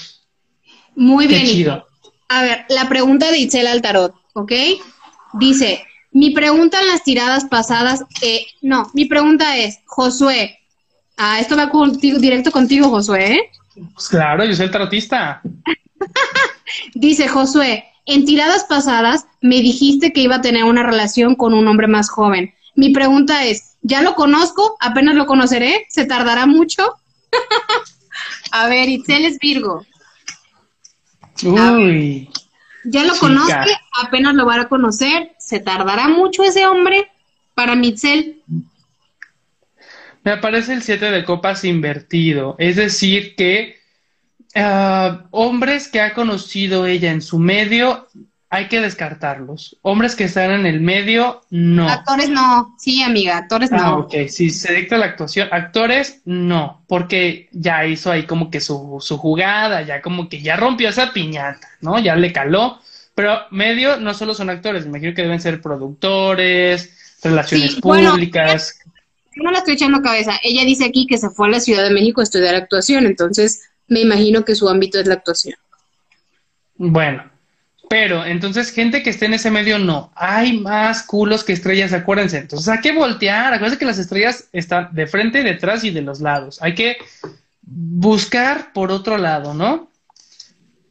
Muy 0.96 1.28
bien. 1.28 1.82
A 2.30 2.42
ver, 2.42 2.66
la 2.70 2.90
pregunta 2.90 3.32
de 3.32 3.38
Itzel 3.38 3.68
al 3.68 3.82
tarot, 3.82 4.14
¿ok? 4.34 4.52
Dice, 5.34 5.86
mi 6.12 6.32
pregunta 6.32 6.80
en 6.82 6.88
las 6.88 7.04
tiradas 7.04 7.46
pasadas, 7.46 8.04
eh, 8.22 8.46
no, 8.62 8.90
mi 8.94 9.06
pregunta 9.06 9.56
es, 9.58 9.80
Josué, 9.86 10.58
ah, 11.16 11.40
esto 11.40 11.56
va 11.56 11.70
contigo, 11.70 12.20
directo 12.20 12.52
contigo, 12.52 12.90
Josué, 12.90 13.34
¿eh? 13.34 13.52
Pues 13.94 14.10
claro, 14.10 14.44
yo 14.44 14.56
soy 14.56 14.66
el 14.66 14.72
tarotista. 14.72 15.42
Dice 16.96 17.28
Josué, 17.28 17.86
en 18.06 18.26
tiradas 18.26 18.64
pasadas 18.64 19.28
me 19.42 19.62
dijiste 19.62 20.12
que 20.12 20.22
iba 20.22 20.36
a 20.36 20.42
tener 20.42 20.64
una 20.64 20.84
relación 20.84 21.36
con 21.36 21.54
un 21.54 21.68
hombre 21.68 21.88
más 21.88 22.10
joven. 22.10 22.54
Mi 22.78 22.92
pregunta 22.92 23.44
es, 23.44 23.76
¿ya 23.82 24.04
lo 24.04 24.14
conozco? 24.14 24.78
¿Apenas 24.80 25.16
lo 25.16 25.26
conoceré? 25.26 25.88
¿Se 25.90 26.06
tardará 26.06 26.46
mucho? 26.46 26.94
a 28.52 28.68
ver, 28.68 28.88
Itzel 28.88 29.26
es 29.26 29.40
Virgo. 29.40 29.84
Uy. 31.44 32.30
¿Ya 32.84 33.04
lo 33.04 33.18
conoce? 33.18 33.56
¿Apenas 34.00 34.36
lo 34.36 34.46
va 34.46 34.62
a 34.62 34.70
conocer? 34.70 35.32
¿Se 35.40 35.60
tardará 35.60 36.08
mucho 36.08 36.44
ese 36.44 36.68
hombre 36.68 37.10
para 37.56 37.76
Mitzel? 37.76 38.44
Me 40.24 40.32
aparece 40.34 40.74
el 40.74 40.84
7 40.84 41.10
de 41.10 41.26
copas 41.26 41.64
invertido, 41.64 42.56
es 42.60 42.76
decir 42.76 43.36
que 43.36 43.80
ah, 44.54 45.26
hombres 45.32 45.88
que 45.88 46.00
ha 46.00 46.14
conocido 46.14 46.86
ella 46.86 47.12
en 47.12 47.24
su 47.24 47.40
medio 47.40 48.08
hay 48.50 48.68
que 48.68 48.80
descartarlos. 48.80 49.78
Hombres 49.82 50.16
que 50.16 50.24
están 50.24 50.52
en 50.52 50.66
el 50.66 50.80
medio, 50.80 51.42
no. 51.50 51.90
Actores 51.90 52.30
no, 52.30 52.76
sí, 52.78 53.04
amiga, 53.04 53.38
actores 53.38 53.72
no. 53.72 53.78
Ah, 53.78 53.98
ok, 53.98 54.14
si 54.30 54.50
se 54.52 54.74
dicta 54.74 54.98
la 54.98 55.08
actuación, 55.08 55.50
actores 55.52 56.22
no, 56.26 56.84
porque 56.88 57.50
ya 57.52 57.86
hizo 57.86 58.12
ahí 58.12 58.24
como 58.24 58.50
que 58.50 58.62
su, 58.62 58.98
su 59.02 59.18
jugada, 59.18 59.82
ya 59.82 60.02
como 60.02 60.30
que 60.30 60.42
ya 60.42 60.56
rompió 60.56 60.90
esa 60.90 61.12
piñata, 61.12 61.68
¿no? 61.82 62.00
Ya 62.00 62.16
le 62.16 62.32
caló. 62.32 62.80
Pero 63.16 63.40
medio 63.52 64.00
no 64.00 64.14
solo 64.14 64.34
son 64.34 64.50
actores, 64.50 64.84
me 64.84 64.90
imagino 64.90 65.14
que 65.14 65.24
deben 65.24 65.42
ser 65.42 65.62
productores, 65.62 67.18
relaciones 67.24 67.76
públicas. 67.76 68.80
yo 69.36 69.44
no 69.44 69.52
la 69.52 69.58
estoy 69.58 69.74
echando 69.74 70.02
cabeza. 70.02 70.40
Ella 70.44 70.64
dice 70.64 70.86
aquí 70.86 71.08
que 71.08 71.18
se 71.18 71.32
fue 71.32 71.48
a 71.48 71.52
la 71.52 71.60
Ciudad 71.60 71.84
de 71.84 71.94
México 71.94 72.22
a 72.22 72.24
estudiar 72.24 72.56
actuación, 72.56 73.08
entonces 73.08 73.70
me 73.88 74.02
imagino 74.02 74.46
que 74.46 74.56
su 74.56 74.70
ámbito 74.70 75.00
es 75.00 75.08
la 75.08 75.16
actuación. 75.16 75.56
Bueno, 76.76 77.24
pero 77.90 78.26
entonces, 78.26 78.72
gente 78.72 79.02
que 79.02 79.10
esté 79.10 79.26
en 79.26 79.36
ese 79.36 79.50
medio, 79.50 79.80
no. 79.80 80.12
Hay 80.16 80.60
más 80.60 81.04
culos 81.04 81.44
que 81.44 81.54
estrellas, 81.54 81.94
acuérdense. 81.94 82.38
Entonces, 82.38 82.68
hay 82.68 82.80
que 82.80 82.92
voltear. 82.92 83.54
Acuérdense 83.54 83.80
que 83.80 83.86
las 83.86 84.00
estrellas 84.00 84.50
están 84.52 84.94
de 84.94 85.08
frente, 85.08 85.44
detrás 85.44 85.84
y 85.84 85.92
de 85.92 86.02
los 86.02 86.20
lados. 86.20 86.62
Hay 86.62 86.76
que 86.76 86.98
buscar 87.62 88.74
por 88.74 88.92
otro 88.92 89.18
lado, 89.18 89.54
¿no? 89.54 89.90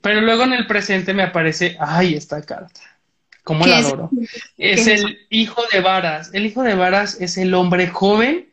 Pero 0.01 0.21
luego 0.21 0.45
en 0.45 0.55
el 0.55 0.67
presente 0.67 1.13
me 1.13 1.23
aparece, 1.23 1.77
ay, 1.81 2.15
esta 2.15 2.41
carta. 2.43 2.81
¿Cómo 3.45 3.67
la 3.67 3.79
adoro? 3.79 4.11
Es, 4.57 4.87
es 4.87 5.03
el 5.03 5.19
hijo 5.31 5.63
de 5.73 5.81
Varas. 5.81 6.31
El 6.33 6.47
hijo 6.47 6.63
de 6.63 6.75
Varas 6.75 7.19
es 7.21 7.37
el 7.39 7.55
hombre 7.55 7.89
joven 7.89 8.49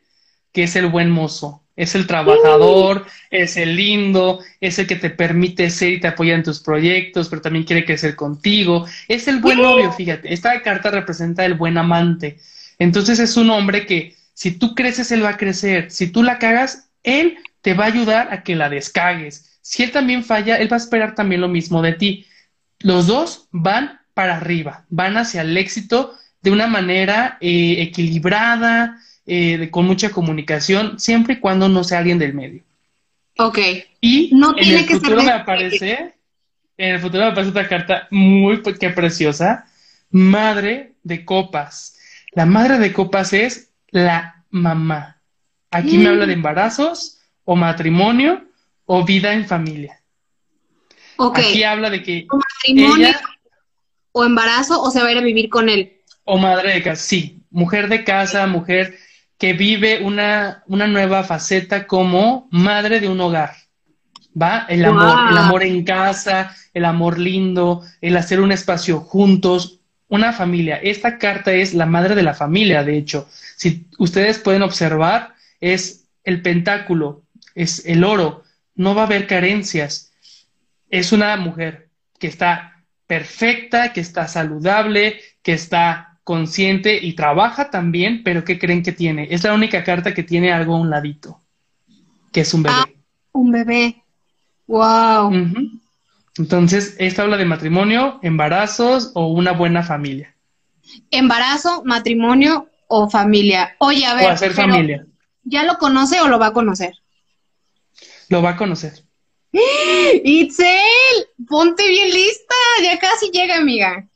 que 0.52 0.64
es 0.64 0.76
el 0.76 0.86
buen 0.86 1.10
mozo. 1.10 1.63
Es 1.76 1.94
el 1.94 2.06
trabajador, 2.06 3.06
es 3.30 3.56
el 3.56 3.74
lindo, 3.76 4.40
es 4.60 4.78
el 4.78 4.86
que 4.86 4.96
te 4.96 5.10
permite 5.10 5.70
ser 5.70 5.94
y 5.94 6.00
te 6.00 6.06
apoya 6.06 6.34
en 6.34 6.44
tus 6.44 6.60
proyectos, 6.60 7.28
pero 7.28 7.42
también 7.42 7.64
quiere 7.64 7.84
crecer 7.84 8.14
contigo. 8.14 8.86
Es 9.08 9.26
el 9.26 9.40
buen 9.40 9.58
novio, 9.58 9.90
fíjate. 9.92 10.32
Esta 10.32 10.62
carta 10.62 10.90
representa 10.90 11.44
el 11.44 11.54
buen 11.54 11.76
amante. 11.76 12.38
Entonces 12.78 13.18
es 13.18 13.36
un 13.36 13.50
hombre 13.50 13.86
que 13.86 14.14
si 14.34 14.52
tú 14.52 14.74
creces, 14.74 15.10
él 15.12 15.24
va 15.24 15.30
a 15.30 15.36
crecer. 15.36 15.90
Si 15.90 16.08
tú 16.08 16.22
la 16.22 16.38
cagas, 16.38 16.90
él 17.02 17.38
te 17.60 17.74
va 17.74 17.84
a 17.84 17.88
ayudar 17.88 18.32
a 18.32 18.42
que 18.42 18.56
la 18.56 18.68
descagues. 18.68 19.58
Si 19.62 19.82
él 19.82 19.92
también 19.92 20.24
falla, 20.24 20.58
él 20.58 20.70
va 20.70 20.76
a 20.76 20.80
esperar 20.80 21.14
también 21.14 21.40
lo 21.40 21.48
mismo 21.48 21.82
de 21.82 21.94
ti. 21.94 22.26
Los 22.80 23.06
dos 23.06 23.48
van 23.50 24.00
para 24.12 24.36
arriba, 24.36 24.84
van 24.90 25.16
hacia 25.16 25.42
el 25.42 25.56
éxito 25.56 26.14
de 26.42 26.50
una 26.50 26.66
manera 26.66 27.38
eh, 27.40 27.76
equilibrada, 27.78 29.00
eh, 29.26 29.70
con 29.70 29.86
mucha 29.86 30.10
comunicación, 30.10 30.98
siempre 30.98 31.34
y 31.34 31.40
cuando 31.40 31.68
no 31.68 31.84
sea 31.84 31.98
alguien 31.98 32.18
del 32.18 32.34
medio. 32.34 32.62
Ok. 33.38 33.58
Y 34.00 34.30
no 34.32 34.54
en 34.56 34.74
el 34.76 34.84
futuro 34.86 35.22
me 35.22 35.32
aparece, 35.32 36.14
en 36.76 36.94
el 36.94 37.00
futuro 37.00 37.24
me 37.24 37.30
aparece 37.30 37.50
otra 37.50 37.68
carta 37.68 38.08
muy 38.10 38.62
que 38.62 38.90
preciosa, 38.90 39.66
Madre 40.10 40.92
de 41.02 41.24
Copas. 41.24 41.98
La 42.32 42.46
Madre 42.46 42.78
de 42.78 42.92
Copas 42.92 43.32
es 43.32 43.70
la 43.90 44.44
mamá. 44.50 45.20
Aquí 45.70 45.98
me 45.98 46.08
habla 46.08 46.26
de 46.26 46.34
mm. 46.34 46.38
embarazos 46.38 47.18
o 47.44 47.56
matrimonio 47.56 48.44
o 48.86 49.04
vida 49.04 49.32
en 49.32 49.46
familia. 49.46 50.00
Okay. 51.16 51.44
Aquí 51.44 51.64
habla 51.64 51.90
de 51.90 52.02
que 52.02 52.26
o 52.30 52.36
matrimonio 52.36 53.08
o 54.12 54.24
embarazo 54.24 54.80
o 54.80 54.90
se 54.90 55.00
va 55.00 55.08
a 55.08 55.12
ir 55.12 55.18
a 55.18 55.22
vivir 55.22 55.48
con 55.48 55.68
él. 55.68 56.00
O 56.24 56.38
madre 56.38 56.74
de 56.74 56.82
casa, 56.82 57.02
sí, 57.02 57.42
mujer 57.50 57.88
de 57.88 58.04
casa, 58.04 58.46
mujer 58.46 58.98
que 59.38 59.52
vive 59.52 60.02
una, 60.02 60.62
una 60.66 60.86
nueva 60.86 61.24
faceta 61.24 61.86
como 61.86 62.48
madre 62.50 63.00
de 63.00 63.08
un 63.08 63.20
hogar. 63.20 63.52
¿Va? 64.40 64.66
El 64.68 64.84
amor, 64.84 65.30
el 65.30 65.38
amor 65.38 65.62
en 65.62 65.84
casa, 65.84 66.54
el 66.72 66.84
amor 66.84 67.18
lindo, 67.18 67.82
el 68.00 68.16
hacer 68.16 68.40
un 68.40 68.50
espacio 68.50 69.00
juntos, 69.00 69.80
una 70.08 70.32
familia. 70.32 70.76
Esta 70.76 71.18
carta 71.18 71.52
es 71.52 71.72
la 71.74 71.86
madre 71.86 72.14
de 72.14 72.22
la 72.22 72.34
familia, 72.34 72.82
de 72.82 72.98
hecho. 72.98 73.28
Si 73.56 73.86
ustedes 73.98 74.38
pueden 74.38 74.62
observar, 74.62 75.34
es 75.60 76.06
el 76.24 76.42
pentáculo, 76.42 77.22
es 77.54 77.86
el 77.86 78.02
oro, 78.02 78.42
no 78.74 78.94
va 78.94 79.02
a 79.02 79.06
haber 79.06 79.26
carencias. 79.26 80.12
Es 80.90 81.12
una 81.12 81.36
mujer 81.36 81.88
que 82.18 82.26
está 82.26 82.84
perfecta, 83.06 83.92
que 83.92 84.00
está 84.00 84.26
saludable, 84.28 85.20
que 85.42 85.52
está 85.52 86.13
consciente 86.24 86.98
y 87.04 87.12
trabaja 87.12 87.70
también, 87.70 88.22
pero 88.24 88.44
¿qué 88.44 88.58
creen 88.58 88.82
que 88.82 88.92
tiene? 88.92 89.28
Es 89.30 89.44
la 89.44 89.54
única 89.54 89.84
carta 89.84 90.14
que 90.14 90.22
tiene 90.22 90.52
algo 90.52 90.74
a 90.74 90.80
un 90.80 90.90
ladito, 90.90 91.40
que 92.32 92.40
es 92.40 92.54
un 92.54 92.62
bebé. 92.62 92.76
Ah, 92.76 92.88
un 93.32 93.52
bebé. 93.52 94.02
Wow. 94.66 95.32
Entonces, 96.38 96.96
esta 96.98 97.22
habla 97.22 97.36
de 97.36 97.44
matrimonio, 97.44 98.18
embarazos 98.22 99.12
o 99.14 99.28
una 99.28 99.52
buena 99.52 99.82
familia. 99.82 100.34
Embarazo, 101.10 101.82
matrimonio 101.84 102.68
o 102.88 103.08
familia. 103.08 103.76
Oye, 103.78 104.04
a 104.06 104.14
ver. 104.14 104.26
O 104.26 104.30
hacer 104.30 104.52
familia. 104.52 105.06
¿Ya 105.44 105.62
lo 105.64 105.76
conoce 105.76 106.20
o 106.20 106.28
lo 106.28 106.38
va 106.38 106.46
a 106.46 106.52
conocer? 106.52 106.94
Lo 108.30 108.42
va 108.42 108.50
a 108.50 108.56
conocer. 108.56 109.04
Itzel, 110.24 110.68
ponte 111.46 111.86
bien 111.86 112.10
lista, 112.10 112.54
ya 112.82 112.98
casi 112.98 113.30
llega, 113.30 113.56
amiga. 113.56 114.08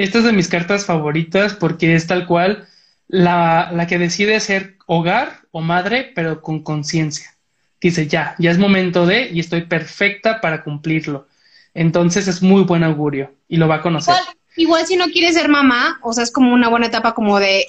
Esta 0.00 0.16
es 0.16 0.24
de 0.24 0.32
mis 0.32 0.48
cartas 0.48 0.86
favoritas 0.86 1.52
porque 1.52 1.94
es 1.94 2.06
tal 2.06 2.26
cual 2.26 2.66
la, 3.06 3.70
la 3.70 3.86
que 3.86 3.98
decide 3.98 4.40
ser 4.40 4.76
hogar 4.86 5.42
o 5.50 5.60
madre, 5.60 6.10
pero 6.14 6.40
con 6.40 6.62
conciencia. 6.62 7.36
Dice, 7.82 8.06
ya, 8.06 8.34
ya 8.38 8.50
es 8.50 8.56
momento 8.56 9.04
de, 9.04 9.28
y 9.28 9.40
estoy 9.40 9.60
perfecta 9.66 10.40
para 10.40 10.64
cumplirlo. 10.64 11.28
Entonces 11.74 12.28
es 12.28 12.40
muy 12.40 12.62
buen 12.62 12.82
augurio 12.82 13.34
y 13.46 13.58
lo 13.58 13.68
va 13.68 13.74
a 13.76 13.82
conocer. 13.82 14.14
Igual, 14.14 14.36
igual 14.56 14.86
si 14.86 14.96
no 14.96 15.04
quiere 15.08 15.34
ser 15.34 15.50
mamá, 15.50 15.98
o 16.02 16.14
sea, 16.14 16.24
es 16.24 16.32
como 16.32 16.54
una 16.54 16.70
buena 16.70 16.86
etapa 16.86 17.12
como 17.12 17.38
de 17.38 17.66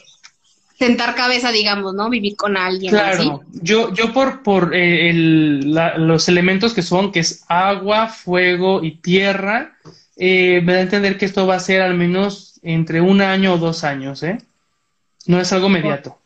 sentar 0.79 1.15
cabeza, 1.15 1.51
digamos, 1.51 1.93
¿no? 1.95 2.09
Vivir 2.09 2.37
con 2.37 2.55
alguien. 2.55 2.91
Claro, 2.91 3.41
yo, 3.61 3.93
yo 3.93 4.13
por, 4.13 4.41
por 4.41 4.71
eh, 4.73 5.11
los 5.13 6.29
elementos 6.29 6.73
que 6.73 6.81
son, 6.81 7.11
que 7.11 7.19
es 7.19 7.43
agua, 7.49 8.07
fuego 8.07 8.81
y 8.85 8.91
tierra, 8.91 9.75
eh, 10.23 10.61
me 10.61 10.73
da 10.73 10.79
a 10.79 10.83
entender 10.83 11.17
que 11.17 11.25
esto 11.25 11.47
va 11.47 11.55
a 11.55 11.59
ser 11.59 11.81
al 11.81 11.95
menos 11.95 12.59
entre 12.61 13.01
un 13.01 13.21
año 13.21 13.55
o 13.55 13.57
dos 13.57 13.83
años, 13.83 14.21
¿eh? 14.21 14.37
No 15.25 15.41
es 15.41 15.51
algo 15.51 15.65
inmediato. 15.65 16.19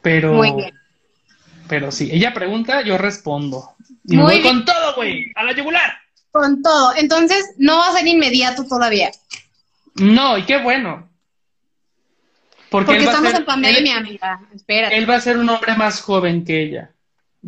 Pero, 0.00 0.32
Muy 0.32 0.52
bien. 0.52 0.74
pero 1.68 1.92
sí, 1.92 2.08
ella 2.10 2.32
pregunta, 2.32 2.80
yo 2.80 2.96
respondo. 2.96 3.74
Y 4.06 4.16
Muy 4.16 4.36
voy 4.36 4.42
con 4.42 4.64
todo, 4.64 4.94
güey, 4.94 5.30
a 5.34 5.44
la 5.44 5.52
yugular. 5.52 5.98
Con 6.30 6.62
todo. 6.62 6.94
Entonces, 6.96 7.44
no 7.58 7.76
va 7.76 7.88
a 7.88 7.92
ser 7.92 8.06
inmediato 8.06 8.64
todavía. 8.64 9.10
No, 9.96 10.38
y 10.38 10.44
qué 10.44 10.56
bueno. 10.56 11.10
Porque, 12.70 12.96
estamos 12.96 13.34
en 13.34 13.44
pandemia, 13.44 13.98
amiga. 13.98 14.40
Espérate. 14.54 14.96
Él 14.96 15.10
va 15.10 15.16
a 15.16 15.20
ser 15.20 15.36
un 15.36 15.50
hombre 15.50 15.76
más 15.76 16.00
joven 16.00 16.42
que 16.42 16.62
ella. 16.62 16.90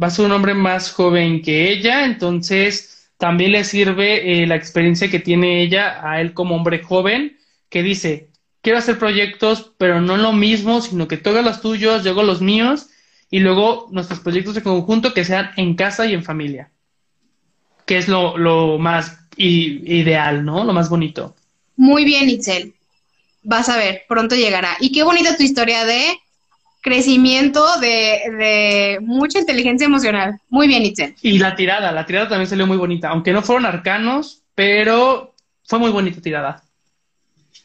Va 0.00 0.08
a 0.08 0.10
ser 0.10 0.26
un 0.26 0.32
hombre 0.32 0.52
más 0.52 0.92
joven 0.92 1.40
que 1.40 1.70
ella, 1.70 2.04
entonces 2.04 2.93
también 3.24 3.52
le 3.52 3.64
sirve 3.64 4.42
eh, 4.42 4.46
la 4.46 4.54
experiencia 4.54 5.10
que 5.10 5.18
tiene 5.18 5.62
ella 5.62 5.98
a 6.06 6.20
él 6.20 6.34
como 6.34 6.54
hombre 6.56 6.82
joven, 6.82 7.38
que 7.70 7.82
dice, 7.82 8.28
quiero 8.60 8.78
hacer 8.78 8.98
proyectos, 8.98 9.72
pero 9.78 10.02
no 10.02 10.18
lo 10.18 10.34
mismo, 10.34 10.82
sino 10.82 11.08
que 11.08 11.16
todos 11.16 11.42
los 11.42 11.62
tuyos, 11.62 12.04
luego 12.04 12.22
los 12.22 12.42
míos, 12.42 12.90
y 13.30 13.40
luego 13.40 13.88
nuestros 13.90 14.20
proyectos 14.20 14.56
de 14.56 14.62
conjunto 14.62 15.14
que 15.14 15.24
sean 15.24 15.52
en 15.56 15.74
casa 15.74 16.04
y 16.04 16.12
en 16.12 16.22
familia, 16.22 16.70
que 17.86 17.96
es 17.96 18.08
lo, 18.08 18.36
lo 18.36 18.76
más 18.78 19.16
ideal, 19.38 20.44
¿no? 20.44 20.62
Lo 20.62 20.74
más 20.74 20.90
bonito. 20.90 21.34
Muy 21.76 22.04
bien, 22.04 22.28
Itzel 22.28 22.74
vas 23.42 23.70
a 23.70 23.78
ver, 23.78 24.02
pronto 24.06 24.34
llegará. 24.34 24.76
Y 24.80 24.92
qué 24.92 25.02
bonita 25.02 25.34
tu 25.34 25.44
historia 25.44 25.86
de 25.86 26.18
crecimiento, 26.84 27.64
de, 27.80 28.98
mucha 29.00 29.38
inteligencia 29.38 29.86
emocional. 29.86 30.38
Muy 30.50 30.68
bien, 30.68 30.84
Itzel. 30.84 31.14
Y 31.22 31.38
la 31.38 31.56
tirada, 31.56 31.90
la 31.90 32.04
tirada 32.04 32.28
también 32.28 32.46
salió 32.46 32.66
muy 32.66 32.76
bonita, 32.76 33.08
aunque 33.08 33.32
no 33.32 33.40
fueron 33.40 33.64
arcanos, 33.64 34.42
pero 34.54 35.34
fue 35.64 35.78
muy 35.78 35.90
bonita 35.90 36.20
tirada. 36.20 36.62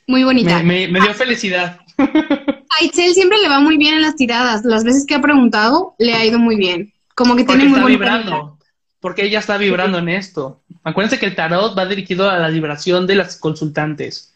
Muy 0.07 0.23
bonita. 0.23 0.63
Me, 0.63 0.87
dio 0.87 1.13
felicidad. 1.13 1.81
A 1.97 2.83
Itzel 2.83 3.13
siempre 3.13 3.39
le 3.39 3.49
va 3.49 3.59
muy 3.59 3.75
bien 3.75 3.95
en 3.95 4.03
las 4.03 4.15
tiradas. 4.15 4.63
Las 4.63 4.85
veces 4.85 5.05
que 5.05 5.15
ha 5.15 5.21
preguntado, 5.21 5.95
le 5.99 6.13
ha 6.13 6.23
ido 6.23 6.39
muy 6.39 6.55
bien. 6.55 6.93
Como 7.13 7.35
que 7.35 7.43
tiene 7.43 7.65
muy 7.65 7.91
vibrando. 7.91 8.57
Porque 9.01 9.25
ella 9.25 9.39
está 9.39 9.57
vibrando 9.57 9.97
en 9.97 10.07
esto. 10.07 10.61
Acuérdense 10.83 11.19
que 11.19 11.25
el 11.25 11.35
tarot 11.35 11.77
va 11.77 11.85
dirigido 11.85 12.29
a 12.29 12.37
la 12.37 12.47
vibración 12.47 13.05
de 13.05 13.15
las 13.15 13.35
consultantes. 13.35 14.33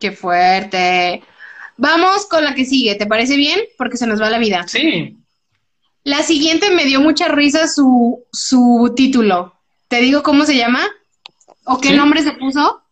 Qué 0.00 0.10
fuerte. 0.10 1.22
Vamos 1.76 2.26
con 2.26 2.44
la 2.44 2.54
que 2.54 2.64
sigue, 2.64 2.94
¿te 2.94 3.06
parece 3.06 3.36
bien? 3.36 3.60
Porque 3.76 3.96
se 3.96 4.06
nos 4.06 4.20
va 4.20 4.30
la 4.30 4.38
vida. 4.38 4.66
Sí. 4.68 5.16
La 6.04 6.22
siguiente 6.22 6.70
me 6.70 6.84
dio 6.84 7.00
mucha 7.00 7.28
risa 7.28 7.66
su, 7.66 8.24
su 8.32 8.92
título. 8.94 9.54
¿Te 9.88 10.00
digo 10.00 10.22
cómo 10.22 10.44
se 10.44 10.56
llama? 10.56 10.80
¿O 11.64 11.80
qué 11.80 11.92
nombre 11.92 12.22
se 12.22 12.32
puso? 12.32 12.82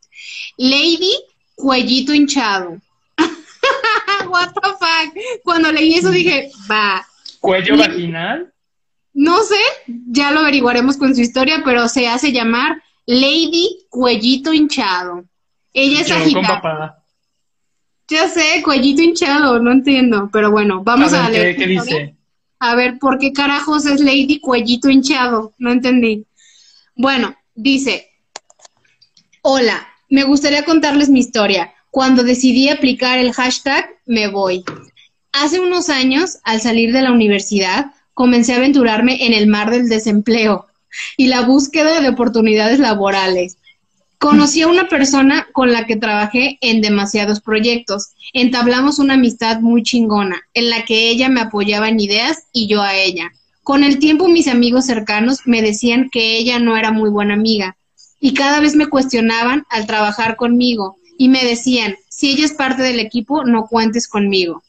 Lady 0.56 1.12
Cuellito 1.54 2.14
Hinchado. 2.14 2.78
What 4.28 4.52
the 4.54 4.70
fuck. 4.70 5.14
Cuando 5.44 5.70
leí 5.70 5.94
eso 5.94 6.10
dije, 6.10 6.50
va. 6.70 7.06
¿Cuello 7.40 7.76
vaginal? 7.76 8.52
No 9.14 9.42
sé, 9.42 9.60
ya 9.86 10.30
lo 10.30 10.40
averiguaremos 10.40 10.96
con 10.96 11.14
su 11.14 11.20
historia, 11.20 11.62
pero 11.64 11.88
se 11.88 12.08
hace 12.08 12.32
llamar 12.32 12.82
Lady 13.04 13.84
Cuellito 13.90 14.54
Hinchado. 14.54 15.24
Ella 15.74 16.00
es 16.00 16.10
agitada. 16.10 17.01
Ya 18.12 18.28
sé, 18.28 18.62
cuellito 18.62 19.00
hinchado, 19.00 19.58
no 19.58 19.72
entiendo, 19.72 20.28
pero 20.30 20.50
bueno, 20.50 20.82
vamos 20.84 21.14
a, 21.14 21.30
leer. 21.30 21.56
¿qué, 21.56 21.66
dice? 21.66 22.14
A 22.58 22.74
ver, 22.74 22.98
¿por 22.98 23.18
qué 23.18 23.32
carajos 23.32 23.86
es 23.86 24.02
Lady 24.02 24.38
Cuellito 24.38 24.90
hinchado? 24.90 25.54
No 25.56 25.72
entendí. 25.72 26.26
Bueno, 26.94 27.34
dice, 27.54 28.10
hola, 29.40 29.88
me 30.10 30.24
gustaría 30.24 30.62
contarles 30.66 31.08
mi 31.08 31.20
historia. 31.20 31.72
Cuando 31.90 32.22
decidí 32.22 32.68
aplicar 32.68 33.18
el 33.18 33.32
hashtag 33.32 33.88
me 34.04 34.28
voy. 34.28 34.62
Hace 35.32 35.60
unos 35.60 35.88
años, 35.88 36.36
al 36.44 36.60
salir 36.60 36.92
de 36.92 37.00
la 37.00 37.12
universidad, 37.12 37.92
comencé 38.12 38.52
a 38.52 38.56
aventurarme 38.56 39.24
en 39.24 39.32
el 39.32 39.46
mar 39.46 39.70
del 39.70 39.88
desempleo 39.88 40.66
y 41.16 41.28
la 41.28 41.40
búsqueda 41.40 42.02
de 42.02 42.10
oportunidades 42.10 42.78
laborales. 42.78 43.56
Conocí 44.22 44.62
a 44.62 44.68
una 44.68 44.86
persona 44.86 45.48
con 45.50 45.72
la 45.72 45.84
que 45.84 45.96
trabajé 45.96 46.56
en 46.60 46.80
demasiados 46.80 47.40
proyectos. 47.40 48.10
Entablamos 48.32 49.00
una 49.00 49.14
amistad 49.14 49.58
muy 49.58 49.82
chingona, 49.82 50.42
en 50.54 50.70
la 50.70 50.84
que 50.84 51.10
ella 51.10 51.28
me 51.28 51.40
apoyaba 51.40 51.88
en 51.88 51.98
ideas 51.98 52.44
y 52.52 52.68
yo 52.68 52.82
a 52.82 52.94
ella. 52.94 53.32
Con 53.64 53.82
el 53.82 53.98
tiempo 53.98 54.28
mis 54.28 54.46
amigos 54.46 54.86
cercanos 54.86 55.40
me 55.44 55.60
decían 55.60 56.08
que 56.08 56.38
ella 56.38 56.60
no 56.60 56.76
era 56.76 56.92
muy 56.92 57.10
buena 57.10 57.34
amiga 57.34 57.76
y 58.20 58.32
cada 58.32 58.60
vez 58.60 58.76
me 58.76 58.86
cuestionaban 58.86 59.64
al 59.70 59.88
trabajar 59.88 60.36
conmigo 60.36 60.98
y 61.18 61.28
me 61.28 61.44
decían, 61.44 61.96
si 62.08 62.30
ella 62.30 62.44
es 62.44 62.52
parte 62.52 62.84
del 62.84 63.00
equipo, 63.00 63.42
no 63.42 63.66
cuentes 63.66 64.06
conmigo. 64.06 64.62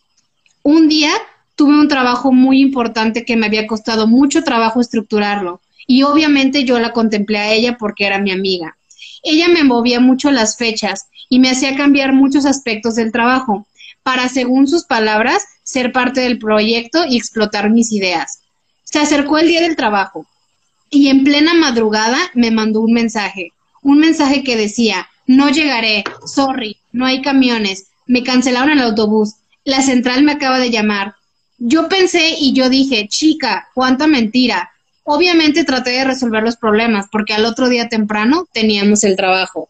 Un 0.64 0.88
día 0.90 1.12
tuve 1.56 1.80
un 1.80 1.88
trabajo 1.88 2.32
muy 2.32 2.60
importante 2.60 3.24
que 3.24 3.36
me 3.36 3.46
había 3.46 3.68
costado 3.68 4.08
mucho 4.08 4.44
trabajo 4.44 4.82
estructurarlo 4.82 5.62
y 5.86 6.02
obviamente 6.02 6.64
yo 6.64 6.80
la 6.80 6.92
contemplé 6.92 7.38
a 7.38 7.54
ella 7.54 7.78
porque 7.78 8.08
era 8.08 8.18
mi 8.18 8.32
amiga. 8.32 8.78
Ella 9.24 9.48
me 9.48 9.64
movía 9.64 10.00
mucho 10.00 10.30
las 10.32 10.58
fechas 10.58 11.08
y 11.30 11.40
me 11.40 11.50
hacía 11.50 11.76
cambiar 11.76 12.14
muchos 12.14 12.46
aspectos 12.46 12.96
del 12.96 13.12
trabajo 13.12 13.66
para, 14.04 14.28
según 14.28 14.68
sus 14.68 14.84
palabras, 14.84 15.46
ser 15.64 15.94
parte 15.94 16.22
del 16.22 16.38
proyecto 16.38 17.06
y 17.06 17.18
explotar 17.18 17.70
mis 17.70 17.92
ideas. 17.94 18.42
Se 18.84 19.00
acercó 19.00 19.38
el 19.38 19.48
día 19.48 19.62
del 19.62 19.78
trabajo 19.78 20.28
y 20.90 21.08
en 21.08 21.24
plena 21.24 21.54
madrugada 21.54 22.20
me 22.34 22.52
mandó 22.52 22.82
un 22.82 22.94
mensaje, 22.94 23.54
un 23.82 23.98
mensaje 24.00 24.44
que 24.44 24.58
decía, 24.58 25.08
no 25.26 25.50
llegaré, 25.50 26.04
sorry, 26.26 26.78
no 26.92 27.06
hay 27.06 27.22
camiones, 27.22 27.88
me 28.06 28.24
cancelaron 28.24 28.72
el 28.72 28.82
autobús, 28.82 29.36
la 29.64 29.82
central 29.82 30.24
me 30.24 30.34
acaba 30.34 30.60
de 30.60 30.70
llamar. 30.70 31.16
Yo 31.58 31.88
pensé 31.88 32.36
y 32.38 32.54
yo 32.54 32.70
dije, 32.70 33.08
chica, 33.08 33.70
cuánta 33.74 34.06
mentira, 34.06 34.73
Obviamente 35.04 35.66
traté 35.66 35.92
de 35.92 36.06
resolver 36.06 36.44
los 36.44 36.58
problemas 36.58 37.08
porque 37.12 37.34
al 37.34 37.46
otro 37.46 37.70
día 37.70 37.90
temprano 37.90 38.48
teníamos 38.54 39.04
el 39.04 39.16
trabajo. 39.16 39.70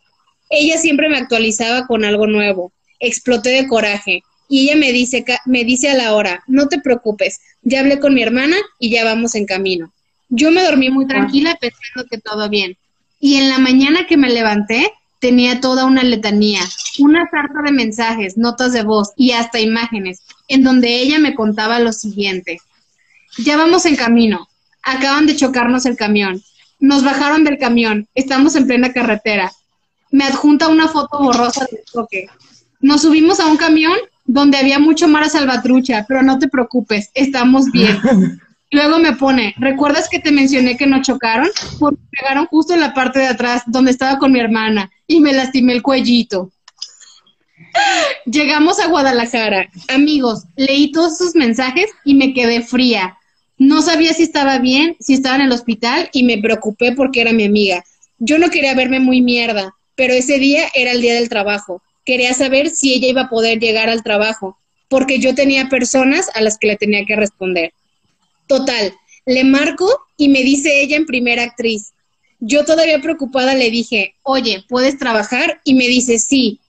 Ella 0.49 0.77
siempre 0.77 1.09
me 1.09 1.17
actualizaba 1.17 1.87
con 1.87 2.05
algo 2.05 2.27
nuevo. 2.27 2.71
Exploté 2.99 3.49
de 3.49 3.67
coraje 3.67 4.23
y 4.47 4.65
ella 4.65 4.75
me 4.75 4.91
dice, 4.91 5.25
me 5.45 5.63
dice 5.63 5.89
a 5.89 5.95
la 5.95 6.13
hora, 6.13 6.43
no 6.47 6.67
te 6.67 6.79
preocupes, 6.79 7.39
ya 7.63 7.79
hablé 7.79 7.99
con 7.99 8.13
mi 8.13 8.21
hermana 8.21 8.57
y 8.79 8.91
ya 8.91 9.03
vamos 9.03 9.33
en 9.35 9.45
camino. 9.45 9.91
Yo 10.29 10.51
me 10.51 10.63
dormí 10.63 10.89
muy 10.89 11.07
tranquila 11.07 11.57
pensando 11.59 12.07
que 12.09 12.19
todo 12.19 12.49
bien. 12.49 12.77
Y 13.19 13.35
en 13.35 13.49
la 13.49 13.57
mañana 13.57 14.05
que 14.07 14.17
me 14.17 14.29
levanté, 14.29 14.91
tenía 15.19 15.61
toda 15.61 15.85
una 15.85 16.03
letanía, 16.03 16.61
una 16.99 17.29
sarta 17.29 17.61
de 17.63 17.71
mensajes, 17.71 18.37
notas 18.37 18.73
de 18.73 18.83
voz 18.83 19.11
y 19.15 19.31
hasta 19.31 19.59
imágenes, 19.59 20.21
en 20.49 20.63
donde 20.63 20.99
ella 20.99 21.17
me 21.17 21.33
contaba 21.33 21.79
lo 21.79 21.93
siguiente. 21.93 22.59
Ya 23.37 23.55
vamos 23.55 23.85
en 23.85 23.95
camino, 23.95 24.49
Acaban 24.83 25.25
de 25.25 25.35
chocarnos 25.35 25.85
el 25.85 25.95
camión. 25.95 26.41
Nos 26.79 27.03
bajaron 27.03 27.43
del 27.43 27.57
camión. 27.57 28.07
Estamos 28.13 28.55
en 28.55 28.67
plena 28.67 28.93
carretera. 28.93 29.51
me 30.11 30.25
adjunta 30.25 30.67
una 30.67 30.87
foto 30.87 31.17
borrosa 31.19 31.65
del 31.71 31.83
choque. 31.91 32.27
Nos 32.79 33.01
subimos 33.01 33.39
a 33.39 33.47
un 33.47 33.57
camión 33.57 33.97
donde 34.25 34.57
había 34.57 34.79
mucho 34.79 35.07
mar 35.07 35.23
a 35.23 35.29
salvatrucha, 35.29 36.05
pero 36.07 36.21
no 36.21 36.39
te 36.39 36.47
preocupes, 36.47 37.09
estamos 37.13 37.71
bien. 37.71 37.99
Luego 38.71 38.97
me 38.97 39.15
pone, 39.15 39.53
¿recuerdas 39.57 40.09
que 40.09 40.19
te 40.19 40.31
mencioné 40.31 40.77
que 40.77 40.87
no 40.87 41.01
chocaron? 41.01 41.47
Porque 41.79 42.01
pegaron 42.09 42.47
justo 42.47 42.73
en 42.73 42.79
la 42.79 42.93
parte 42.93 43.19
de 43.19 43.27
atrás 43.27 43.61
donde 43.67 43.91
estaba 43.91 44.17
con 44.17 44.31
mi 44.31 44.39
hermana 44.39 44.89
y 45.05 45.19
me 45.19 45.31
lastimé 45.31 45.73
el 45.73 45.83
cuellito. 45.83 46.51
Llegamos 48.25 48.79
a 48.79 48.87
Guadalajara. 48.87 49.69
Amigos, 49.89 50.45
leí 50.55 50.91
todos 50.91 51.17
sus 51.17 51.35
mensajes 51.35 51.89
y 52.03 52.15
me 52.15 52.33
quedé 52.33 52.61
fría. 52.61 53.17
No 53.57 53.81
sabía 53.81 54.13
si 54.13 54.23
estaba 54.23 54.59
bien, 54.59 54.97
si 54.99 55.13
estaba 55.13 55.35
en 55.35 55.43
el 55.43 55.51
hospital 55.51 56.09
y 56.11 56.23
me 56.23 56.37
preocupé 56.37 56.91
porque 56.91 57.21
era 57.21 57.33
mi 57.33 57.45
amiga. 57.45 57.83
Yo 58.19 58.37
no 58.37 58.49
quería 58.49 58.73
verme 58.73 58.99
muy 58.99 59.21
mierda, 59.21 59.75
pero 59.95 60.13
ese 60.13 60.39
día 60.39 60.67
era 60.73 60.91
el 60.91 61.01
día 61.01 61.15
del 61.15 61.29
trabajo. 61.29 61.81
Quería 62.05 62.33
saber 62.33 62.69
si 62.69 62.93
ella 62.93 63.07
iba 63.07 63.21
a 63.23 63.29
poder 63.29 63.59
llegar 63.59 63.89
al 63.89 64.03
trabajo, 64.03 64.57
porque 64.89 65.19
yo 65.19 65.35
tenía 65.35 65.69
personas 65.69 66.29
a 66.33 66.41
las 66.41 66.57
que 66.57 66.67
le 66.67 66.77
tenía 66.77 67.05
que 67.05 67.15
responder. 67.15 67.73
Total, 68.47 68.93
le 69.25 69.43
marco 69.43 69.87
y 70.17 70.29
me 70.29 70.43
dice 70.43 70.81
ella 70.81 70.97
en 70.97 71.05
primera 71.05 71.43
actriz. 71.43 71.93
Yo 72.39 72.65
todavía 72.65 73.01
preocupada 73.01 73.55
le 73.55 73.69
dije, 73.69 74.15
oye, 74.23 74.65
¿puedes 74.67 74.97
trabajar? 74.97 75.61
Y 75.63 75.75
me 75.75 75.87
dice, 75.87 76.19
sí. 76.19 76.59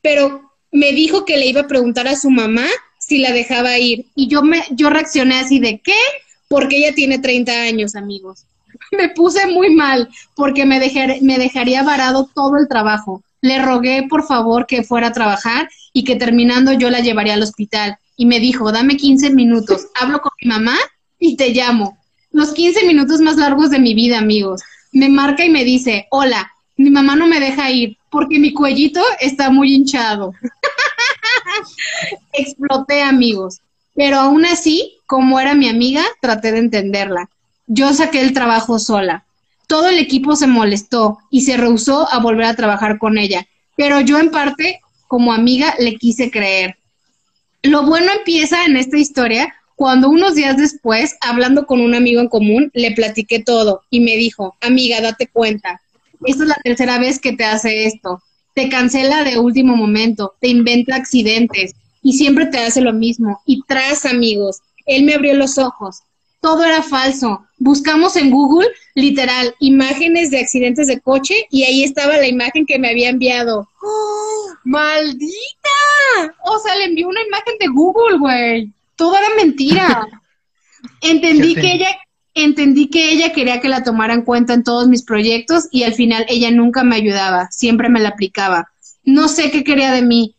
Pero 0.00 0.50
me 0.72 0.92
dijo 0.92 1.24
que 1.24 1.36
le 1.36 1.46
iba 1.46 1.62
a 1.62 1.68
preguntar 1.68 2.08
a 2.08 2.16
su 2.16 2.30
mamá 2.30 2.66
si 3.10 3.18
la 3.18 3.32
dejaba 3.32 3.76
ir. 3.76 4.06
Y 4.14 4.28
yo, 4.28 4.42
me, 4.42 4.62
yo 4.70 4.88
reaccioné 4.88 5.40
así 5.40 5.58
de, 5.58 5.80
¿qué? 5.80 5.98
Porque 6.46 6.76
ella 6.78 6.94
tiene 6.94 7.18
30 7.18 7.50
años, 7.62 7.96
amigos. 7.96 8.44
Me 8.92 9.08
puse 9.08 9.48
muy 9.48 9.74
mal 9.74 10.08
porque 10.36 10.64
me, 10.64 10.78
me 11.20 11.38
dejaría 11.38 11.82
varado 11.82 12.30
todo 12.32 12.56
el 12.56 12.68
trabajo. 12.68 13.22
Le 13.40 13.60
rogué, 13.60 14.06
por 14.08 14.26
favor, 14.26 14.66
que 14.66 14.84
fuera 14.84 15.08
a 15.08 15.12
trabajar 15.12 15.68
y 15.92 16.04
que 16.04 16.14
terminando 16.14 16.72
yo 16.72 16.88
la 16.88 17.00
llevaría 17.00 17.34
al 17.34 17.42
hospital. 17.42 17.96
Y 18.16 18.26
me 18.26 18.38
dijo, 18.38 18.70
dame 18.70 18.96
15 18.96 19.30
minutos, 19.30 19.86
hablo 20.00 20.20
con 20.20 20.32
mi 20.40 20.48
mamá 20.48 20.76
y 21.18 21.36
te 21.36 21.50
llamo. 21.50 21.98
Los 22.30 22.52
15 22.52 22.86
minutos 22.86 23.20
más 23.20 23.36
largos 23.36 23.70
de 23.70 23.80
mi 23.80 23.94
vida, 23.94 24.18
amigos. 24.18 24.62
Me 24.92 25.08
marca 25.08 25.44
y 25.44 25.50
me 25.50 25.64
dice, 25.64 26.06
hola, 26.10 26.52
mi 26.76 26.90
mamá 26.90 27.16
no 27.16 27.26
me 27.26 27.40
deja 27.40 27.70
ir 27.72 27.96
porque 28.08 28.38
mi 28.38 28.52
cuellito 28.52 29.02
está 29.20 29.50
muy 29.50 29.74
hinchado. 29.74 30.32
Exploté, 32.32 33.02
amigos. 33.02 33.60
Pero 33.94 34.18
aún 34.18 34.44
así, 34.44 34.98
como 35.06 35.40
era 35.40 35.54
mi 35.54 35.68
amiga, 35.68 36.04
traté 36.20 36.52
de 36.52 36.58
entenderla. 36.58 37.28
Yo 37.66 37.92
saqué 37.92 38.20
el 38.20 38.32
trabajo 38.32 38.78
sola. 38.78 39.24
Todo 39.66 39.88
el 39.88 39.98
equipo 39.98 40.36
se 40.36 40.46
molestó 40.46 41.18
y 41.30 41.42
se 41.42 41.56
rehusó 41.56 42.10
a 42.10 42.18
volver 42.18 42.46
a 42.46 42.56
trabajar 42.56 42.98
con 42.98 43.18
ella. 43.18 43.46
Pero 43.76 44.00
yo 44.00 44.18
en 44.18 44.30
parte, 44.30 44.80
como 45.06 45.32
amiga, 45.32 45.74
le 45.78 45.96
quise 45.96 46.30
creer. 46.30 46.76
Lo 47.62 47.84
bueno 47.84 48.10
empieza 48.16 48.64
en 48.64 48.76
esta 48.76 48.96
historia 48.96 49.54
cuando 49.76 50.10
unos 50.10 50.34
días 50.34 50.56
después, 50.56 51.16
hablando 51.20 51.66
con 51.66 51.80
un 51.80 51.94
amigo 51.94 52.20
en 52.20 52.28
común, 52.28 52.70
le 52.74 52.92
platiqué 52.92 53.42
todo 53.42 53.82
y 53.90 54.00
me 54.00 54.16
dijo, 54.16 54.56
amiga, 54.60 55.00
date 55.00 55.26
cuenta, 55.26 55.80
esta 56.24 56.42
es 56.42 56.48
la 56.48 56.58
tercera 56.62 56.98
vez 56.98 57.18
que 57.18 57.32
te 57.32 57.44
hace 57.44 57.86
esto 57.86 58.22
te 58.60 58.68
cancela 58.68 59.24
de 59.24 59.38
último 59.38 59.74
momento, 59.74 60.34
te 60.38 60.48
inventa 60.48 60.94
accidentes 60.94 61.74
y 62.02 62.12
siempre 62.12 62.44
te 62.44 62.58
hace 62.58 62.82
lo 62.82 62.92
mismo. 62.92 63.40
Y 63.46 63.62
tras, 63.62 64.04
amigos, 64.04 64.58
él 64.84 65.04
me 65.04 65.14
abrió 65.14 65.32
los 65.32 65.56
ojos. 65.56 66.00
Todo 66.42 66.62
era 66.64 66.82
falso. 66.82 67.42
Buscamos 67.56 68.16
en 68.16 68.30
Google, 68.30 68.68
literal, 68.94 69.54
imágenes 69.60 70.30
de 70.30 70.40
accidentes 70.40 70.88
de 70.88 71.00
coche 71.00 71.46
y 71.50 71.64
ahí 71.64 71.84
estaba 71.84 72.18
la 72.18 72.28
imagen 72.28 72.66
que 72.66 72.78
me 72.78 72.90
había 72.90 73.08
enviado. 73.08 73.66
¡Oh, 73.82 74.52
¡Maldita! 74.64 76.34
O 76.44 76.58
sea, 76.58 76.74
le 76.76 76.84
envió 76.84 77.08
una 77.08 77.22
imagen 77.22 77.54
de 77.58 77.66
Google, 77.68 78.18
güey. 78.18 78.72
Todo 78.94 79.16
era 79.16 79.28
mentira. 79.36 80.06
Entendí 81.00 81.54
que 81.54 81.72
ella 81.72 81.96
entendí 82.34 82.88
que 82.88 83.12
ella 83.12 83.32
quería 83.32 83.60
que 83.60 83.68
la 83.68 83.82
tomara 83.82 84.14
en 84.14 84.22
cuenta 84.22 84.54
en 84.54 84.64
todos 84.64 84.88
mis 84.88 85.02
proyectos 85.02 85.68
y 85.70 85.82
al 85.82 85.94
final 85.94 86.24
ella 86.28 86.50
nunca 86.50 86.84
me 86.84 86.96
ayudaba, 86.96 87.48
siempre 87.50 87.88
me 87.88 88.00
la 88.00 88.10
aplicaba. 88.10 88.70
No 89.04 89.28
sé 89.28 89.50
qué 89.50 89.64
quería 89.64 89.92
de 89.92 90.02
mí, 90.02 90.36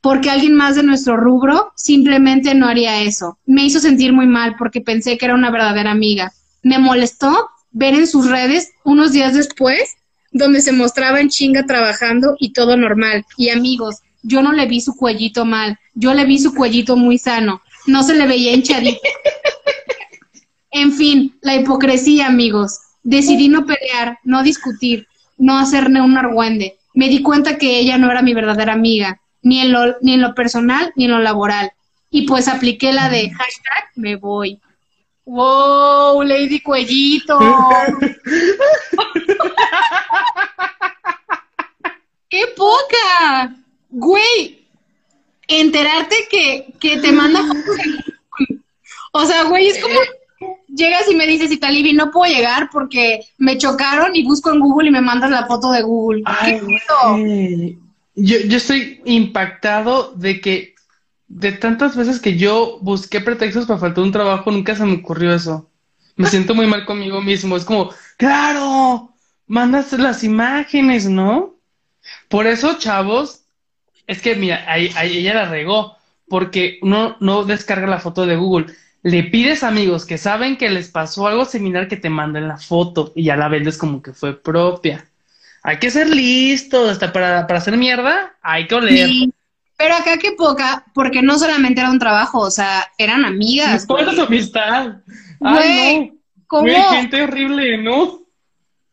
porque 0.00 0.30
alguien 0.30 0.54
más 0.54 0.74
de 0.74 0.82
nuestro 0.82 1.16
rubro 1.16 1.72
simplemente 1.76 2.54
no 2.54 2.66
haría 2.66 3.02
eso. 3.02 3.38
Me 3.46 3.64
hizo 3.64 3.80
sentir 3.80 4.12
muy 4.12 4.26
mal 4.26 4.56
porque 4.58 4.80
pensé 4.80 5.16
que 5.16 5.24
era 5.24 5.34
una 5.34 5.50
verdadera 5.50 5.90
amiga. 5.90 6.32
Me 6.62 6.78
molestó 6.78 7.48
ver 7.70 7.94
en 7.94 8.06
sus 8.06 8.28
redes 8.28 8.70
unos 8.84 9.12
días 9.12 9.34
después 9.34 9.96
donde 10.32 10.60
se 10.60 10.72
mostraba 10.72 11.20
en 11.20 11.28
chinga 11.28 11.66
trabajando 11.66 12.36
y 12.38 12.52
todo 12.52 12.76
normal. 12.76 13.24
Y 13.36 13.50
amigos, 13.50 14.00
yo 14.22 14.42
no 14.42 14.52
le 14.52 14.66
vi 14.66 14.80
su 14.80 14.96
cuellito 14.96 15.44
mal, 15.44 15.78
yo 15.94 16.14
le 16.14 16.24
vi 16.24 16.38
su 16.38 16.54
cuellito 16.54 16.96
muy 16.96 17.18
sano. 17.18 17.62
No 17.86 18.02
se 18.02 18.14
le 18.14 18.26
veía 18.26 18.52
hinchadito. 18.54 19.00
En 20.72 20.92
fin, 20.92 21.38
la 21.42 21.54
hipocresía, 21.54 22.26
amigos. 22.26 22.80
Decidí 23.02 23.48
no 23.48 23.66
pelear, 23.66 24.18
no 24.24 24.42
discutir, 24.42 25.06
no 25.36 25.58
hacerme 25.58 26.00
un 26.00 26.16
argüende. 26.16 26.78
Me 26.94 27.08
di 27.08 27.22
cuenta 27.22 27.58
que 27.58 27.78
ella 27.78 27.98
no 27.98 28.10
era 28.10 28.22
mi 28.22 28.32
verdadera 28.32 28.72
amiga, 28.72 29.20
ni 29.42 29.60
en 29.60 29.70
lo, 29.72 30.34
personal 30.34 30.92
ni 30.96 31.04
en 31.04 31.10
lo 31.10 31.18
laboral. 31.18 31.72
Y 32.10 32.22
pues 32.26 32.48
apliqué 32.48 32.92
la 32.92 33.10
de 33.10 33.30
hashtag 33.30 33.90
me 33.96 34.16
voy. 34.16 34.58
¡Wow! 35.24 36.22
Lady 36.22 36.60
Cuellito. 36.60 37.38
¡Qué 42.28 42.44
poca! 42.56 43.54
Güey, 43.90 44.66
enterarte 45.48 46.16
que, 46.30 46.72
que 46.80 46.96
te 46.96 47.12
manda 47.12 47.42
O 49.12 49.26
sea, 49.26 49.44
güey, 49.44 49.68
es 49.68 49.82
como 49.82 50.00
llegas 50.82 51.10
y 51.10 51.14
me 51.14 51.26
dices, 51.26 51.52
Italibi, 51.52 51.92
no 51.92 52.10
puedo 52.10 52.32
llegar 52.32 52.68
porque 52.72 53.20
me 53.38 53.56
chocaron 53.56 54.14
y 54.14 54.24
busco 54.24 54.52
en 54.52 54.60
Google 54.60 54.88
y 54.88 54.92
me 54.92 55.00
mandas 55.00 55.30
la 55.30 55.46
foto 55.46 55.70
de 55.72 55.82
Google. 55.82 56.22
¿Qué 56.44 57.78
yo, 58.14 58.38
yo 58.40 58.56
estoy 58.58 59.00
impactado 59.06 60.12
de 60.14 60.40
que 60.40 60.74
de 61.28 61.52
tantas 61.52 61.96
veces 61.96 62.20
que 62.20 62.36
yo 62.36 62.78
busqué 62.82 63.20
pretextos 63.20 63.64
para 63.64 63.80
faltar 63.80 64.04
un 64.04 64.12
trabajo, 64.12 64.50
nunca 64.50 64.76
se 64.76 64.84
me 64.84 64.96
ocurrió 64.96 65.34
eso. 65.34 65.70
Me 66.16 66.26
siento 66.28 66.54
muy 66.54 66.66
mal 66.66 66.84
conmigo 66.84 67.22
mismo. 67.22 67.56
Es 67.56 67.64
como, 67.64 67.90
claro, 68.18 69.14
mandas 69.46 69.92
las 69.92 70.24
imágenes, 70.24 71.08
¿no? 71.08 71.54
Por 72.28 72.46
eso, 72.46 72.78
chavos, 72.78 73.44
es 74.06 74.20
que 74.20 74.34
mira, 74.34 74.64
ahí, 74.70 74.90
ahí 74.96 75.18
ella 75.18 75.34
la 75.34 75.48
regó, 75.48 75.96
porque 76.28 76.78
uno 76.82 77.16
no 77.20 77.44
descarga 77.44 77.86
la 77.86 78.00
foto 78.00 78.26
de 78.26 78.36
Google 78.36 78.66
le 79.02 79.24
pides 79.24 79.64
amigos 79.64 80.06
que 80.06 80.16
saben 80.16 80.56
que 80.56 80.70
les 80.70 80.88
pasó 80.88 81.26
algo 81.26 81.44
similar 81.44 81.88
que 81.88 81.96
te 81.96 82.08
manden 82.08 82.48
la 82.48 82.56
foto 82.56 83.12
y 83.16 83.24
ya 83.24 83.36
la 83.36 83.48
vendes 83.48 83.76
como 83.76 84.00
que 84.00 84.12
fue 84.12 84.40
propia. 84.40 85.06
Hay 85.64 85.78
que 85.78 85.90
ser 85.90 86.08
listos, 86.08 86.90
hasta 86.90 87.12
para, 87.12 87.46
para 87.46 87.58
hacer 87.58 87.76
mierda, 87.76 88.36
hay 88.42 88.66
que 88.66 88.74
oler. 88.74 89.10
Pero 89.76 89.94
acá 89.96 90.16
qué 90.18 90.32
poca, 90.32 90.84
porque 90.94 91.22
no 91.22 91.38
solamente 91.38 91.80
era 91.80 91.90
un 91.90 91.98
trabajo, 91.98 92.38
o 92.38 92.50
sea, 92.50 92.88
eran 92.98 93.24
amigas. 93.24 93.86
¿Cuál 93.86 94.08
es 94.08 94.18
amistad? 94.18 94.96
Ay, 95.40 96.06
no. 96.06 96.16
¿cómo? 96.46 96.90
gente 96.90 97.22
horrible, 97.22 97.78
¿no? 97.78 98.20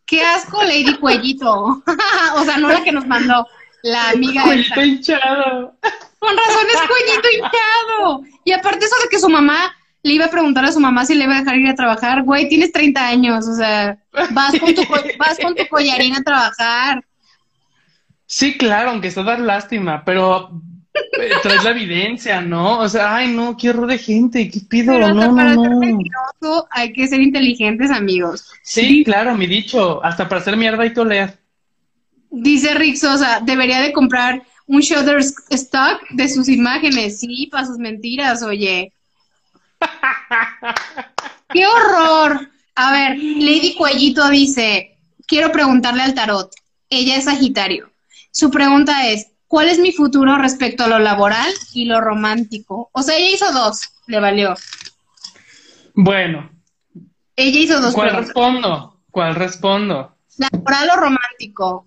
Qué 0.05 0.23
asco, 0.23 0.63
Lady 0.63 0.95
Cuellito. 0.95 1.83
o 2.35 2.43
sea, 2.43 2.57
no 2.57 2.69
la 2.69 2.83
que 2.83 2.91
nos 2.91 3.05
mandó, 3.05 3.45
la 3.83 4.09
amiga. 4.09 4.43
Cuellito 4.43 4.81
hinchado. 4.81 5.75
Con 6.17 6.35
razón 6.35 6.65
es 6.73 6.81
cuellito 6.81 7.27
hinchado. 7.35 8.21
Y 8.43 8.51
aparte 8.51 8.85
eso 8.85 8.95
de 9.03 9.09
que 9.09 9.19
su 9.19 9.29
mamá 9.29 9.75
le 10.01 10.13
iba 10.13 10.25
a 10.25 10.31
preguntar 10.31 10.65
a 10.65 10.71
su 10.71 10.79
mamá 10.79 11.05
si 11.05 11.15
le 11.15 11.25
iba 11.25 11.35
a 11.35 11.39
dejar 11.39 11.57
ir 11.57 11.67
a 11.67 11.75
trabajar. 11.75 12.23
Güey, 12.23 12.47
tienes 12.49 12.71
30 12.71 13.07
años, 13.07 13.47
o 13.47 13.55
sea, 13.55 13.97
vas 14.31 14.57
con 14.59 14.73
tu, 14.73 14.83
vas 15.17 15.37
con 15.41 15.55
tu 15.55 15.67
collarín 15.67 16.15
a 16.15 16.23
trabajar. 16.23 17.03
Sí, 18.25 18.57
claro, 18.57 18.91
aunque 18.91 19.07
está 19.07 19.23
dar 19.23 19.39
lástima, 19.39 20.03
pero 20.05 20.61
eh, 20.93 21.31
traes 21.41 21.63
la 21.63 21.71
evidencia, 21.71 22.41
¿no? 22.41 22.79
O 22.79 22.87
sea, 22.87 23.15
ay, 23.15 23.33
no, 23.33 23.57
qué 23.57 23.71
horror 23.71 23.87
de 23.87 23.97
gente, 23.97 24.49
¿qué 24.49 24.59
pido? 24.61 24.93
Pero 24.93 25.13
no, 25.13 25.35
para 25.35 25.55
no, 25.55 25.63
ser 25.63 25.75
mentiroso 25.75 26.67
hay 26.69 26.93
que 26.93 27.07
ser 27.07 27.21
inteligentes, 27.21 27.89
amigos. 27.89 28.45
Sí, 28.63 29.03
claro, 29.03 29.35
mi 29.35 29.47
dicho, 29.47 30.03
hasta 30.03 30.29
para 30.29 30.41
hacer 30.41 30.57
mierda 30.57 30.83
hay 30.83 30.93
que 30.93 31.05
leer. 31.05 31.39
Dice 32.29 32.75
Rick 32.75 32.97
Sosa, 32.97 33.41
debería 33.43 33.81
de 33.81 33.91
comprar 33.91 34.43
un 34.67 34.81
Shutterstock 34.81 36.07
de 36.11 36.29
sus 36.29 36.47
imágenes, 36.47 37.19
sí, 37.19 37.49
para 37.51 37.65
sus 37.65 37.79
mentiras, 37.79 38.43
oye. 38.43 38.93
¡Qué 41.49 41.65
horror! 41.65 42.49
A 42.75 42.91
ver, 42.91 43.17
Lady 43.17 43.75
Cuellito 43.75 44.29
dice, 44.29 44.97
quiero 45.27 45.51
preguntarle 45.51 46.03
al 46.03 46.13
tarot. 46.13 46.51
Ella 46.89 47.17
es 47.17 47.25
Sagitario. 47.25 47.91
Su 48.31 48.49
pregunta 48.51 49.07
es, 49.07 49.31
¿cuál 49.47 49.69
es 49.69 49.79
mi 49.79 49.91
futuro 49.91 50.37
respecto 50.37 50.83
a 50.83 50.87
lo 50.87 50.99
laboral 50.99 51.51
y 51.73 51.85
lo 51.85 51.99
romántico? 52.01 52.89
O 52.93 53.01
sea, 53.01 53.17
ella 53.17 53.35
hizo 53.35 53.51
dos, 53.51 53.81
le 54.07 54.19
valió. 54.19 54.55
Bueno. 55.93 56.49
Ella 57.35 57.59
hizo 57.59 57.81
dos 57.81 57.93
¿Cuál 57.93 58.15
respondo? 58.15 59.01
¿Cuál 59.11 59.35
respondo? 59.35 60.15
Laboral 60.37 60.89
o 60.91 60.95
romántico. 60.99 61.85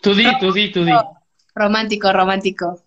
Tú 0.00 0.14
di, 0.14 0.26
tú 0.40 0.52
di, 0.52 0.72
tú 0.72 0.84
di. 0.84 0.92
Romántico, 1.54 2.12
romántico. 2.12 2.82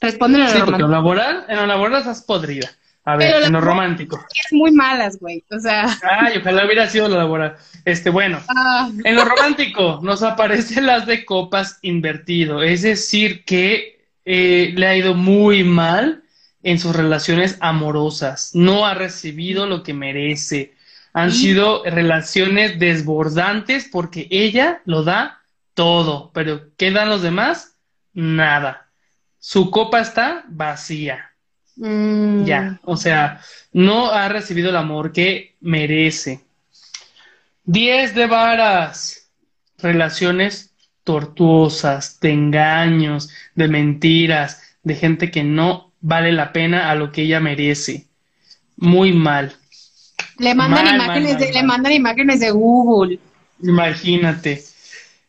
Respóndele 0.00 0.44
lo 0.44 0.50
Sí, 0.50 0.56
porque 0.64 0.70
en 0.70 0.80
romántico. 0.80 0.88
lo 0.88 0.94
laboral, 0.94 1.44
en 1.48 1.56
lo 1.56 1.66
laboral 1.66 1.98
estás 2.00 2.22
podrida. 2.22 2.70
A 3.04 3.16
ver, 3.16 3.32
Pero 3.32 3.46
en 3.46 3.52
lo 3.52 3.60
romántico. 3.60 4.24
Es 4.34 4.52
muy 4.52 4.72
malas, 4.72 5.18
güey. 5.18 5.44
O 5.50 5.58
sea. 5.58 5.86
Ay, 6.02 6.38
ojalá 6.38 6.64
hubiera 6.64 6.88
sido 6.88 7.08
lo 7.08 7.18
laboral. 7.18 7.56
Este, 7.84 8.08
bueno, 8.08 8.40
ah, 8.48 8.90
en 9.04 9.14
lo 9.14 9.24
romántico 9.24 10.00
nos 10.02 10.22
aparece 10.22 10.80
el 10.80 10.88
as 10.88 11.06
de 11.06 11.24
copas 11.24 11.78
invertido, 11.82 12.62
es 12.62 12.80
decir, 12.80 13.44
que 13.44 14.06
eh, 14.24 14.72
le 14.74 14.86
ha 14.86 14.96
ido 14.96 15.14
muy 15.14 15.64
mal 15.64 16.22
en 16.62 16.78
sus 16.78 16.96
relaciones 16.96 17.58
amorosas, 17.60 18.54
no 18.54 18.86
ha 18.86 18.94
recibido 18.94 19.66
lo 19.66 19.82
que 19.82 19.92
merece, 19.92 20.72
han 21.12 21.30
sido 21.30 21.84
relaciones 21.84 22.78
desbordantes 22.78 23.86
porque 23.92 24.26
ella 24.30 24.80
lo 24.86 25.04
da 25.04 25.42
todo, 25.74 26.30
pero 26.32 26.70
¿qué 26.78 26.90
dan 26.90 27.10
los 27.10 27.20
demás? 27.20 27.76
Nada. 28.14 28.88
Su 29.38 29.70
copa 29.70 30.00
está 30.00 30.44
vacía. 30.48 31.33
Mm, 31.76 32.44
Ya, 32.44 32.80
o 32.84 32.96
sea, 32.96 33.40
no 33.72 34.10
ha 34.10 34.28
recibido 34.28 34.70
el 34.70 34.76
amor 34.76 35.12
que 35.12 35.54
merece. 35.60 36.40
10 37.64 38.14
de 38.14 38.26
varas. 38.26 39.20
Relaciones 39.78 40.72
tortuosas, 41.04 42.18
de 42.20 42.30
engaños, 42.32 43.28
de 43.54 43.68
mentiras, 43.68 44.76
de 44.82 44.94
gente 44.94 45.30
que 45.30 45.44
no 45.44 45.92
vale 46.00 46.32
la 46.32 46.52
pena 46.52 46.90
a 46.90 46.94
lo 46.94 47.12
que 47.12 47.22
ella 47.22 47.40
merece. 47.40 48.06
Muy 48.76 49.12
mal. 49.12 49.54
Le 50.38 50.54
mandan 50.54 50.84
Mal, 50.86 50.94
imágenes 50.96 51.32
mal, 51.32 51.38
de, 51.38 51.46
mal, 51.46 51.54
le 51.54 51.62
mandan 51.62 51.92
imágenes 51.92 52.40
de 52.40 52.50
Google. 52.50 53.20
Imagínate. 53.62 54.62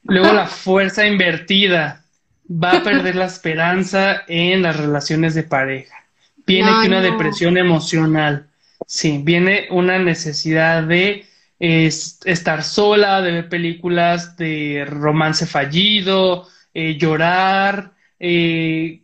Luego 0.03 0.33
la 0.33 0.47
fuerza 0.47 1.05
invertida. 1.05 2.03
Va 2.49 2.77
a 2.77 2.83
perder 2.83 3.15
la 3.15 3.25
esperanza 3.25 4.23
en 4.27 4.61
las 4.61 4.77
relaciones 4.77 5.33
de 5.33 5.43
pareja. 5.43 6.04
Viene 6.45 6.69
aquí 6.71 6.87
una 6.87 6.97
no. 6.97 7.01
depresión 7.01 7.57
emocional. 7.57 8.47
Sí, 8.87 9.19
viene 9.23 9.67
una 9.71 9.97
necesidad 9.99 10.83
de 10.83 11.25
es- 11.59 12.19
estar 12.25 12.63
sola, 12.63 13.21
de 13.21 13.31
ver 13.31 13.49
películas 13.49 14.37
de 14.37 14.85
romance 14.87 15.45
fallido, 15.45 16.47
eh, 16.73 16.97
llorar. 16.97 17.93
eh, 18.19 19.01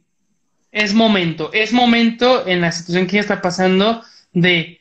es 0.72 0.93
momento, 0.93 1.51
es 1.53 1.73
momento 1.73 2.47
en 2.47 2.61
la 2.61 2.72
situación 2.72 3.05
que 3.07 3.18
ella 3.18 3.22
está 3.22 3.41
pasando 3.41 4.03
de 4.34 4.80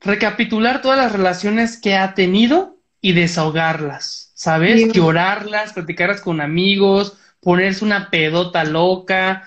recapitular 0.00 0.80
todas 0.82 0.98
las 0.98 1.12
relaciones 1.12 1.78
que 1.80 1.94
ha 1.96 2.14
tenido 2.14 2.76
y 3.00 3.12
desahogarlas, 3.12 4.32
¿sabes? 4.34 4.92
Llorarlas, 4.92 5.72
platicarlas 5.74 6.20
con 6.22 6.40
amigos, 6.40 7.18
ponerse 7.40 7.84
una 7.84 8.10
pedota 8.10 8.64
loca. 8.64 9.44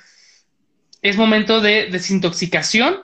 Es 1.02 1.18
momento 1.18 1.62
de 1.62 1.88
desintoxicación 1.92 2.98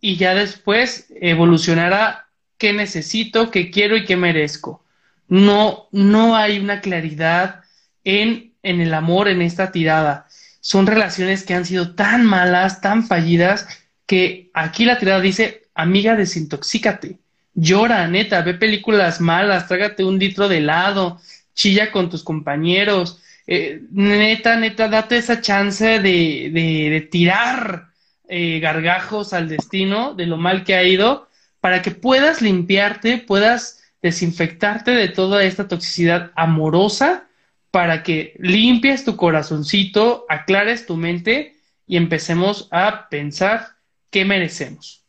y 0.00 0.16
ya 0.16 0.34
después 0.34 1.06
evolucionar 1.20 1.92
a 1.94 2.28
qué 2.58 2.72
necesito, 2.72 3.50
qué 3.50 3.70
quiero 3.70 3.96
y 3.96 4.04
qué 4.04 4.16
merezco. 4.16 4.84
No, 5.28 5.88
no 5.92 6.36
hay 6.36 6.58
una 6.58 6.80
claridad 6.80 7.62
en, 8.04 8.52
en 8.62 8.80
el 8.80 8.92
amor 8.92 9.28
en 9.28 9.40
esta 9.42 9.72
tirada. 9.72 10.26
Son 10.60 10.86
relaciones 10.86 11.44
que 11.44 11.54
han 11.54 11.64
sido 11.64 11.94
tan 11.94 12.24
malas, 12.24 12.80
tan 12.80 13.06
fallidas, 13.06 13.66
que 14.06 14.50
aquí 14.52 14.84
la 14.84 14.98
tirada 14.98 15.20
dice, 15.20 15.64
amiga, 15.74 16.16
desintoxícate. 16.16 17.18
Llora, 17.54 18.06
neta, 18.08 18.42
ve 18.42 18.54
películas 18.54 19.20
malas, 19.20 19.68
trágate 19.68 20.04
un 20.04 20.18
litro 20.18 20.48
de 20.48 20.58
helado, 20.58 21.20
chilla 21.54 21.90
con 21.90 22.10
tus 22.10 22.22
compañeros. 22.22 23.20
Eh, 23.46 23.82
neta, 23.90 24.56
neta, 24.56 24.88
date 24.88 25.16
esa 25.16 25.40
chance 25.40 25.84
de, 25.98 26.50
de, 26.52 26.90
de 26.90 27.00
tirar 27.10 27.88
eh, 28.28 28.60
gargajos 28.60 29.32
al 29.32 29.48
destino 29.48 30.14
de 30.14 30.26
lo 30.26 30.36
mal 30.36 30.64
que 30.64 30.74
ha 30.74 30.84
ido 30.84 31.28
para 31.60 31.82
que 31.82 31.90
puedas 31.90 32.40
limpiarte, 32.42 33.18
puedas 33.18 33.82
desinfectarte 34.02 34.92
de 34.92 35.08
toda 35.08 35.44
esta 35.44 35.68
toxicidad 35.68 36.32
amorosa 36.36 37.28
para 37.70 38.02
que 38.02 38.34
limpies 38.38 39.04
tu 39.04 39.16
corazoncito, 39.16 40.24
aclares 40.28 40.86
tu 40.86 40.96
mente 40.96 41.56
y 41.86 41.96
empecemos 41.96 42.68
a 42.70 43.08
pensar 43.08 43.76
qué 44.10 44.24
merecemos. 44.24 45.04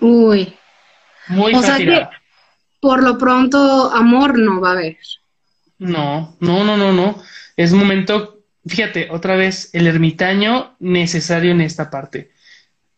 Uy. 0.00 0.54
Muy 1.26 1.54
O 1.54 1.62
sea 1.62 1.72
fácil. 1.72 1.86
que 1.86 2.08
por 2.80 3.02
lo 3.02 3.16
pronto 3.18 3.90
amor 3.92 4.38
no 4.38 4.60
va 4.60 4.70
a 4.70 4.72
haber. 4.72 4.98
No, 5.84 6.34
no, 6.40 6.64
no, 6.64 6.78
no, 6.78 6.92
no. 6.92 7.22
Es 7.58 7.74
momento, 7.74 8.42
fíjate, 8.66 9.08
otra 9.10 9.36
vez, 9.36 9.68
el 9.74 9.86
ermitaño 9.86 10.76
necesario 10.80 11.50
en 11.50 11.60
esta 11.60 11.90
parte. 11.90 12.30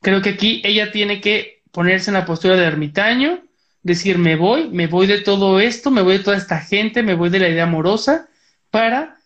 Creo 0.01 0.23
que 0.23 0.31
aquí 0.31 0.63
ella 0.65 0.93
tiene 0.93 1.21
que 1.21 1.63
ponerse 1.73 2.11
en 2.11 2.15
la 2.15 2.25
postura 2.25 2.55
de 2.55 2.65
ermitaño, 2.65 3.41
decir, 3.83 4.19
me 4.19 4.37
voy, 4.37 4.69
me 4.69 4.87
voy 4.87 5.09
de 5.09 5.21
todo 5.21 5.59
esto, 5.59 5.91
me 5.91 6.01
voy 6.03 6.19
de 6.19 6.25
toda 6.25 6.37
esta 6.37 6.61
gente, 6.61 7.03
me 7.03 7.15
voy 7.15 7.29
de 7.29 7.41
la 7.41 7.49
idea 7.49 7.65
amorosa, 7.65 8.29
para 8.71 9.19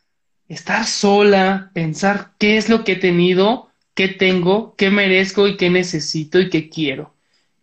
estar 0.48 0.86
sola, 0.86 1.70
pensar 1.74 2.32
qué 2.38 2.56
es 2.56 2.70
lo 2.70 2.82
que 2.82 2.92
he 2.92 2.96
tenido, 2.96 3.68
qué 3.94 4.08
tengo, 4.08 4.74
qué 4.76 4.90
merezco 4.90 5.46
y 5.48 5.58
qué 5.58 5.68
necesito 5.68 6.40
y 6.40 6.48
qué 6.48 6.70
quiero. 6.70 7.14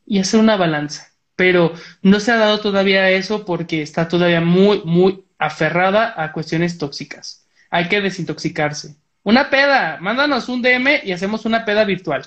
Y 0.06 0.20
hacer 0.20 0.40
una 0.40 0.58
balanza. 0.58 1.12
Pero 1.36 1.74
no 2.04 2.20
se 2.20 2.32
ha 2.32 2.38
dado 2.38 2.60
todavía 2.60 3.10
eso 3.10 3.46
porque 3.46 3.82
está 3.82 4.08
todavía 4.08 4.42
muy, 4.42 4.82
muy 4.86 5.24
aferrada 5.40 6.14
a 6.22 6.32
cuestiones 6.32 6.78
tóxicas. 6.78 7.46
Hay 7.70 7.88
que 7.90 8.02
desintoxicarse. 8.02 8.96
Una 9.24 9.50
peda, 9.50 9.98
mándanos 10.00 10.48
un 10.50 10.62
DM 10.62 11.02
y 11.04 11.12
hacemos 11.12 11.46
una 11.46 11.66
peda 11.66 11.84
virtual. 11.84 12.26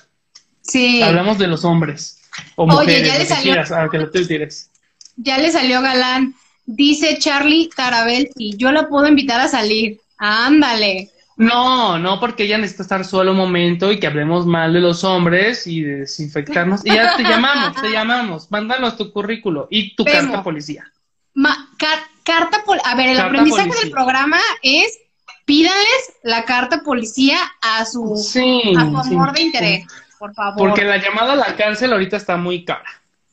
Sí. 0.61 1.01
Hablamos 1.01 1.37
de 1.39 1.47
los 1.47 1.65
hombres 1.65 2.19
o 2.55 2.63
Oye, 2.65 2.73
mujeres, 2.73 3.07
ya 3.07 3.17
le 3.17 3.25
salió- 3.25 3.43
quieras, 3.43 3.71
a 3.71 3.83
lo 3.83 3.89
que 3.89 3.97
lo 3.97 4.11
tú 4.11 4.19
quieres. 4.27 4.69
Ya 5.17 5.37
le 5.39 5.51
salió 5.51 5.81
galán. 5.81 6.35
Dice 6.65 7.17
Charlie 7.17 7.69
Tarabelsi, 7.75 8.55
yo 8.55 8.71
la 8.71 8.87
puedo 8.87 9.07
invitar 9.07 9.41
a 9.41 9.47
salir. 9.47 9.99
Ándale. 10.17 11.09
No, 11.37 11.97
no, 11.97 12.19
porque 12.19 12.43
ella 12.43 12.59
necesita 12.59 12.83
estar 12.83 13.03
sola 13.03 13.31
un 13.31 13.37
momento 13.37 13.91
y 13.91 13.99
que 13.99 14.05
hablemos 14.05 14.45
mal 14.45 14.71
de 14.73 14.79
los 14.79 15.03
hombres 15.03 15.65
y 15.65 15.81
de 15.81 15.95
desinfectarnos. 16.01 16.81
Y 16.85 16.93
ya 16.93 17.17
te 17.17 17.23
llamamos, 17.23 17.81
te 17.81 17.89
llamamos. 17.89 18.51
Mándanos 18.51 18.95
tu 18.95 19.11
currículo 19.11 19.67
y 19.71 19.95
tu 19.95 20.05
carta 20.05 20.43
policía. 20.43 20.85
Ma- 21.33 21.69
car- 21.79 22.03
carta 22.23 22.63
pol- 22.65 22.81
a 22.83 22.95
ver, 22.95 23.09
el 23.09 23.15
Carta 23.17 23.27
aprendizaje 23.29 23.63
policía. 23.67 23.83
del 23.83 23.91
programa 23.91 24.39
es 24.61 24.99
pídanles 25.45 26.13
la 26.23 26.45
carta 26.45 26.81
policía 26.83 27.37
a 27.61 27.85
su, 27.85 28.15
Sí, 28.15 28.73
a 28.77 28.85
su 28.85 29.03
sí, 29.09 29.13
amor 29.15 29.33
de 29.33 29.41
interés, 29.41 29.85
por 30.19 30.33
favor. 30.33 30.57
Porque 30.69 30.83
la 30.85 30.97
llamada 30.97 31.33
a 31.33 31.35
la 31.35 31.55
cárcel 31.55 31.91
ahorita 31.93 32.17
está 32.17 32.37
muy 32.37 32.63
cara. 32.63 32.85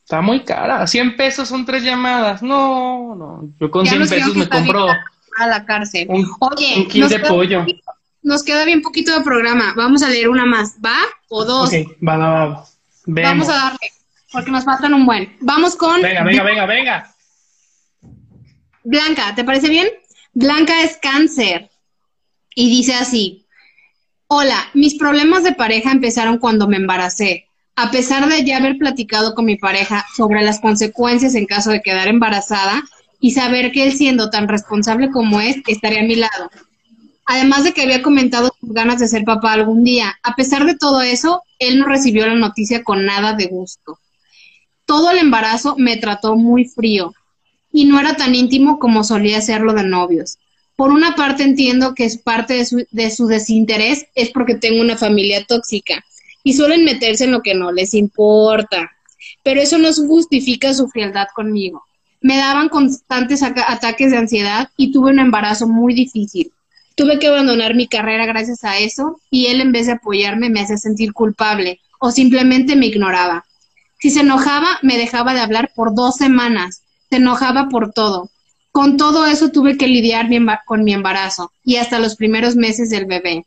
Está 0.03 0.21
muy 0.23 0.43
cara. 0.43 0.87
100 0.87 1.17
pesos 1.17 1.49
son 1.49 1.67
tres 1.67 1.83
llamadas. 1.83 2.43
No, 2.43 3.15
no. 3.15 3.49
Yo 3.61 3.71
con 3.71 3.85
Ya 3.85 3.91
100 3.91 4.01
nos 4.01 4.11
dijeron 4.11 4.33
pesos 4.35 4.49
me 4.51 4.57
compro 4.59 4.87
a 5.39 5.47
la 5.47 5.65
cárcel. 5.67 6.07
un, 6.09 6.27
Oye, 6.41 6.89
un 6.93 7.01
nos 7.01 7.11
de 7.11 7.19
pollo. 7.21 7.67
nos 8.23 8.43
queda 8.43 8.65
bien 8.65 8.81
poquito 8.81 9.13
de 9.17 9.21
programa. 9.23 9.75
Vamos 9.77 10.03
a 10.03 10.09
leer 10.09 10.31
una 10.31 10.47
más, 10.47 10.77
¿va? 10.85 10.97
O 11.29 11.45
dos. 11.45 11.69
Ok, 11.69 11.75
va, 12.07 12.17
va, 12.17 12.47
va. 12.47 12.65
Vamos 13.07 13.49
a 13.51 13.53
darle, 13.53 13.91
porque 14.33 14.51
nos 14.51 14.65
faltan 14.65 14.95
un 14.95 15.05
buen. 15.07 15.37
Vamos 15.41 15.77
con 15.77 16.01
Venga, 16.03 16.25
venga, 16.25 16.43
venga, 16.43 16.67
venga. 16.67 17.15
Blanca, 18.89 19.35
¿te 19.35 19.45
parece 19.45 19.69
bien? 19.69 19.87
Blanca 20.33 20.83
es 20.83 20.97
cáncer 20.97 21.69
y 22.55 22.71
dice 22.71 22.95
así, 22.95 23.45
hola, 24.29 24.71
mis 24.73 24.95
problemas 24.95 25.45
de 25.45 25.53
pareja 25.53 25.93
empezaron 25.93 26.39
cuando 26.39 26.67
me 26.67 26.79
embaracé. 26.79 27.49
A 27.77 27.91
pesar 27.91 28.31
de 28.31 28.43
ya 28.45 28.57
haber 28.57 28.79
platicado 28.79 29.35
con 29.35 29.45
mi 29.45 29.57
pareja 29.57 30.07
sobre 30.17 30.43
las 30.43 30.59
consecuencias 30.61 31.35
en 31.35 31.45
caso 31.45 31.71
de 31.71 31.83
quedar 31.83 32.09
embarazada 32.09 32.83
y 33.21 33.33
saber 33.33 33.73
que 33.73 33.85
él 33.85 33.93
siendo 33.93 34.31
tan 34.31 34.49
responsable 34.49 35.11
como 35.11 35.39
es, 35.39 35.57
estaría 35.67 36.01
a 36.01 36.05
mi 36.05 36.17
lado. 36.17 36.51
Además 37.27 37.65
de 37.65 37.75
que 37.75 37.83
había 37.83 38.01
comentado 38.01 38.55
sus 38.59 38.73
ganas 38.73 38.99
de 39.01 39.09
ser 39.09 39.25
papá 39.25 39.53
algún 39.53 39.85
día. 39.85 40.19
A 40.23 40.35
pesar 40.35 40.65
de 40.65 40.79
todo 40.79 41.03
eso, 41.03 41.43
él 41.59 41.79
no 41.79 41.85
recibió 41.85 42.27
la 42.27 42.37
noticia 42.37 42.83
con 42.83 43.05
nada 43.05 43.35
de 43.35 43.49
gusto. 43.49 43.99
Todo 44.87 45.11
el 45.11 45.19
embarazo 45.19 45.75
me 45.77 45.99
trató 45.99 46.37
muy 46.37 46.65
frío 46.65 47.13
y 47.73 47.85
no 47.85 48.01
era 48.01 48.17
tan 48.17 48.35
íntimo 48.35 48.79
como 48.79 49.05
solía 49.05 49.41
serlo 49.41 49.73
de 49.75 49.85
novios. 49.85 50.39
Por 50.77 50.91
una 50.91 51.17
parte 51.17 51.43
entiendo 51.43 51.95
que 51.95 52.05
es 52.05 52.19
parte 52.19 52.55
de 52.55 52.65
su, 52.65 52.87
de 52.91 53.11
su 53.11 53.27
desinterés 53.27 54.07
es 54.15 54.31
porque 54.31 54.55
tengo 54.55 54.81
una 54.81 54.97
familia 54.97 55.45
tóxica 55.45 56.05
y 56.45 56.55
suelen 56.55 56.85
meterse 56.85 57.25
en 57.25 57.33
lo 57.33 57.43
que 57.43 57.55
no 57.55 57.73
les 57.73 57.95
importa. 57.95 58.91
Pero 59.43 59.61
eso 59.61 59.79
no 59.79 59.93
justifica 59.93 60.73
su 60.73 60.89
frialdad 60.89 61.27
conmigo. 61.35 61.83
Me 62.21 62.37
daban 62.37 62.69
constantes 62.69 63.43
ataques 63.43 64.11
de 64.11 64.17
ansiedad 64.17 64.71
y 64.77 64.93
tuve 64.93 65.11
un 65.11 65.19
embarazo 65.19 65.69
muy 65.69 65.95
difícil. 65.95 66.53
Tuve 66.95 67.19
que 67.19 67.29
abandonar 67.29 67.75
mi 67.75 67.87
carrera 67.87 68.27
gracias 68.27 68.65
a 68.65 68.79
eso 68.79 69.21
y 69.31 69.47
él 69.47 69.61
en 69.61 69.73
vez 69.73 69.87
de 69.87 69.93
apoyarme 69.93 70.51
me 70.51 70.61
hacía 70.61 70.77
sentir 70.77 71.13
culpable 71.13 71.81
o 72.01 72.11
simplemente 72.11 72.75
me 72.75 72.87
ignoraba. 72.87 73.45
Si 74.01 74.11
se 74.11 74.21
enojaba, 74.21 74.79
me 74.83 74.97
dejaba 74.97 75.35
de 75.35 75.41
hablar 75.41 75.73
por 75.75 75.95
dos 75.95 76.17
semanas. 76.17 76.83
Se 77.11 77.17
enojaba 77.17 77.69
por 77.69 77.93
todo. 77.93 78.31
Con 78.71 78.97
todo 78.97 79.27
eso 79.27 79.51
tuve 79.51 79.77
que 79.77 79.89
lidiar 79.89 80.29
con 80.67 80.85
mi 80.85 80.93
embarazo 80.93 81.53
y 81.65 81.77
hasta 81.77 81.99
los 81.99 82.17
primeros 82.17 82.55
meses 82.55 82.91
del 82.91 83.07
bebé. 83.07 83.45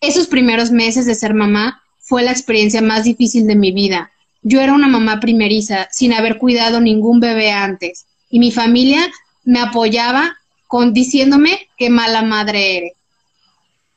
Esos 0.00 0.26
primeros 0.26 0.70
meses 0.70 1.06
de 1.06 1.14
ser 1.14 1.34
mamá 1.34 1.82
fue 1.98 2.22
la 2.22 2.32
experiencia 2.32 2.82
más 2.82 3.04
difícil 3.04 3.46
de 3.46 3.56
mi 3.56 3.72
vida. 3.72 4.10
Yo 4.42 4.60
era 4.60 4.74
una 4.74 4.88
mamá 4.88 5.20
primeriza, 5.20 5.88
sin 5.90 6.12
haber 6.12 6.38
cuidado 6.38 6.80
ningún 6.80 7.20
bebé 7.20 7.50
antes, 7.50 8.06
y 8.30 8.38
mi 8.38 8.52
familia 8.52 9.10
me 9.44 9.60
apoyaba 9.60 10.36
con 10.66 10.92
diciéndome 10.92 11.68
qué 11.76 11.90
mala 11.90 12.22
madre 12.22 12.76
eres. 12.78 12.92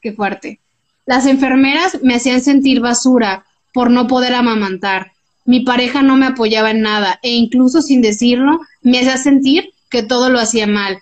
Qué 0.01 0.13
fuerte. 0.13 0.59
Las 1.05 1.25
enfermeras 1.25 1.99
me 2.03 2.15
hacían 2.15 2.41
sentir 2.41 2.79
basura 2.79 3.45
por 3.73 3.91
no 3.91 4.07
poder 4.07 4.33
amamantar. 4.33 5.13
Mi 5.49 5.61
pareja 5.61 6.03
no 6.03 6.15
me 6.15 6.27
apoyaba 6.27 6.69
en 6.69 6.81
nada 6.81 7.19
e 7.23 7.31
incluso 7.31 7.81
sin 7.81 8.03
decirlo 8.03 8.59
me 8.83 8.99
hacía 8.99 9.17
sentir 9.17 9.71
que 9.89 10.03
todo 10.03 10.29
lo 10.29 10.39
hacía 10.39 10.67
mal. 10.67 10.99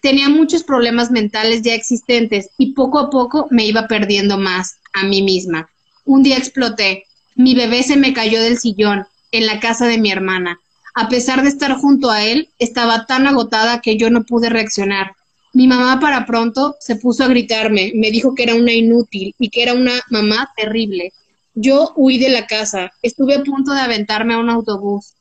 Tenía 0.00 0.28
muchos 0.28 0.64
problemas 0.64 1.12
mentales 1.12 1.62
ya 1.62 1.72
existentes 1.72 2.48
y 2.58 2.72
poco 2.72 2.98
a 2.98 3.08
poco 3.08 3.46
me 3.52 3.64
iba 3.64 3.86
perdiendo 3.86 4.36
más 4.36 4.78
a 4.92 5.04
mí 5.04 5.22
misma. 5.22 5.70
Un 6.04 6.24
día 6.24 6.38
exploté. 6.38 7.04
Mi 7.36 7.54
bebé 7.54 7.84
se 7.84 7.96
me 7.96 8.12
cayó 8.12 8.42
del 8.42 8.58
sillón 8.58 9.06
en 9.30 9.46
la 9.46 9.60
casa 9.60 9.86
de 9.86 9.98
mi 9.98 10.10
hermana. 10.10 10.58
A 10.96 11.08
pesar 11.08 11.42
de 11.42 11.48
estar 11.50 11.72
junto 11.74 12.10
a 12.10 12.24
él, 12.24 12.48
estaba 12.58 13.06
tan 13.06 13.28
agotada 13.28 13.80
que 13.80 13.96
yo 13.96 14.10
no 14.10 14.24
pude 14.24 14.48
reaccionar. 14.48 15.12
Mi 15.52 15.68
mamá 15.68 16.00
para 16.00 16.26
pronto 16.26 16.74
se 16.80 16.96
puso 16.96 17.22
a 17.22 17.28
gritarme, 17.28 17.92
me 17.94 18.10
dijo 18.10 18.34
que 18.34 18.42
era 18.42 18.56
una 18.56 18.72
inútil 18.72 19.36
y 19.38 19.50
que 19.50 19.62
era 19.62 19.74
una 19.74 20.00
mamá 20.10 20.50
terrible. 20.56 21.12
Yo 21.54 21.92
huí 21.96 22.18
de 22.18 22.30
la 22.30 22.46
casa, 22.46 22.92
estuve 23.02 23.34
a 23.34 23.42
punto 23.42 23.72
de 23.72 23.80
aventarme 23.80 24.34
a 24.34 24.38
un 24.38 24.48
autobús, 24.48 25.12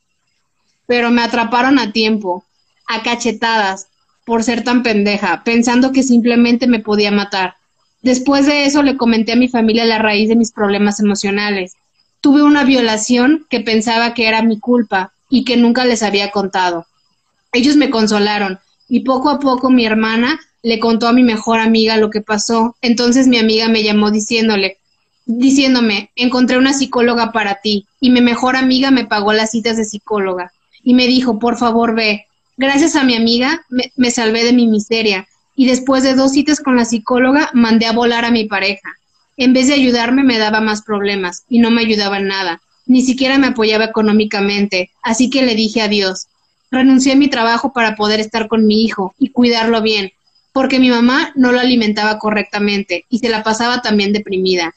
pero 0.87 1.11
me 1.11 1.21
atraparon 1.21 1.77
a 1.77 1.91
tiempo, 1.91 2.45
a 2.87 3.03
cachetadas, 3.03 3.87
por 4.25 4.43
ser 4.43 4.63
tan 4.63 4.83
pendeja, 4.83 5.43
pensando 5.43 5.91
que 5.91 6.03
simplemente 6.03 6.67
me 6.67 6.79
podía 6.79 7.11
matar. 7.11 7.55
Después 8.01 8.45
de 8.45 8.65
eso 8.65 8.81
le 8.81 8.97
comenté 8.97 9.33
a 9.33 9.35
mi 9.35 9.47
familia 9.47 9.85
la 9.85 9.99
raíz 9.99 10.29
de 10.29 10.35
mis 10.35 10.51
problemas 10.51 10.99
emocionales. 10.99 11.73
Tuve 12.21 12.43
una 12.43 12.63
violación 12.63 13.45
que 13.49 13.59
pensaba 13.59 14.13
que 14.13 14.27
era 14.27 14.41
mi 14.41 14.59
culpa 14.59 15.11
y 15.29 15.43
que 15.43 15.57
nunca 15.57 15.85
les 15.85 16.03
había 16.03 16.31
contado. 16.31 16.85
Ellos 17.51 17.75
me 17.75 17.89
consolaron 17.89 18.59
y 18.87 19.01
poco 19.01 19.29
a 19.29 19.39
poco 19.39 19.69
mi 19.69 19.85
hermana 19.85 20.39
le 20.63 20.79
contó 20.79 21.07
a 21.07 21.13
mi 21.13 21.23
mejor 21.23 21.59
amiga 21.59 21.97
lo 21.97 22.09
que 22.09 22.21
pasó. 22.21 22.75
Entonces 22.81 23.27
mi 23.27 23.37
amiga 23.37 23.67
me 23.67 23.83
llamó 23.83 24.11
diciéndole, 24.11 24.77
diciéndome, 25.25 26.11
encontré 26.15 26.57
una 26.57 26.73
psicóloga 26.73 27.31
para 27.31 27.55
ti 27.55 27.85
y 27.99 28.09
mi 28.09 28.21
mejor 28.21 28.55
amiga 28.55 28.91
me 28.91 29.05
pagó 29.05 29.33
las 29.33 29.51
citas 29.51 29.77
de 29.77 29.85
psicóloga 29.85 30.51
y 30.83 30.93
me 30.93 31.07
dijo, 31.07 31.39
por 31.39 31.57
favor 31.57 31.95
ve. 31.95 32.25
Gracias 32.57 32.95
a 32.95 33.03
mi 33.03 33.15
amiga 33.15 33.65
me, 33.95 34.11
salvé 34.11 34.43
de 34.43 34.53
mi 34.53 34.67
miseria 34.67 35.27
y 35.55 35.65
después 35.65 36.03
de 36.03 36.15
dos 36.15 36.31
citas 36.31 36.59
con 36.59 36.75
la 36.75 36.85
psicóloga 36.85 37.49
mandé 37.53 37.85
a 37.85 37.93
volar 37.93 38.25
a 38.25 38.31
mi 38.31 38.45
pareja. 38.45 38.89
En 39.37 39.53
vez 39.53 39.67
de 39.67 39.73
ayudarme 39.73 40.23
me 40.23 40.37
daba 40.37 40.61
más 40.61 40.81
problemas 40.81 41.43
y 41.49 41.59
no 41.59 41.71
me 41.71 41.81
ayudaba 41.81 42.17
en 42.17 42.27
nada. 42.27 42.61
Ni 42.85 43.01
siquiera 43.01 43.37
me 43.37 43.47
apoyaba 43.47 43.85
económicamente, 43.85 44.91
así 45.01 45.29
que 45.29 45.43
le 45.43 45.55
dije 45.55 45.81
adiós. 45.81 46.27
Renuncié 46.71 47.13
a 47.13 47.15
mi 47.17 47.29
trabajo 47.29 47.73
para 47.73 47.95
poder 47.95 48.19
estar 48.19 48.47
con 48.47 48.65
mi 48.65 48.83
hijo 48.83 49.13
y 49.17 49.29
cuidarlo 49.29 49.81
bien, 49.81 50.11
porque 50.53 50.79
mi 50.79 50.89
mamá 50.89 51.31
no 51.35 51.51
lo 51.51 51.59
alimentaba 51.59 52.19
correctamente 52.19 53.05
y 53.09 53.19
se 53.19 53.29
la 53.29 53.43
pasaba 53.43 53.81
también 53.81 54.13
deprimida. 54.13 54.73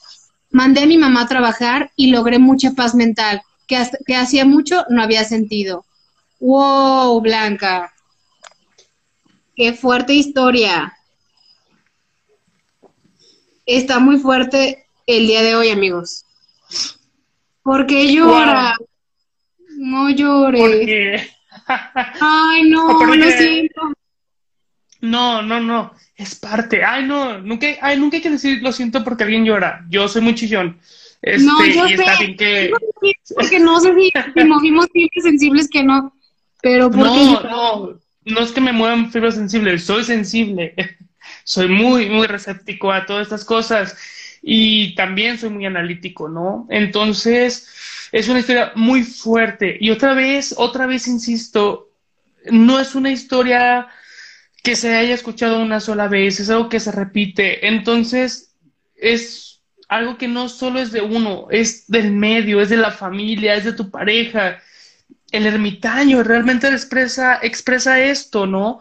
Mandé 0.55 0.85
a 0.85 0.87
mi 0.87 0.97
mamá 0.97 1.23
a 1.23 1.27
trabajar 1.27 1.91
y 1.97 2.13
logré 2.13 2.39
mucha 2.39 2.71
paz 2.75 2.95
mental, 2.95 3.43
que, 3.67 3.77
que 4.07 4.15
hacía 4.15 4.45
mucho 4.45 4.85
no 4.89 5.03
había 5.03 5.25
sentido. 5.25 5.85
¡Wow, 6.39 7.21
Blanca! 7.21 7.93
Qué 9.57 9.73
fuerte 9.73 10.15
historia. 10.15 10.97
Está 13.67 13.99
muy 13.99 14.19
fuerte 14.19 14.87
el 15.09 15.27
día 15.27 15.43
de 15.43 15.57
hoy, 15.57 15.71
amigos. 15.71 16.25
¿Por 17.65 17.85
qué 17.89 18.15
llora? 18.15 18.77
No 19.77 20.09
llores. 20.11 21.33
Ay, 22.21 22.71
no, 22.71 23.05
lo 23.17 23.31
siento. 23.33 23.93
No, 25.05 25.43
no, 25.43 25.61
no, 25.61 25.93
es 26.17 26.35
parte. 26.35 26.83
Ay, 26.83 27.05
no, 27.05 27.39
nunca, 27.39 27.67
ay, 27.83 27.99
nunca 27.99 28.17
hay 28.17 28.23
que 28.23 28.31
decir 28.31 28.63
lo 28.63 28.73
siento 28.73 29.05
porque 29.05 29.25
alguien 29.25 29.45
llora. 29.45 29.85
Yo 29.91 30.09
soy 30.09 30.23
muy 30.23 30.35
chillón. 30.35 30.79
Este, 31.21 31.45
no, 31.45 31.63
yo 31.67 31.87
y 31.87 31.89
sé. 31.91 31.95
Está 32.03 32.19
bien 32.19 32.37
que... 32.37 32.71
Porque 33.35 33.61
no 33.61 33.81
sé 33.81 33.93
si, 33.95 34.11
si 34.35 34.45
movimos 34.45 34.87
sensibles 35.23 35.69
que 35.69 35.83
no, 35.85 36.15
pero 36.63 36.89
No, 36.89 37.43
no, 37.43 38.01
no 38.25 38.41
es 38.41 38.53
que 38.53 38.63
me 38.63 38.73
muevan 38.73 39.13
fibras 39.13 39.35
sensibles, 39.35 39.85
soy 39.85 40.05
sensible, 40.05 40.75
soy 41.45 41.69
muy, 41.69 42.09
muy 42.09 42.27
receptivo 42.27 42.91
a 42.91 43.05
todas 43.05 43.25
estas 43.25 43.45
cosas 43.45 43.99
y 44.41 44.95
también 44.95 45.37
soy 45.37 45.51
muy 45.51 45.67
analítico, 45.67 46.31
¿no? 46.31 46.67
Entonces, 46.71 47.69
es 48.11 48.29
una 48.29 48.41
historia 48.41 48.73
muy 48.75 49.03
fuerte 49.03 49.77
y 49.79 49.91
otra 49.91 50.15
vez, 50.15 50.55
otra 50.57 50.87
vez 50.87 51.07
insisto, 51.09 51.91
no 52.51 52.81
es 52.81 52.95
una 52.95 53.11
historia 53.11 53.89
que 54.65 54.77
se 54.77 54.95
haya 54.97 55.15
escuchado 55.15 55.61
una 55.61 55.79
sola 55.79 56.09
vez, 56.09 56.41
es 56.41 56.49
algo 56.49 56.71
que 56.71 56.81
se 56.81 56.91
repite, 56.91 57.69
entonces 57.69 58.57
es 58.97 59.61
algo 59.89 60.17
que 60.17 60.27
no 60.27 60.49
solo 60.49 60.81
es 60.81 60.91
de 60.91 61.03
uno, 61.03 61.49
es 61.51 61.87
del 61.87 62.13
medio, 62.13 62.63
es 62.63 62.71
de 62.71 62.79
la 62.79 62.91
familia, 62.91 63.55
es 63.55 63.65
de 63.65 63.75
tu 63.75 63.91
pareja, 63.91 64.59
el 65.31 65.45
ermitaño 65.45 66.23
realmente 66.23 66.67
expresa, 66.69 67.41
expresa 67.43 68.01
esto, 68.01 68.47
¿no? 68.47 68.81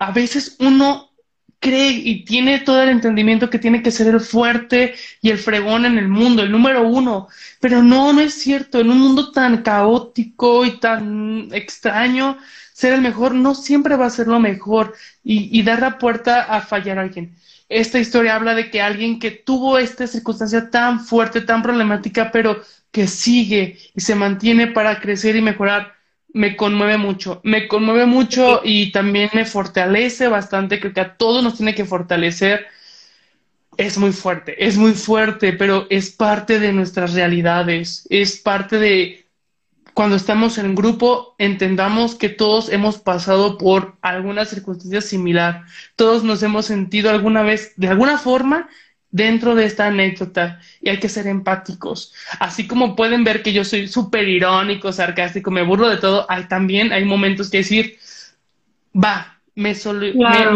A 0.00 0.10
veces 0.10 0.56
uno 0.58 1.12
cree 1.60 1.90
y 1.92 2.24
tiene 2.24 2.58
todo 2.58 2.82
el 2.82 2.88
entendimiento 2.88 3.48
que 3.48 3.60
tiene 3.60 3.84
que 3.84 3.92
ser 3.92 4.08
el 4.08 4.20
fuerte 4.20 4.96
y 5.22 5.30
el 5.30 5.38
fregón 5.38 5.86
en 5.86 5.98
el 5.98 6.08
mundo, 6.08 6.42
el 6.42 6.50
número 6.50 6.82
uno, 6.82 7.28
pero 7.60 7.80
no, 7.80 8.12
no 8.12 8.20
es 8.20 8.34
cierto, 8.34 8.80
en 8.80 8.90
un 8.90 8.98
mundo 8.98 9.30
tan 9.30 9.62
caótico 9.62 10.64
y 10.64 10.80
tan 10.80 11.48
extraño, 11.52 12.38
ser 12.76 12.92
el 12.92 13.00
mejor 13.00 13.34
no 13.34 13.54
siempre 13.54 13.96
va 13.96 14.04
a 14.04 14.10
ser 14.10 14.26
lo 14.28 14.38
mejor 14.38 14.94
y, 15.24 15.48
y 15.58 15.62
dar 15.62 15.80
la 15.80 15.96
puerta 15.96 16.42
a 16.42 16.60
fallar 16.60 16.98
a 16.98 17.02
alguien. 17.02 17.34
Esta 17.70 17.98
historia 17.98 18.34
habla 18.36 18.54
de 18.54 18.70
que 18.70 18.82
alguien 18.82 19.18
que 19.18 19.30
tuvo 19.30 19.78
esta 19.78 20.06
circunstancia 20.06 20.68
tan 20.70 21.00
fuerte, 21.00 21.40
tan 21.40 21.62
problemática, 21.62 22.30
pero 22.30 22.60
que 22.92 23.06
sigue 23.06 23.78
y 23.94 24.00
se 24.02 24.14
mantiene 24.14 24.66
para 24.66 25.00
crecer 25.00 25.36
y 25.36 25.40
mejorar, 25.40 25.94
me 26.34 26.54
conmueve 26.54 26.98
mucho. 26.98 27.40
Me 27.44 27.66
conmueve 27.66 28.04
mucho 28.04 28.60
y 28.62 28.92
también 28.92 29.30
me 29.32 29.46
fortalece 29.46 30.28
bastante. 30.28 30.78
Creo 30.78 30.92
que 30.92 31.00
a 31.00 31.16
todos 31.16 31.42
nos 31.42 31.56
tiene 31.56 31.74
que 31.74 31.86
fortalecer. 31.86 32.66
Es 33.78 33.96
muy 33.98 34.12
fuerte, 34.12 34.66
es 34.66 34.76
muy 34.76 34.92
fuerte, 34.92 35.52
pero 35.54 35.86
es 35.90 36.10
parte 36.10 36.58
de 36.58 36.72
nuestras 36.72 37.14
realidades, 37.14 38.06
es 38.10 38.38
parte 38.38 38.78
de 38.78 39.25
cuando 39.96 40.16
estamos 40.16 40.58
en 40.58 40.74
grupo, 40.74 41.34
entendamos 41.38 42.16
que 42.16 42.28
todos 42.28 42.70
hemos 42.70 42.98
pasado 42.98 43.56
por 43.56 43.96
alguna 44.02 44.44
circunstancia 44.44 45.00
similar, 45.00 45.64
todos 45.96 46.22
nos 46.22 46.42
hemos 46.42 46.66
sentido 46.66 47.08
alguna 47.08 47.40
vez, 47.40 47.72
de 47.76 47.88
alguna 47.88 48.18
forma, 48.18 48.68
dentro 49.10 49.54
de 49.54 49.64
esta 49.64 49.86
anécdota 49.86 50.60
y 50.82 50.90
hay 50.90 51.00
que 51.00 51.08
ser 51.08 51.26
empáticos. 51.26 52.12
Así 52.38 52.66
como 52.66 52.94
pueden 52.94 53.24
ver 53.24 53.42
que 53.42 53.54
yo 53.54 53.64
soy 53.64 53.88
súper 53.88 54.28
irónico, 54.28 54.92
sarcástico, 54.92 55.50
me 55.50 55.62
burlo 55.62 55.88
de 55.88 55.96
todo, 55.96 56.26
hay 56.28 56.44
también 56.44 56.92
hay 56.92 57.06
momentos 57.06 57.48
que 57.48 57.58
decir, 57.58 57.98
va, 58.94 59.40
me, 59.54 59.72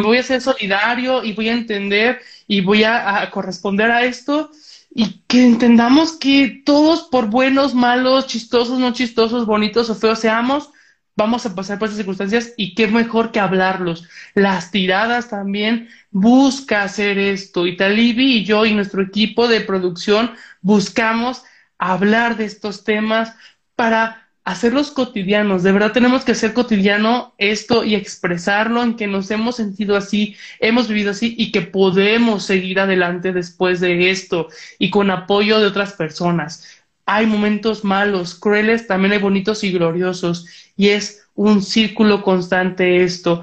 voy 0.02 0.18
a 0.18 0.22
ser 0.22 0.42
solidario 0.42 1.24
y 1.24 1.32
voy 1.32 1.48
a 1.48 1.54
entender 1.54 2.20
y 2.46 2.60
voy 2.60 2.84
a, 2.84 3.22
a 3.22 3.30
corresponder 3.30 3.90
a 3.90 4.04
esto 4.04 4.50
y 4.90 5.22
que 5.28 5.44
entendamos 5.44 6.12
que 6.12 6.62
todos, 6.64 7.04
por 7.04 7.30
buenos, 7.30 7.74
malos, 7.74 8.26
chistosos, 8.26 8.78
no 8.78 8.92
chistosos, 8.92 9.46
bonitos 9.46 9.88
o 9.88 9.94
feos 9.94 10.18
seamos, 10.18 10.70
vamos 11.16 11.46
a 11.46 11.54
pasar 11.54 11.78
por 11.78 11.86
esas 11.86 11.98
circunstancias 11.98 12.54
y 12.56 12.74
qué 12.74 12.88
mejor 12.88 13.30
que 13.30 13.40
hablarlos. 13.40 14.08
Las 14.34 14.70
tiradas 14.70 15.28
también 15.28 15.88
busca 16.10 16.82
hacer 16.82 17.18
esto 17.18 17.66
y 17.66 17.76
Talibi 17.76 18.38
y 18.38 18.44
yo 18.44 18.66
y 18.66 18.74
nuestro 18.74 19.02
equipo 19.02 19.46
de 19.46 19.60
producción 19.60 20.32
buscamos 20.60 21.44
hablar 21.78 22.36
de 22.36 22.46
estos 22.46 22.84
temas 22.84 23.34
para 23.76 24.19
hacerlos 24.44 24.90
cotidianos. 24.90 25.62
De 25.62 25.72
verdad 25.72 25.92
tenemos 25.92 26.24
que 26.24 26.32
hacer 26.32 26.52
cotidiano 26.54 27.34
esto 27.38 27.84
y 27.84 27.94
expresarlo 27.94 28.82
en 28.82 28.96
que 28.96 29.06
nos 29.06 29.30
hemos 29.30 29.56
sentido 29.56 29.96
así, 29.96 30.36
hemos 30.58 30.88
vivido 30.88 31.10
así 31.10 31.34
y 31.38 31.52
que 31.52 31.62
podemos 31.62 32.44
seguir 32.44 32.80
adelante 32.80 33.32
después 33.32 33.80
de 33.80 34.10
esto 34.10 34.48
y 34.78 34.90
con 34.90 35.10
apoyo 35.10 35.60
de 35.60 35.66
otras 35.66 35.92
personas. 35.92 36.66
Hay 37.06 37.26
momentos 37.26 37.84
malos, 37.84 38.34
crueles, 38.34 38.86
también 38.86 39.12
hay 39.12 39.18
bonitos 39.18 39.64
y 39.64 39.72
gloriosos 39.72 40.46
y 40.76 40.88
es 40.88 41.26
un 41.34 41.62
círculo 41.62 42.22
constante 42.22 43.02
esto. 43.02 43.42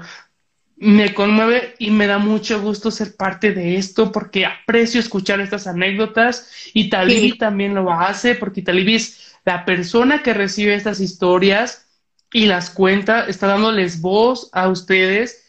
Me 0.76 1.12
conmueve 1.12 1.74
y 1.78 1.90
me 1.90 2.06
da 2.06 2.18
mucho 2.18 2.62
gusto 2.62 2.90
ser 2.90 3.16
parte 3.16 3.52
de 3.52 3.76
esto 3.76 4.12
porque 4.12 4.46
aprecio 4.46 5.00
escuchar 5.00 5.40
estas 5.40 5.66
anécdotas 5.66 6.70
y 6.72 6.88
Talibi 6.88 7.36
también 7.36 7.74
lo 7.74 7.92
hace 7.92 8.36
porque 8.36 8.62
Talibi 8.62 8.94
es 8.94 9.27
la 9.48 9.64
persona 9.64 10.22
que 10.22 10.34
recibe 10.34 10.74
estas 10.74 11.00
historias 11.00 11.88
y 12.34 12.44
las 12.44 12.68
cuenta, 12.68 13.24
está 13.24 13.46
dándoles 13.46 14.02
voz 14.02 14.50
a 14.52 14.68
ustedes. 14.68 15.42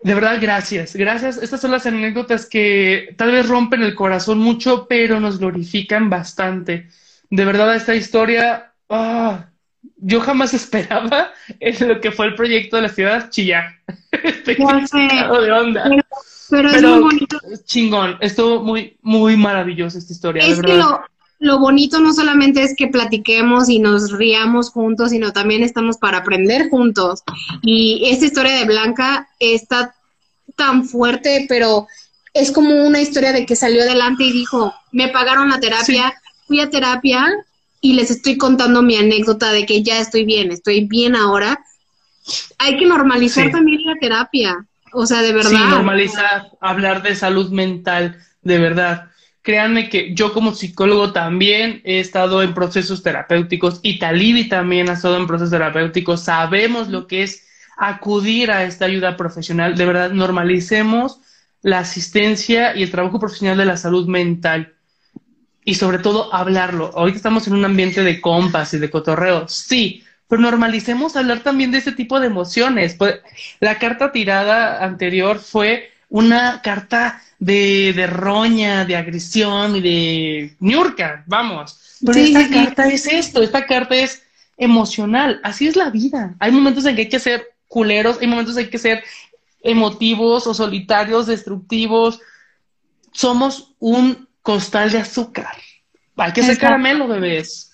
De 0.00 0.14
verdad, 0.14 0.38
gracias, 0.40 0.94
gracias. 0.94 1.38
Estas 1.38 1.60
son 1.60 1.72
las 1.72 1.86
anécdotas 1.86 2.46
que 2.46 3.12
tal 3.16 3.32
vez 3.32 3.48
rompen 3.48 3.82
el 3.82 3.96
corazón 3.96 4.38
mucho, 4.38 4.86
pero 4.88 5.18
nos 5.18 5.40
glorifican 5.40 6.08
bastante. 6.08 6.88
De 7.30 7.44
verdad, 7.44 7.74
esta 7.74 7.96
historia, 7.96 8.70
ah, 8.88 9.46
yo 9.96 10.20
jamás 10.20 10.54
esperaba 10.60 11.32
en 11.58 11.88
lo 11.88 12.00
que 12.00 12.12
fue 12.12 12.26
el 12.26 12.36
proyecto 12.36 12.76
de 12.76 12.82
la 12.82 12.90
ciudad 12.90 13.28
chillar. 13.28 13.80
Estoy 14.22 14.54
de 14.54 15.50
onda. 15.50 15.90
Pero, 16.48 16.70
es 16.70 16.80
muy 16.80 17.00
bonito. 17.00 17.40
Chingón, 17.64 18.18
estuvo 18.20 18.62
muy, 18.62 18.96
muy 19.02 19.36
maravillosa 19.36 19.98
esta 19.98 20.12
historia. 20.12 20.44
Es 20.46 20.60
que 20.60 20.76
lo, 20.76 21.04
lo 21.38 21.58
bonito 21.58 22.00
no 22.00 22.12
solamente 22.12 22.62
es 22.62 22.74
que 22.76 22.88
platiquemos 22.88 23.68
y 23.68 23.78
nos 23.78 24.12
riamos 24.12 24.70
juntos, 24.70 25.10
sino 25.10 25.32
también 25.32 25.62
estamos 25.62 25.98
para 25.98 26.18
aprender 26.18 26.70
juntos. 26.70 27.22
Y 27.62 28.02
esta 28.06 28.26
historia 28.26 28.56
de 28.56 28.64
Blanca 28.64 29.28
está 29.38 29.94
tan 30.56 30.84
fuerte, 30.84 31.46
pero 31.48 31.86
es 32.32 32.50
como 32.50 32.86
una 32.86 33.00
historia 33.00 33.32
de 33.32 33.46
que 33.46 33.56
salió 33.56 33.82
adelante 33.82 34.24
y 34.24 34.32
dijo, 34.32 34.74
me 34.92 35.08
pagaron 35.08 35.50
la 35.50 35.60
terapia, 35.60 36.14
fui 36.46 36.60
a 36.60 36.70
terapia 36.70 37.26
y 37.80 37.92
les 37.92 38.10
estoy 38.10 38.38
contando 38.38 38.82
mi 38.82 38.96
anécdota 38.96 39.52
de 39.52 39.66
que 39.66 39.82
ya 39.82 39.98
estoy 39.98 40.24
bien, 40.24 40.50
estoy 40.50 40.86
bien 40.86 41.14
ahora. 41.14 41.62
Hay 42.58 42.78
que 42.78 42.86
normalizar 42.86 43.50
también 43.50 43.84
la 43.84 43.96
terapia. 44.00 44.66
O 44.92 45.06
sea, 45.06 45.20
de 45.20 45.32
verdad. 45.32 45.50
Sí, 45.50 45.56
normalizar, 45.56 46.50
hablar 46.60 47.02
de 47.02 47.14
salud 47.16 47.50
mental, 47.50 48.18
de 48.42 48.58
verdad. 48.58 49.10
Créanme 49.44 49.90
que 49.90 50.14
yo 50.14 50.32
como 50.32 50.54
psicólogo 50.54 51.12
también 51.12 51.82
he 51.84 52.00
estado 52.00 52.42
en 52.42 52.54
procesos 52.54 53.02
terapéuticos 53.02 53.78
y 53.82 53.98
Talibi 53.98 54.48
también 54.48 54.88
ha 54.88 54.94
estado 54.94 55.18
en 55.18 55.26
procesos 55.26 55.50
terapéuticos. 55.50 56.22
Sabemos 56.22 56.88
lo 56.88 57.06
que 57.06 57.24
es 57.24 57.46
acudir 57.76 58.50
a 58.50 58.64
esta 58.64 58.86
ayuda 58.86 59.18
profesional. 59.18 59.76
De 59.76 59.84
verdad, 59.84 60.12
normalicemos 60.12 61.20
la 61.60 61.80
asistencia 61.80 62.74
y 62.74 62.84
el 62.84 62.90
trabajo 62.90 63.20
profesional 63.20 63.58
de 63.58 63.66
la 63.66 63.76
salud 63.76 64.08
mental. 64.08 64.72
Y 65.62 65.74
sobre 65.74 65.98
todo 65.98 66.34
hablarlo. 66.34 66.90
Hoy 66.94 67.12
estamos 67.12 67.46
en 67.46 67.52
un 67.52 67.66
ambiente 67.66 68.02
de 68.02 68.22
compas 68.22 68.72
y 68.72 68.78
de 68.78 68.88
cotorreo. 68.88 69.46
Sí, 69.46 70.04
pero 70.26 70.40
normalicemos 70.40 71.16
hablar 71.16 71.40
también 71.40 71.70
de 71.70 71.76
este 71.78 71.92
tipo 71.92 72.18
de 72.18 72.28
emociones. 72.28 72.94
Pues, 72.94 73.20
la 73.60 73.78
carta 73.78 74.10
tirada 74.10 74.82
anterior 74.82 75.38
fue 75.38 75.90
una 76.14 76.62
carta 76.62 77.20
de, 77.40 77.92
de 77.92 78.06
roña, 78.06 78.84
de 78.84 78.94
agresión 78.94 79.74
y 79.74 79.80
de 79.80 80.56
ñurca, 80.60 81.24
vamos. 81.26 81.98
Pero 82.06 82.20
esta 82.20 82.48
carta 82.48 82.86
es 82.86 83.08
esto, 83.08 83.42
esta 83.42 83.66
carta 83.66 83.96
es 83.96 84.22
emocional, 84.56 85.40
así 85.42 85.66
es 85.66 85.74
la 85.74 85.90
vida. 85.90 86.36
Hay 86.38 86.52
momentos 86.52 86.84
en 86.86 86.94
que 86.94 87.02
hay 87.02 87.08
que 87.08 87.18
ser 87.18 87.44
culeros, 87.66 88.18
hay 88.20 88.28
momentos 88.28 88.56
en 88.56 88.62
que 88.62 88.66
hay 88.66 88.70
que 88.70 88.78
ser 88.78 89.04
emotivos 89.60 90.46
o 90.46 90.54
solitarios, 90.54 91.26
destructivos. 91.26 92.20
Somos 93.10 93.74
un 93.80 94.28
costal 94.40 94.92
de 94.92 94.98
azúcar. 94.98 95.56
Hay 96.16 96.32
que 96.32 96.44
ser 96.44 96.58
caramelo, 96.58 97.08
bebés. 97.08 97.72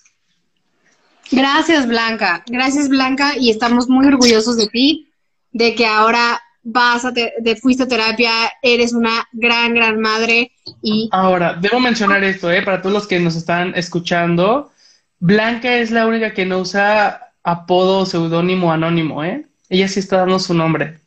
Gracias, 1.31 1.87
Blanca. 1.87 2.43
Gracias, 2.47 2.89
Blanca. 2.89 3.35
Y 3.37 3.51
estamos 3.51 3.87
muy 3.87 4.07
orgullosos 4.07 4.57
de 4.57 4.67
ti, 4.69 5.13
de 5.53 5.75
que 5.75 5.85
ahora 5.85 6.41
vas 6.63 7.05
a 7.05 7.13
te 7.13 7.33
de, 7.41 7.57
fuiste 7.57 7.85
a 7.85 7.89
terapia, 7.89 8.33
eres 8.63 8.93
una 8.93 9.27
gran, 9.33 9.75
gran 9.75 10.01
madre. 10.01 10.53
Y 10.83 11.09
ahora, 11.13 11.55
debo 11.55 11.81
mencionar 11.81 12.23
esto, 12.25 12.51
¿eh? 12.51 12.63
Para 12.63 12.83
todos 12.83 12.93
los 12.93 13.07
que 13.07 13.21
nos 13.21 13.37
están 13.37 13.75
escuchando, 13.75 14.71
Blanca 15.19 15.77
es 15.77 15.91
la 15.91 16.07
única 16.07 16.33
que 16.33 16.47
no 16.47 16.59
usa 16.59 17.33
apodo, 17.43 18.07
seudónimo, 18.07 18.73
anónimo, 18.73 19.25
¿eh? 19.25 19.47
Ella 19.69 19.89
sí 19.89 20.01
está 20.01 20.19
dando 20.19 20.39
su 20.39 20.55
nombre. 20.55 20.99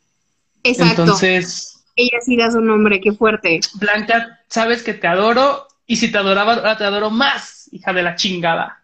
Exacto. 0.62 1.02
Entonces. 1.02 1.84
Ella 1.96 2.18
sí 2.22 2.36
da 2.36 2.50
su 2.50 2.60
nombre, 2.60 3.00
qué 3.00 3.12
fuerte. 3.12 3.60
Blanca, 3.74 4.40
sabes 4.48 4.82
que 4.82 4.94
te 4.94 5.06
adoro, 5.06 5.68
y 5.86 5.96
si 5.96 6.10
te 6.10 6.18
adoraba, 6.18 6.54
ahora 6.54 6.76
te 6.76 6.84
adoro 6.84 7.10
más, 7.10 7.68
hija 7.72 7.92
de 7.92 8.02
la 8.02 8.16
chingada. 8.16 8.82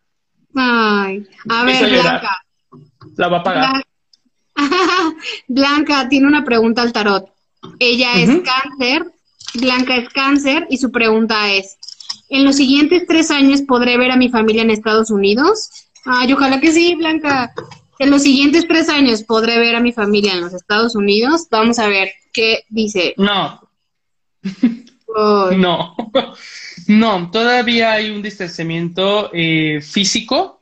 Ay, 0.54 1.26
a 1.48 1.64
ver, 1.64 1.88
Blanca. 1.88 2.44
La 3.16 3.28
va 3.28 3.38
a 3.38 3.42
pagar. 3.42 3.84
Blanca. 5.48 6.08
tiene 6.08 6.26
una 6.26 6.44
pregunta 6.44 6.82
al 6.82 6.92
tarot. 6.92 7.32
Ella 7.78 8.14
es 8.14 8.30
cáncer, 8.42 9.04
Blanca 9.54 9.96
es 9.96 10.08
cáncer 10.08 10.66
y 10.70 10.78
su 10.78 10.90
pregunta 10.90 11.52
es, 11.52 11.76
¿en 12.28 12.44
los 12.44 12.56
siguientes 12.56 13.06
tres 13.06 13.30
años 13.30 13.62
podré 13.62 13.98
ver 13.98 14.10
a 14.10 14.16
mi 14.16 14.28
familia 14.28 14.62
en 14.62 14.70
Estados 14.70 15.10
Unidos? 15.10 15.70
Ay, 16.04 16.32
ojalá 16.32 16.60
que 16.60 16.72
sí, 16.72 16.94
Blanca. 16.94 17.52
En 17.98 18.10
los 18.10 18.22
siguientes 18.22 18.66
tres 18.66 18.88
años 18.88 19.22
podré 19.24 19.58
ver 19.58 19.76
a 19.76 19.80
mi 19.80 19.92
familia 19.92 20.32
en 20.32 20.40
los 20.40 20.54
Estados 20.54 20.96
Unidos. 20.96 21.46
Vamos 21.50 21.78
a 21.78 21.86
ver 21.86 22.10
qué 22.32 22.64
dice. 22.70 23.14
No. 23.18 23.60
no. 25.56 25.94
No, 26.86 27.30
todavía 27.30 27.92
hay 27.92 28.10
un 28.10 28.20
distanciamiento 28.20 29.30
eh, 29.32 29.80
físico, 29.80 30.59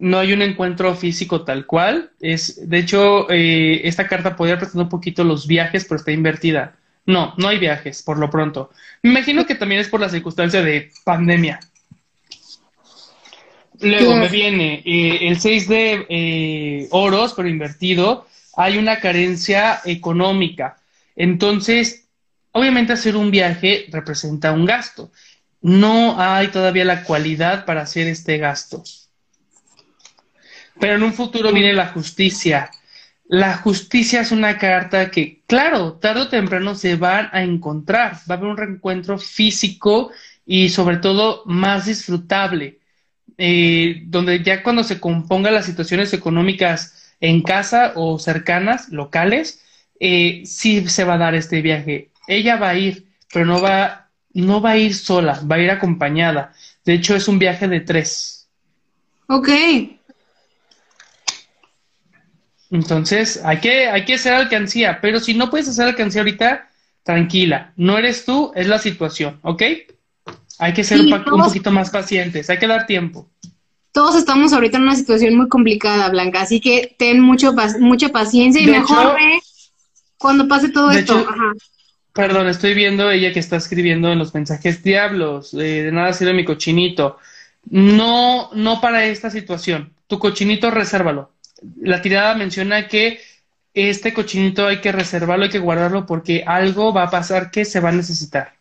no 0.00 0.18
hay 0.18 0.32
un 0.32 0.42
encuentro 0.42 0.94
físico 0.94 1.42
tal 1.44 1.66
cual. 1.66 2.10
Es, 2.20 2.68
de 2.68 2.78
hecho, 2.78 3.30
eh, 3.30 3.80
esta 3.84 4.06
carta 4.06 4.36
podría 4.36 4.56
representar 4.56 4.84
un 4.84 4.88
poquito 4.90 5.24
los 5.24 5.46
viajes, 5.46 5.84
pero 5.84 5.96
está 5.96 6.12
invertida. 6.12 6.76
No, 7.06 7.34
no 7.36 7.48
hay 7.48 7.58
viajes, 7.58 8.02
por 8.02 8.18
lo 8.18 8.30
pronto. 8.30 8.70
Me 9.02 9.10
imagino 9.10 9.46
que 9.46 9.54
también 9.54 9.80
es 9.80 9.88
por 9.88 10.00
la 10.00 10.08
circunstancia 10.08 10.62
de 10.62 10.90
pandemia. 11.04 11.60
Luego 13.80 14.16
me 14.16 14.28
viene 14.28 14.82
eh, 14.84 15.28
el 15.28 15.38
6 15.38 15.68
de 15.68 16.88
oros, 16.90 17.34
pero 17.34 17.48
invertido. 17.48 18.26
Hay 18.56 18.76
una 18.76 18.98
carencia 18.98 19.80
económica. 19.84 20.78
Entonces, 21.14 22.08
obviamente 22.52 22.92
hacer 22.92 23.16
un 23.16 23.30
viaje 23.30 23.86
representa 23.90 24.52
un 24.52 24.66
gasto 24.66 25.10
no 25.60 26.20
hay 26.20 26.48
todavía 26.48 26.84
la 26.84 27.04
cualidad 27.04 27.64
para 27.64 27.82
hacer 27.82 28.06
este 28.06 28.38
gasto. 28.38 28.82
Pero 30.80 30.94
en 30.94 31.02
un 31.02 31.12
futuro 31.12 31.52
viene 31.52 31.72
la 31.72 31.88
justicia. 31.88 32.70
La 33.26 33.58
justicia 33.58 34.22
es 34.22 34.32
una 34.32 34.56
carta 34.56 35.10
que, 35.10 35.42
claro, 35.46 35.94
tarde 35.94 36.22
o 36.22 36.28
temprano 36.28 36.74
se 36.74 36.96
van 36.96 37.28
a 37.32 37.42
encontrar. 37.42 38.14
Va 38.30 38.34
a 38.34 38.38
haber 38.38 38.48
un 38.50 38.56
reencuentro 38.56 39.18
físico 39.18 40.10
y 40.46 40.70
sobre 40.70 40.96
todo 40.96 41.42
más 41.44 41.86
disfrutable, 41.86 42.78
eh, 43.36 44.02
donde 44.06 44.42
ya 44.42 44.62
cuando 44.62 44.82
se 44.82 44.98
compongan 44.98 45.54
las 45.54 45.66
situaciones 45.66 46.12
económicas 46.14 47.14
en 47.20 47.42
casa 47.42 47.92
o 47.96 48.18
cercanas, 48.18 48.88
locales, 48.88 49.62
eh, 50.00 50.42
sí 50.46 50.88
se 50.88 51.04
va 51.04 51.14
a 51.14 51.18
dar 51.18 51.34
este 51.34 51.60
viaje. 51.60 52.10
Ella 52.26 52.56
va 52.56 52.70
a 52.70 52.78
ir, 52.78 53.06
pero 53.32 53.44
no 53.44 53.60
va 53.60 54.08
no 54.34 54.60
va 54.60 54.70
a 54.70 54.78
ir 54.78 54.94
sola, 54.94 55.40
va 55.50 55.56
a 55.56 55.58
ir 55.60 55.70
acompañada. 55.70 56.52
De 56.84 56.94
hecho, 56.94 57.16
es 57.16 57.28
un 57.28 57.38
viaje 57.38 57.66
de 57.68 57.80
tres. 57.80 58.48
Ok. 59.28 59.48
Entonces, 62.70 63.40
hay 63.44 63.58
que, 63.58 63.88
hay 63.88 64.04
que 64.04 64.14
hacer 64.14 64.34
alcancía, 64.34 65.00
pero 65.00 65.20
si 65.20 65.34
no 65.34 65.50
puedes 65.50 65.68
hacer 65.68 65.86
alcancía 65.86 66.20
ahorita, 66.20 66.68
tranquila, 67.02 67.72
no 67.76 67.96
eres 67.96 68.24
tú, 68.24 68.52
es 68.54 68.66
la 68.66 68.78
situación, 68.78 69.38
¿ok? 69.42 69.62
Hay 70.58 70.72
que 70.74 70.84
ser 70.84 71.00
un, 71.00 71.24
poquito 71.24 71.70
más 71.70 71.90
pacientes, 71.90 72.50
hay 72.50 72.58
que 72.58 72.66
dar 72.66 72.86
tiempo. 72.86 73.28
Todos 73.92 74.16
estamos 74.16 74.52
ahorita 74.52 74.76
en 74.76 74.82
una 74.84 74.96
situación 74.96 75.36
muy 75.36 75.48
complicada, 75.48 76.10
Blanca, 76.10 76.42
así 76.42 76.60
que 76.60 76.94
ten 76.98 77.20
mucho, 77.20 77.54
mucha 77.80 78.10
paciencia 78.10 78.60
y 78.60 78.66
mejor 78.66 79.16
cuando 80.18 80.46
pase 80.46 80.68
todo 80.68 80.90
esto. 80.90 81.16
Ajá. 81.16 81.52
Perdón, 82.12 82.48
estoy 82.48 82.74
viendo 82.74 83.10
ella 83.10 83.32
que 83.32 83.38
está 83.38 83.56
escribiendo 83.56 84.10
en 84.10 84.18
los 84.18 84.34
mensajes 84.34 84.82
diablos, 84.82 85.54
eh, 85.54 85.84
de 85.84 85.92
nada 85.92 86.12
sirve 86.12 86.32
mi 86.32 86.44
cochinito. 86.44 87.18
No, 87.70 88.50
no 88.54 88.80
para 88.80 89.04
esta 89.04 89.30
situación. 89.30 89.92
Tu 90.08 90.18
cochinito 90.18 90.70
resérvalo. 90.70 91.30
La 91.80 92.02
tirada 92.02 92.34
menciona 92.34 92.88
que 92.88 93.20
este 93.74 94.12
cochinito 94.12 94.66
hay 94.66 94.80
que 94.80 94.92
reservarlo, 94.92 95.44
hay 95.44 95.50
que 95.50 95.58
guardarlo 95.58 96.06
porque 96.06 96.44
algo 96.46 96.92
va 96.92 97.04
a 97.04 97.10
pasar 97.10 97.50
que 97.50 97.64
se 97.64 97.80
va 97.80 97.90
a 97.90 97.92
necesitar. 97.92 98.54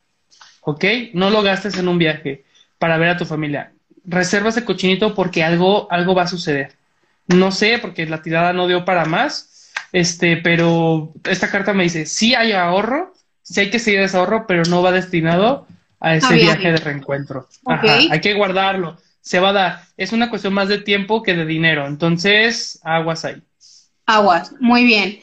¿Ok? 0.61 0.83
No 1.13 1.29
lo 1.29 1.41
gastes 1.41 1.77
en 1.77 1.87
un 1.87 1.97
viaje 1.97 2.43
para 2.77 2.97
ver 2.97 3.09
a 3.09 3.17
tu 3.17 3.25
familia. 3.25 3.71
Reserva 4.05 4.49
ese 4.49 4.65
cochinito 4.65 5.15
porque 5.15 5.43
algo, 5.43 5.91
algo 5.91 6.13
va 6.13 6.23
a 6.23 6.27
suceder. 6.27 6.73
No 7.27 7.51
sé, 7.51 7.79
porque 7.79 8.05
la 8.05 8.21
tirada 8.21 8.53
no 8.53 8.67
dio 8.67 8.85
para 8.85 9.05
más, 9.05 9.71
este, 9.91 10.37
pero 10.37 11.13
esta 11.25 11.49
carta 11.49 11.73
me 11.73 11.83
dice, 11.83 12.05
sí 12.05 12.35
hay 12.35 12.53
ahorro, 12.53 13.13
sí 13.41 13.59
hay 13.59 13.69
que 13.69 13.79
seguir 13.79 13.99
ese 14.01 14.17
ahorro, 14.17 14.45
pero 14.47 14.63
no 14.63 14.81
va 14.81 14.91
destinado 14.91 15.67
a 15.99 16.15
ese 16.15 16.35
viaje. 16.35 16.71
de 16.71 16.77
reencuentro. 16.77 17.47
hay 17.65 18.21
que 18.21 18.33
guardarlo. 18.33 18.97
Se 19.27 19.41
va 19.41 19.49
a 19.49 19.53
dar. 19.53 19.83
Es 19.97 20.13
una 20.13 20.29
cuestión 20.29 20.53
más 20.53 20.69
de 20.69 20.77
tiempo 20.77 21.21
que 21.21 21.33
de 21.33 21.45
dinero. 21.45 21.85
Entonces, 21.85 22.79
aguas 22.81 23.25
ahí. 23.25 23.43
Aguas, 24.05 24.53
muy 24.61 24.85
bien. 24.85 25.19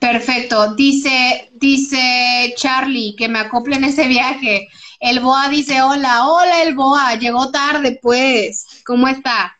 Perfecto. 0.00 0.74
Dice, 0.74 1.48
dice 1.54 2.54
Charlie 2.56 3.14
que 3.16 3.28
me 3.28 3.38
acople 3.38 3.76
en 3.76 3.84
ese 3.84 4.08
viaje. 4.08 4.66
El 4.98 5.20
Boa 5.20 5.48
dice, 5.48 5.80
hola, 5.80 6.26
hola 6.26 6.64
el 6.64 6.74
Boa, 6.74 7.14
llegó 7.14 7.52
tarde 7.52 8.00
pues. 8.02 8.66
¿Cómo 8.84 9.06
está? 9.06 9.56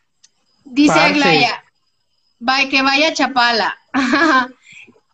Dice 0.65 0.99
Aglaya, 0.99 1.63
Bye, 2.39 2.67
que 2.67 2.81
vaya 2.81 3.13
Chapala. 3.13 3.77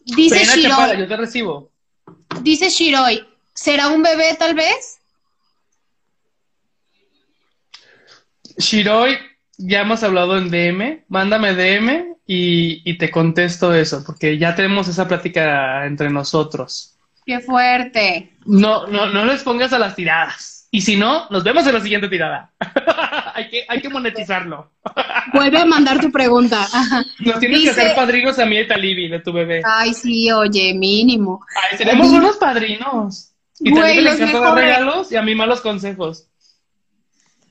Dice 0.04 0.40
Ven 0.40 0.50
a 0.50 0.56
Shiroi. 0.56 0.72
Chapala, 0.72 0.94
yo 0.96 1.08
te 1.08 1.18
recibo. 1.18 1.70
Dice 2.42 2.70
Shiroi. 2.70 3.24
¿Será 3.54 3.90
un 3.90 4.02
bebé 4.02 4.36
tal 4.40 4.56
vez? 4.56 4.95
Shiroi, 8.58 9.18
ya 9.58 9.82
hemos 9.82 10.04
hablado 10.04 10.38
en 10.38 10.50
DM, 10.50 11.04
mándame 11.08 11.54
DM 11.54 12.16
y, 12.28 12.82
y 12.90 12.98
te 12.98 13.12
contesto 13.12 13.74
eso, 13.74 14.04
porque 14.06 14.38
ya 14.38 14.56
tenemos 14.56 14.88
esa 14.88 15.08
plática 15.08 15.86
entre 15.86 16.10
nosotros. 16.10 16.96
Qué 17.26 17.40
fuerte. 17.40 18.32
No, 18.46 18.88
no, 18.88 19.08
no 19.08 19.26
les 19.26 19.44
pongas 19.44 19.74
a 19.74 19.80
las 19.80 19.96
tiradas. 19.96 20.68
Y 20.72 20.82
si 20.82 20.98
no, 20.98 21.28
nos 21.30 21.44
vemos 21.44 21.66
en 21.66 21.74
la 21.74 21.80
siguiente 21.80 22.10
tirada. 22.10 22.52
hay, 23.34 23.50
que, 23.50 23.66
hay 23.68 23.82
que 23.82 23.90
monetizarlo. 23.90 24.72
Vuelve 25.34 25.58
a 25.60 25.66
mandar 25.66 26.00
tu 26.02 26.12
pregunta. 26.12 26.68
Nos 27.20 27.40
tienes 27.40 27.60
Dice- 27.62 27.74
que 27.76 27.82
hacer 27.82 27.96
padrinos 27.96 28.38
a 28.40 28.46
mí 28.46 28.60
y 28.60 28.68
Talibi 28.68 29.08
de 29.08 29.20
tu 29.20 29.32
bebé. 29.32 29.62
Ay, 29.66 29.94
sí, 29.94 30.30
oye, 30.32 30.74
mínimo. 30.74 31.40
Ay, 31.72 31.78
tenemos 31.78 32.12
buenos 32.12 32.36
padrinos. 32.38 33.32
Y 33.60 33.72
Güey, 33.72 33.82
también 33.82 34.04
le 34.04 34.10
los 34.12 34.20
mejores. 34.20 34.54
regalos 34.66 35.12
y 35.12 35.16
a 35.16 35.22
mí 35.22 35.34
malos 35.34 35.62
consejos. 35.62 36.28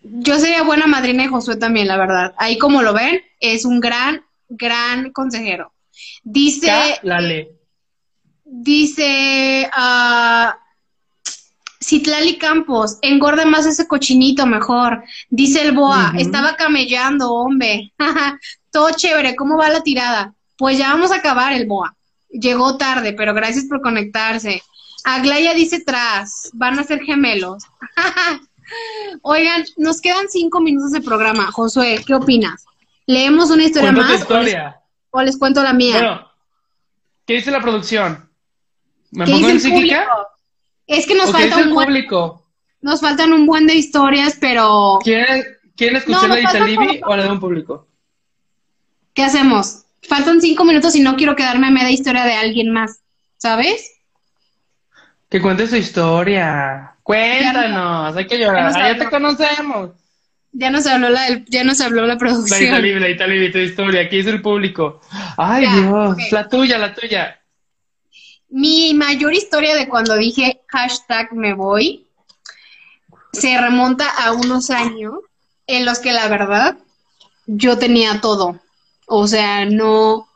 Yo 0.06 0.39
sería 0.39 0.62
buena 0.62 0.86
madrina 0.86 1.22
de 1.22 1.31
Josué 1.31 1.56
también, 1.56 1.89
la 1.89 1.97
verdad. 1.97 2.35
Ahí 2.36 2.59
como 2.59 2.82
lo 2.82 2.93
ven, 2.93 3.22
es 3.40 3.64
un 3.64 3.81
gran, 3.81 4.22
gran 4.51 5.12
consejero. 5.12 5.72
Dice, 6.22 6.98
Lale. 7.02 7.52
dice, 8.44 9.68
ah, 9.72 10.59
Citlali 11.82 12.36
Campos, 12.36 12.98
engorda 13.01 13.47
más 13.47 13.64
ese 13.64 13.86
cochinito 13.86 14.47
mejor. 14.47 15.05
Dice 15.31 15.62
el 15.62 15.72
Boa, 15.72 16.12
estaba 16.18 16.56
camellando, 16.56 17.32
hombre. 17.32 17.93
Todo 18.70 18.90
chévere, 18.90 19.35
¿cómo 19.36 19.56
va 19.56 19.70
la 19.70 19.82
tirada? 19.82 20.35
Pues 20.59 20.76
ya 20.76 20.93
vamos 20.93 21.12
a 21.12 21.16
acabar 21.16 21.55
el 21.55 21.66
Boa. 21.66 21.97
Llegó 22.28 22.76
tarde, 22.76 23.14
pero 23.14 23.32
gracias 23.32 23.64
por 23.64 23.81
conectarse. 23.81 24.62
Aglaya 25.05 25.55
dice 25.55 25.81
tras, 25.81 26.51
van 26.52 26.78
a 26.78 26.85
ser 26.85 27.01
gemelos. 27.01 27.64
Oigan, 29.23 29.65
nos 29.77 30.01
quedan 30.01 30.28
cinco 30.28 30.61
minutos 30.61 30.93
de 30.93 31.01
programa. 31.01 31.51
Josué, 31.53 32.03
¿qué 32.07 32.15
opinas? 32.15 32.65
¿Leemos 33.07 33.51
una 33.51 33.65
historia 33.65 33.93
más 33.93 34.09
o 34.09 34.12
les, 34.12 34.20
historia. 34.20 34.81
o 35.11 35.23
les 35.23 35.36
cuento 35.39 35.62
la 35.62 35.73
mía? 35.73 35.93
Bueno, 35.97 36.28
¿qué 37.27 37.35
dice 37.35 37.51
la 37.51 37.61
producción? 37.61 38.28
¿Me 39.11 39.24
¿Qué 39.27 39.32
pongo 39.32 39.49
dice 39.49 39.69
en 39.69 39.74
el 39.74 39.78
psíquica? 39.81 40.05
público? 40.09 40.28
Es 40.86 41.07
que 41.07 41.15
nos 41.15 41.31
¿O 41.31 41.32
qué 41.32 41.39
falta 41.51 41.57
un 41.69 41.74
buen, 41.74 41.86
público? 41.89 42.47
nos 42.81 43.01
faltan 43.01 43.32
un 43.32 43.47
buen 43.47 43.66
de 43.66 43.74
historias, 43.74 44.36
pero 44.41 44.99
¿Quieren, 45.03 45.45
¿quieren 45.77 45.97
escuchar 45.97 46.23
No, 46.23 46.28
la 46.28 46.35
de 46.36 46.43
Italibi 46.43 47.01
o 47.05 47.16
la 47.16 47.23
de 47.24 47.31
un 47.31 47.41
público? 47.41 47.86
¿qué 49.15 49.23
hacemos? 49.23 49.85
Faltan 50.09 50.41
cinco 50.41 50.65
minutos 50.65 50.95
y 50.97 51.01
no 51.01 51.16
quiero 51.16 51.36
quedarme 51.36 51.69
a 51.69 51.70
media 51.70 51.91
historia 51.91 52.24
de 52.24 52.35
alguien 52.35 52.70
más, 52.73 53.01
¿sabes? 53.39 53.93
Que 55.31 55.41
cuente 55.41 55.66
su 55.66 55.77
historia. 55.77 56.93
Cuéntanos, 57.05 58.16
hay 58.16 58.26
que 58.26 58.39
llorar. 58.39 58.72
Ya 58.72 58.78
Ah, 58.86 58.93
ya 58.93 58.98
te 58.98 59.10
conocemos. 59.10 59.90
Ya 60.52 60.70
nos 60.70 60.86
habló 60.86 61.10
la, 61.10 61.24
del- 61.24 61.44
ya 61.47 61.62
nos 61.64 61.81
habló 61.81 62.06
la 62.06 62.16
producción. 62.16 62.62
Italibi, 62.62 62.98
la 63.01 63.09
Italibi, 63.10 63.52
tu 63.52 63.59
historia. 63.59 64.09
¿Qué 64.09 64.16
dice 64.16 64.31
el 64.31 64.40
público? 64.43 65.01
Ay, 65.36 65.64
Ya, 65.64 65.74
Dios. 65.76 66.12
ok. 66.12 66.18
La 66.32 66.48
tuya, 66.48 66.78
la 66.78 66.94
tuya. 66.94 67.40
Mi 68.48 68.94
mayor 68.94 69.35
historia 69.35 69.74
de 69.76 69.89
cuando 69.89 70.16
dije 70.16 70.60
hashtag 70.68 71.32
me 71.32 71.55
voy 71.55 72.06
se 73.32 73.60
remonta 73.60 74.09
a 74.09 74.32
unos 74.32 74.70
años 74.70 75.14
en 75.66 75.85
los 75.85 75.98
que 75.98 76.12
la 76.12 76.28
verdad 76.28 76.76
yo 77.47 77.76
tenía 77.78 78.20
todo. 78.20 78.60
O 79.06 79.26
sea, 79.26 79.64
no, 79.66 80.28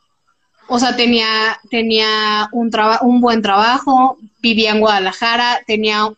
o 0.67 0.79
sea, 0.81 0.97
tenía, 0.97 1.59
tenía 1.71 2.49
un 2.53 2.71
traba- 2.73 2.99
un 3.03 3.21
buen 3.21 3.41
trabajo, 3.41 4.19
vivía 4.41 4.73
en 4.73 4.81
Guadalajara, 4.81 5.61
tenía 5.67 6.09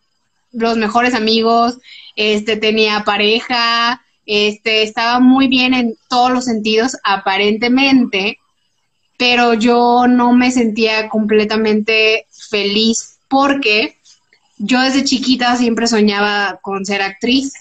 los 0.53 0.77
mejores 0.77 1.15
amigos, 1.15 1.79
este, 2.17 2.57
tenía 2.57 3.05
pareja, 3.05 4.03
este, 4.27 4.83
estaba 4.83 5.21
muy 5.21 5.49
bien 5.49 5.75
en 5.75 5.97
todos 6.09 6.31
los 6.31 6.45
sentidos, 6.45 6.97
aparentemente, 7.05 8.39
pero 9.19 9.55
yo 9.55 10.07
no 10.09 10.33
me 10.33 10.51
sentía 10.51 11.09
completamente 11.09 12.27
feliz 12.51 13.19
porque 13.29 13.97
yo 14.59 14.81
desde 14.81 15.05
chiquita 15.05 15.57
siempre 15.57 15.87
soñaba 15.87 16.59
con 16.63 16.85
ser 16.85 17.03
actriz. 17.03 17.53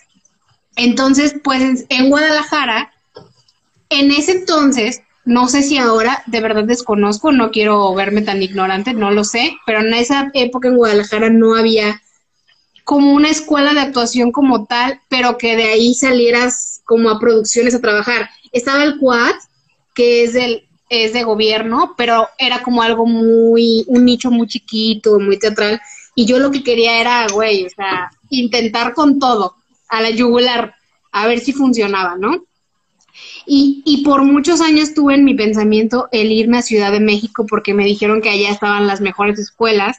Entonces, 0.76 1.36
pues 1.44 1.86
en- 1.90 2.10
Guadalajara, 2.10 2.92
en 3.90 4.12
ese 4.12 4.32
entonces, 4.34 5.02
no 5.26 5.48
sé 5.48 5.62
si 5.64 5.78
ahora, 5.78 6.24
de 6.28 6.42
verdad 6.42 6.64
desconozco, 6.64 7.32
no 7.32 7.52
quiero 7.52 7.94
verme 7.94 8.22
tan 8.22 8.42
ignorante, 8.42 8.94
no 8.94 9.12
lo 9.12 9.24
sé, 9.24 9.54
pero 9.66 9.82
en 9.82 9.94
esa 9.94 10.32
época 10.34 10.68
en 10.70 10.78
Guadalajara 10.78 11.30
no 11.30 11.56
había 11.56 12.02
como 12.90 13.14
una 13.14 13.30
escuela 13.30 13.76
de 13.76 13.82
actuación 13.82 14.32
como 14.32 14.66
tal, 14.66 15.00
pero 15.10 15.38
que 15.38 15.56
de 15.56 15.66
ahí 15.66 15.94
salieras 15.94 16.82
como 16.86 17.12
a 17.12 17.20
producciones 17.20 17.76
a 17.76 17.82
trabajar. 17.82 18.32
Estaba 18.52 18.84
el 18.84 18.98
Quad, 18.98 19.36
que 19.94 20.24
es 20.24 20.34
del 20.34 20.68
es 20.90 21.14
de 21.14 21.22
gobierno, 21.22 21.94
pero 21.96 22.28
era 22.40 22.64
como 22.64 22.82
algo 22.82 23.06
muy, 23.06 23.86
un 23.86 24.06
nicho 24.06 24.32
muy 24.32 24.48
chiquito, 24.48 25.20
muy 25.20 25.38
teatral, 25.38 25.80
y 26.16 26.26
yo 26.26 26.40
lo 26.40 26.50
que 26.50 26.64
quería 26.64 27.00
era, 27.00 27.28
güey, 27.32 27.68
o 27.68 27.70
sea, 27.70 28.10
intentar 28.32 28.96
con 28.96 29.20
todo, 29.20 29.54
a 29.88 30.02
la 30.02 30.10
yugular, 30.10 30.74
a 31.12 31.28
ver 31.28 31.42
si 31.42 31.54
funcionaba, 31.54 32.16
¿no? 32.16 32.44
Y, 33.46 33.84
y 33.86 34.04
por 34.04 34.24
muchos 34.24 34.62
años 34.62 34.96
tuve 34.96 35.14
en 35.14 35.26
mi 35.26 35.36
pensamiento 35.36 36.10
el 36.12 36.32
irme 36.32 36.58
a 36.58 36.64
Ciudad 36.64 36.92
de 36.92 37.02
México 37.02 37.46
porque 37.48 37.76
me 37.76 37.86
dijeron 37.86 38.20
que 38.20 38.32
allá 38.32 38.50
estaban 38.50 38.88
las 38.88 39.00
mejores 39.00 39.38
escuelas 39.38 39.98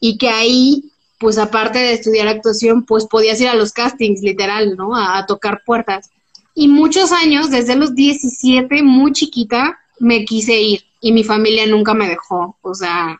y 0.00 0.18
que 0.18 0.30
ahí, 0.30 0.90
pues 1.24 1.38
aparte 1.38 1.78
de 1.78 1.94
estudiar 1.94 2.28
actuación, 2.28 2.84
pues 2.84 3.06
podías 3.06 3.40
ir 3.40 3.48
a 3.48 3.54
los 3.54 3.72
castings, 3.72 4.20
literal, 4.20 4.76
¿no? 4.76 4.94
A, 4.94 5.16
a 5.16 5.24
tocar 5.24 5.62
puertas. 5.64 6.10
Y 6.54 6.68
muchos 6.68 7.12
años, 7.12 7.50
desde 7.50 7.76
los 7.76 7.94
17, 7.94 8.82
muy 8.82 9.12
chiquita, 9.12 9.78
me 9.98 10.26
quise 10.26 10.60
ir 10.60 10.84
y 11.00 11.12
mi 11.12 11.24
familia 11.24 11.66
nunca 11.66 11.94
me 11.94 12.10
dejó. 12.10 12.58
O 12.60 12.74
sea, 12.74 13.18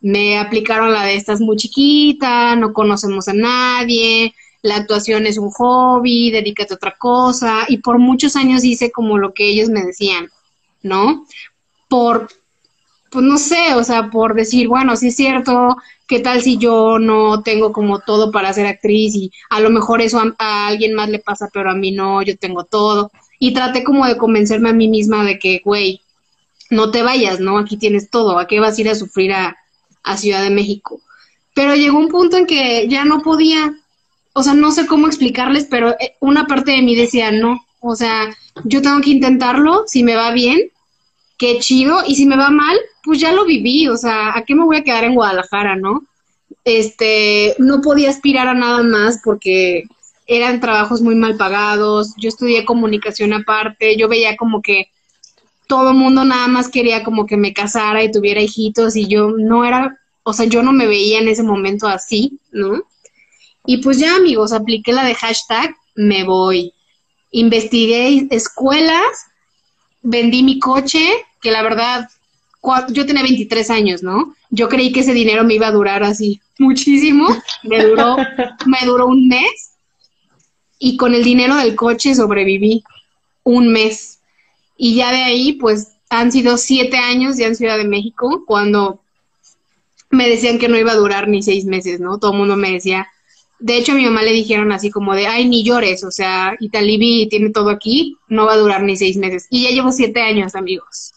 me 0.00 0.38
aplicaron 0.38 0.90
la 0.90 1.04
de 1.04 1.16
estás 1.16 1.42
muy 1.42 1.58
chiquita, 1.58 2.56
no 2.56 2.72
conocemos 2.72 3.28
a 3.28 3.34
nadie, 3.34 4.32
la 4.62 4.76
actuación 4.76 5.26
es 5.26 5.36
un 5.36 5.50
hobby, 5.50 6.30
dedícate 6.30 6.72
a 6.72 6.76
otra 6.76 6.96
cosa. 6.96 7.66
Y 7.68 7.76
por 7.76 7.98
muchos 7.98 8.36
años 8.36 8.64
hice 8.64 8.90
como 8.90 9.18
lo 9.18 9.34
que 9.34 9.50
ellos 9.50 9.68
me 9.68 9.84
decían, 9.84 10.30
¿no? 10.82 11.26
Por, 11.90 12.28
pues 13.14 13.24
no 13.24 13.38
sé, 13.38 13.74
o 13.76 13.84
sea, 13.84 14.10
por 14.10 14.34
decir, 14.34 14.66
bueno, 14.66 14.96
sí 14.96 15.06
es 15.06 15.14
cierto, 15.14 15.76
¿qué 16.08 16.18
tal 16.18 16.42
si 16.42 16.58
yo 16.58 16.98
no 16.98 17.44
tengo 17.44 17.72
como 17.72 18.00
todo 18.00 18.32
para 18.32 18.52
ser 18.52 18.66
actriz 18.66 19.14
y 19.14 19.30
a 19.50 19.60
lo 19.60 19.70
mejor 19.70 20.02
eso 20.02 20.20
a, 20.38 20.66
alguien 20.66 20.94
más 20.94 21.08
le 21.08 21.20
pasa, 21.20 21.48
pero 21.52 21.70
a 21.70 21.76
mí 21.76 21.92
no, 21.92 22.22
yo 22.22 22.36
tengo 22.36 22.64
todo? 22.64 23.12
Y 23.38 23.54
traté 23.54 23.84
como 23.84 24.04
de 24.04 24.16
convencerme 24.16 24.70
a 24.70 24.72
mí 24.72 24.88
misma 24.88 25.24
de 25.24 25.38
que, 25.38 25.62
güey, 25.64 26.00
no 26.70 26.90
te 26.90 27.04
vayas, 27.04 27.38
¿no? 27.38 27.56
Aquí 27.56 27.76
tienes 27.76 28.10
todo, 28.10 28.36
¿a 28.36 28.48
qué 28.48 28.58
vas 28.58 28.76
a 28.76 28.80
ir 28.80 28.88
a 28.88 28.96
sufrir 28.96 29.32
a, 29.32 29.56
a 30.02 30.16
Ciudad 30.16 30.42
de 30.42 30.50
México? 30.50 31.00
Pero 31.54 31.76
llegó 31.76 31.98
un 31.98 32.08
punto 32.08 32.36
en 32.36 32.46
que 32.46 32.88
ya 32.88 33.04
no 33.04 33.22
podía, 33.22 33.76
o 34.32 34.42
sea, 34.42 34.54
no 34.54 34.72
sé 34.72 34.88
cómo 34.88 35.06
explicarles, 35.06 35.68
pero 35.70 35.90
eh, 36.00 36.16
una 36.18 36.48
parte 36.48 36.72
de 36.72 36.82
mí 36.82 36.96
decía, 36.96 37.30
no, 37.30 37.64
o 37.78 37.94
sea, 37.94 38.34
yo 38.64 38.82
tengo 38.82 39.00
que 39.00 39.10
intentarlo, 39.10 39.84
si 39.86 40.02
me 40.02 40.16
va 40.16 40.32
bien, 40.32 40.72
qué 41.38 41.58
chido, 41.58 42.02
y 42.06 42.14
si 42.16 42.26
me 42.26 42.36
va 42.36 42.50
mal, 42.50 42.76
pues 43.02 43.20
ya 43.20 43.32
lo 43.32 43.44
viví, 43.44 43.88
o 43.88 43.96
sea, 43.96 44.36
¿a 44.36 44.44
qué 44.44 44.54
me 44.54 44.64
voy 44.64 44.76
a 44.76 44.84
quedar 44.84 45.04
en 45.04 45.14
Guadalajara, 45.14 45.76
no? 45.76 46.02
Este, 46.64 47.54
no 47.58 47.80
podía 47.80 48.10
aspirar 48.10 48.48
a 48.48 48.54
nada 48.54 48.82
más 48.82 49.20
porque 49.22 49.84
eran 50.26 50.60
trabajos 50.60 51.02
muy 51.02 51.14
mal 51.14 51.36
pagados, 51.36 52.14
yo 52.16 52.28
estudié 52.28 52.64
comunicación 52.64 53.32
aparte, 53.32 53.96
yo 53.96 54.08
veía 54.08 54.36
como 54.36 54.62
que 54.62 54.88
todo 55.66 55.90
el 55.90 55.96
mundo 55.96 56.24
nada 56.24 56.46
más 56.46 56.68
quería 56.68 57.04
como 57.04 57.26
que 57.26 57.36
me 57.36 57.52
casara 57.52 58.02
y 58.02 58.10
tuviera 58.10 58.40
hijitos 58.40 58.96
y 58.96 59.06
yo 59.06 59.30
no 59.30 59.64
era, 59.64 59.98
o 60.22 60.32
sea, 60.32 60.46
yo 60.46 60.62
no 60.62 60.72
me 60.72 60.86
veía 60.86 61.18
en 61.18 61.28
ese 61.28 61.42
momento 61.42 61.86
así, 61.86 62.38
¿no? 62.52 62.82
Y 63.66 63.78
pues 63.78 63.98
ya, 63.98 64.16
amigos, 64.16 64.52
apliqué 64.52 64.92
la 64.92 65.04
de 65.04 65.14
hashtag 65.14 65.74
me 65.94 66.24
voy. 66.24 66.74
Investigué 67.30 68.26
escuelas, 68.30 69.26
vendí 70.04 70.44
mi 70.44 70.60
coche, 70.60 71.02
que 71.40 71.50
la 71.50 71.62
verdad, 71.62 72.08
yo 72.90 73.04
tenía 73.06 73.22
23 73.22 73.70
años, 73.70 74.02
¿no? 74.02 74.34
Yo 74.50 74.68
creí 74.68 74.92
que 74.92 75.00
ese 75.00 75.12
dinero 75.12 75.42
me 75.42 75.54
iba 75.54 75.66
a 75.66 75.72
durar 75.72 76.04
así 76.04 76.40
muchísimo. 76.58 77.26
Me 77.64 77.84
duró, 77.84 78.16
me 78.66 78.86
duró 78.86 79.06
un 79.06 79.26
mes. 79.26 79.72
Y 80.78 80.96
con 80.96 81.14
el 81.14 81.24
dinero 81.24 81.56
del 81.56 81.74
coche 81.74 82.14
sobreviví 82.14 82.84
un 83.42 83.72
mes. 83.72 84.20
Y 84.76 84.94
ya 84.94 85.10
de 85.10 85.22
ahí, 85.22 85.54
pues, 85.54 85.92
han 86.10 86.30
sido 86.30 86.58
siete 86.58 86.98
años 86.98 87.38
ya 87.38 87.46
en 87.46 87.56
Ciudad 87.56 87.78
de 87.78 87.84
México, 87.84 88.44
cuando 88.46 89.00
me 90.10 90.28
decían 90.28 90.58
que 90.58 90.68
no 90.68 90.78
iba 90.78 90.92
a 90.92 90.96
durar 90.96 91.28
ni 91.28 91.42
seis 91.42 91.64
meses, 91.64 91.98
¿no? 91.98 92.18
Todo 92.18 92.32
el 92.32 92.38
mundo 92.38 92.56
me 92.56 92.72
decía, 92.72 93.08
de 93.64 93.78
hecho 93.78 93.92
a 93.92 93.94
mi 93.94 94.04
mamá 94.04 94.22
le 94.22 94.32
dijeron 94.32 94.72
así 94.72 94.90
como 94.90 95.14
de, 95.14 95.26
ay, 95.26 95.48
ni 95.48 95.64
llores, 95.64 96.04
o 96.04 96.10
sea, 96.10 96.54
Italibi 96.60 97.30
tiene 97.30 97.48
todo 97.48 97.70
aquí, 97.70 98.18
no 98.28 98.44
va 98.44 98.52
a 98.52 98.58
durar 98.58 98.82
ni 98.82 98.94
seis 98.94 99.16
meses. 99.16 99.46
Y 99.48 99.62
ya 99.62 99.70
llevo 99.70 99.90
siete 99.90 100.20
años, 100.20 100.54
amigos. 100.54 101.14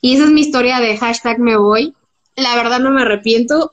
Y 0.00 0.14
esa 0.14 0.24
es 0.24 0.30
mi 0.30 0.40
historia 0.40 0.80
de 0.80 0.96
hashtag 0.96 1.38
me 1.38 1.54
voy. 1.58 1.92
La 2.34 2.56
verdad 2.56 2.80
no 2.80 2.92
me 2.92 3.02
arrepiento, 3.02 3.72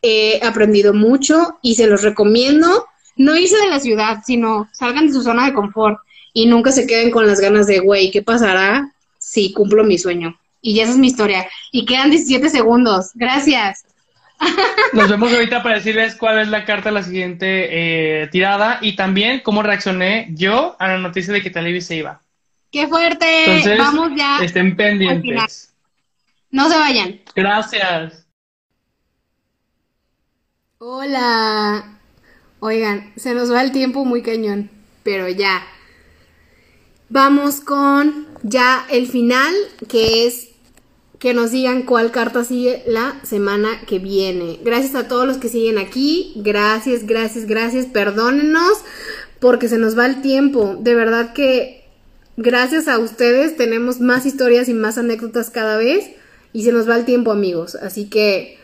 he 0.00 0.38
aprendido 0.44 0.94
mucho 0.94 1.58
y 1.60 1.74
se 1.74 1.88
los 1.88 2.02
recomiendo. 2.02 2.86
No 3.16 3.36
irse 3.36 3.56
de 3.56 3.68
la 3.68 3.80
ciudad, 3.80 4.18
sino 4.24 4.68
salgan 4.72 5.08
de 5.08 5.12
su 5.12 5.22
zona 5.24 5.46
de 5.46 5.52
confort 5.52 5.98
y 6.32 6.46
nunca 6.46 6.70
se 6.70 6.86
queden 6.86 7.10
con 7.10 7.26
las 7.26 7.40
ganas 7.40 7.66
de, 7.66 7.80
güey, 7.80 8.12
¿qué 8.12 8.22
pasará 8.22 8.92
si 9.18 9.52
cumplo 9.52 9.82
mi 9.82 9.98
sueño? 9.98 10.38
Y 10.62 10.78
esa 10.78 10.92
es 10.92 10.98
mi 10.98 11.08
historia. 11.08 11.48
Y 11.72 11.84
quedan 11.84 12.10
17 12.12 12.48
segundos. 12.48 13.10
Gracias. 13.14 13.86
Nos 14.92 15.08
vemos 15.08 15.32
ahorita 15.32 15.62
para 15.62 15.76
decirles 15.76 16.16
cuál 16.16 16.40
es 16.40 16.48
la 16.48 16.64
carta 16.64 16.88
de 16.88 16.94
la 16.94 17.02
siguiente 17.02 18.22
eh, 18.22 18.26
tirada 18.28 18.78
y 18.80 18.96
también 18.96 19.40
cómo 19.40 19.62
reaccioné 19.62 20.28
yo 20.30 20.76
a 20.78 20.88
la 20.88 20.98
noticia 20.98 21.32
de 21.32 21.42
que 21.42 21.50
Talibi 21.50 21.80
se 21.80 21.96
iba. 21.96 22.20
¡Qué 22.72 22.86
fuerte! 22.86 23.76
Vamos 23.78 24.12
ya. 24.16 24.38
Estén 24.42 24.76
pendientes. 24.76 25.72
No 26.50 26.68
se 26.68 26.76
vayan. 26.76 27.20
Gracias. 27.34 28.26
Hola. 30.78 31.98
Oigan, 32.60 33.12
se 33.16 33.34
nos 33.34 33.52
va 33.52 33.62
el 33.62 33.72
tiempo 33.72 34.04
muy 34.04 34.22
cañón, 34.22 34.70
pero 35.02 35.28
ya. 35.28 35.62
Vamos 37.08 37.60
con 37.60 38.28
ya 38.42 38.86
el 38.90 39.06
final, 39.06 39.54
que 39.88 40.26
es 40.26 40.49
que 41.20 41.34
nos 41.34 41.50
digan 41.50 41.82
cuál 41.82 42.10
carta 42.10 42.44
sigue 42.44 42.82
la 42.86 43.20
semana 43.22 43.82
que 43.86 43.98
viene. 43.98 44.58
Gracias 44.64 44.94
a 44.94 45.06
todos 45.06 45.26
los 45.26 45.36
que 45.36 45.50
siguen 45.50 45.76
aquí. 45.76 46.32
Gracias, 46.36 47.06
gracias, 47.06 47.44
gracias. 47.44 47.84
Perdónenos 47.84 48.78
porque 49.38 49.68
se 49.68 49.76
nos 49.76 49.98
va 49.98 50.06
el 50.06 50.22
tiempo. 50.22 50.78
De 50.80 50.94
verdad 50.94 51.34
que 51.34 51.84
gracias 52.38 52.88
a 52.88 52.98
ustedes 52.98 53.54
tenemos 53.58 54.00
más 54.00 54.24
historias 54.24 54.70
y 54.70 54.74
más 54.74 54.96
anécdotas 54.96 55.50
cada 55.50 55.76
vez 55.76 56.10
y 56.54 56.64
se 56.64 56.72
nos 56.72 56.88
va 56.88 56.96
el 56.96 57.04
tiempo 57.04 57.32
amigos. 57.32 57.74
Así 57.74 58.08
que 58.08 58.58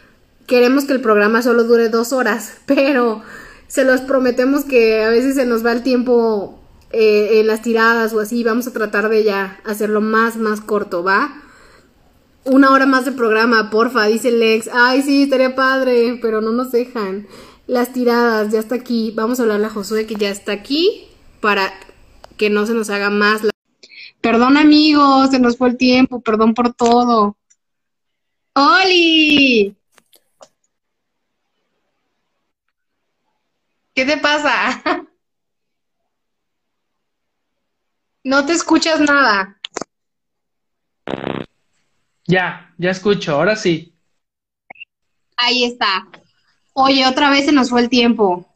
queremos 0.47 0.87
que 0.87 0.95
el 0.95 1.03
programa 1.03 1.43
solo 1.43 1.65
dure 1.65 1.91
dos 1.91 2.15
horas, 2.15 2.55
pero 2.67 3.23
se 3.69 3.85
los 3.85 4.01
prometemos 4.01 4.65
que 4.65 5.05
a 5.05 5.11
veces 5.11 5.35
se 5.35 5.45
nos 5.45 5.65
va 5.65 5.73
el 5.73 5.83
tiempo 5.83 6.59
eh, 6.91 7.41
en 7.41 7.49
las 7.49 7.61
tiradas 7.61 8.15
o 8.15 8.21
así. 8.21 8.43
Vamos 8.45 8.67
a 8.67 8.73
tratar 8.73 9.11
de 9.11 9.25
ya 9.25 9.61
hacerlo 9.65 10.01
más, 10.01 10.39
más 10.39 10.63
corto, 10.63 11.05
¿va? 11.05 11.43
Una 12.47 12.71
hora 12.71 12.87
más 12.87 13.05
de 13.05 13.11
programa, 13.11 13.71
porfa, 13.71 14.07
dice 14.07 14.31
Lex. 14.31 14.71
Ay, 14.73 15.03
sí, 15.03 15.25
estaría 15.25 15.57
padre, 15.57 16.19
pero 16.23 16.41
no 16.41 16.53
nos 16.53 16.71
dejan. 16.71 17.27
Las 17.67 17.93
tiradas, 17.93 18.53
ya 18.53 18.61
está 18.61 18.77
aquí. 18.77 19.13
Vamos 19.17 19.41
a 19.41 19.43
hablarle 19.43 19.67
a 19.67 19.71
Josué 19.71 20.07
que 20.07 20.15
ya 20.15 20.31
está 20.31 20.53
aquí 20.53 21.09
para 21.41 21.73
que 22.37 22.49
no 22.49 22.65
se 22.65 22.75
nos 22.75 22.89
haga 22.91 23.11
más. 23.11 23.43
Perdón, 24.21 24.57
amigos, 24.57 25.31
se 25.31 25.41
nos 25.41 25.57
fue 25.57 25.71
el 25.71 25.77
tiempo. 25.77 26.21
Perdón 26.21 26.55
por 26.55 26.73
todo. 26.73 27.37
¡Oli! 28.55 29.77
¿Qué 33.95 34.05
te 34.05 34.17
pasa? 34.19 34.83
No 38.25 38.45
te 38.45 38.55
escuchas 38.55 38.99
nada. 39.01 39.57
Ya, 42.27 42.73
ya 42.79 42.91
escucho, 42.91 43.33
ahora 43.33 43.57
sí. 43.57 43.93
Ahí 45.37 45.65
está. 45.65 46.07
Oye, 46.73 47.07
otra 47.07 47.31
vez 47.31 47.47
se 47.47 47.53
nos 47.53 47.71
fue 47.71 47.83
el 47.83 47.89
tiempo. 47.89 48.47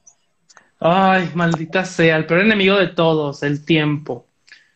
Ay, 0.80 1.30
maldita 1.34 1.84
sea, 1.84 2.16
el 2.16 2.26
peor 2.26 2.40
enemigo 2.40 2.76
de 2.76 2.88
todos, 2.88 3.42
el 3.42 3.64
tiempo. 3.64 4.26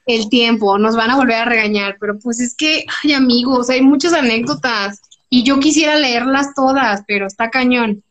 El 0.07 0.29
tiempo, 0.29 0.79
nos 0.79 0.97
van 0.97 1.11
a 1.11 1.16
volver 1.16 1.37
a 1.37 1.45
regañar, 1.47 1.97
pero 1.99 2.19
pues 2.19 2.39
es 2.41 2.55
que, 2.55 2.85
ay 3.03 3.15
amigos, 3.15 3.71
hay 3.71 3.81
muchas 3.81 4.12
anécdotas 4.12 5.01
y 5.31 5.45
yo 5.45 5.59
quisiera 5.61 5.97
leerlas 5.97 6.55
todas, 6.55 7.03
pero 7.07 7.27
está 7.27 7.51
cañón. 7.51 8.03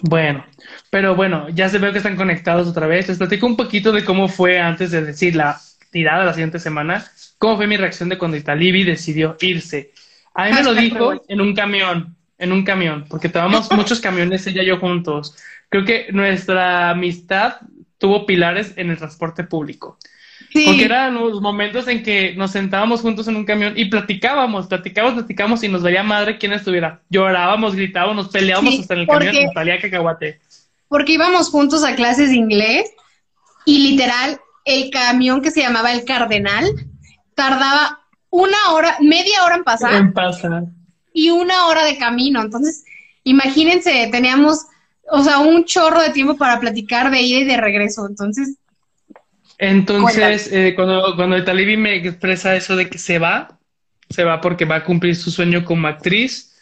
Bueno, 0.00 0.44
pero 0.90 1.14
bueno, 1.14 1.48
ya 1.48 1.68
se 1.68 1.78
veo 1.78 1.92
que 1.92 1.98
están 1.98 2.16
conectados 2.16 2.66
otra 2.66 2.86
vez. 2.86 3.08
Les 3.08 3.18
platico 3.18 3.46
un 3.46 3.56
poquito 3.56 3.92
de 3.92 4.04
cómo 4.04 4.28
fue 4.28 4.58
antes 4.58 4.90
de 4.90 5.02
decir 5.02 5.36
la 5.36 5.60
tirada 5.90 6.24
la 6.24 6.32
siguiente 6.32 6.58
semana. 6.58 7.04
¿Cómo 7.40 7.56
fue 7.56 7.66
mi 7.66 7.78
reacción 7.78 8.10
de 8.10 8.18
cuando 8.18 8.36
Italibi 8.36 8.84
decidió 8.84 9.34
irse? 9.40 9.92
A 10.34 10.44
mí 10.44 10.52
me 10.52 10.62
lo 10.62 10.74
dijo 10.74 11.24
en 11.26 11.40
un 11.40 11.54
camión, 11.54 12.14
en 12.36 12.52
un 12.52 12.64
camión, 12.64 13.06
porque 13.08 13.30
tomamos 13.30 13.72
muchos 13.72 13.98
camiones 13.98 14.46
ella 14.46 14.62
y 14.62 14.66
yo 14.66 14.78
juntos. 14.78 15.34
Creo 15.70 15.86
que 15.86 16.12
nuestra 16.12 16.90
amistad 16.90 17.54
tuvo 17.96 18.26
pilares 18.26 18.74
en 18.76 18.90
el 18.90 18.98
transporte 18.98 19.44
público. 19.44 19.96
Porque 20.52 20.84
eran 20.84 21.14
los 21.14 21.40
momentos 21.40 21.88
en 21.88 22.02
que 22.02 22.34
nos 22.36 22.50
sentábamos 22.50 23.00
juntos 23.00 23.26
en 23.26 23.36
un 23.36 23.46
camión 23.46 23.72
y 23.74 23.86
platicábamos, 23.86 24.66
platicábamos, 24.66 25.20
platicábamos 25.20 25.64
y 25.64 25.68
nos 25.68 25.82
veía 25.82 26.02
madre 26.02 26.36
quien 26.36 26.52
estuviera. 26.52 27.00
Llorábamos, 27.08 27.74
gritábamos, 27.74 28.16
nos 28.16 28.28
peleábamos 28.28 28.80
hasta 28.80 28.92
en 28.92 29.00
el 29.00 29.06
camión, 29.06 29.34
nos 29.46 29.54
salía 29.54 29.80
cacahuate. 29.80 30.40
Porque 30.88 31.14
íbamos 31.14 31.48
juntos 31.48 31.84
a 31.84 31.94
clases 31.94 32.28
de 32.28 32.36
inglés 32.36 32.90
y 33.64 33.92
literal 33.92 34.38
el 34.66 34.90
camión 34.90 35.40
que 35.40 35.50
se 35.50 35.62
llamaba 35.62 35.90
el 35.94 36.04
Cardenal 36.04 36.66
tardaba 37.40 38.00
una 38.28 38.72
hora, 38.72 38.98
media 39.00 39.44
hora 39.44 39.56
en 39.56 39.64
pasar. 39.64 39.94
En 39.94 40.12
pasar. 40.12 40.64
Y 41.14 41.30
una 41.30 41.68
hora 41.68 41.86
de 41.86 41.96
camino. 41.96 42.42
Entonces, 42.42 42.84
imagínense, 43.24 44.08
teníamos, 44.12 44.66
o 45.10 45.22
sea, 45.24 45.38
un 45.38 45.64
chorro 45.64 46.02
de 46.02 46.10
tiempo 46.10 46.36
para 46.36 46.60
platicar 46.60 47.10
de 47.10 47.22
ida 47.22 47.38
y 47.40 47.44
de 47.44 47.56
regreso. 47.56 48.06
Entonces. 48.06 48.58
Entonces, 49.56 50.52
eh, 50.52 50.74
cuando, 50.76 51.16
cuando 51.16 51.36
el 51.36 51.44
Talibi 51.46 51.78
me 51.78 51.96
expresa 51.96 52.54
eso 52.54 52.76
de 52.76 52.90
que 52.90 52.98
se 52.98 53.18
va, 53.18 53.58
se 54.10 54.24
va 54.24 54.42
porque 54.42 54.66
va 54.66 54.76
a 54.76 54.84
cumplir 54.84 55.16
su 55.16 55.30
sueño 55.30 55.64
como 55.64 55.88
actriz. 55.88 56.58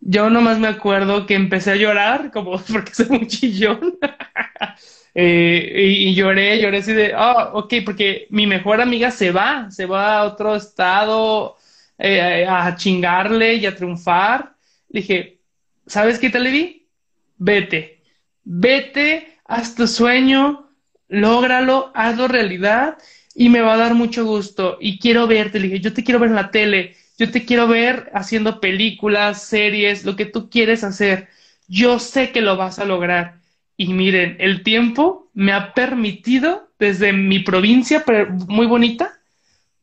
Yo 0.00 0.28
nomás 0.28 0.58
me 0.58 0.68
acuerdo 0.68 1.24
que 1.24 1.34
empecé 1.34 1.70
a 1.72 1.76
llorar, 1.76 2.30
como 2.30 2.60
porque 2.72 2.94
soy 2.94 3.06
un 3.08 3.26
chillón. 3.26 3.98
Eh, 5.14 5.72
y, 5.76 6.14
lloré, 6.14 6.60
lloré 6.60 6.78
así 6.78 6.92
de, 6.92 7.14
oh, 7.14 7.50
ok, 7.54 7.74
porque 7.84 8.26
mi 8.30 8.46
mejor 8.46 8.80
amiga 8.80 9.10
se 9.10 9.32
va, 9.32 9.70
se 9.70 9.86
va 9.86 10.18
a 10.18 10.24
otro 10.24 10.54
estado 10.56 11.56
eh, 11.98 12.46
a 12.48 12.76
chingarle 12.76 13.54
y 13.56 13.66
a 13.66 13.74
triunfar. 13.74 14.54
dije, 14.88 15.40
¿sabes 15.86 16.18
qué, 16.18 16.30
Televi? 16.30 16.86
Vete, 17.38 18.02
vete, 18.44 19.38
haz 19.46 19.74
tu 19.74 19.86
sueño, 19.86 20.70
lógralo, 21.08 21.90
hazlo 21.94 22.28
realidad 22.28 22.98
y 23.34 23.48
me 23.48 23.60
va 23.62 23.74
a 23.74 23.78
dar 23.78 23.94
mucho 23.94 24.24
gusto. 24.24 24.78
Y 24.80 24.98
quiero 24.98 25.26
verte, 25.26 25.58
le 25.58 25.68
dije, 25.68 25.80
yo 25.80 25.92
te 25.92 26.04
quiero 26.04 26.20
ver 26.20 26.30
en 26.30 26.36
la 26.36 26.50
tele, 26.50 26.96
yo 27.18 27.30
te 27.30 27.44
quiero 27.44 27.68
ver 27.68 28.10
haciendo 28.14 28.60
películas, 28.60 29.42
series, 29.42 30.04
lo 30.04 30.16
que 30.16 30.26
tú 30.26 30.50
quieres 30.50 30.84
hacer. 30.84 31.28
Yo 31.68 31.98
sé 31.98 32.32
que 32.32 32.40
lo 32.40 32.56
vas 32.56 32.78
a 32.78 32.84
lograr 32.84 33.39
y 33.80 33.94
miren, 33.94 34.36
el 34.40 34.62
tiempo 34.62 35.30
me 35.32 35.54
ha 35.54 35.72
permitido 35.72 36.68
desde 36.78 37.14
mi 37.14 37.38
provincia, 37.38 38.04
muy 38.46 38.66
bonita, 38.66 39.18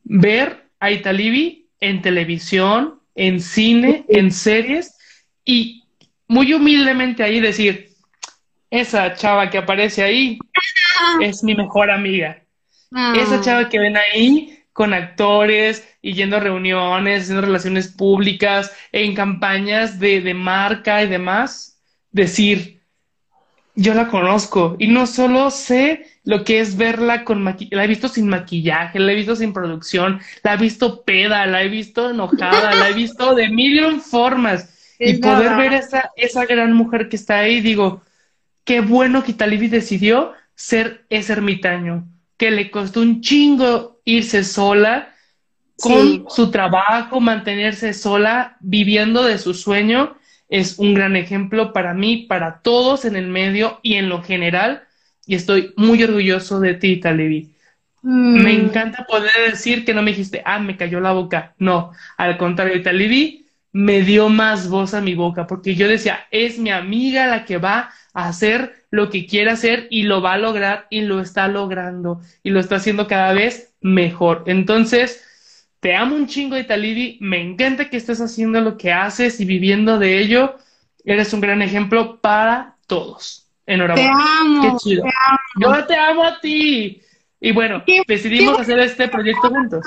ver 0.03 0.65
a 0.79 0.91
Italibi 0.91 1.65
en 1.79 2.03
televisión, 2.03 2.99
en 3.15 3.41
cine, 3.41 4.05
en 4.07 4.31
series 4.31 4.95
y 5.43 5.83
muy 6.27 6.53
humildemente 6.53 7.23
ahí 7.23 7.39
decir, 7.39 7.89
esa 8.69 9.15
chava 9.15 9.49
que 9.49 9.57
aparece 9.57 10.03
ahí 10.03 10.37
es 11.19 11.43
mi 11.43 11.55
mejor 11.55 11.89
amiga. 11.89 12.43
Esa 13.15 13.37
ah. 13.37 13.41
chava 13.41 13.67
que 13.67 13.79
ven 13.79 13.97
ahí 13.97 14.59
con 14.73 14.93
actores 14.93 15.89
y 16.03 16.13
yendo 16.13 16.37
a 16.37 16.41
reuniones, 16.41 17.23
haciendo 17.23 17.41
relaciones 17.41 17.87
públicas, 17.87 18.71
en 18.91 19.15
campañas 19.15 19.97
de, 19.97 20.21
de 20.21 20.35
marca 20.35 21.01
y 21.01 21.07
demás, 21.07 21.81
decir, 22.11 22.76
yo 23.77 23.93
la 23.93 24.07
conozco 24.07 24.75
y 24.79 24.87
no 24.87 25.05
solo 25.05 25.51
sé 25.51 26.07
lo 26.23 26.43
que 26.43 26.59
es 26.59 26.77
verla 26.77 27.23
con 27.23 27.43
maquillaje, 27.43 27.75
la 27.75 27.83
he 27.85 27.87
visto 27.87 28.07
sin 28.07 28.27
maquillaje, 28.27 28.99
la 28.99 29.11
he 29.11 29.15
visto 29.15 29.35
sin 29.35 29.53
producción, 29.53 30.19
la 30.43 30.55
he 30.55 30.57
visto 30.57 31.03
peda, 31.03 31.45
la 31.45 31.61
he 31.61 31.69
visto 31.69 32.09
enojada, 32.09 32.73
la 32.73 32.89
he 32.89 32.93
visto 32.93 33.35
de 33.35 33.49
mil 33.49 34.01
formas. 34.01 34.73
Y 34.99 35.17
poder 35.17 35.55
ver 35.57 35.73
esa, 35.75 36.09
esa 36.15 36.47
gran 36.47 36.73
mujer 36.73 37.07
que 37.07 37.17
está 37.17 37.37
ahí, 37.37 37.61
digo, 37.61 38.01
qué 38.63 38.81
bueno 38.81 39.23
que 39.23 39.33
Talibi 39.33 39.67
decidió 39.67 40.33
ser 40.55 41.05
ese 41.11 41.33
ermitaño, 41.33 42.07
que 42.35 42.49
le 42.49 42.71
costó 42.71 43.01
un 43.01 43.21
chingo 43.21 44.01
irse 44.05 44.43
sola 44.43 45.13
con 45.79 46.25
su 46.29 46.49
trabajo, 46.49 47.19
mantenerse 47.19 47.93
sola, 47.93 48.57
viviendo 48.59 49.23
de 49.23 49.37
su 49.37 49.53
sueño 49.53 50.16
es 50.49 50.79
un 50.79 50.93
gran 50.93 51.15
ejemplo 51.15 51.73
para 51.73 51.93
mí, 51.93 52.25
para 52.29 52.61
todos 52.61 53.05
en 53.05 53.15
el 53.15 53.27
medio 53.27 53.79
y 53.83 53.95
en 53.95 54.09
lo 54.09 54.21
general. 54.23 54.83
Y 55.25 55.35
estoy 55.35 55.73
muy 55.75 56.01
orgulloso 56.03 56.59
de 56.59 56.73
ti, 56.75 56.97
Talevi. 56.97 57.53
Mm. 58.01 58.43
Me 58.43 58.53
encanta 58.53 59.05
poder 59.05 59.31
decir 59.49 59.83
que 59.83 59.93
no 59.93 60.01
me 60.01 60.11
dijiste, 60.11 60.41
ah, 60.45 60.59
me 60.59 60.77
cayó 60.77 60.99
la 60.99 61.11
boca. 61.11 61.53
No, 61.57 61.91
al 62.17 62.37
contrario, 62.37 62.81
Talevi 62.81 63.45
me 63.73 64.01
dio 64.01 64.29
más 64.29 64.69
voz 64.69 64.93
a 64.93 65.01
mi 65.01 65.13
boca, 65.13 65.45
porque 65.45 65.75
yo 65.75 65.87
decía, 65.87 66.25
es 66.31 66.57
mi 66.57 66.71
amiga 66.71 67.27
la 67.27 67.45
que 67.45 67.57
va 67.57 67.79
a 67.79 67.93
a 68.17 68.29
hacer 68.29 68.83
lo 68.89 69.11
que 69.11 69.27
quiere 69.27 69.51
hacer 69.51 69.85
y 69.91 70.01
lo 70.01 70.23
va 70.23 70.33
a 70.33 70.37
lograr 70.39 70.87
y 70.89 71.01
lo 71.01 71.21
está 71.21 71.47
logrando 71.47 72.19
y 72.41 72.49
lo 72.49 72.59
está 72.59 72.77
haciendo 72.77 73.05
cada 73.05 73.31
vez 73.31 73.75
mejor. 73.79 74.43
Entonces, 74.47 75.23
te 75.87 75.95
amo 75.95 76.17
un 76.17 76.27
chingo, 76.27 76.57
Italibi. 76.57 77.17
Me 77.21 77.39
encanta 77.39 77.89
que 77.89 77.95
estés 77.95 78.19
haciendo 78.19 78.59
lo 78.59 78.75
que 78.75 78.91
haces 78.91 79.39
y 79.39 79.45
viviendo 79.45 79.97
de 79.97 80.19
ello. 80.19 80.57
Eres 81.05 81.31
un 81.31 81.39
gran 81.39 81.61
ejemplo 81.61 82.19
para 82.19 82.75
todos. 82.87 83.47
Enhorabuena. 83.65 84.09
Te 84.09 84.41
amo. 84.41 84.61
Qué 84.63 84.77
chido. 84.79 85.05
Yo 85.61 85.85
te 85.85 85.95
amo 85.95 86.25
a 86.25 86.41
ti. 86.41 87.01
Y 87.39 87.53
bueno, 87.53 87.85
decidimos 88.05 88.59
hacer 88.59 88.79
este 88.79 89.07
proyecto 89.07 89.47
juntos. 89.47 89.85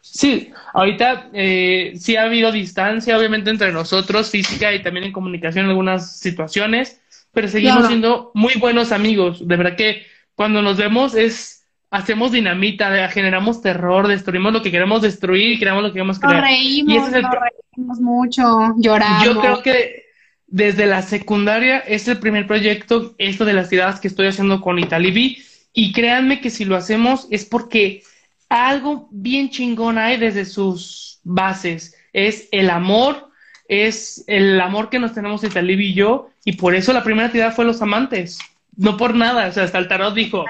Sí, 0.00 0.52
ahorita 0.72 1.30
eh, 1.32 1.94
sí 1.98 2.14
ha 2.14 2.22
habido 2.22 2.52
distancia, 2.52 3.18
obviamente, 3.18 3.50
entre 3.50 3.72
nosotros, 3.72 4.30
física 4.30 4.72
y 4.72 4.80
también 4.80 5.06
en 5.06 5.12
comunicación 5.12 5.64
en 5.64 5.70
algunas 5.70 6.20
situaciones, 6.20 7.00
pero 7.32 7.48
seguimos 7.48 7.88
siendo 7.88 8.30
muy 8.32 8.54
buenos 8.60 8.92
amigos. 8.92 9.48
De 9.48 9.56
verdad 9.56 9.74
que 9.74 10.06
cuando 10.36 10.62
nos 10.62 10.76
vemos 10.76 11.16
es 11.16 11.59
hacemos 11.90 12.32
dinamita, 12.32 13.08
generamos 13.08 13.62
terror, 13.62 14.06
destruimos 14.06 14.52
lo 14.52 14.62
que 14.62 14.70
queremos 14.70 15.02
destruir 15.02 15.52
y 15.52 15.58
creamos 15.58 15.82
lo 15.82 15.88
que 15.88 15.94
queremos 15.94 16.18
crear. 16.18 16.36
Nos 16.36 16.44
reímos, 16.44 17.10
nos 17.10 17.10
reímos 17.12 18.00
mucho, 18.00 18.74
lloramos. 18.78 19.24
Yo 19.24 19.40
creo 19.40 19.62
que 19.62 20.04
desde 20.46 20.86
la 20.86 21.02
secundaria 21.02 21.78
es 21.78 22.08
el 22.08 22.18
primer 22.18 22.46
proyecto, 22.46 23.14
esto 23.18 23.44
de 23.44 23.52
las 23.52 23.68
tiradas 23.68 24.00
que 24.00 24.08
estoy 24.08 24.28
haciendo 24.28 24.60
con 24.60 24.78
Italibi, 24.78 25.42
y 25.72 25.92
créanme 25.92 26.40
que 26.40 26.50
si 26.50 26.64
lo 26.64 26.76
hacemos 26.76 27.28
es 27.30 27.44
porque 27.44 28.02
algo 28.48 29.08
bien 29.12 29.50
chingón 29.50 29.98
hay 29.98 30.16
desde 30.16 30.44
sus 30.44 31.20
bases. 31.22 31.96
Es 32.12 32.48
el 32.50 32.70
amor, 32.70 33.30
es 33.68 34.24
el 34.26 34.60
amor 34.60 34.90
que 34.90 34.98
nos 34.98 35.14
tenemos 35.14 35.44
Italibi 35.44 35.90
y 35.90 35.94
yo, 35.94 36.30
y 36.44 36.52
por 36.52 36.74
eso 36.74 36.92
la 36.92 37.04
primera 37.04 37.30
tirada 37.30 37.52
fue 37.52 37.64
los 37.64 37.80
amantes. 37.82 38.38
No 38.76 38.96
por 38.96 39.14
nada, 39.14 39.46
o 39.46 39.52
sea, 39.52 39.62
hasta 39.64 39.78
el 39.78 39.86
tarot 39.86 40.14
dijo, 40.14 40.44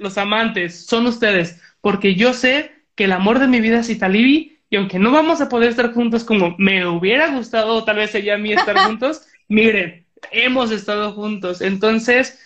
los 0.00 0.18
amantes 0.18 0.86
son 0.86 1.06
ustedes, 1.06 1.60
porque 1.80 2.14
yo 2.14 2.32
sé 2.32 2.72
que 2.96 3.04
el 3.04 3.12
amor 3.12 3.38
de 3.38 3.46
mi 3.46 3.60
vida 3.60 3.80
es 3.80 3.90
Italibi, 3.90 4.58
y 4.70 4.76
aunque 4.76 4.98
no 4.98 5.10
vamos 5.10 5.40
a 5.40 5.48
poder 5.48 5.70
estar 5.70 5.92
juntos 5.92 6.24
como 6.24 6.54
me 6.58 6.86
hubiera 6.86 7.28
gustado, 7.34 7.84
tal 7.84 7.96
vez 7.96 8.14
ella 8.14 8.34
a 8.34 8.38
mí 8.38 8.52
estar 8.52 8.76
juntos, 8.86 9.22
miren, 9.48 10.06
hemos 10.30 10.70
estado 10.70 11.12
juntos. 11.12 11.60
Entonces, 11.60 12.38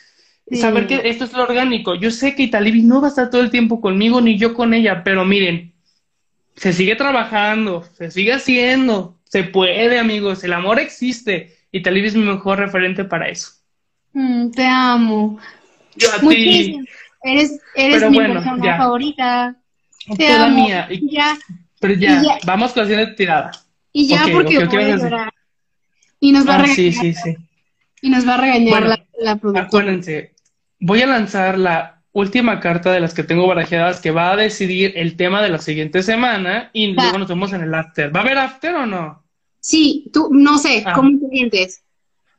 saber 0.52 0.86
que 0.86 1.02
esto 1.04 1.24
es 1.24 1.32
lo 1.32 1.42
orgánico. 1.42 1.94
Yo 1.94 2.10
sé 2.10 2.34
que 2.34 2.44
Italibi 2.44 2.82
no 2.82 3.00
va 3.00 3.08
a 3.08 3.10
estar 3.10 3.30
todo 3.30 3.42
el 3.42 3.50
tiempo 3.50 3.80
conmigo 3.80 4.20
ni 4.20 4.38
yo 4.38 4.54
con 4.54 4.74
ella, 4.74 5.04
pero 5.04 5.24
miren, 5.24 5.74
se 6.56 6.72
sigue 6.72 6.96
trabajando, 6.96 7.84
se 7.94 8.10
sigue 8.10 8.32
haciendo, 8.32 9.18
se 9.24 9.44
puede, 9.44 9.98
amigos, 9.98 10.44
el 10.44 10.54
amor 10.54 10.78
existe. 10.78 11.56
Italibi 11.72 12.08
es 12.08 12.16
mi 12.16 12.24
mejor 12.24 12.58
referente 12.58 13.04
para 13.04 13.28
eso. 13.28 13.50
Mm, 14.12 14.50
te 14.50 14.64
amo. 14.64 15.38
Yo 15.96 16.08
a 16.12 16.20
ti. 16.20 16.80
Eres, 17.24 17.58
eres 17.74 18.10
mi 18.10 18.18
persona 18.18 18.76
favorita. 18.76 19.56
Te 20.16 20.28
amo. 20.28 20.54
mía. 20.54 20.88
ya. 21.02 21.36
Pero 21.80 21.94
ya, 21.94 22.22
vamos 22.44 22.72
con 22.72 22.82
la 22.82 22.88
siguiente 22.88 23.14
tirada. 23.14 23.50
Y 23.92 24.06
ya, 24.08 24.26
porque 24.32 24.64
voy 24.64 24.82
a 24.82 24.96
llorar. 24.96 25.32
Y 26.20 26.32
nos 26.32 26.46
va 26.46 26.52
a 26.52 26.54
ah, 26.56 26.58
regañar. 26.58 26.76
Sí, 26.76 26.92
sí, 26.92 27.14
sí. 27.14 27.36
Y 28.02 28.10
nos 28.10 28.28
va 28.28 28.34
a 28.34 28.36
regañar 28.38 28.82
la, 28.82 29.06
la 29.18 29.36
productora. 29.36 29.66
Acuérdense, 29.66 30.34
voy 30.78 31.02
a 31.02 31.06
lanzar 31.06 31.58
la 31.58 32.02
última 32.12 32.60
carta 32.60 32.92
de 32.92 33.00
las 33.00 33.14
que 33.14 33.24
tengo 33.24 33.46
barajeadas 33.46 34.00
que 34.00 34.10
va 34.10 34.32
a 34.32 34.36
decidir 34.36 34.92
el 34.96 35.16
tema 35.16 35.42
de 35.42 35.48
la 35.48 35.58
siguiente 35.58 36.02
semana 36.02 36.70
y 36.72 36.88
luego 36.88 37.18
nos 37.18 37.28
vemos 37.28 37.52
en 37.52 37.62
el 37.62 37.74
after. 37.74 38.14
¿Va 38.14 38.20
a 38.20 38.22
haber 38.22 38.38
after 38.38 38.74
o 38.74 38.86
no? 38.86 39.24
Sí, 39.60 40.10
tú, 40.12 40.28
no 40.30 40.58
sé, 40.58 40.84
ah. 40.86 40.92
¿cómo 40.92 41.18
te 41.18 41.28
sientes? 41.28 41.82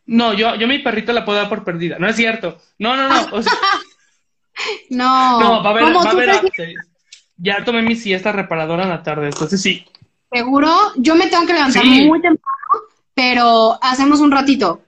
No, 0.05 0.33
yo, 0.33 0.55
yo 0.55 0.67
mi 0.67 0.79
perrito 0.79 1.11
la 1.11 1.25
puedo 1.25 1.39
dar 1.39 1.49
por 1.49 1.63
perdida. 1.63 1.97
No 1.99 2.07
es 2.07 2.15
cierto. 2.15 2.59
No, 2.77 2.95
no, 2.95 3.09
no. 3.09 3.41
no. 4.89 5.39
No, 5.39 5.63
va 5.63 5.69
a 5.69 5.71
haber, 5.71 5.95
va 5.95 6.01
a 6.01 6.11
haber 6.11 6.29
after. 6.29 6.73
Ya 7.37 7.63
tomé 7.65 7.81
mi 7.81 7.95
siesta 7.95 8.31
reparadora 8.31 8.83
en 8.83 8.89
la 8.89 9.03
tarde, 9.03 9.27
entonces 9.27 9.61
sí. 9.61 9.85
¿Seguro? 10.31 10.69
Yo 10.95 11.15
me 11.15 11.27
tengo 11.27 11.45
que 11.45 11.53
levantar 11.53 11.85
muy 11.85 12.21
temprano, 12.21 12.81
pero 13.13 13.77
hacemos 13.81 14.19
un 14.19 14.31
ratito. 14.31 14.81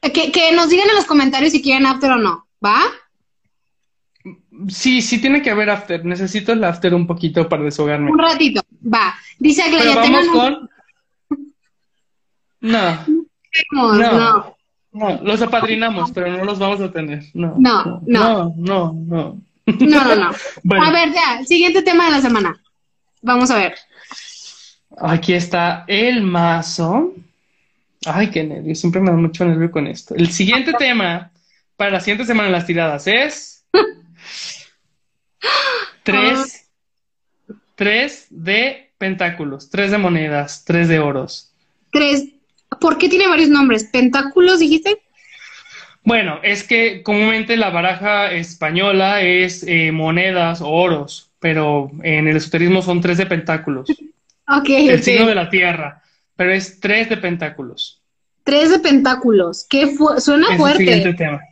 Que, 0.00 0.30
que 0.30 0.52
nos 0.52 0.68
digan 0.68 0.88
en 0.88 0.94
los 0.94 1.06
comentarios 1.06 1.52
si 1.52 1.60
quieren 1.60 1.86
after 1.86 2.12
o 2.12 2.18
no, 2.18 2.46
¿va? 2.64 2.82
Sí, 4.68 5.02
sí 5.02 5.20
tiene 5.20 5.42
que 5.42 5.50
haber 5.50 5.70
after. 5.70 6.04
Necesito 6.04 6.52
el 6.52 6.62
after 6.64 6.94
un 6.94 7.06
poquito 7.06 7.48
para 7.48 7.64
deshogarme. 7.64 8.10
Un 8.10 8.18
ratito, 8.18 8.60
va. 8.82 9.14
Dice 9.38 9.64
Pero 9.70 9.94
vamos 9.94 10.26
con... 10.28 10.70
No. 12.60 13.04
No. 13.72 13.94
no. 13.94 14.18
No, 14.18 14.57
los 14.92 15.42
apadrinamos, 15.42 16.10
pero 16.12 16.36
no 16.36 16.44
los 16.44 16.58
vamos 16.58 16.80
a 16.80 16.90
tener. 16.90 17.24
No, 17.34 17.54
no, 17.58 17.84
no. 17.84 18.02
No, 18.06 18.54
no, 18.56 18.92
no. 18.92 19.40
No, 19.66 20.16
no, 20.16 20.30
A 20.82 20.90
ver, 20.90 21.12
ya, 21.12 21.44
siguiente 21.44 21.82
tema 21.82 22.06
de 22.06 22.12
la 22.12 22.20
semana. 22.22 22.58
Vamos 23.20 23.50
a 23.50 23.58
ver. 23.58 23.74
Aquí 25.00 25.34
está 25.34 25.84
el 25.86 26.22
mazo. 26.22 27.14
Ay, 28.06 28.30
qué 28.30 28.44
nervio, 28.44 28.74
siempre 28.74 29.00
me 29.00 29.10
da 29.10 29.16
mucho 29.16 29.44
nervio 29.44 29.70
con 29.70 29.86
esto. 29.86 30.14
El 30.14 30.30
siguiente 30.30 30.72
tema 30.78 31.30
para 31.76 31.92
la 31.92 32.00
siguiente 32.00 32.24
semana 32.24 32.48
en 32.48 32.52
las 32.52 32.66
tiradas 32.66 33.06
es 33.06 33.64
tres, 36.02 36.68
tres 37.74 38.26
de 38.30 38.90
pentáculos, 38.98 39.70
tres 39.70 39.90
de 39.90 39.98
monedas, 39.98 40.64
tres 40.64 40.88
de 40.88 40.98
oros. 40.98 41.52
Tres. 41.92 42.28
¿Por 42.80 42.98
qué 42.98 43.08
tiene 43.08 43.28
varios 43.28 43.48
nombres? 43.48 43.84
¿Pentáculos 43.84 44.60
dijiste? 44.60 44.98
Bueno, 46.04 46.40
es 46.42 46.64
que 46.64 47.02
comúnmente 47.02 47.56
la 47.56 47.70
baraja 47.70 48.32
española 48.32 49.20
es 49.20 49.64
eh, 49.66 49.92
monedas 49.92 50.60
o 50.60 50.68
oros, 50.68 51.30
pero 51.38 51.90
en 52.02 52.28
el 52.28 52.36
esoterismo 52.36 52.82
son 52.82 53.00
tres 53.00 53.18
de 53.18 53.26
pentáculos. 53.26 53.88
Ok. 54.50 54.70
El 54.70 55.02
signo 55.02 55.26
de 55.26 55.34
la 55.34 55.50
tierra, 55.50 56.02
pero 56.34 56.54
es 56.54 56.80
tres 56.80 57.10
de 57.10 57.18
pentáculos. 57.18 58.00
Tres 58.44 58.70
de 58.70 58.78
pentáculos. 58.78 59.66
¿Qué 59.68 59.94
suena 60.18 60.56
fuerte. 60.56 60.84
El 60.84 60.88
siguiente 60.88 61.12
tema. 61.12 61.42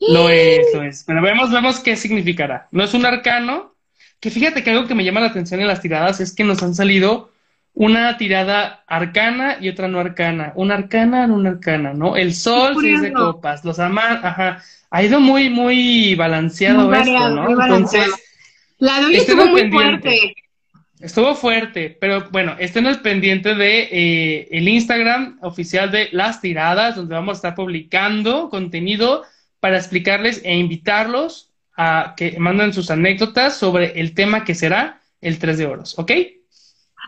Lo 0.00 0.30
es, 0.30 0.66
lo 0.72 0.82
es. 0.82 1.04
Pero 1.06 1.20
vemos, 1.20 1.50
vemos 1.50 1.80
qué 1.80 1.94
significará. 1.94 2.66
No 2.70 2.84
es 2.84 2.94
un 2.94 3.04
arcano, 3.04 3.74
que 4.20 4.30
fíjate 4.30 4.62
que 4.62 4.70
algo 4.70 4.86
que 4.86 4.94
me 4.94 5.04
llama 5.04 5.20
la 5.20 5.26
atención 5.26 5.60
en 5.60 5.66
las 5.66 5.82
tiradas 5.82 6.20
es 6.20 6.34
que 6.34 6.44
nos 6.44 6.62
han 6.62 6.74
salido 6.74 7.32
una 7.80 8.16
tirada 8.16 8.82
arcana 8.88 9.58
y 9.60 9.68
otra 9.68 9.86
no 9.86 10.00
arcana. 10.00 10.52
Una 10.56 10.74
arcana, 10.74 11.28
no 11.28 11.36
una 11.36 11.50
arcana, 11.50 11.94
¿no? 11.94 12.16
El 12.16 12.34
sol, 12.34 12.76
seis 12.80 13.00
de 13.00 13.12
copas, 13.12 13.64
los 13.64 13.78
amantes, 13.78 14.24
ajá. 14.24 14.60
Ha 14.90 15.02
ido 15.04 15.20
muy, 15.20 15.48
muy 15.48 16.16
balanceado 16.16 16.92
esto, 16.92 17.30
¿no? 17.30 17.48
Entonces, 17.48 18.10
la 18.78 19.00
de 19.02 19.18
estuvo 19.18 19.46
muy 19.46 19.70
fuerte. 19.70 20.34
Estuvo 20.98 21.36
fuerte, 21.36 21.96
pero 22.00 22.28
bueno, 22.32 22.56
estén 22.58 22.88
al 22.88 23.00
pendiente 23.00 23.54
de 23.54 23.88
eh, 23.92 24.48
el 24.50 24.68
Instagram 24.68 25.38
oficial 25.42 25.92
de 25.92 26.08
Las 26.10 26.40
Tiradas, 26.40 26.96
donde 26.96 27.14
vamos 27.14 27.34
a 27.34 27.38
estar 27.38 27.54
publicando 27.54 28.50
contenido 28.50 29.22
para 29.60 29.76
explicarles 29.76 30.40
e 30.44 30.56
invitarlos 30.56 31.52
a 31.76 32.14
que 32.16 32.40
manden 32.40 32.72
sus 32.72 32.90
anécdotas 32.90 33.56
sobre 33.56 34.00
el 34.00 34.14
tema 34.14 34.42
que 34.42 34.56
será 34.56 35.00
el 35.20 35.38
3 35.38 35.58
de 35.58 35.66
oros, 35.66 35.96
¿ok? 35.96 36.10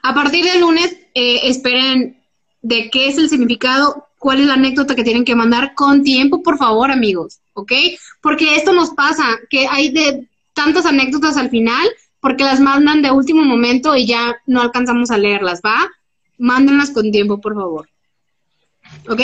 A 0.02 0.14
partir 0.14 0.44
del 0.44 0.60
lunes, 0.60 0.96
eh, 1.14 1.40
esperen 1.44 2.18
de 2.62 2.90
qué 2.90 3.08
es 3.08 3.18
el 3.18 3.28
significado, 3.28 4.06
cuál 4.18 4.40
es 4.40 4.46
la 4.46 4.54
anécdota 4.54 4.94
que 4.94 5.04
tienen 5.04 5.24
que 5.24 5.34
mandar 5.34 5.74
con 5.74 6.02
tiempo, 6.02 6.42
por 6.42 6.58
favor, 6.58 6.90
amigos, 6.90 7.40
¿ok? 7.54 7.72
Porque 8.20 8.56
esto 8.56 8.72
nos 8.72 8.90
pasa, 8.90 9.24
que 9.48 9.66
hay 9.66 9.90
de 9.90 10.28
tantas 10.54 10.86
anécdotas 10.86 11.36
al 11.36 11.50
final 11.50 11.88
porque 12.20 12.44
las 12.44 12.60
mandan 12.60 13.02
de 13.02 13.10
último 13.10 13.42
momento 13.42 13.96
y 13.96 14.06
ya 14.06 14.36
no 14.46 14.60
alcanzamos 14.60 15.10
a 15.10 15.18
leerlas, 15.18 15.60
¿va? 15.64 15.88
Mándenlas 16.38 16.90
con 16.90 17.10
tiempo, 17.10 17.40
por 17.40 17.54
favor. 17.54 17.88
¿Ok? 19.08 19.20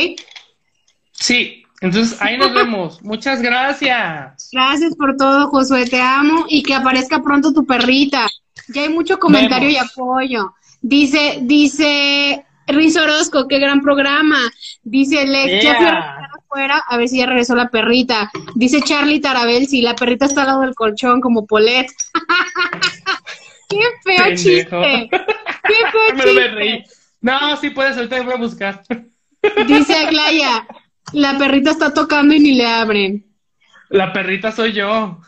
Sí, 1.12 1.64
entonces 1.80 2.20
ahí 2.20 2.38
nos 2.38 2.52
vemos. 2.54 3.02
Muchas 3.02 3.42
gracias. 3.42 4.48
Gracias 4.50 4.96
por 4.96 5.16
todo, 5.16 5.48
Josué, 5.48 5.86
te 5.86 6.00
amo 6.00 6.46
y 6.48 6.62
que 6.62 6.74
aparezca 6.74 7.22
pronto 7.22 7.52
tu 7.52 7.66
perrita. 7.66 8.26
Ya 8.68 8.82
hay 8.82 8.88
mucho 8.88 9.18
comentario 9.18 9.68
y 9.68 9.76
apoyo. 9.76 10.54
Dice, 10.80 11.38
dice 11.42 12.44
Riz 12.66 12.96
Orozco, 12.96 13.46
qué 13.48 13.58
gran 13.58 13.80
programa. 13.80 14.38
Dice 14.82 15.26
Lex, 15.26 15.62
ya 15.62 16.28
afuera, 16.38 16.82
a 16.88 16.96
ver 16.96 17.08
si 17.08 17.18
ya 17.18 17.26
regresó 17.26 17.54
la 17.54 17.68
perrita. 17.68 18.30
Dice 18.54 18.80
Charlie 18.82 19.20
Tarabel, 19.20 19.66
si 19.66 19.82
la 19.82 19.94
perrita 19.94 20.26
está 20.26 20.42
al 20.42 20.48
lado 20.48 20.60
del 20.62 20.74
colchón 20.74 21.20
como 21.20 21.46
Polet. 21.46 21.86
qué 23.68 23.80
feo 24.04 24.34
chiste. 24.34 25.08
Qué 25.10 25.74
feo 25.92 26.24
chiste. 26.24 26.84
No, 27.20 27.56
sí 27.56 27.70
puedes, 27.70 27.96
ahorita 27.96 28.22
voy 28.22 28.34
a 28.34 28.38
buscar. 28.38 28.82
Dice 29.66 29.94
Aglaya, 29.94 30.66
la 31.12 31.38
perrita 31.38 31.70
está 31.70 31.94
tocando 31.94 32.34
y 32.34 32.40
ni 32.40 32.54
le 32.54 32.66
abren. 32.66 33.26
La 33.88 34.12
perrita 34.12 34.50
soy 34.50 34.72
yo. 34.72 35.20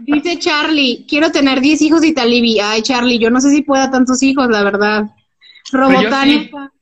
Dice 0.00 0.38
Charlie, 0.38 1.04
quiero 1.08 1.30
tener 1.30 1.60
10 1.60 1.82
hijos 1.82 2.00
de 2.00 2.08
Italibi. 2.08 2.58
Ay, 2.60 2.82
Charlie, 2.82 3.18
yo 3.18 3.30
no 3.30 3.40
sé 3.40 3.50
si 3.50 3.62
pueda 3.62 3.90
tantos 3.90 4.22
hijos, 4.22 4.48
la 4.48 4.62
verdad. 4.62 5.04
Robotánica. 5.70 6.72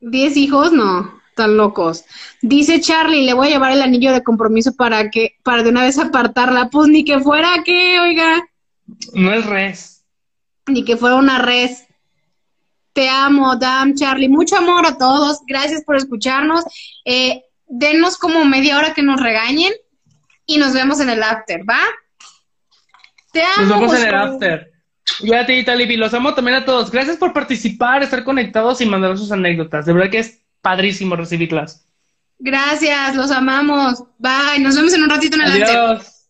¿Diez 0.00 0.36
hijos? 0.36 0.72
No, 0.72 1.20
tan 1.36 1.56
locos. 1.56 2.04
Dice 2.40 2.80
Charlie, 2.80 3.24
le 3.24 3.34
voy 3.34 3.48
a 3.48 3.50
llevar 3.50 3.72
el 3.72 3.82
anillo 3.82 4.12
de 4.12 4.22
compromiso 4.22 4.74
para 4.74 5.10
que, 5.10 5.36
para 5.44 5.62
de 5.62 5.70
una 5.70 5.82
vez 5.82 5.98
apartarla. 5.98 6.70
Pues 6.70 6.88
ni 6.88 7.04
que 7.04 7.20
fuera 7.20 7.62
que, 7.64 8.00
oiga. 8.00 8.42
No 9.14 9.32
es 9.32 9.46
res. 9.46 10.04
Ni 10.66 10.84
que 10.84 10.96
fuera 10.96 11.16
una 11.16 11.38
res. 11.38 11.86
Te 12.92 13.08
amo, 13.08 13.56
Dam, 13.56 13.94
Charlie. 13.94 14.28
Mucho 14.28 14.56
amor 14.56 14.86
a 14.86 14.98
todos. 14.98 15.40
Gracias 15.46 15.84
por 15.84 15.96
escucharnos. 15.96 16.64
Eh, 17.04 17.42
denos 17.66 18.16
como 18.16 18.44
media 18.44 18.78
hora 18.78 18.92
que 18.92 19.02
nos 19.02 19.20
regañen 19.20 19.72
y 20.46 20.58
nos 20.58 20.72
vemos 20.72 21.00
en 21.00 21.10
el 21.10 21.22
after, 21.22 21.62
¿va? 21.68 21.80
Te 23.32 23.42
amo. 23.42 23.66
Nos 23.66 23.68
vemos 23.68 23.94
en 23.94 24.08
el 24.08 24.14
after. 24.14 24.72
Y 25.20 25.34
a 25.34 25.46
ti, 25.46 25.64
Talibi, 25.64 25.96
los 25.96 26.14
amo 26.14 26.34
también 26.34 26.58
a 26.58 26.64
todos. 26.64 26.90
Gracias 26.90 27.16
por 27.16 27.32
participar, 27.32 28.02
estar 28.02 28.24
conectados 28.24 28.80
y 28.80 28.86
mandar 28.86 29.16
sus 29.18 29.32
anécdotas. 29.32 29.86
De 29.86 29.92
verdad 29.92 30.10
que 30.10 30.18
es 30.18 30.40
padrísimo 30.60 31.16
recibirlas. 31.16 31.86
Gracias, 32.38 33.14
los 33.14 33.30
amamos. 33.30 34.04
Bye. 34.18 34.60
Nos 34.60 34.76
vemos 34.76 34.92
en 34.94 35.02
un 35.02 35.10
ratito 35.10 35.36
en 35.36 35.42
el 35.42 35.62
after. 35.62 35.78
Adiós. 35.78 36.21